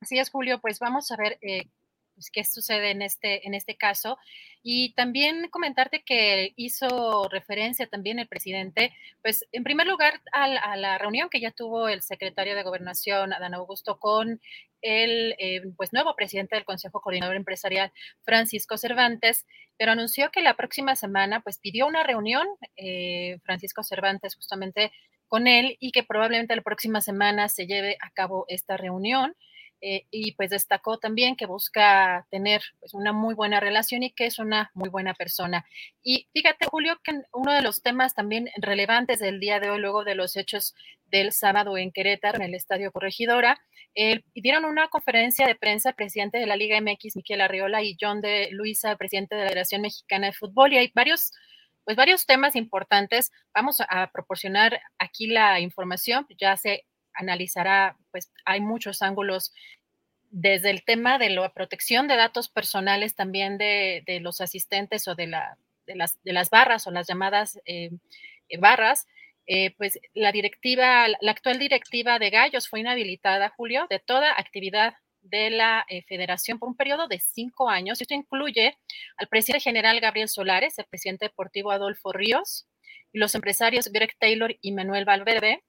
Así 0.00 0.18
es, 0.18 0.28
Julio, 0.28 0.60
pues 0.60 0.80
vamos 0.80 1.12
a 1.12 1.16
ver 1.16 1.38
eh, 1.40 1.68
pues, 2.14 2.30
qué 2.30 2.44
sucede 2.44 2.90
en 2.90 3.00
este, 3.00 3.46
en 3.46 3.54
este 3.54 3.76
caso. 3.76 4.18
Y 4.60 4.92
también 4.94 5.48
comentarte 5.50 6.02
que 6.04 6.52
hizo 6.56 7.28
referencia 7.28 7.86
también 7.86 8.18
el 8.18 8.26
presidente, 8.26 8.92
pues 9.22 9.46
en 9.52 9.62
primer 9.62 9.86
lugar 9.86 10.20
a, 10.32 10.76
la 10.76 10.98
reunión 10.98 11.28
que 11.30 11.40
ya 11.40 11.52
tuvo 11.52 11.88
el 11.88 12.02
secretario 12.02 12.56
de 12.56 12.64
Gobernación, 12.64 13.32
Adán 13.32 13.54
Augusto, 13.54 13.98
con 13.98 14.40
el 14.82 15.34
eh, 15.38 15.62
pues 15.76 15.92
nuevo 15.92 16.14
presidente 16.14 16.56
del 16.56 16.64
Consejo 16.64 17.00
Coordinador 17.00 17.36
Empresarial, 17.36 17.92
Francisco 18.24 18.76
Cervantes, 18.76 19.46
pero 19.78 19.92
anunció 19.92 20.30
que 20.30 20.42
la 20.42 20.54
próxima 20.54 20.96
semana 20.96 21.40
pues 21.40 21.58
pidió 21.58 21.86
una 21.86 22.02
reunión, 22.02 22.46
eh, 22.76 23.38
Francisco 23.44 23.82
Cervantes 23.82 24.34
justamente 24.34 24.92
con 25.28 25.46
él, 25.46 25.76
y 25.80 25.92
que 25.92 26.02
probablemente 26.02 26.54
la 26.54 26.62
próxima 26.62 27.00
semana 27.00 27.48
se 27.48 27.66
lleve 27.66 27.96
a 28.00 28.10
cabo 28.10 28.44
esta 28.48 28.76
reunión. 28.76 29.34
Eh, 29.84 30.06
y 30.12 30.30
pues 30.32 30.50
destacó 30.50 30.98
también 30.98 31.34
que 31.34 31.44
busca 31.46 32.24
tener 32.30 32.62
pues, 32.78 32.94
una 32.94 33.12
muy 33.12 33.34
buena 33.34 33.58
relación 33.58 34.04
y 34.04 34.12
que 34.12 34.26
es 34.26 34.38
una 34.38 34.70
muy 34.74 34.88
buena 34.88 35.12
persona. 35.12 35.66
Y 36.04 36.28
fíjate, 36.32 36.66
Julio, 36.66 37.00
que 37.02 37.22
uno 37.32 37.52
de 37.52 37.62
los 37.62 37.82
temas 37.82 38.14
también 38.14 38.48
relevantes 38.58 39.18
del 39.18 39.40
día 39.40 39.58
de 39.58 39.70
hoy, 39.70 39.80
luego 39.80 40.04
de 40.04 40.14
los 40.14 40.36
hechos 40.36 40.76
del 41.06 41.32
sábado 41.32 41.76
en 41.76 41.90
Querétaro, 41.90 42.36
en 42.36 42.44
el 42.44 42.54
Estadio 42.54 42.92
Corregidora, 42.92 43.60
eh, 43.96 44.22
dieron 44.36 44.66
una 44.66 44.86
conferencia 44.86 45.48
de 45.48 45.56
prensa 45.56 45.92
presidente 45.94 46.38
de 46.38 46.46
la 46.46 46.54
Liga 46.54 46.80
MX, 46.80 47.16
Miquel 47.16 47.40
Arriola, 47.40 47.82
y 47.82 47.96
John 48.00 48.20
de 48.20 48.50
Luisa, 48.52 48.94
presidente 48.94 49.34
de 49.34 49.42
la 49.42 49.48
Federación 49.48 49.82
Mexicana 49.82 50.28
de 50.28 50.32
Fútbol, 50.32 50.72
y 50.72 50.78
hay 50.78 50.92
varios 50.94 51.32
pues 51.84 51.96
varios 51.96 52.26
temas 52.26 52.54
importantes. 52.54 53.32
Vamos 53.52 53.80
a 53.80 54.12
proporcionar 54.12 54.80
aquí 55.00 55.26
la 55.26 55.58
información, 55.58 56.24
ya 56.38 56.56
se 56.56 56.84
analizará, 57.14 57.96
pues 58.10 58.32
hay 58.44 58.60
muchos 58.60 59.02
ángulos 59.02 59.52
desde 60.32 60.70
el 60.70 60.82
tema 60.82 61.18
de 61.18 61.28
la 61.28 61.52
protección 61.52 62.08
de 62.08 62.16
datos 62.16 62.48
personales 62.48 63.14
también 63.14 63.58
de, 63.58 64.02
los 64.22 64.40
asistentes 64.40 65.06
o 65.06 65.14
de, 65.14 65.26
la, 65.26 65.58
de, 65.86 65.94
las, 66.32 66.50
barras 66.50 66.86
o 66.86 66.90
las 66.90 67.06
llamadas 67.06 67.60
eh, 67.66 67.90
eh, 68.48 68.58
barras, 68.58 69.06
eh, 69.46 69.74
pues 69.76 70.00
la 70.14 70.32
directiva, 70.32 71.06
la 71.20 71.30
actual 71.30 71.58
directiva 71.58 72.18
de 72.18 72.30
Gallos 72.30 72.68
fue 72.68 72.80
inhabilitada, 72.80 73.50
Julio, 73.50 73.86
de 73.90 73.98
toda 73.98 74.32
actividad 74.32 74.94
de 75.20 75.50
la 75.50 75.86
federación 76.08 76.58
por 76.58 76.70
un 76.70 76.76
periodo 76.76 77.08
de 77.08 77.20
cinco 77.20 77.68
años. 77.68 78.00
Esto 78.00 78.14
incluye 78.14 78.76
al 79.18 79.28
presidente 79.28 79.62
general 79.62 80.00
Gabriel 80.00 80.28
Solares, 80.28 80.78
el 80.78 80.86
presidente 80.86 81.26
deportivo 81.26 81.70
Adolfo 81.70 82.10
Ríos 82.12 82.66
y 83.12 83.18
los 83.18 83.34
empresarios 83.34 83.92
Greg 83.92 84.16
Taylor 84.18 84.56
y 84.62 84.72
Manuel 84.72 85.04
Valverde, 85.04 85.62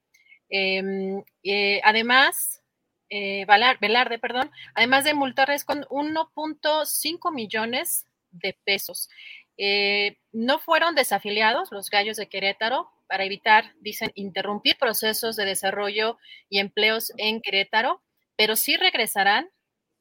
además, 1.83 2.63
eh, 3.09 3.45
Velarde, 3.79 4.17
perdón, 4.19 4.51
además 4.73 5.03
de 5.03 5.13
multarles 5.13 5.65
con 5.65 5.85
1.5 5.89 7.31
millones 7.31 8.07
de 8.31 8.57
pesos. 8.63 9.09
Eh, 9.57 10.17
no 10.31 10.57
fueron 10.59 10.95
desafiliados 10.95 11.71
los 11.71 11.89
gallos 11.89 12.17
de 12.17 12.27
Querétaro 12.27 12.89
para 13.07 13.25
evitar, 13.25 13.75
dicen, 13.79 14.11
interrumpir 14.15 14.77
procesos 14.79 15.35
de 15.35 15.45
desarrollo 15.45 16.17
y 16.49 16.59
empleos 16.59 17.11
en 17.17 17.41
Querétaro, 17.41 18.01
pero 18.35 18.55
sí 18.55 18.77
regresarán 18.77 19.47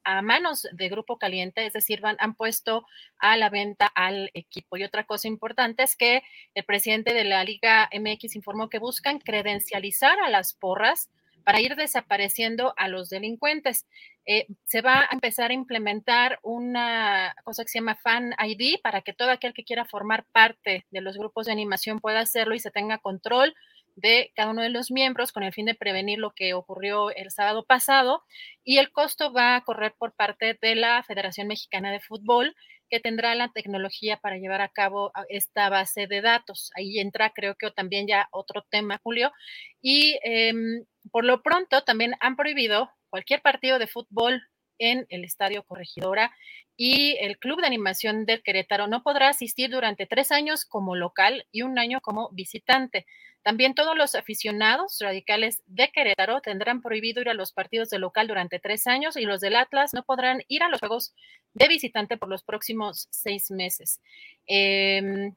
a 0.05 0.22
manos 0.22 0.66
de 0.72 0.89
Grupo 0.89 1.18
Caliente, 1.18 1.66
es 1.66 1.72
decir, 1.72 2.00
van, 2.00 2.16
han 2.18 2.34
puesto 2.34 2.86
a 3.18 3.36
la 3.36 3.50
venta 3.50 3.86
al 3.86 4.31
equipo. 4.34 4.76
Y 4.76 4.84
otra 4.84 5.05
cosa 5.05 5.28
importante 5.28 5.82
es 5.82 5.97
que 5.97 6.22
el 6.55 6.64
presidente 6.64 7.14
de 7.14 7.24
la 7.24 7.44
Liga 7.44 7.89
MX 7.92 8.36
informó 8.36 8.68
que 8.68 8.78
buscan 8.78 9.18
credencializar 9.18 10.18
a 10.20 10.31
las 10.31 10.55
porras 10.55 11.10
para 11.44 11.60
ir 11.60 11.76
desapareciendo 11.76 12.74
a 12.76 12.89
los 12.89 13.10
delincuentes. 13.10 13.86
Eh, 14.26 14.47
se 14.64 14.82
va 14.82 15.00
a 15.00 15.08
empezar 15.12 15.50
a 15.50 15.55
implementar 15.55 16.39
una 16.42 17.34
cosa 17.44 17.64
que 17.64 17.68
se 17.68 17.78
llama 17.78 17.97
Fan 17.97 18.34
ID 18.39 18.81
para 18.82 19.02
que 19.02 19.12
todo 19.12 19.31
aquel 19.31 19.52
que 19.52 19.64
quiera 19.64 19.84
formar 19.84 20.24
parte 20.32 20.86
de 20.90 21.00
los 21.00 21.16
grupos 21.16 21.47
de 21.47 21.52
animación 21.52 22.00
pueda 22.00 22.20
hacerlo 22.20 22.55
y 22.55 22.60
se 22.60 22.70
tenga 22.70 22.98
control 22.98 23.55
de 23.95 24.33
cada 24.35 24.51
uno 24.51 24.62
de 24.62 24.71
los 24.71 24.91
miembros 24.91 25.33
con 25.33 25.43
el 25.43 25.53
fin 25.53 25.67
de 25.67 25.75
prevenir 25.75 26.19
lo 26.19 26.33
que 26.33 26.55
ocurrió 26.55 27.11
el 27.11 27.31
sábado 27.31 27.65
pasado 27.65 28.23
y 28.65 28.79
el 28.79 28.91
costo 28.91 29.33
va 29.33 29.57
a 29.57 29.65
correr 29.65 29.95
por 29.99 30.15
parte 30.15 30.59
de 30.61 30.75
la 30.75 31.03
Federación 31.03 31.49
Mexicana 31.49 31.93
de 31.93 32.01
Fútbol 32.01 32.55
que 32.93 33.01
tendrá 33.01 33.35
la 33.35 33.51
tecnología 33.53 34.19
para 34.19 34.37
llevar 34.37 34.61
a 34.61 34.69
cabo 34.69 35.12
esta 35.31 35.71
base 35.71 36.07
de 36.07 36.21
datos. 36.21 36.71
Ahí 36.77 36.99
entra 36.99 37.31
creo 37.31 37.55
que 37.55 37.71
también 37.71 38.07
ya 38.07 38.29
otro 38.33 38.67
tema, 38.71 39.01
Julio. 39.03 39.33
Y 39.81 40.19
em, 40.23 40.85
por 41.11 41.25
lo 41.25 41.43
pronto 41.43 41.85
también 41.85 42.15
han 42.21 42.37
prohibido 42.37 42.91
cualquier 43.09 43.41
partido 43.41 43.79
de 43.79 43.87
fútbol 43.87 44.43
en 44.79 45.07
el 45.09 45.25
Estadio 45.25 45.62
Corregidora 45.62 46.35
y 46.77 47.17
el 47.21 47.39
Club 47.39 47.61
de 47.61 47.67
Animación 47.67 48.27
del 48.27 48.43
Querétaro 48.43 48.87
no 48.89 49.03
podrá 49.03 49.29
asistir 49.29 49.71
durante 49.71 50.07
tres 50.07 50.33
años 50.33 50.65
como 50.65 50.97
local 50.97 51.47
y 51.51 51.62
un 51.62 51.79
año 51.79 52.01
como 52.01 52.31
visitante. 52.33 53.07
También 53.43 53.75
todos 53.75 53.97
los 53.97 54.15
aficionados 54.15 54.99
radicales 55.01 55.62
de 55.67 55.89
Querétaro 55.89 56.41
tendrán 56.41 56.81
prohibido 56.81 57.21
ir 57.21 57.29
a 57.29 57.35
los 57.35 57.53
partidos 57.53 57.91
de 57.91 57.99
local 57.99 58.29
durante 58.29 58.61
tres 58.61 58.87
años 58.87 59.17
y 59.17 59.23
los 59.23 59.41
del 59.41 59.57
Atlas 59.57 59.95
no 59.95 60.05
podrán 60.05 60.45
ir 60.47 60.62
a 60.62 60.69
los 60.69 60.81
juegos 60.81 61.12
de 61.55 61.69
visitante 61.69 62.17
por 62.17 62.29
los 62.29 62.45
próximos 62.45 63.09
seis 63.11 63.51
meses. 63.51 64.01
Em, 64.47 65.35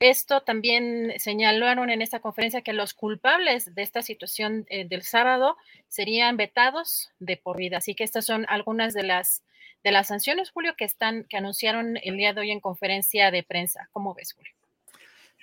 esto 0.00 0.40
también 0.40 1.12
señalaron 1.18 1.90
en 1.90 2.02
esta 2.02 2.20
conferencia 2.20 2.62
que 2.62 2.72
los 2.72 2.94
culpables 2.94 3.74
de 3.74 3.82
esta 3.82 4.02
situación 4.02 4.66
eh, 4.68 4.84
del 4.84 5.02
sábado 5.02 5.56
serían 5.88 6.36
vetados 6.36 7.12
de 7.20 7.36
por 7.36 7.58
vida. 7.58 7.76
Así 7.76 7.94
que 7.94 8.04
estas 8.04 8.24
son 8.24 8.46
algunas 8.48 8.94
de 8.94 9.04
las 9.04 9.42
de 9.84 9.92
las 9.92 10.08
sanciones, 10.08 10.50
Julio, 10.50 10.74
que 10.76 10.84
están 10.84 11.24
que 11.24 11.36
anunciaron 11.36 11.98
el 12.02 12.16
día 12.16 12.32
de 12.32 12.40
hoy 12.40 12.50
en 12.52 12.60
conferencia 12.60 13.30
de 13.30 13.42
prensa. 13.42 13.88
¿Cómo 13.92 14.14
ves, 14.14 14.32
Julio? 14.32 14.52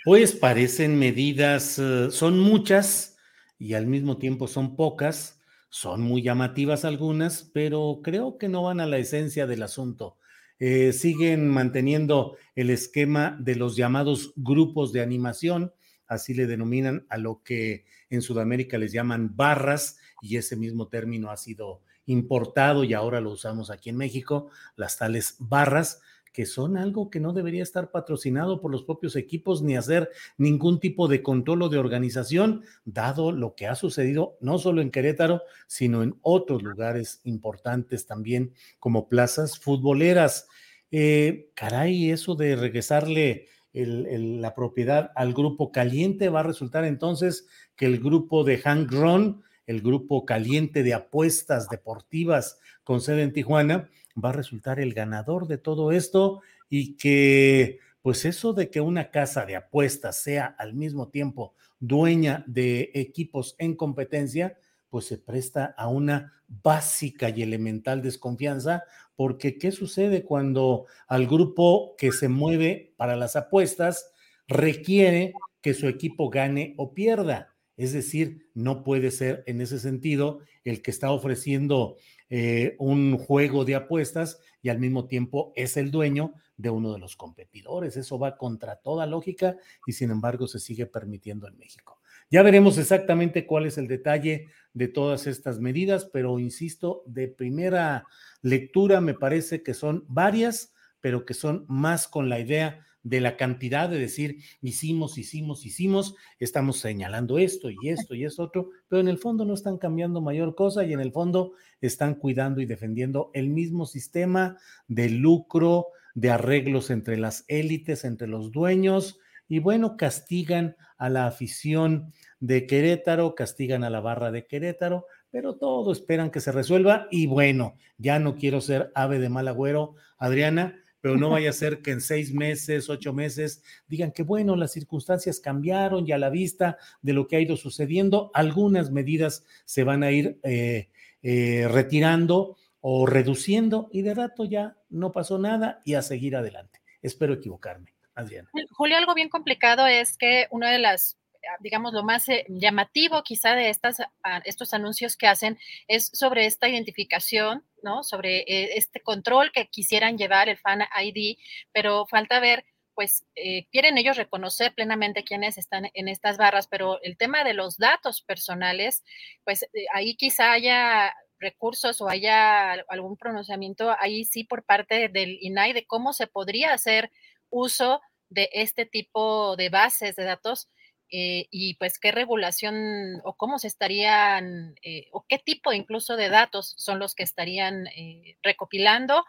Pues 0.10 0.34
parecen 0.34 0.98
medidas, 0.98 1.78
eh, 1.78 2.08
son 2.10 2.40
muchas 2.40 3.16
y 3.60 3.76
al 3.76 3.86
mismo 3.86 4.18
tiempo 4.18 4.48
son 4.48 4.76
pocas, 4.76 5.40
son 5.70 6.02
muy 6.02 6.24
llamativas 6.24 6.84
algunas, 6.84 7.44
pero 7.54 8.00
creo 8.04 8.40
que 8.40 8.50
no 8.50 8.64
van 8.64 8.80
a 8.80 8.88
la 8.88 8.98
esencia 8.98 9.46
del 9.46 9.62
asunto. 9.62 10.18
Eh, 10.58 10.94
siguen 10.94 11.48
manteniendo 11.48 12.38
el 12.56 12.72
esquema 12.72 13.38
de 13.40 13.54
los 13.54 13.76
llamados 13.76 14.34
grupos 14.36 14.92
de 14.94 15.02
animación, 15.02 15.74
así 16.08 16.34
le 16.34 16.48
denominan 16.48 17.06
a 17.10 17.20
lo 17.20 17.44
que 17.44 17.86
en 18.10 18.24
Sudamérica 18.24 18.80
les 18.80 18.92
llaman 18.92 19.36
barras, 19.36 20.00
y 20.24 20.38
ese 20.38 20.56
mismo 20.56 20.88
término 20.88 21.30
ha 21.30 21.38
sido 21.38 21.84
importado 22.08 22.84
y 22.84 22.96
ahora 22.96 23.22
lo 23.22 23.30
usamos 23.30 23.70
aquí 23.70 23.92
en 23.92 23.98
México, 23.98 24.50
las 24.76 24.98
tales 24.98 25.36
barras, 25.38 26.02
que 26.33 26.45
son 26.45 26.77
algo 26.77 27.09
que 27.09 27.19
no 27.19 27.33
debería 27.33 27.64
estar 27.64 27.91
patrocinado 27.91 28.61
por 28.61 28.72
los 28.72 28.83
propios 28.83 29.16
equipos 29.16 29.61
ni 29.61 29.75
hacer 29.75 30.09
ningún 30.38 30.80
tipo 30.80 31.08
de 31.08 31.22
control 31.22 31.64
o 31.64 31.69
de 31.69 31.77
organización, 31.77 32.64
dado 32.85 33.32
lo 33.32 33.56
que 33.56 33.67
ha 33.67 33.75
sucedido 33.75 34.38
no 34.41 34.58
solo 34.58 34.82
en 34.82 34.91
Querétaro, 34.91 35.41
sino 35.67 36.03
en 36.03 36.16
otros 36.22 36.64
lugares 36.64 37.22
importantes 37.24 38.06
también, 38.06 38.53
como 38.80 39.09
plazas 39.09 39.59
futboleras. 39.59 40.48
Eh, 40.91 41.51
caray, 41.56 42.11
eso 42.11 42.35
de 42.35 42.56
regresarle 42.56 43.48
la 43.72 44.56
propiedad 44.56 45.11
al 45.16 45.33
grupo 45.33 45.72
caliente 45.72 46.30
va 46.30 46.40
a 46.40 46.43
resultar 46.43 46.85
entonces 46.85 47.48
que 47.75 47.85
el 47.85 47.99
grupo 47.99 48.43
de 48.43 48.58
Hank 48.58 48.91
Ron, 48.91 49.43
el 49.67 49.82
grupo 49.82 50.25
caliente 50.25 50.82
de 50.82 50.95
apuestas 50.95 51.69
deportivas 51.69 52.59
con 52.83 53.01
sede 53.01 53.22
en 53.22 53.33
Tijuana, 53.33 53.90
va 54.24 54.30
a 54.30 54.34
resultar 54.34 54.80
el 54.80 54.94
ganador 54.94 55.48
de 55.48 55.58
todo 55.58 55.92
esto 55.92 56.42
y 56.70 56.96
que 56.98 57.80
pues 58.02 58.26
eso 58.26 58.54
de 58.54 58.70
que 58.70 58.82
una 58.82 59.12
casa 59.12 59.46
de 59.46 59.56
apuestas 59.56 60.22
sea 60.22 60.46
al 60.58 60.74
mismo 60.74 61.10
tiempo 61.10 61.54
dueña 61.80 62.44
de 62.48 62.92
equipos 62.94 63.56
en 63.58 63.76
competencia, 63.76 64.58
pues 64.90 65.06
se 65.06 65.18
presta 65.18 65.74
a 65.78 65.88
una 65.88 66.34
básica 66.48 67.30
y 67.30 67.42
elemental 67.42 68.02
desconfianza, 68.02 68.84
porque 69.16 69.58
¿qué 69.58 69.72
sucede 69.72 70.24
cuando 70.24 70.86
al 71.08 71.28
grupo 71.28 71.96
que 71.98 72.12
se 72.12 72.28
mueve 72.28 72.94
para 72.98 73.16
las 73.16 73.36
apuestas 73.36 74.12
requiere 74.48 75.34
que 75.62 75.74
su 75.74 75.88
equipo 75.88 76.30
gane 76.30 76.74
o 76.78 76.94
pierda? 76.94 77.56
Es 77.78 77.94
decir, 77.94 78.50
no 78.54 78.84
puede 78.84 79.12
ser 79.12 79.44
en 79.46 79.62
ese 79.62 79.80
sentido 79.80 80.40
el 80.64 80.82
que 80.82 80.92
está 80.92 81.12
ofreciendo 81.12 81.98
eh, 82.30 82.75
un 82.80 83.17
juego 83.17 83.66
de 83.66 83.75
apuestas 83.75 84.40
y 84.61 84.69
al 84.69 84.80
mismo 84.80 85.08
tiempo 85.08 85.51
es 85.56 85.77
el 85.77 85.91
dueño 85.91 86.33
de 86.58 86.69
uno 86.69 86.93
de 86.93 86.99
los 86.99 87.16
competidores. 87.16 87.98
Eso 87.98 88.19
va 88.19 88.38
contra 88.38 88.75
toda 88.75 89.06
lógica 89.06 89.58
y 89.88 89.93
sin 89.93 90.11
embargo 90.11 90.48
se 90.48 90.59
sigue 90.59 90.85
permitiendo 90.85 91.48
en 91.48 91.58
México. 91.58 91.99
Ya 92.30 92.43
veremos 92.43 92.77
exactamente 92.77 93.48
cuál 93.48 93.66
es 93.66 93.77
el 93.77 93.88
detalle 93.88 94.48
de 94.74 94.88
todas 94.88 95.25
estas 95.25 95.59
medidas, 95.59 96.06
pero 96.06 96.38
insisto, 96.38 97.01
de 97.08 97.27
primera 97.27 98.06
lectura 98.41 99.01
me 99.01 99.16
parece 99.16 99.64
que 99.64 99.74
son 99.74 100.06
varias, 100.08 100.74
pero 101.01 101.25
que 101.25 101.33
son 101.33 101.66
más 101.67 102.08
con 102.08 102.30
la 102.30 102.40
idea 102.40 102.85
de 103.03 103.22
la 103.22 103.38
cantidad 103.38 103.90
de 103.90 103.98
decir 103.98 104.40
hicimos, 104.61 105.18
hicimos, 105.18 105.66
hicimos, 105.66 106.16
estamos 106.40 106.80
señalando 106.80 107.38
esto 107.38 107.69
y 107.69 107.90
esto 107.90 108.16
y 108.16 108.26
esto 108.26 108.44
otro, 108.44 108.69
pero 108.88 109.00
en 109.00 109.08
el 109.08 109.18
fondo 109.18 109.45
no 109.45 109.53
están 109.53 109.78
cambiando 109.78 110.22
mayor 110.22 110.56
cosa 110.56 110.84
y 110.84 110.94
en 110.94 111.00
el 111.00 111.11
fondo 111.11 111.53
están 111.82 112.16
cuidando 112.16 112.61
y 112.61 112.66
defendiendo 112.66 113.32
el 113.34 113.50
mismo 113.50 113.86
sistema 113.86 114.58
de 114.88 115.10
lucro, 115.10 115.88
de 116.14 116.32
arreglos 116.32 116.90
entre 116.90 117.18
las 117.18 117.45
élites, 117.48 118.03
entre 118.03 118.28
los 118.28 118.52
dueños 118.52 119.19
y 119.48 119.60
bueno, 119.60 119.98
castigan 119.98 120.76
a 120.98 121.10
la 121.10 121.26
afición 121.26 122.14
de 122.40 122.68
Querétaro, 122.68 123.36
castigan 123.36 123.84
a 123.84 123.90
la 123.90 124.00
barra 124.00 124.32
de 124.32 124.45
Querétaro, 124.45 125.08
pero 125.32 125.56
todo 125.56 125.92
esperan 125.92 126.30
que 126.30 126.40
se 126.40 126.52
resuelva 126.52 127.08
y 127.10 127.28
bueno, 127.28 127.76
ya 127.98 128.19
no 128.19 128.36
quiero 128.36 128.61
ser 128.61 128.92
ave 128.95 129.19
de 129.19 129.30
mal 129.30 129.48
agüero, 129.48 129.95
Adriana, 130.18 130.80
pero 131.02 131.18
no 131.18 131.30
vaya 131.30 131.50
a 131.50 131.53
ser 131.53 131.82
que 131.82 131.92
en 131.92 132.02
seis 132.02 132.34
meses, 132.34 132.90
ocho 132.90 133.14
meses, 133.14 133.64
digan 133.88 134.11
que 134.11 134.24
bueno, 134.24 134.56
las 134.56 134.72
circunstancias 134.72 135.40
cambiaron 135.40 136.08
y 136.08 136.11
a 136.11 136.18
la 136.18 136.30
vista 136.30 136.78
de 137.02 137.14
lo 137.14 137.28
que 137.28 137.36
ha 137.36 137.42
ido 137.42 137.58
sucediendo, 137.58 138.32
algunas 138.34 138.92
medidas 138.92 139.45
se 139.66 139.84
van 139.84 140.03
a 140.03 140.11
ir 140.11 140.40
eh, 140.44 140.90
eh, 141.22 141.68
retirando 141.69 142.58
o 142.82 143.06
reduciendo 143.06 143.90
y 143.92 144.02
de 144.02 144.14
rato 144.14 144.45
ya 144.45 144.78
no 144.90 145.11
pasó 145.11 145.38
nada 145.38 145.82
y 145.86 145.95
a 145.95 146.02
seguir 146.02 146.36
adelante. 146.36 146.82
Espero 147.02 147.34
equivocarme. 147.34 147.94
Adriana. 148.16 148.50
Julio, 148.72 148.98
algo 148.98 149.16
bien 149.16 149.30
complicado 149.30 149.88
es 149.88 150.18
que 150.18 150.48
una 150.52 150.72
de 150.72 150.80
las 150.80 151.18
digamos, 151.59 151.93
lo 151.93 152.03
más 152.03 152.27
eh, 152.30 152.45
llamativo 152.50 153.24
quizá 153.24 153.56
de 153.56 153.69
estas, 153.69 154.00
ah, 154.24 154.42
estos 154.45 154.74
anuncios 154.74 155.16
que 155.16 155.27
hacen 155.27 155.58
es 155.88 156.09
sobre 156.14 156.45
esta 156.45 156.68
identificación, 156.68 157.66
¿no? 157.84 158.03
Sobre 158.03 158.40
eh, 158.40 158.77
este 158.77 159.01
control 159.01 159.51
que 159.51 159.68
quisieran 159.68 160.18
llevar 160.18 160.50
el 160.50 160.58
Fan 160.58 160.82
ID, 161.01 161.38
pero 161.72 162.06
falta 162.08 162.40
ver, 162.40 162.66
pues, 162.93 163.26
eh, 163.35 163.68
quieren 163.72 163.98
ellos 163.98 164.18
reconocer 164.18 164.74
plenamente 164.74 165.24
quiénes 165.24 165.58
están 165.58 165.90
en 165.93 166.08
estas 166.09 166.38
barras, 166.38 166.68
pero 166.68 167.01
el 167.01 167.18
tema 167.18 167.43
de 167.43 167.53
los 167.53 167.77
datos 167.77 168.22
personales, 168.22 169.03
pues 169.45 169.66
ahí 169.93 170.16
quizá 170.16 170.51
haya 170.51 171.14
recursos 171.40 172.01
o 172.01 172.09
haya 172.09 172.74
algún 172.90 173.16
pronunciamiento 173.16 173.95
ahí 174.00 174.26
sí 174.26 174.43
por 174.43 174.66
parte 174.66 175.08
del 175.08 175.38
INAI 175.42 175.72
de 175.72 175.85
cómo 175.85 176.11
se 176.11 176.27
podría 176.27 176.74
hacer 176.74 177.11
uso 177.50 178.01
de 178.30 178.50
este 178.51 178.85
tipo 178.85 179.56
de 179.56 179.69
bases 179.69 180.16
de 180.18 180.24
datos 180.24 180.69
eh, 181.12 181.48
y 181.50 181.74
pues 181.76 181.98
qué 181.98 182.12
regulación 182.12 183.20
o 183.24 183.34
cómo 183.34 183.58
se 183.58 183.68
estarían, 183.68 184.76
eh, 184.84 185.08
o 185.12 185.26
qué 185.28 185.40
tipo 185.40 185.74
incluso 185.74 186.16
de 186.16 186.30
datos 186.30 186.76
son 186.78 187.00
los 187.00 187.16
que 187.16 187.24
estarían 187.24 187.88
eh, 187.88 188.38
recopilando, 188.44 189.26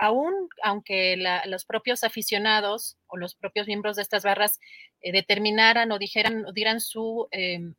aún 0.00 0.48
aunque 0.62 1.18
los 1.44 1.66
propios 1.66 2.02
aficionados 2.02 2.96
o 3.08 3.18
los 3.18 3.34
propios 3.34 3.66
miembros 3.66 3.96
de 3.96 4.02
estas 4.02 4.24
barras 4.24 4.58
determinaran 5.02 5.92
o 5.92 5.98
dijeran 5.98 6.46
o 6.46 6.52
dieran 6.52 6.80
su, 6.80 7.28
em, 7.30 7.74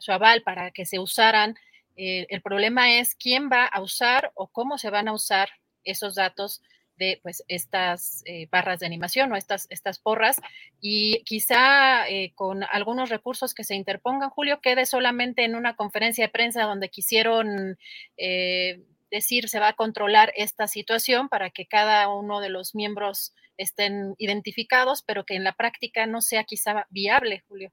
su 0.00 0.10
aval 0.10 0.42
para 0.42 0.72
que 0.72 0.84
se 0.84 0.98
usaran, 0.98 1.54
el 1.94 2.42
problema 2.42 2.98
es 2.98 3.14
quién 3.14 3.50
va 3.52 3.66
a 3.66 3.80
usar 3.80 4.32
o 4.34 4.48
cómo 4.48 4.76
se 4.76 4.90
van 4.90 5.06
a 5.06 5.12
usar 5.12 5.48
esos 5.84 6.16
datos 6.16 6.60
de 6.96 7.20
pues 7.22 7.44
estas 7.48 8.22
eh, 8.26 8.48
barras 8.50 8.80
de 8.80 8.86
animación 8.86 9.32
o 9.32 9.36
estas, 9.36 9.66
estas 9.70 9.98
porras 9.98 10.40
y 10.80 11.22
quizá 11.24 12.08
eh, 12.08 12.32
con 12.34 12.64
algunos 12.64 13.08
recursos 13.08 13.54
que 13.54 13.64
se 13.64 13.74
interpongan, 13.74 14.30
Julio, 14.30 14.60
quede 14.60 14.86
solamente 14.86 15.44
en 15.44 15.54
una 15.54 15.76
conferencia 15.76 16.26
de 16.26 16.32
prensa 16.32 16.64
donde 16.64 16.88
quisieron 16.88 17.78
eh, 18.16 18.82
decir 19.10 19.48
se 19.48 19.60
va 19.60 19.68
a 19.68 19.76
controlar 19.76 20.32
esta 20.36 20.66
situación 20.66 21.28
para 21.28 21.50
que 21.50 21.66
cada 21.66 22.08
uno 22.08 22.40
de 22.40 22.48
los 22.48 22.74
miembros 22.74 23.34
estén 23.56 24.14
identificados, 24.18 25.02
pero 25.02 25.24
que 25.24 25.36
en 25.36 25.44
la 25.44 25.54
práctica 25.54 26.06
no 26.06 26.20
sea 26.20 26.44
quizá 26.44 26.86
viable, 26.90 27.44
Julio. 27.48 27.72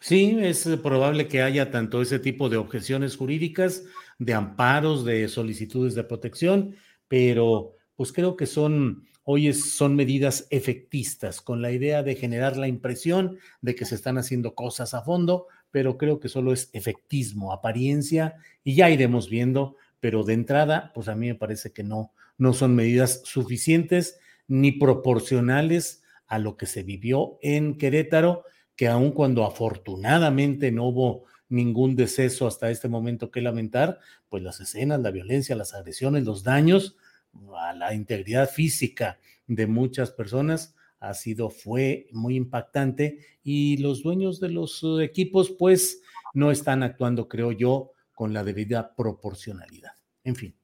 Sí, 0.00 0.36
es 0.40 0.66
probable 0.82 1.28
que 1.28 1.42
haya 1.42 1.70
tanto 1.70 2.00
ese 2.00 2.18
tipo 2.18 2.48
de 2.48 2.56
objeciones 2.56 3.16
jurídicas, 3.16 3.84
de 4.18 4.34
amparos, 4.34 5.04
de 5.04 5.28
solicitudes 5.28 5.94
de 5.94 6.04
protección, 6.04 6.76
pero 7.08 7.75
pues 7.96 8.12
creo 8.12 8.36
que 8.36 8.46
son, 8.46 9.04
hoy 9.24 9.52
son 9.52 9.96
medidas 9.96 10.46
efectistas, 10.50 11.40
con 11.40 11.62
la 11.62 11.72
idea 11.72 12.02
de 12.02 12.14
generar 12.14 12.56
la 12.56 12.68
impresión 12.68 13.38
de 13.62 13.74
que 13.74 13.84
se 13.84 13.94
están 13.94 14.18
haciendo 14.18 14.54
cosas 14.54 14.94
a 14.94 15.02
fondo, 15.02 15.46
pero 15.70 15.98
creo 15.98 16.20
que 16.20 16.28
solo 16.28 16.52
es 16.52 16.70
efectismo, 16.72 17.52
apariencia, 17.52 18.36
y 18.62 18.76
ya 18.76 18.90
iremos 18.90 19.28
viendo, 19.28 19.76
pero 19.98 20.22
de 20.22 20.34
entrada, 20.34 20.92
pues 20.94 21.08
a 21.08 21.16
mí 21.16 21.26
me 21.26 21.34
parece 21.34 21.72
que 21.72 21.82
no, 21.82 22.12
no 22.38 22.52
son 22.52 22.74
medidas 22.74 23.22
suficientes 23.24 24.18
ni 24.46 24.72
proporcionales 24.72 26.02
a 26.26 26.38
lo 26.38 26.56
que 26.56 26.66
se 26.66 26.82
vivió 26.82 27.38
en 27.42 27.78
Querétaro, 27.78 28.44
que 28.76 28.88
aun 28.88 29.12
cuando 29.12 29.44
afortunadamente 29.44 30.70
no 30.70 30.84
hubo 30.88 31.24
ningún 31.48 31.96
deceso 31.96 32.46
hasta 32.46 32.70
este 32.70 32.88
momento 32.88 33.30
que 33.30 33.40
lamentar, 33.40 34.00
pues 34.28 34.42
las 34.42 34.60
escenas, 34.60 35.00
la 35.00 35.10
violencia, 35.10 35.56
las 35.56 35.74
agresiones, 35.74 36.24
los 36.24 36.42
daños, 36.42 36.96
a 37.58 37.72
la 37.72 37.94
integridad 37.94 38.48
física 38.48 39.18
de 39.46 39.66
muchas 39.66 40.10
personas 40.10 40.74
ha 41.00 41.14
sido, 41.14 41.50
fue 41.50 42.08
muy 42.12 42.36
impactante 42.36 43.18
y 43.42 43.76
los 43.78 44.02
dueños 44.02 44.40
de 44.40 44.48
los 44.48 44.82
eh, 44.82 45.04
equipos 45.04 45.50
pues 45.50 46.02
no 46.34 46.50
están 46.50 46.82
actuando, 46.82 47.28
creo 47.28 47.52
yo, 47.52 47.92
con 48.14 48.32
la 48.32 48.44
debida 48.44 48.94
proporcionalidad. 48.94 49.92
En 50.24 50.36
fin. 50.36 50.54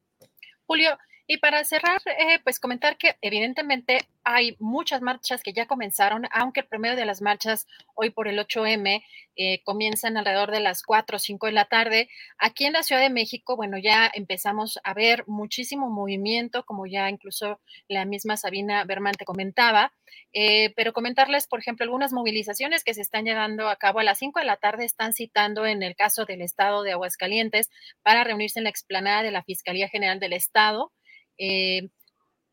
Julio, 0.67 0.91
y 1.27 1.39
para 1.39 1.65
cerrar, 1.65 2.01
eh, 2.07 2.41
pues 2.43 2.59
comentar 2.59 2.97
que 2.97 3.17
evidentemente 3.21 3.99
hay 4.25 4.57
muchas 4.59 5.03
marchas 5.03 5.43
que 5.43 5.53
ya 5.53 5.67
comenzaron, 5.67 6.27
aunque 6.33 6.61
el 6.61 6.67
promedio 6.67 6.97
de 6.97 7.07
las 7.07 7.23
marchas 7.23 7.67
hoy 7.95 8.11
por 8.11 8.29
el 8.29 8.39
8M 8.39 9.03
eh, 9.37 9.63
comienzan 9.65 10.17
alrededor 10.17 10.51
de 10.51 10.61
las 10.61 10.83
4 10.83 11.17
o 11.17 11.19
5 11.19 11.47
de 11.47 11.53
la 11.53 11.65
tarde. 11.65 12.09
Aquí 12.39 12.67
en 12.67 12.73
la 12.73 12.83
Ciudad 12.83 13.01
de 13.01 13.11
México, 13.11 13.57
bueno, 13.57 13.79
ya 13.79 14.11
empezamos 14.13 14.79
a 14.85 14.95
ver 14.95 15.25
muchísimo 15.27 15.89
movimiento, 15.91 16.65
como 16.65 16.87
ya 16.87 17.09
incluso 17.09 17.61
la 17.89 18.05
misma 18.05 18.37
Sabina 18.37 18.85
Berman 18.85 19.15
te 19.15 19.25
comentaba, 19.25 19.93
eh, 20.33 20.73
pero 20.77 20.93
comentarles, 20.93 21.47
por 21.47 21.61
ejemplo, 21.61 21.85
algunas 21.85 22.13
movilizaciones 22.13 22.85
que 22.85 22.95
se 22.95 23.01
están 23.01 23.25
llevando 23.25 23.69
a 23.69 23.77
cabo 23.77 24.01
a 24.01 24.05
las 24.05 24.19
5 24.19 24.41
de 24.41 24.47
la 24.47 24.57
tarde, 24.57 24.85
están 24.85 25.13
citando 25.13 25.67
en 25.67 25.83
el 25.83 25.95
caso 25.97 26.25
del 26.25 26.43
Estado 26.43 26.83
de 26.83 26.93
Aguascalientes 26.93 27.71
para 28.03 28.25
reunirse 28.25 28.59
en 28.59 28.65
la 28.65 28.71
explanada 28.71 29.23
de 29.23 29.31
la 29.31 29.45
Fiscalía 29.45 29.89
General 29.89 30.21
del 30.21 30.33
Estado. 30.33 30.93
Eh, 31.39 31.89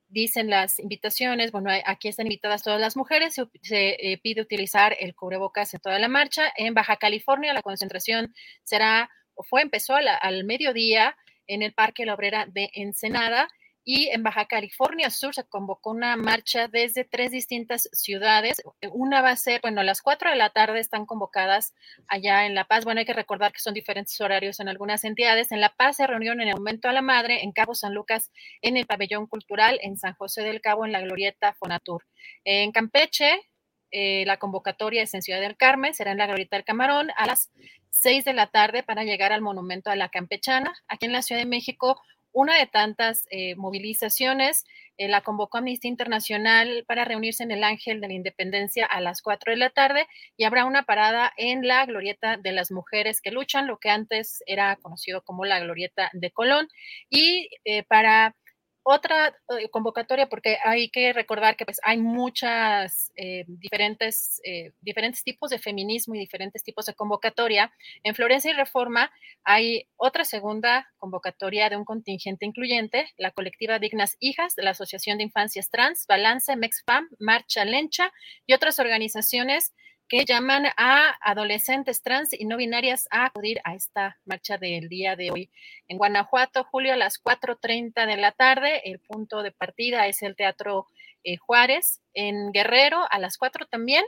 dicen 0.08 0.50
las 0.50 0.80
invitaciones, 0.80 1.52
bueno, 1.52 1.70
aquí 1.86 2.08
están 2.08 2.26
invitadas 2.26 2.64
todas 2.64 2.82
las 2.82 2.98
mujeres, 2.98 3.36
se, 3.62 4.12
eh, 4.12 4.18
pide 4.18 4.42
utilizar 4.42 4.96
el 5.00 5.16
cubrebocas 5.16 5.74
en 5.74 5.80
toda 5.82 6.00
la 6.00 6.08
marcha. 6.08 6.52
En 6.58 6.74
Baja 6.74 6.98
California 6.98 7.54
la 7.54 7.62
concentración 7.62 8.34
será, 8.64 9.10
o 9.36 9.44
fue, 9.44 9.62
empezó 9.62 9.96
al 9.96 10.44
mediodía 10.46 11.16
en 11.48 11.62
el 11.62 11.74
Parque 11.74 12.06
La 12.06 12.16
Obrera 12.16 12.46
de 12.48 12.70
Ensenada 12.74 13.48
y 13.92 14.10
en 14.10 14.22
Baja 14.22 14.46
California 14.46 15.10
Sur 15.10 15.34
se 15.34 15.46
convocó 15.46 15.90
una 15.90 16.16
marcha 16.16 16.68
desde 16.68 17.06
tres 17.06 17.32
distintas 17.32 17.90
ciudades. 17.92 18.62
Una 18.92 19.24
va 19.24 19.32
a 19.32 19.36
ser, 19.36 19.62
bueno, 19.62 19.82
a 19.82 19.84
las 19.84 20.04
cuatro 20.04 20.30
de 20.30 20.36
la 20.36 20.52
tarde 20.52 20.80
están 20.80 21.08
convocadas 21.08 21.74
allá 22.08 22.46
en 22.46 22.54
La 22.54 22.66
Paz. 22.66 22.86
Bueno, 22.86 23.00
hay 23.00 23.08
que 23.08 23.14
recordar 23.14 23.52
que 23.52 23.62
son 23.62 23.74
diferentes 23.74 24.22
horarios 24.22 24.60
en 24.60 24.70
algunas 24.70 25.04
entidades. 25.06 25.52
En 25.52 25.60
La 25.60 25.74
Paz 25.74 25.96
se 25.96 26.06
reunión 26.06 26.40
en 26.40 26.50
el 26.50 26.54
Momento 26.54 26.88
a 26.88 26.94
la 26.94 27.02
Madre, 27.02 27.44
en 27.44 27.52
Cabo 27.52 27.74
San 27.74 27.96
Lucas, 27.96 28.32
en 28.62 28.78
el 28.78 28.86
Pabellón 28.86 29.26
Cultural, 29.26 29.80
en 29.82 29.98
San 29.98 30.14
José 30.14 30.44
del 30.44 30.62
Cabo, 30.62 30.86
en 30.86 30.92
la 30.92 31.02
Glorieta 31.02 31.56
Fonatur. 31.56 32.06
En 32.44 32.72
Campeche, 32.72 33.42
eh, 33.90 34.24
la 34.28 34.38
convocatoria 34.38 35.02
es 35.02 35.16
en 35.16 35.24
Ciudad 35.24 35.42
del 35.42 35.58
Carmen, 35.58 35.96
será 35.96 36.12
en 36.12 36.20
la 36.20 36.28
Glorieta 36.28 36.58
del 36.58 36.64
Camarón 36.64 37.10
a 37.18 37.26
las 37.26 37.50
seis 37.90 38.24
de 38.24 38.34
la 38.34 38.46
tarde 38.46 38.84
para 38.84 39.04
llegar 39.04 39.34
al 39.34 39.42
Monumento 39.42 39.90
a 39.90 39.96
la 39.96 40.10
Campechana. 40.10 40.76
Aquí 40.88 41.08
en 41.08 41.12
la 41.12 41.24
Ciudad 41.24 41.42
de 41.42 41.48
México, 41.48 42.00
una 42.32 42.58
de 42.58 42.68
tantas 42.68 43.26
eh, 43.32 43.56
movilizaciones. 43.56 44.66
Eh, 44.98 45.08
la 45.08 45.22
convocó 45.22 45.58
Amnistía 45.58 45.90
Internacional 45.90 46.84
para 46.88 47.06
reunirse 47.06 47.44
en 47.44 47.52
el 47.52 47.64
Ángel 47.64 48.02
de 48.02 48.08
la 48.08 48.14
Independencia 48.14 48.86
a 48.86 49.00
las 49.00 49.22
4 49.22 49.52
de 49.52 49.58
la 49.58 49.70
tarde 49.70 50.08
y 50.36 50.44
habrá 50.44 50.66
una 50.66 50.84
parada 50.84 51.32
en 51.38 51.66
la 51.66 51.86
Glorieta 51.86 52.38
de 52.38 52.52
las 52.52 52.72
Mujeres 52.72 53.22
que 53.22 53.32
Luchan, 53.32 53.68
lo 53.68 53.78
que 53.78 53.90
antes 53.90 54.44
era 54.46 54.76
conocido 54.78 55.22
como 55.22 55.46
la 55.46 55.60
Glorieta 55.60 56.10
de 56.14 56.32
Colón. 56.32 56.68
Y 57.10 57.50
eh, 57.64 57.84
para 57.84 58.36
otra 58.84 59.36
eh, 59.50 59.70
convocatoria, 59.70 60.28
porque 60.28 60.58
hay 60.64 60.90
que 60.90 61.14
recordar 61.14 61.56
que 61.56 61.66
pues, 61.66 61.80
hay 61.84 61.98
muchas 61.98 63.12
eh, 63.16 63.46
diferentes, 63.48 64.42
eh, 64.44 64.72
diferentes 64.82 65.24
tipos 65.24 65.50
de 65.50 65.60
feminismo 65.60 66.16
y 66.16 66.20
diferentes 66.20 66.64
tipos 66.64 66.86
de 66.86 66.94
convocatoria. 66.94 67.72
En 68.04 68.16
Florencia 68.16 68.52
y 68.52 68.56
Reforma 68.56 69.12
hay 69.44 69.88
otra 69.98 70.26
segunda 70.26 70.90
convocatoria 70.98 71.70
de 71.70 71.78
un 71.78 71.86
contingente 71.86 72.46
incluyente, 72.46 73.10
la 73.18 73.32
colectiva 73.32 73.80
Dignas 73.80 74.18
Hijas 74.20 74.56
de 74.56 74.64
la 74.64 74.72
Asociación 74.72 75.18
de 75.18 75.26
Infancias 75.26 75.70
Trans, 75.70 76.06
Balance, 76.08 76.56
MexFam, 76.56 77.10
Marcha 77.20 77.66
Lencha 77.66 78.12
y 78.46 78.54
otras 78.54 78.80
organizaciones 78.80 79.74
que 80.10 80.26
llaman 80.26 80.66
a 80.76 81.16
adolescentes 81.22 82.02
trans 82.02 82.34
y 82.34 82.46
no 82.46 82.58
binarias 82.58 83.08
a 83.12 83.26
acudir 83.26 83.62
a 83.64 83.76
esta 83.76 84.18
marcha 84.26 84.58
del 84.58 84.90
día 84.90 85.16
de 85.16 85.30
hoy. 85.30 85.52
En 85.88 86.00
Guanajuato, 86.00 86.64
Julio, 86.64 86.94
a 86.94 86.98
las 86.98 87.24
4.30 87.24 88.08
de 88.08 88.18
la 88.18 88.32
tarde, 88.32 88.90
el 88.90 89.00
punto 89.00 89.44
de 89.44 89.52
partida 89.52 90.08
es 90.08 90.24
el 90.24 90.36
Teatro 90.36 90.88
eh, 91.24 91.38
Juárez. 91.38 92.02
En 92.16 92.52
Guerrero, 92.52 93.06
a 93.10 93.20
las 93.20 93.38
4 93.38 93.68
también, 93.68 94.04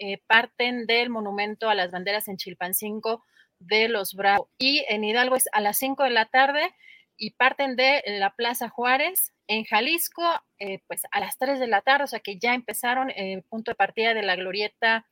eh, 0.00 0.18
parten 0.26 0.86
del 0.86 1.08
monumento 1.08 1.70
a 1.70 1.76
las 1.76 1.92
banderas 1.92 2.26
en 2.26 2.36
Chilpancingo 2.36 3.22
de 3.60 3.88
los 3.88 4.14
Bravos. 4.14 4.48
Y 4.58 4.84
en 4.88 5.04
Hidalgo 5.04 5.36
es 5.36 5.48
a 5.52 5.60
las 5.60 5.78
5 5.78 6.02
de 6.02 6.10
la 6.10 6.26
tarde 6.26 6.74
y 7.16 7.30
parten 7.30 7.76
de 7.76 8.02
la 8.06 8.34
Plaza 8.34 8.68
Juárez. 8.68 9.32
En 9.46 9.62
Jalisco, 9.62 10.24
eh, 10.58 10.80
pues 10.88 11.02
a 11.12 11.20
las 11.20 11.38
3 11.38 11.60
de 11.60 11.68
la 11.68 11.80
tarde, 11.80 12.04
o 12.04 12.08
sea 12.08 12.18
que 12.18 12.38
ya 12.40 12.54
empezaron 12.54 13.12
el 13.14 13.44
punto 13.44 13.70
de 13.70 13.76
partida 13.76 14.14
de 14.14 14.22
la 14.22 14.34
glorieta 14.34 15.06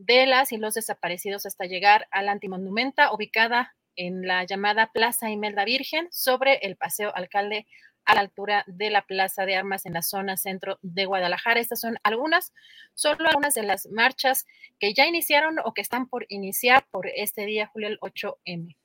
de 0.00 0.24
las 0.24 0.50
y 0.50 0.56
los 0.56 0.74
desaparecidos 0.74 1.44
hasta 1.44 1.66
llegar 1.66 2.08
a 2.10 2.22
la 2.22 2.32
antimonumenta 2.32 3.12
ubicada 3.12 3.74
en 3.96 4.26
la 4.26 4.44
llamada 4.44 4.90
Plaza 4.92 5.30
Imelda 5.30 5.66
Virgen 5.66 6.08
sobre 6.10 6.54
el 6.62 6.76
Paseo 6.76 7.14
Alcalde 7.14 7.66
a 8.06 8.14
la 8.14 8.22
altura 8.22 8.64
de 8.66 8.88
la 8.88 9.02
Plaza 9.02 9.44
de 9.44 9.56
Armas 9.56 9.84
en 9.84 9.92
la 9.92 10.00
zona 10.00 10.38
centro 10.38 10.78
de 10.80 11.04
Guadalajara. 11.04 11.60
Estas 11.60 11.80
son 11.80 11.98
algunas, 12.02 12.54
solo 12.94 13.28
algunas 13.28 13.52
de 13.54 13.62
las 13.62 13.88
marchas 13.90 14.46
que 14.78 14.94
ya 14.94 15.06
iniciaron 15.06 15.56
o 15.62 15.74
que 15.74 15.82
están 15.82 16.08
por 16.08 16.24
iniciar 16.30 16.86
por 16.90 17.06
este 17.06 17.44
día, 17.44 17.66
julio 17.66 17.88
el 17.88 18.00
8M. 18.00 18.76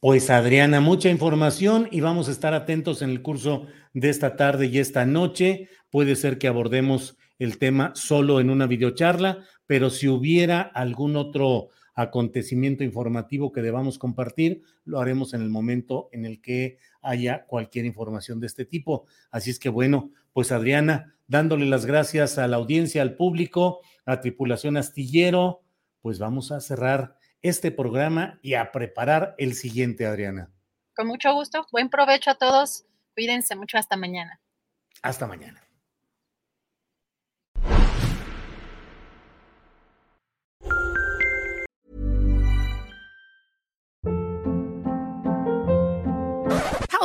Pues 0.00 0.30
Adriana, 0.30 0.80
mucha 0.80 1.10
información 1.10 1.86
y 1.90 2.00
vamos 2.00 2.28
a 2.28 2.32
estar 2.32 2.54
atentos 2.54 3.02
en 3.02 3.10
el 3.10 3.20
curso 3.20 3.66
de 3.92 4.08
esta 4.08 4.36
tarde 4.36 4.66
y 4.66 4.78
esta 4.78 5.04
noche. 5.04 5.68
Puede 5.90 6.16
ser 6.16 6.38
que 6.38 6.48
abordemos 6.48 7.18
el 7.40 7.58
tema 7.58 7.92
solo 7.96 8.38
en 8.38 8.50
una 8.50 8.66
videocharla, 8.66 9.44
pero 9.66 9.90
si 9.90 10.06
hubiera 10.06 10.60
algún 10.60 11.16
otro 11.16 11.70
acontecimiento 11.94 12.84
informativo 12.84 13.50
que 13.50 13.62
debamos 13.62 13.98
compartir, 13.98 14.62
lo 14.84 15.00
haremos 15.00 15.34
en 15.34 15.40
el 15.40 15.48
momento 15.48 16.10
en 16.12 16.26
el 16.26 16.40
que 16.40 16.78
haya 17.02 17.46
cualquier 17.46 17.86
información 17.86 18.40
de 18.40 18.46
este 18.46 18.64
tipo. 18.64 19.06
Así 19.30 19.50
es 19.50 19.58
que 19.58 19.70
bueno, 19.70 20.10
pues 20.32 20.52
Adriana, 20.52 21.14
dándole 21.26 21.66
las 21.66 21.86
gracias 21.86 22.38
a 22.38 22.46
la 22.46 22.58
audiencia, 22.58 23.00
al 23.02 23.16
público, 23.16 23.80
a 24.04 24.20
Tripulación 24.20 24.76
Astillero, 24.76 25.62
pues 26.02 26.18
vamos 26.18 26.52
a 26.52 26.60
cerrar 26.60 27.16
este 27.40 27.70
programa 27.70 28.38
y 28.42 28.54
a 28.54 28.70
preparar 28.70 29.34
el 29.38 29.54
siguiente, 29.54 30.06
Adriana. 30.06 30.50
Con 30.94 31.06
mucho 31.06 31.32
gusto, 31.32 31.66
buen 31.72 31.88
provecho 31.88 32.32
a 32.32 32.34
todos, 32.34 32.84
cuídense 33.14 33.56
mucho, 33.56 33.78
hasta 33.78 33.96
mañana. 33.96 34.40
Hasta 35.02 35.26
mañana. 35.26 35.69